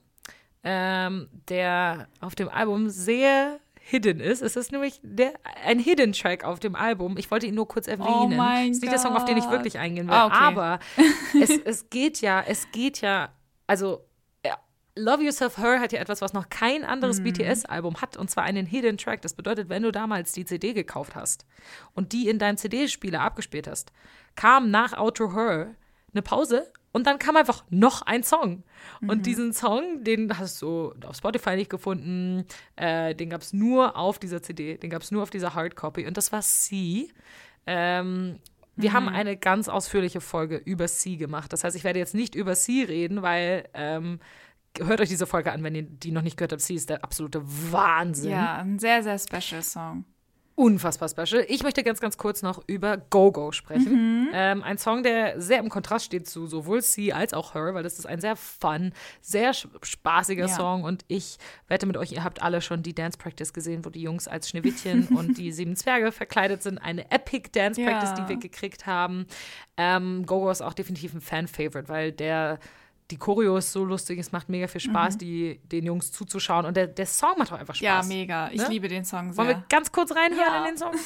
ähm, 0.64 1.28
der 1.50 2.08
auf 2.20 2.36
dem 2.36 2.50
Album 2.50 2.90
sehr 2.90 3.60
hidden 3.90 4.20
ist. 4.20 4.42
Es 4.42 4.58
ist 4.58 4.74
nämlich 4.74 5.00
der, 5.02 5.34
ein 5.64 5.80
Hidden 5.80 6.12
Track 6.12 6.44
auf 6.44 6.60
dem 6.60 6.76
Album. 6.76 7.16
Ich 7.18 7.32
wollte 7.32 7.46
ihn 7.46 7.56
nur 7.56 7.70
kurz 7.70 7.88
erwähnen. 7.88 8.10
Oh 8.10 8.28
mein 8.28 8.72
es 8.72 8.78
ist 8.78 8.82
nicht 8.82 8.92
der 8.92 9.00
Song, 9.00 9.16
auf 9.16 9.24
den 9.24 9.38
ich 9.38 9.50
wirklich 9.50 9.80
eingehen 9.80 10.08
will. 10.08 10.14
Ah, 10.14 10.26
okay. 10.26 10.36
Aber 10.38 10.80
es, 11.42 11.50
es 11.64 11.90
geht 11.90 12.20
ja, 12.20 12.44
es 12.46 12.70
geht 12.72 13.00
ja, 13.00 13.30
also 13.66 14.06
ja, 14.46 14.58
Love 14.98 15.24
Yourself 15.24 15.58
Her 15.58 15.80
hat 15.80 15.94
ja 15.94 16.02
etwas, 16.02 16.22
was 16.22 16.34
noch 16.34 16.50
kein 16.50 16.84
anderes 16.84 17.24
BTS-Album 17.24 18.02
hat, 18.02 18.18
und 18.18 18.30
zwar 18.30 18.44
einen 18.44 18.66
Hidden 18.66 18.98
Track. 18.98 19.22
Das 19.22 19.34
bedeutet, 19.34 19.70
wenn 19.70 19.84
du 19.84 19.92
damals 19.94 20.34
die 20.34 20.44
CD 20.44 20.74
gekauft 20.74 21.16
hast 21.16 21.46
und 21.94 22.12
die 22.12 22.28
in 22.28 22.40
deinem 22.40 22.58
CD-Spieler 22.58 23.22
abgespielt 23.22 23.68
hast, 23.68 23.94
kam 24.36 24.70
nach 24.70 24.98
Outro 24.98 25.34
Her 25.34 25.76
eine 26.14 26.22
Pause 26.24 26.72
und 26.98 27.06
dann 27.06 27.20
kam 27.20 27.38
einfach 27.38 27.64
noch 27.70 28.02
ein 28.02 28.24
Song. 28.24 28.64
Und 29.08 29.28
diesen 29.28 29.54
Song, 29.54 30.04
den 30.04 30.36
hast 30.36 30.60
du 30.64 30.96
auf 31.06 31.16
Spotify 31.16 31.56
nicht 31.56 31.70
gefunden, 31.70 32.44
äh, 32.76 33.14
den 33.14 33.30
gab 33.30 33.44
es 33.44 33.54
nur 33.54 33.96
auf 33.96 34.18
dieser 34.18 34.42
CD, 34.42 34.78
den 34.78 34.90
gab 34.90 35.04
es 35.04 35.12
nur 35.12 35.22
auf 35.22 35.30
dieser 35.30 35.54
Hardcopy 35.54 36.08
und 36.08 36.18
das 36.18 36.32
war 36.32 36.42
C. 36.42 37.12
Ähm, 37.68 38.40
wir 38.76 38.94
haben 38.94 39.10
eine 39.10 39.38
ganz 39.38 39.70
ausführliche 39.70 40.22
Folge 40.22 40.58
über 40.58 40.88
C 40.88 41.18
gemacht. 41.18 41.54
Das 41.54 41.64
heißt, 41.64 41.76
ich 41.76 41.84
werde 41.84 42.00
jetzt 42.00 42.16
nicht 42.16 42.34
über 42.34 42.56
C 42.56 42.84
reden, 42.84 43.22
weil 43.22 43.70
ähm, 43.76 44.20
hört 44.80 45.00
euch 45.00 45.10
diese 45.10 45.28
Folge 45.28 45.52
an, 45.52 45.64
wenn 45.64 45.76
ihr 45.76 45.84
die 45.84 46.12
noch 46.12 46.24
nicht 46.24 46.36
gehört 46.38 46.52
habt. 46.52 46.62
Sie 46.62 46.76
ist 46.76 46.90
der 46.90 47.04
absolute 47.04 47.44
Wahnsinn. 47.44 48.32
Ja, 48.32 48.58
ein 48.58 48.80
sehr, 48.80 49.04
sehr 49.04 49.20
special 49.20 49.62
Song. 49.62 50.04
Unfassbar 50.60 51.08
special. 51.08 51.46
Ich 51.50 51.62
möchte 51.62 51.84
ganz, 51.84 52.02
ganz 52.02 52.18
kurz 52.18 52.42
noch 52.42 52.64
über 52.66 52.98
Go-Go 52.98 53.52
sprechen. 53.52 54.30
Ähm, 54.34 54.64
ein 54.64 54.80
Song, 54.80 55.04
der 55.04 55.40
sehr 55.40 55.60
im 55.60 55.70
Kontrast 55.70 56.06
steht 56.06 56.28
zu 56.28 56.48
sowohl 56.48 56.82
Sie 56.82 57.14
als 57.14 57.32
auch 57.36 57.54
Her, 57.54 57.76
weil 57.76 57.84
das 57.84 58.00
ist 58.00 58.08
ein 58.08 58.20
sehr 58.20 58.36
fun, 58.36 58.92
sehr 59.22 59.54
spaßiger 59.54 60.48
Ja. 60.48 60.56
Song. 60.56 60.84
Und 60.84 61.06
ich 61.10 61.38
wette 61.68 61.86
mit 61.86 61.96
euch, 61.96 62.12
ihr 62.12 62.24
habt 62.24 62.42
alle 62.42 62.62
schon 62.62 62.82
die 62.82 62.96
Dance 62.96 63.20
Practice 63.20 63.54
gesehen, 63.54 63.86
wo 63.86 63.92
die 63.92 64.02
Jungs 64.02 64.28
als 64.28 64.50
Schneewittchen 64.50 65.08
und 65.16 65.38
die 65.38 65.52
sieben 65.52 65.76
Zwerge 65.76 66.12
verkleidet 66.12 66.64
sind. 66.64 66.80
Eine 66.80 67.12
Epic 67.12 67.50
Dance 67.52 67.80
Practice, 67.80 68.10
Ja. 68.18 68.26
die 68.26 68.30
wir 68.30 68.38
gekriegt 68.38 68.88
haben. 68.88 69.28
Ähm, 69.78 70.26
Go-Go 70.26 70.50
ist 70.50 70.62
auch 70.64 70.74
definitiv 70.74 71.14
ein 71.14 71.22
Fan-Favorite, 71.22 71.88
weil 71.88 72.12
der. 72.12 72.58
Die 73.10 73.18
Choreo 73.18 73.56
ist 73.58 73.72
so 73.72 73.86
lustig, 73.86 74.20
es 74.20 74.32
macht 74.34 74.50
mega 74.50 74.68
viel 74.68 74.82
Spaß, 74.82 75.18
die, 75.18 75.60
den 75.64 75.86
Jungs 75.86 76.12
zuzuschauen. 76.12 76.66
Und 76.66 76.76
der, 76.76 76.88
der 76.88 77.06
Song 77.06 77.38
macht 77.38 77.52
auch 77.54 77.58
einfach 77.58 77.74
Spaß. 77.76 77.82
Ja, 77.84 78.04
mega. 78.04 78.50
Ich 78.52 78.62
Ne? 78.62 78.68
liebe 78.70 78.88
den 78.90 79.06
Song 79.06 79.36
Wollen 79.38 79.48
wir 79.48 79.56
sehr. 79.56 79.64
ganz 79.70 79.92
kurz 79.92 80.12
reinhören 80.12 80.40
Ja. 80.54 80.60
in 80.66 80.66
den 80.76 80.78
Song? 80.78 80.92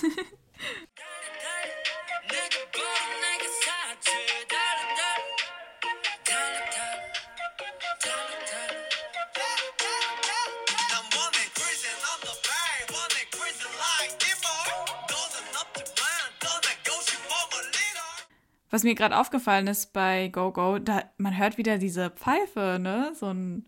Was 18.71 18.83
mir 18.83 18.95
gerade 18.95 19.17
aufgefallen 19.17 19.67
ist 19.67 19.93
bei 19.93 20.29
Go 20.29 20.51
Go, 20.51 20.79
da 20.79 21.03
man 21.17 21.37
hört 21.37 21.57
wieder 21.57 21.77
diese 21.77 22.09
Pfeife, 22.09 22.79
ne? 22.79 23.11
So 23.13 23.27
ein 23.27 23.65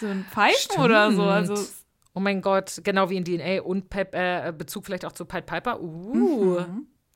so 0.00 0.06
ein 0.08 0.24
Pfeifen 0.24 0.82
oder 0.82 1.12
so. 1.12 1.22
Also 1.22 1.54
Oh 2.18 2.20
mein 2.20 2.42
Gott, 2.42 2.80
genau 2.82 3.10
wie 3.10 3.16
in 3.16 3.24
DNA 3.24 3.62
und 3.62 3.90
Pep, 3.90 4.12
äh, 4.12 4.52
Bezug 4.52 4.86
vielleicht 4.86 5.04
auch 5.04 5.12
zu 5.12 5.24
Pied 5.24 5.46
Piper. 5.46 5.80
Uh, 5.80 6.64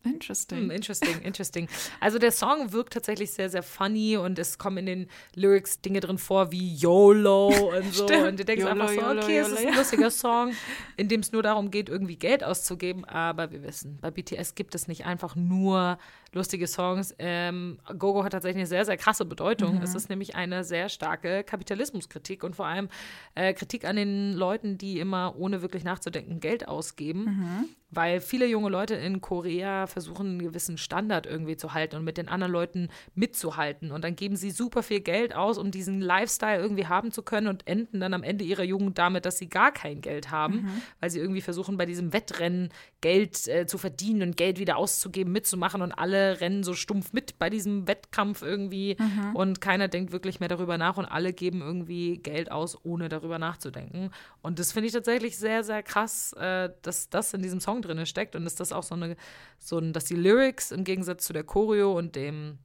interesting. 0.04 0.58
hm, 0.60 0.70
interesting, 0.70 1.20
interesting. 1.22 1.68
Also 1.98 2.20
der 2.20 2.30
Song 2.30 2.70
wirkt 2.70 2.92
tatsächlich 2.92 3.32
sehr, 3.32 3.50
sehr 3.50 3.64
funny 3.64 4.16
und 4.16 4.38
es 4.38 4.58
kommen 4.58 4.78
in 4.78 4.86
den 4.86 5.06
Lyrics 5.34 5.80
Dinge 5.80 5.98
drin 5.98 6.18
vor 6.18 6.52
wie 6.52 6.76
YOLO 6.76 7.48
und 7.76 7.92
so. 7.92 8.06
Stimmt. 8.06 8.28
Und 8.28 8.38
du 8.38 8.44
denkst 8.44 8.62
YOLO, 8.62 8.80
einfach 8.80 8.88
so, 8.90 9.00
YOLO, 9.00 9.22
okay, 9.22 9.38
es 9.38 9.48
YOLO, 9.48 9.60
ist 9.60 9.66
ein 9.66 9.74
lustiger 9.74 10.10
Song, 10.12 10.52
in 10.96 11.08
dem 11.08 11.18
es 11.18 11.32
nur 11.32 11.42
darum 11.42 11.72
geht, 11.72 11.88
irgendwie 11.88 12.16
Geld 12.16 12.44
auszugeben. 12.44 13.04
Aber 13.04 13.50
wir 13.50 13.64
wissen, 13.64 13.98
bei 14.00 14.12
BTS 14.12 14.54
gibt 14.54 14.76
es 14.76 14.86
nicht 14.86 15.04
einfach 15.04 15.34
nur 15.34 15.98
lustige 16.32 16.66
Songs. 16.66 17.14
Ähm, 17.18 17.78
Gogo 17.98 18.24
hat 18.24 18.32
tatsächlich 18.32 18.60
eine 18.60 18.66
sehr, 18.66 18.84
sehr 18.84 18.96
krasse 18.96 19.24
Bedeutung. 19.24 19.76
Mhm. 19.76 19.82
Es 19.82 19.94
ist 19.94 20.08
nämlich 20.08 20.34
eine 20.34 20.64
sehr 20.64 20.88
starke 20.88 21.44
Kapitalismuskritik 21.44 22.42
und 22.42 22.56
vor 22.56 22.66
allem 22.66 22.88
äh, 23.34 23.52
Kritik 23.52 23.84
an 23.84 23.96
den 23.96 24.32
Leuten, 24.32 24.78
die 24.78 24.98
immer 24.98 25.34
ohne 25.36 25.62
wirklich 25.62 25.84
nachzudenken 25.84 26.40
Geld 26.40 26.68
ausgeben. 26.68 27.24
Mhm. 27.24 27.68
Weil 27.94 28.22
viele 28.22 28.46
junge 28.46 28.70
Leute 28.70 28.94
in 28.94 29.20
Korea 29.20 29.86
versuchen, 29.86 30.26
einen 30.26 30.42
gewissen 30.42 30.78
Standard 30.78 31.26
irgendwie 31.26 31.58
zu 31.58 31.74
halten 31.74 31.96
und 31.96 32.04
mit 32.04 32.16
den 32.16 32.28
anderen 32.28 32.50
Leuten 32.50 32.88
mitzuhalten. 33.14 33.92
Und 33.92 34.02
dann 34.02 34.16
geben 34.16 34.34
sie 34.34 34.50
super 34.50 34.82
viel 34.82 35.00
Geld 35.00 35.34
aus, 35.36 35.58
um 35.58 35.70
diesen 35.70 36.00
Lifestyle 36.00 36.58
irgendwie 36.58 36.86
haben 36.86 37.12
zu 37.12 37.22
können 37.22 37.48
und 37.48 37.66
enden 37.66 38.00
dann 38.00 38.14
am 38.14 38.22
Ende 38.22 38.44
ihrer 38.44 38.62
Jugend 38.62 38.96
damit, 38.96 39.26
dass 39.26 39.36
sie 39.36 39.50
gar 39.50 39.72
kein 39.72 40.00
Geld 40.00 40.30
haben, 40.30 40.82
weil 41.00 41.10
sie 41.10 41.18
irgendwie 41.18 41.42
versuchen, 41.42 41.76
bei 41.76 41.84
diesem 41.84 42.14
Wettrennen 42.14 42.70
Geld 43.02 43.46
äh, 43.48 43.66
zu 43.66 43.76
verdienen 43.76 44.22
und 44.22 44.36
Geld 44.38 44.58
wieder 44.58 44.78
auszugeben, 44.78 45.30
mitzumachen 45.30 45.82
und 45.82 45.92
alle 45.92 46.21
rennen 46.22 46.62
so 46.64 46.74
stumpf 46.74 47.12
mit 47.12 47.38
bei 47.38 47.50
diesem 47.50 47.86
Wettkampf 47.88 48.42
irgendwie 48.42 48.96
und 49.34 49.60
keiner 49.60 49.88
denkt 49.88 50.12
wirklich 50.12 50.40
mehr 50.40 50.48
darüber 50.48 50.78
nach 50.78 50.96
und 50.96 51.04
alle 51.06 51.32
geben 51.32 51.60
irgendwie 51.60 52.18
Geld 52.18 52.50
aus, 52.50 52.78
ohne 52.84 53.08
darüber 53.08 53.38
nachzudenken. 53.38 54.10
Und 54.42 54.58
das 54.58 54.72
finde 54.72 54.86
ich 54.86 54.92
tatsächlich 54.92 55.36
sehr, 55.36 55.64
sehr 55.64 55.82
krass, 55.82 56.32
äh, 56.34 56.70
dass 56.82 57.08
das 57.10 57.34
in 57.34 57.42
diesem 57.42 57.60
Song 57.60 57.82
drin 57.82 58.04
steckt 58.06 58.36
und 58.36 58.44
dass 58.44 58.54
das 58.54 58.72
auch 58.72 58.82
so 58.82 58.94
eine, 58.94 59.16
so 59.58 59.78
ein, 59.78 59.92
dass 59.92 60.04
die 60.04 60.16
Lyrics 60.16 60.70
im 60.70 60.84
Gegensatz 60.84 61.26
zu 61.26 61.32
der 61.32 61.44
Choreo 61.44 61.96
und 61.96 62.14
dem 62.16 62.58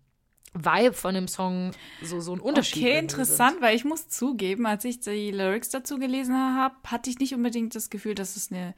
Vibe 0.54 0.94
von 0.94 1.14
dem 1.14 1.28
Song 1.28 1.72
so, 2.02 2.20
so 2.20 2.34
ein 2.34 2.40
Unterschied 2.40 2.82
Okay, 2.84 3.00
interessant, 3.00 3.58
weil 3.62 3.76
ich 3.76 3.84
muss 3.86 4.08
zugeben, 4.08 4.66
als 4.66 4.86
ich 4.86 5.00
die 5.02 5.30
Lyrics 5.32 5.70
dazu 5.70 6.00
gelesen 6.00 6.36
habe, 6.36 6.76
hatte 6.86 7.10
ich 7.10 7.20
nicht 7.20 7.36
unbedingt 7.36 7.76
das 7.76 7.90
Gefühl, 7.90 8.16
dass 8.16 8.36
es 8.36 8.52
eine, 8.52 8.74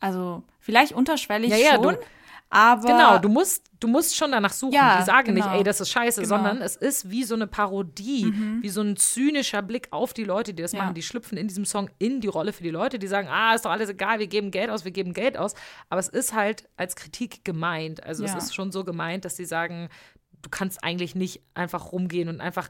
also 0.00 0.42
vielleicht 0.60 0.92
unterschwellig 0.92 1.50
Ja, 1.50 1.56
ja, 1.56 1.74
schon, 1.74 1.94
du- 1.94 2.00
aber. 2.50 2.86
Genau, 2.88 3.18
du 3.18 3.28
musst, 3.28 3.66
du 3.80 3.88
musst 3.88 4.16
schon 4.16 4.32
danach 4.32 4.52
suchen. 4.52 4.72
Ja, 4.74 4.98
die 4.98 5.04
sagen 5.04 5.34
genau. 5.34 5.46
nicht, 5.48 5.56
ey, 5.58 5.64
das 5.64 5.80
ist 5.80 5.90
scheiße, 5.90 6.22
Genau. 6.22 6.36
Mhm. 6.36 6.42
sondern 6.44 6.62
es 6.62 6.76
ist 6.76 7.10
wie 7.10 7.24
so 7.24 7.34
eine 7.34 7.46
Parodie, 7.46 8.32
wie 8.62 8.68
so 8.68 8.80
ein 8.80 8.96
zynischer 8.96 9.62
Blick 9.62 9.88
auf 9.90 10.14
die 10.14 10.24
Leute, 10.24 10.54
die 10.54 10.62
das 10.62 10.72
Ja. 10.72 10.80
machen. 10.82 10.94
Die 10.94 11.02
schlüpfen 11.02 11.36
in 11.38 11.48
diesem 11.48 11.64
Song 11.64 11.90
in 11.98 12.20
die 12.20 12.28
Rolle 12.28 12.52
für 12.52 12.62
die 12.62 12.70
Leute, 12.70 12.98
die 12.98 13.06
sagen, 13.06 13.28
ah, 13.30 13.54
ist 13.54 13.64
doch 13.64 13.70
alles 13.70 13.88
egal, 13.90 14.18
wir 14.18 14.26
geben 14.26 14.50
Geld 14.50 14.70
aus, 14.70 14.84
wir 14.84 14.92
geben 14.92 15.12
Geld 15.12 15.36
aus. 15.36 15.54
Aber 15.90 16.00
es 16.00 16.08
ist 16.08 16.32
halt 16.34 16.68
als 16.76 16.96
Kritik 16.96 17.44
gemeint. 17.44 18.02
Also 18.04 18.24
Ja. 18.24 18.36
es 18.36 18.44
ist 18.44 18.54
schon 18.54 18.72
so 18.72 18.84
gemeint, 18.84 19.24
dass 19.24 19.36
sie 19.36 19.44
sagen, 19.44 19.88
du 20.42 20.48
kannst 20.50 20.82
eigentlich 20.84 21.14
nicht 21.14 21.42
einfach 21.54 21.92
rumgehen 21.92 22.28
und 22.28 22.40
einfach 22.40 22.68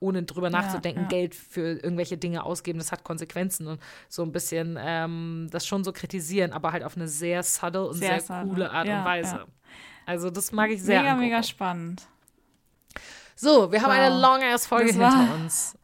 ohne 0.00 0.22
drüber 0.22 0.50
nachzudenken, 0.50 1.02
ja. 1.02 1.08
Geld 1.08 1.34
für 1.34 1.60
irgendwelche 1.82 2.16
Dinge 2.16 2.44
ausgeben, 2.44 2.78
das 2.78 2.92
hat 2.92 3.04
Konsequenzen 3.04 3.66
und 3.66 3.80
so 4.08 4.22
ein 4.22 4.32
bisschen 4.32 4.78
ähm, 4.80 5.48
das 5.50 5.66
schon 5.66 5.84
so 5.84 5.92
kritisieren, 5.92 6.52
aber 6.52 6.72
halt 6.72 6.84
auf 6.84 6.96
eine 6.96 7.08
sehr 7.08 7.42
subtle 7.42 7.88
und 7.88 7.94
Sehr 7.96 8.20
sehr, 8.20 8.42
coole 8.44 8.70
Art 8.70 8.86
Ja, 8.86 9.00
und 9.00 9.04
Weise. 9.04 9.36
ja. 9.36 9.44
Also 10.06 10.30
das 10.30 10.52
mag 10.52 10.70
ich 10.70 10.82
sehr. 10.82 11.00
mega, 11.00 11.12
an 11.12 11.18
mega 11.20 11.42
spannend. 11.42 12.06
So, 13.36 13.70
wir 13.70 13.82
haben 13.82 13.90
Wow. 13.90 13.98
eine 13.98 14.18
long 14.20 14.42
ass 14.42 14.66
Folge 14.66 14.90
hinter 14.92 15.34
uns. 15.34 15.76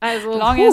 Also, 0.00 0.38
Long 0.38 0.56
puh, 0.56 0.72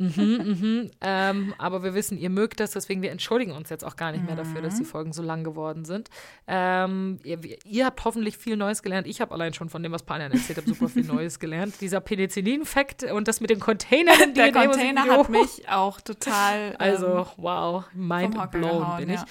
as 0.00 0.18
ride. 0.18 0.90
ähm, 1.00 1.54
aber 1.58 1.82
wir 1.82 1.94
wissen, 1.94 2.18
ihr 2.18 2.30
mögt 2.30 2.60
das, 2.60 2.72
deswegen 2.72 3.02
wir 3.02 3.10
entschuldigen 3.10 3.52
uns 3.52 3.70
jetzt 3.70 3.84
auch 3.84 3.96
gar 3.96 4.12
nicht 4.12 4.24
mehr 4.24 4.36
dafür, 4.36 4.60
Mhm. 4.60 4.64
dass 4.64 4.76
die 4.78 4.84
Folgen 4.84 5.12
so 5.12 5.22
lang 5.22 5.44
geworden 5.44 5.84
sind. 5.84 6.08
Ähm, 6.46 7.18
ihr, 7.24 7.38
ihr 7.64 7.86
habt 7.86 8.04
hoffentlich 8.04 8.36
viel 8.38 8.56
Neues 8.56 8.82
gelernt. 8.82 9.06
Ich 9.06 9.20
habe 9.20 9.32
allein 9.34 9.54
schon 9.54 9.68
von 9.68 9.82
dem, 9.82 9.92
was 9.92 10.02
Palian 10.02 10.32
erzählt 10.32 10.58
hat, 10.58 10.66
super 10.66 10.88
viel 10.88 11.04
Neues 11.04 11.38
gelernt. 11.38 11.80
Dieser 11.80 12.00
Penicillin-Fakt 12.00 13.04
und 13.04 13.28
das 13.28 13.40
mit 13.40 13.50
den 13.50 13.60
Containern. 13.60 14.14
die 14.28 14.32
Der 14.34 14.52
Container 14.52 15.04
hat 15.04 15.28
mich 15.28 15.68
auch 15.68 16.00
total. 16.00 16.70
ähm, 16.70 16.76
Also, 16.78 17.26
wow, 17.36 17.84
mind 17.94 18.32
blown 18.50 18.78
gehauen, 18.80 18.98
bin 18.98 19.10
ich. 19.10 19.20
ja. 19.20 19.26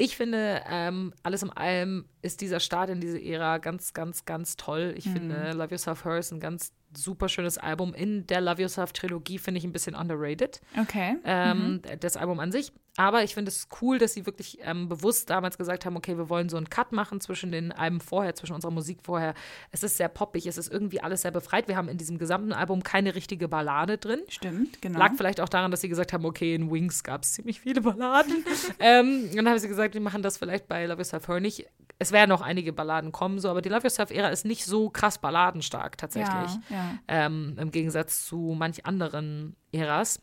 Ich 0.00 0.16
finde, 0.16 0.62
ähm, 0.70 1.12
alles 1.24 1.42
in 1.42 1.50
allem 1.50 2.04
ist 2.22 2.40
dieser 2.40 2.60
Start 2.60 2.88
in 2.88 3.00
diese 3.00 3.20
Ära 3.20 3.58
ganz, 3.58 3.92
ganz, 3.94 4.24
ganz 4.24 4.56
toll. 4.56 4.94
Ich 4.96 5.06
Mhm. 5.06 5.12
finde, 5.12 5.52
Love 5.54 5.70
Yourself 5.72 6.04
Her 6.04 6.18
ist 6.18 6.30
ein 6.30 6.38
ganz 6.38 6.72
super 6.96 7.28
schönes 7.28 7.58
Album. 7.58 7.94
In 7.94 8.26
der 8.26 8.40
Love 8.40 8.62
Yourself 8.62 8.92
Trilogie 8.92 9.38
finde 9.38 9.58
ich 9.58 9.64
ein 9.64 9.72
bisschen 9.72 9.94
underrated, 9.94 10.60
Okay. 10.80 11.16
ähm, 11.24 11.82
das 12.00 12.16
Album 12.16 12.40
an 12.40 12.52
sich. 12.52 12.72
Aber 12.98 13.22
ich 13.22 13.32
finde 13.32 13.50
es 13.50 13.68
cool, 13.80 13.98
dass 13.98 14.14
sie 14.14 14.26
wirklich 14.26 14.58
ähm, 14.62 14.88
bewusst 14.88 15.30
damals 15.30 15.56
gesagt 15.56 15.86
haben, 15.86 15.96
okay, 15.96 16.18
wir 16.18 16.28
wollen 16.28 16.48
so 16.48 16.56
einen 16.56 16.68
Cut 16.68 16.90
machen 16.90 17.20
zwischen 17.20 17.52
den 17.52 17.70
Alben 17.70 18.00
vorher, 18.00 18.34
zwischen 18.34 18.54
unserer 18.54 18.72
Musik 18.72 18.98
vorher. 19.04 19.34
Es 19.70 19.84
ist 19.84 19.98
sehr 19.98 20.08
poppig, 20.08 20.46
es 20.46 20.58
ist 20.58 20.72
irgendwie 20.72 21.00
alles 21.00 21.22
sehr 21.22 21.30
befreit. 21.30 21.68
Wir 21.68 21.76
haben 21.76 21.88
in 21.88 21.96
diesem 21.96 22.18
gesamten 22.18 22.52
Album 22.52 22.82
keine 22.82 23.14
richtige 23.14 23.46
Ballade 23.46 23.98
drin. 23.98 24.18
Stimmt, 24.26 24.82
genau. 24.82 24.98
Lag 24.98 25.12
vielleicht 25.16 25.40
auch 25.40 25.48
daran, 25.48 25.70
dass 25.70 25.80
sie 25.80 25.88
gesagt 25.88 26.12
haben, 26.12 26.24
okay, 26.24 26.56
in 26.56 26.72
Wings 26.72 27.04
gab 27.04 27.22
es 27.22 27.34
ziemlich 27.34 27.60
viele 27.60 27.82
Balladen. 27.82 28.44
ähm, 28.80 29.30
dann 29.32 29.48
haben 29.48 29.58
sie 29.60 29.68
gesagt, 29.68 29.94
wir 29.94 30.00
machen 30.00 30.22
das 30.22 30.36
vielleicht 30.36 30.66
bei 30.66 30.84
Love 30.84 30.98
Yourself 30.98 31.28
Her 31.28 31.38
nicht. 31.38 31.66
Es 32.00 32.10
werden 32.10 32.30
noch 32.30 32.42
einige 32.42 32.72
Balladen 32.72 33.12
kommen, 33.12 33.38
so, 33.38 33.48
aber 33.48 33.62
die 33.62 33.68
Love 33.68 33.84
Yourself-Ära 33.84 34.30
ist 34.30 34.44
nicht 34.44 34.64
so 34.64 34.90
krass 34.90 35.18
balladenstark 35.18 35.96
tatsächlich. 35.98 36.50
Ja, 36.68 36.76
ja. 36.76 36.98
Ähm, 37.06 37.54
Im 37.60 37.70
Gegensatz 37.70 38.26
zu 38.26 38.56
manch 38.58 38.86
anderen 38.86 39.54
Äras. 39.70 40.20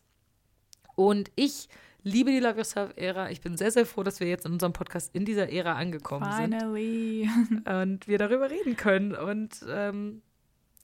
Und 0.94 1.30
ich 1.36 1.70
liebe 2.06 2.30
die 2.30 2.38
Love 2.38 2.58
Yourself-Ära. 2.58 3.30
Ich 3.30 3.40
bin 3.40 3.56
sehr, 3.56 3.72
sehr 3.72 3.84
froh, 3.84 4.02
dass 4.04 4.20
wir 4.20 4.28
jetzt 4.28 4.46
in 4.46 4.52
unserem 4.52 4.72
Podcast 4.72 5.12
in 5.14 5.24
dieser 5.24 5.50
Ära 5.50 5.72
angekommen 5.74 6.30
sind 6.32 6.54
Finally. 6.54 7.28
und 7.82 8.06
wir 8.06 8.18
darüber 8.18 8.48
reden 8.48 8.76
können. 8.76 9.14
Und 9.14 9.64
ähm, 9.68 10.22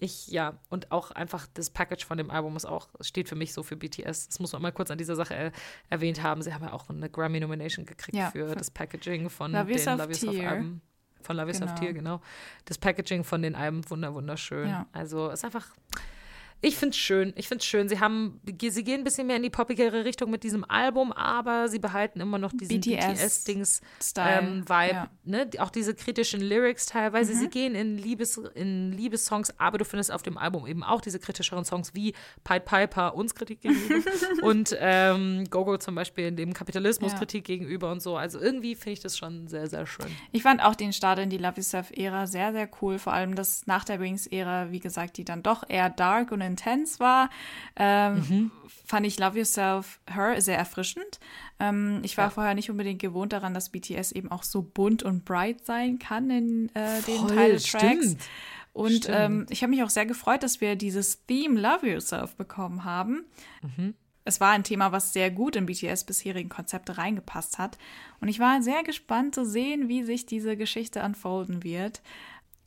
ich, 0.01 0.27
ja, 0.27 0.59
und 0.69 0.91
auch 0.91 1.13
einfach 1.13 1.47
das 1.55 1.71
Package 1.71 2.05
von 2.05 2.19
dem 2.19 2.29
Album 2.31 2.57
ist 2.57 2.65
auch, 2.65 2.89
steht 3.01 3.29
für 3.29 3.37
mich 3.37 3.53
so 3.53 3.63
für 3.63 3.77
BTS. 3.77 4.27
Das 4.27 4.41
muss 4.41 4.53
man 4.53 4.61
mal 4.63 4.73
kurz 4.73 4.91
an 4.91 4.99
dieser 4.99 5.15
Sache 5.15 5.35
äh, 5.35 5.51
erwähnt 5.91 6.25
haben. 6.25 6.43
Sie 6.43 6.53
haben 6.53 6.65
ja 6.65 6.73
auch 6.73 6.91
eine 6.91 7.09
Grammy-Nomination 7.09 7.87
gekriegt 7.87 8.17
Ja, 8.17 8.33
für 8.33 8.49
für- 8.49 8.57
das 8.57 8.73
Packaging 8.73 9.31
von 9.31 9.53
Love 9.53 9.67
den 9.67 9.77
Love 9.87 10.03
Yourself 10.11 10.19
Tear. 10.19 10.51
Alben. 10.53 10.83
Von 11.23 11.37
Love 11.37 11.47
Yourself 11.51 11.71
Genau. 11.71 11.81
Tear, 11.81 11.93
genau. 11.93 12.21
Das 12.65 12.79
Packaging 12.79 13.23
von 13.23 13.43
den 13.43 13.55
Alben, 13.55 13.89
wunder, 13.89 14.13
wunderschön. 14.13 14.69
Ja. 14.69 14.87
Also 14.93 15.31
ist 15.31 15.45
einfach. 15.45 15.69
Ich 16.65 16.77
finde 16.77 16.91
es 16.91 16.97
schön. 16.97 17.33
Ich 17.37 17.49
finde 17.49 17.61
es 17.61 17.67
schön. 17.67 17.89
Sie 17.89 17.99
haben, 17.99 18.41
sie 18.61 18.85
gehen 18.85 19.01
ein 19.01 19.05
bisschen 19.05 19.27
mehr 19.27 19.35
in 19.35 19.43
die 19.43 19.51
poppigere 19.51 20.05
Richtung 20.05 20.31
mit 20.31 20.45
diesem 20.45 20.65
Album, 20.65 21.11
aber 21.11 21.69
sie 21.69 21.81
behalten 21.81 22.21
immer 22.21 22.39
noch 22.39 22.53
diesen 22.53 22.81
BTS 22.81 23.21
BTS-Dings 23.21 23.81
Style, 24.01 24.39
ähm, 24.39 24.65
ja. 24.69 25.11
ne? 25.25 25.51
Auch 25.59 25.71
diese 25.71 25.93
kritischen 25.93 26.41
Lyrics 26.41 26.87
teilweise. 26.87 27.35
Sie 27.35 27.49
gehen 27.49 27.75
in, 27.75 27.99
Liebes, 27.99 28.37
in 28.55 28.93
Liebessongs, 28.93 29.59
aber 29.59 29.79
du 29.79 29.85
findest 29.85 30.13
auf 30.13 30.23
dem 30.23 30.39
Album 30.39 30.69
eben 30.69 30.85
auch 30.85 31.01
diese 31.01 31.19
kritischeren 31.19 31.65
Songs 31.65 31.95
wie 31.95 32.15
Pied 32.45 32.65
Piper 32.65 33.17
uns 33.17 33.35
Kritik 33.35 33.63
gegenüber 33.63 34.11
und 34.43 34.77
ähm, 34.79 35.45
Gogo 35.51 35.79
zum 35.79 35.97
Beispiel 35.97 36.27
in 36.27 36.37
dem 36.37 36.55
Kapitalismus 36.55 37.11
Ja. 37.11 37.19
Kritik 37.19 37.45
gegenüber 37.45 37.91
und 37.91 38.01
so. 38.01 38.17
Also 38.17 38.39
irgendwie 38.39 38.77
finde 38.77 38.93
ich 38.93 39.01
das 39.01 39.19
schon 39.19 39.49
sehr, 39.49 39.67
sehr 39.67 39.85
schön. 39.85 40.07
Ich 40.31 40.45
fand 40.45 40.63
auch 40.63 40.77
den 40.77 40.93
Start 40.93 41.19
in 41.19 41.29
die 41.29 41.39
Love 41.39 41.57
Yourself-Ära 41.57 42.29
sehr, 42.29 42.53
sehr 42.53 42.69
cool. 42.81 43.01
Vor 43.01 43.13
allem 43.13 43.35
das 43.35 43.67
nach 43.67 43.85
der 43.85 43.99
Wings-Ära, 43.99 44.71
wie 44.71 44.79
gesagt, 44.79 45.17
die 45.17 45.25
dann 45.25 45.43
doch 45.43 45.65
eher 45.69 45.91
dark 45.91 46.31
und 46.31 46.41
in 46.41 46.52
intens 46.53 47.01
war, 47.01 47.29
ähm, 47.77 48.15
Mhm. 48.29 48.51
fand 48.85 49.07
ich 49.07 49.19
Love 49.19 49.39
Yourself 49.39 50.01
Her 50.09 50.41
sehr 50.41 50.59
erfrischend. 50.59 51.19
Ähm, 51.59 52.01
ich 52.03 52.17
war 52.19 52.31
vorher 52.31 52.55
nicht 52.55 52.71
unbedingt 52.71 53.01
gewohnt 53.01 53.33
daran, 53.33 53.55
dass 53.55 53.71
BTS 53.71 54.13
eben 54.13 54.31
auch 54.31 54.43
so 54.43 54.63
bunt 54.63 55.03
und 55.03 55.25
bright 55.25 55.65
sein 55.65 55.99
kann 55.99 56.31
in 56.31 56.71
äh, 56.75 57.01
den 57.03 57.27
Title-Tracks. 57.29 57.65
stimmt. 57.67 58.17
Und 58.75 59.07
ähm, 59.11 59.47
ich 59.51 59.63
habe 59.63 59.71
mich 59.71 59.83
auch 59.83 59.91
sehr 59.91 60.07
gefreut, 60.07 60.43
dass 60.43 60.61
wir 60.63 60.77
dieses 60.77 61.27
Theme 61.27 61.61
Love 61.61 61.87
Yourself 61.91 62.37
bekommen 62.37 62.85
haben. 62.85 63.25
Mhm. 63.63 63.95
Es 64.25 64.41
war 64.41 64.53
ein 64.53 64.63
Thema, 64.65 64.93
was 64.93 65.13
sehr 65.13 65.31
gut 65.31 65.57
in 65.57 65.67
BTS 65.67 66.05
bisherigen 66.05 66.49
Konzepte 66.49 66.97
reingepasst 66.97 67.59
hat. 67.59 67.77
Und 68.21 68.29
ich 68.29 68.39
war 68.39 68.63
sehr 68.63 68.83
gespannt 68.85 69.35
zu 69.35 69.45
sehen, 69.45 69.89
wie 69.89 70.05
sich 70.05 70.27
diese 70.27 70.57
Geschichte 70.57 71.03
unfolden 71.03 71.65
wird. 71.65 72.03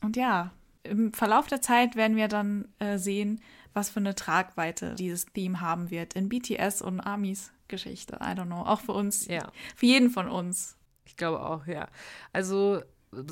Und 0.04 0.16
ja, 0.18 0.52
im 0.84 1.14
Verlauf 1.14 1.48
der 1.48 1.62
Zeit 1.62 1.96
werden 1.96 2.18
wir 2.18 2.28
dann 2.28 2.68
äh, 2.80 2.98
sehen, 2.98 3.42
was 3.76 3.90
für 3.90 4.00
eine 4.00 4.16
Tragweite 4.16 4.96
dieses 4.96 5.26
Theme 5.28 5.62
haben 5.62 5.92
wird 5.92 6.14
in 6.14 6.30
BTS 6.30 6.82
und 6.82 7.00
Amis 7.00 7.52
Geschichte. 7.68 8.18
I 8.22 8.38
don't 8.38 8.46
know. 8.46 8.62
Auch 8.62 8.82
für 8.82 8.94
uns. 8.94 9.28
Ja. 9.28 9.52
Für 9.76 9.86
jeden 9.86 10.10
von 10.10 10.28
uns. 10.28 10.78
Ich 11.06 11.18
glaube 11.18 11.42
auch, 11.42 11.68
ja. 11.68 11.88
Also 12.32 12.82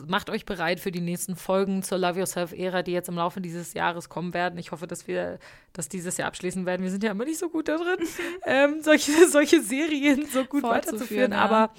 macht 0.08 0.30
euch 0.30 0.46
bereit 0.46 0.80
für 0.80 0.92
die 0.92 1.02
nächsten 1.02 1.36
Folgen 1.36 1.84
zur 1.84 1.98
Love 1.98 2.20
Yourself-Ära, 2.20 2.84
die 2.84 2.92
jetzt 2.92 3.10
im 3.10 3.16
Laufe 3.16 3.42
dieses 3.42 3.74
Jahres 3.74 4.10
kommen 4.10 4.34
werden. 4.34 4.58
Ich 4.58 4.72
hoffe, 4.72 4.88
dass 4.88 5.08
wir 5.08 5.40
das 5.74 5.90
dieses 5.90 6.18
Jahr 6.18 6.28
abschließen 6.28 6.66
werden. 6.66 6.84
Wir 6.84 6.92
sind 6.92 7.04
ja 7.04 7.12
immer 7.12 7.26
nicht 7.26 7.40
so 7.40 7.50
gut 7.50 7.68
da 7.68 7.78
drin, 7.78 8.08
ähm, 8.46 8.82
solche, 8.82 9.28
solche 9.28 9.62
Serien 9.62 10.26
so 10.26 10.46
gut 10.46 10.64
weiterzuführen. 10.64 11.32
ja. 11.32 11.40
Aber 11.40 11.74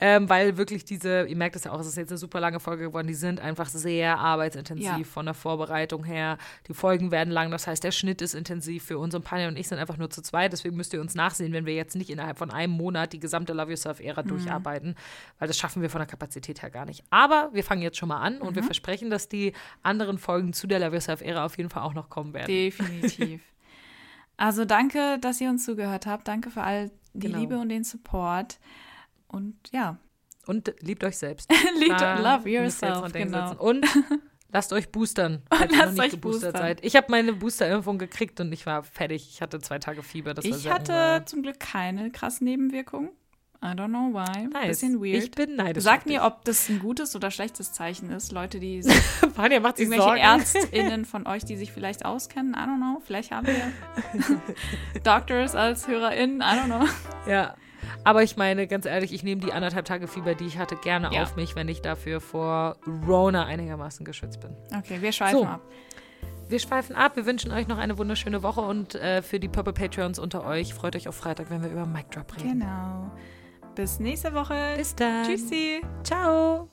ähm, 0.00 0.28
weil 0.28 0.56
wirklich 0.56 0.84
diese, 0.84 1.26
ihr 1.26 1.36
merkt 1.36 1.56
es 1.56 1.64
ja 1.64 1.72
auch, 1.72 1.80
es 1.80 1.86
ist 1.86 1.96
jetzt 1.96 2.10
eine 2.10 2.18
super 2.18 2.40
lange 2.40 2.60
Folge 2.60 2.84
geworden, 2.84 3.06
die 3.08 3.14
sind 3.14 3.40
einfach 3.40 3.66
sehr 3.68 4.18
arbeitsintensiv 4.18 4.86
Ja. 4.86 5.02
von 5.04 5.24
der 5.26 5.34
Vorbereitung 5.34 6.04
her. 6.04 6.38
Die 6.68 6.74
Folgen 6.74 7.10
werden 7.10 7.30
lang, 7.30 7.50
das 7.50 7.66
heißt, 7.66 7.82
der 7.82 7.90
Schnitt 7.90 8.22
ist 8.22 8.34
intensiv 8.34 8.84
für 8.84 8.98
uns 8.98 9.14
und 9.14 9.24
Panja 9.24 9.48
und 9.48 9.58
ich 9.58 9.66
sind 9.68 9.78
einfach 9.78 9.96
nur 9.96 10.10
zu 10.10 10.22
zweit. 10.22 10.52
Deswegen 10.52 10.76
müsst 10.76 10.92
ihr 10.94 11.00
uns 11.00 11.14
nachsehen, 11.14 11.52
wenn 11.52 11.66
wir 11.66 11.74
jetzt 11.74 11.96
nicht 11.96 12.10
innerhalb 12.10 12.38
von 12.38 12.50
einem 12.50 12.72
Monat 12.72 13.12
die 13.12 13.20
gesamte 13.20 13.52
Love 13.52 13.70
Yourself-Ära 13.70 14.22
Mhm. 14.22 14.28
durcharbeiten, 14.28 14.94
weil 15.38 15.48
das 15.48 15.58
schaffen 15.58 15.82
wir 15.82 15.90
von 15.90 15.98
der 15.98 16.06
Kapazität 16.06 16.62
her 16.62 16.70
gar 16.70 16.84
nicht. 16.84 17.02
Aber 17.10 17.50
wir 17.52 17.64
fangen 17.64 17.82
jetzt 17.82 17.96
schon 17.98 18.08
mal 18.08 18.20
an 18.20 18.40
und 18.40 18.50
Mhm. 18.52 18.56
wir 18.56 18.62
versprechen, 18.62 19.10
dass 19.10 19.28
die 19.28 19.52
anderen 19.82 20.18
Folgen 20.18 20.52
zu 20.52 20.66
der 20.66 20.78
Love 20.78 20.94
Yourself-Ära 20.96 21.44
auf 21.44 21.56
jeden 21.58 21.70
Fall 21.70 21.82
auch 21.82 21.94
noch 21.94 22.08
kommen 22.08 22.32
werden. 22.34 22.46
Definitiv. 22.46 23.40
Also 24.40 24.64
danke, 24.64 25.18
dass 25.20 25.40
ihr 25.40 25.50
uns 25.50 25.64
zugehört 25.64 26.06
habt. 26.06 26.28
Danke 26.28 26.50
für 26.50 26.62
all 26.62 26.92
die 27.12 27.26
Genau. 27.26 27.38
Liebe 27.40 27.58
und 27.58 27.70
den 27.70 27.82
Support. 27.82 28.60
Und 29.28 29.56
ja, 29.72 29.98
Und 30.46 30.74
liebt 30.80 31.04
euch 31.04 31.16
selbst. 31.18 31.50
Liebt- 31.78 32.00
love 32.00 32.48
yourself, 32.48 33.12
genau. 33.12 33.54
Und 33.56 33.86
lasst 34.50 34.72
euch 34.72 34.90
boostern, 34.90 35.42
falls 35.50 35.70
ihr 35.70 35.76
noch 35.76 35.84
Lasst 35.84 35.92
nicht 35.92 36.02
euch 36.04 36.10
geboostert 36.12 36.52
boostern. 36.54 36.62
seid. 36.68 36.84
Ich 36.84 36.96
habe 36.96 37.06
meine 37.10 37.32
Boosterimpfung 37.34 37.98
gekriegt 37.98 38.40
und 38.40 38.50
ich 38.52 38.64
war 38.66 38.82
fertig. 38.82 39.28
Ich 39.30 39.42
hatte 39.42 39.58
zwei 39.60 39.78
Tage 39.78 40.02
Fieber. 40.02 40.32
Das 40.34 40.44
war 40.44 40.56
ich 40.56 40.70
hatte 40.70 40.92
ungeil. 40.92 41.24
zum 41.26 41.42
Glück 41.42 41.60
keine 41.60 42.10
krassen 42.10 42.46
Nebenwirkungen. 42.46 43.10
I 43.60 43.70
don't 43.74 43.88
know 43.88 44.12
why. 44.14 44.46
Nice. 44.46 44.68
Bisschen 44.68 45.00
weird. 45.00 45.20
Ich 45.24 45.32
bin 45.32 45.56
neidisch. 45.56 45.82
Sagt 45.82 46.02
auf 46.02 46.06
mir, 46.06 46.22
ob 46.22 46.44
das 46.44 46.68
ein 46.68 46.78
gutes 46.78 47.16
oder 47.16 47.28
schlechtes 47.32 47.72
Zeichen 47.72 48.08
ist. 48.10 48.30
Leute, 48.30 48.60
die 48.60 48.84
Vanya 49.34 49.58
macht 49.58 49.78
sich 49.78 49.88
irgendwelche 49.90 50.04
Sorgen. 50.04 50.20
ÄrztInnen 50.20 51.04
von 51.04 51.26
euch, 51.26 51.44
die 51.44 51.56
sich 51.56 51.72
vielleicht 51.72 52.04
auskennen. 52.04 52.54
I 52.54 52.58
don't 52.58 52.76
know. 52.76 53.02
Vielleicht 53.04 53.32
haben 53.32 53.48
wir 53.48 53.72
Doctors 55.02 55.56
als 55.56 55.88
HörerInnen. 55.88 56.40
I 56.40 56.44
don't 56.44 56.66
know. 56.66 56.86
Ja. 57.28 57.56
Aber 58.04 58.22
ich 58.22 58.36
meine, 58.36 58.66
ganz 58.66 58.86
ehrlich, 58.86 59.12
ich 59.12 59.22
nehme 59.22 59.40
die 59.40 59.52
anderthalb 59.52 59.84
Tage 59.84 60.08
Fieber, 60.08 60.34
die 60.34 60.46
ich 60.46 60.58
hatte, 60.58 60.76
gerne 60.76 61.10
Ja. 61.12 61.22
auf 61.22 61.36
mich, 61.36 61.56
wenn 61.56 61.68
ich 61.68 61.82
dafür 61.82 62.20
vor 62.20 62.76
Rona 63.06 63.46
einigermaßen 63.46 64.04
geschützt 64.04 64.40
bin. 64.40 64.50
Okay, 64.76 64.98
wir 65.00 65.12
schweifen 65.12 65.38
So. 65.38 65.44
ab. 65.46 65.60
Wir 66.48 66.58
schweifen 66.58 66.96
ab. 66.96 67.16
Wir 67.16 67.26
wünschen 67.26 67.52
euch 67.52 67.68
noch 67.68 67.76
eine 67.78 67.98
wunderschöne 67.98 68.42
Woche 68.42 68.62
und 68.62 68.94
äh, 68.94 69.20
für 69.22 69.38
die 69.38 69.48
Purple 69.48 69.72
Patreons 69.74 70.18
unter 70.18 70.46
euch 70.46 70.72
freut 70.72 70.96
euch 70.96 71.06
auf 71.08 71.14
Freitag, 71.16 71.50
wenn 71.50 71.62
wir 71.62 71.68
über 71.70 71.84
Mic 71.86 72.06
Drop 72.10 72.34
reden. 72.36 72.60
Genau. 72.60 73.10
Bis 73.74 74.00
nächste 74.00 74.32
Woche. 74.34 74.54
Bis 74.76 74.94
dann. 74.94 75.24
Tschüssi. 75.26 75.82
Ciao. 76.02 76.68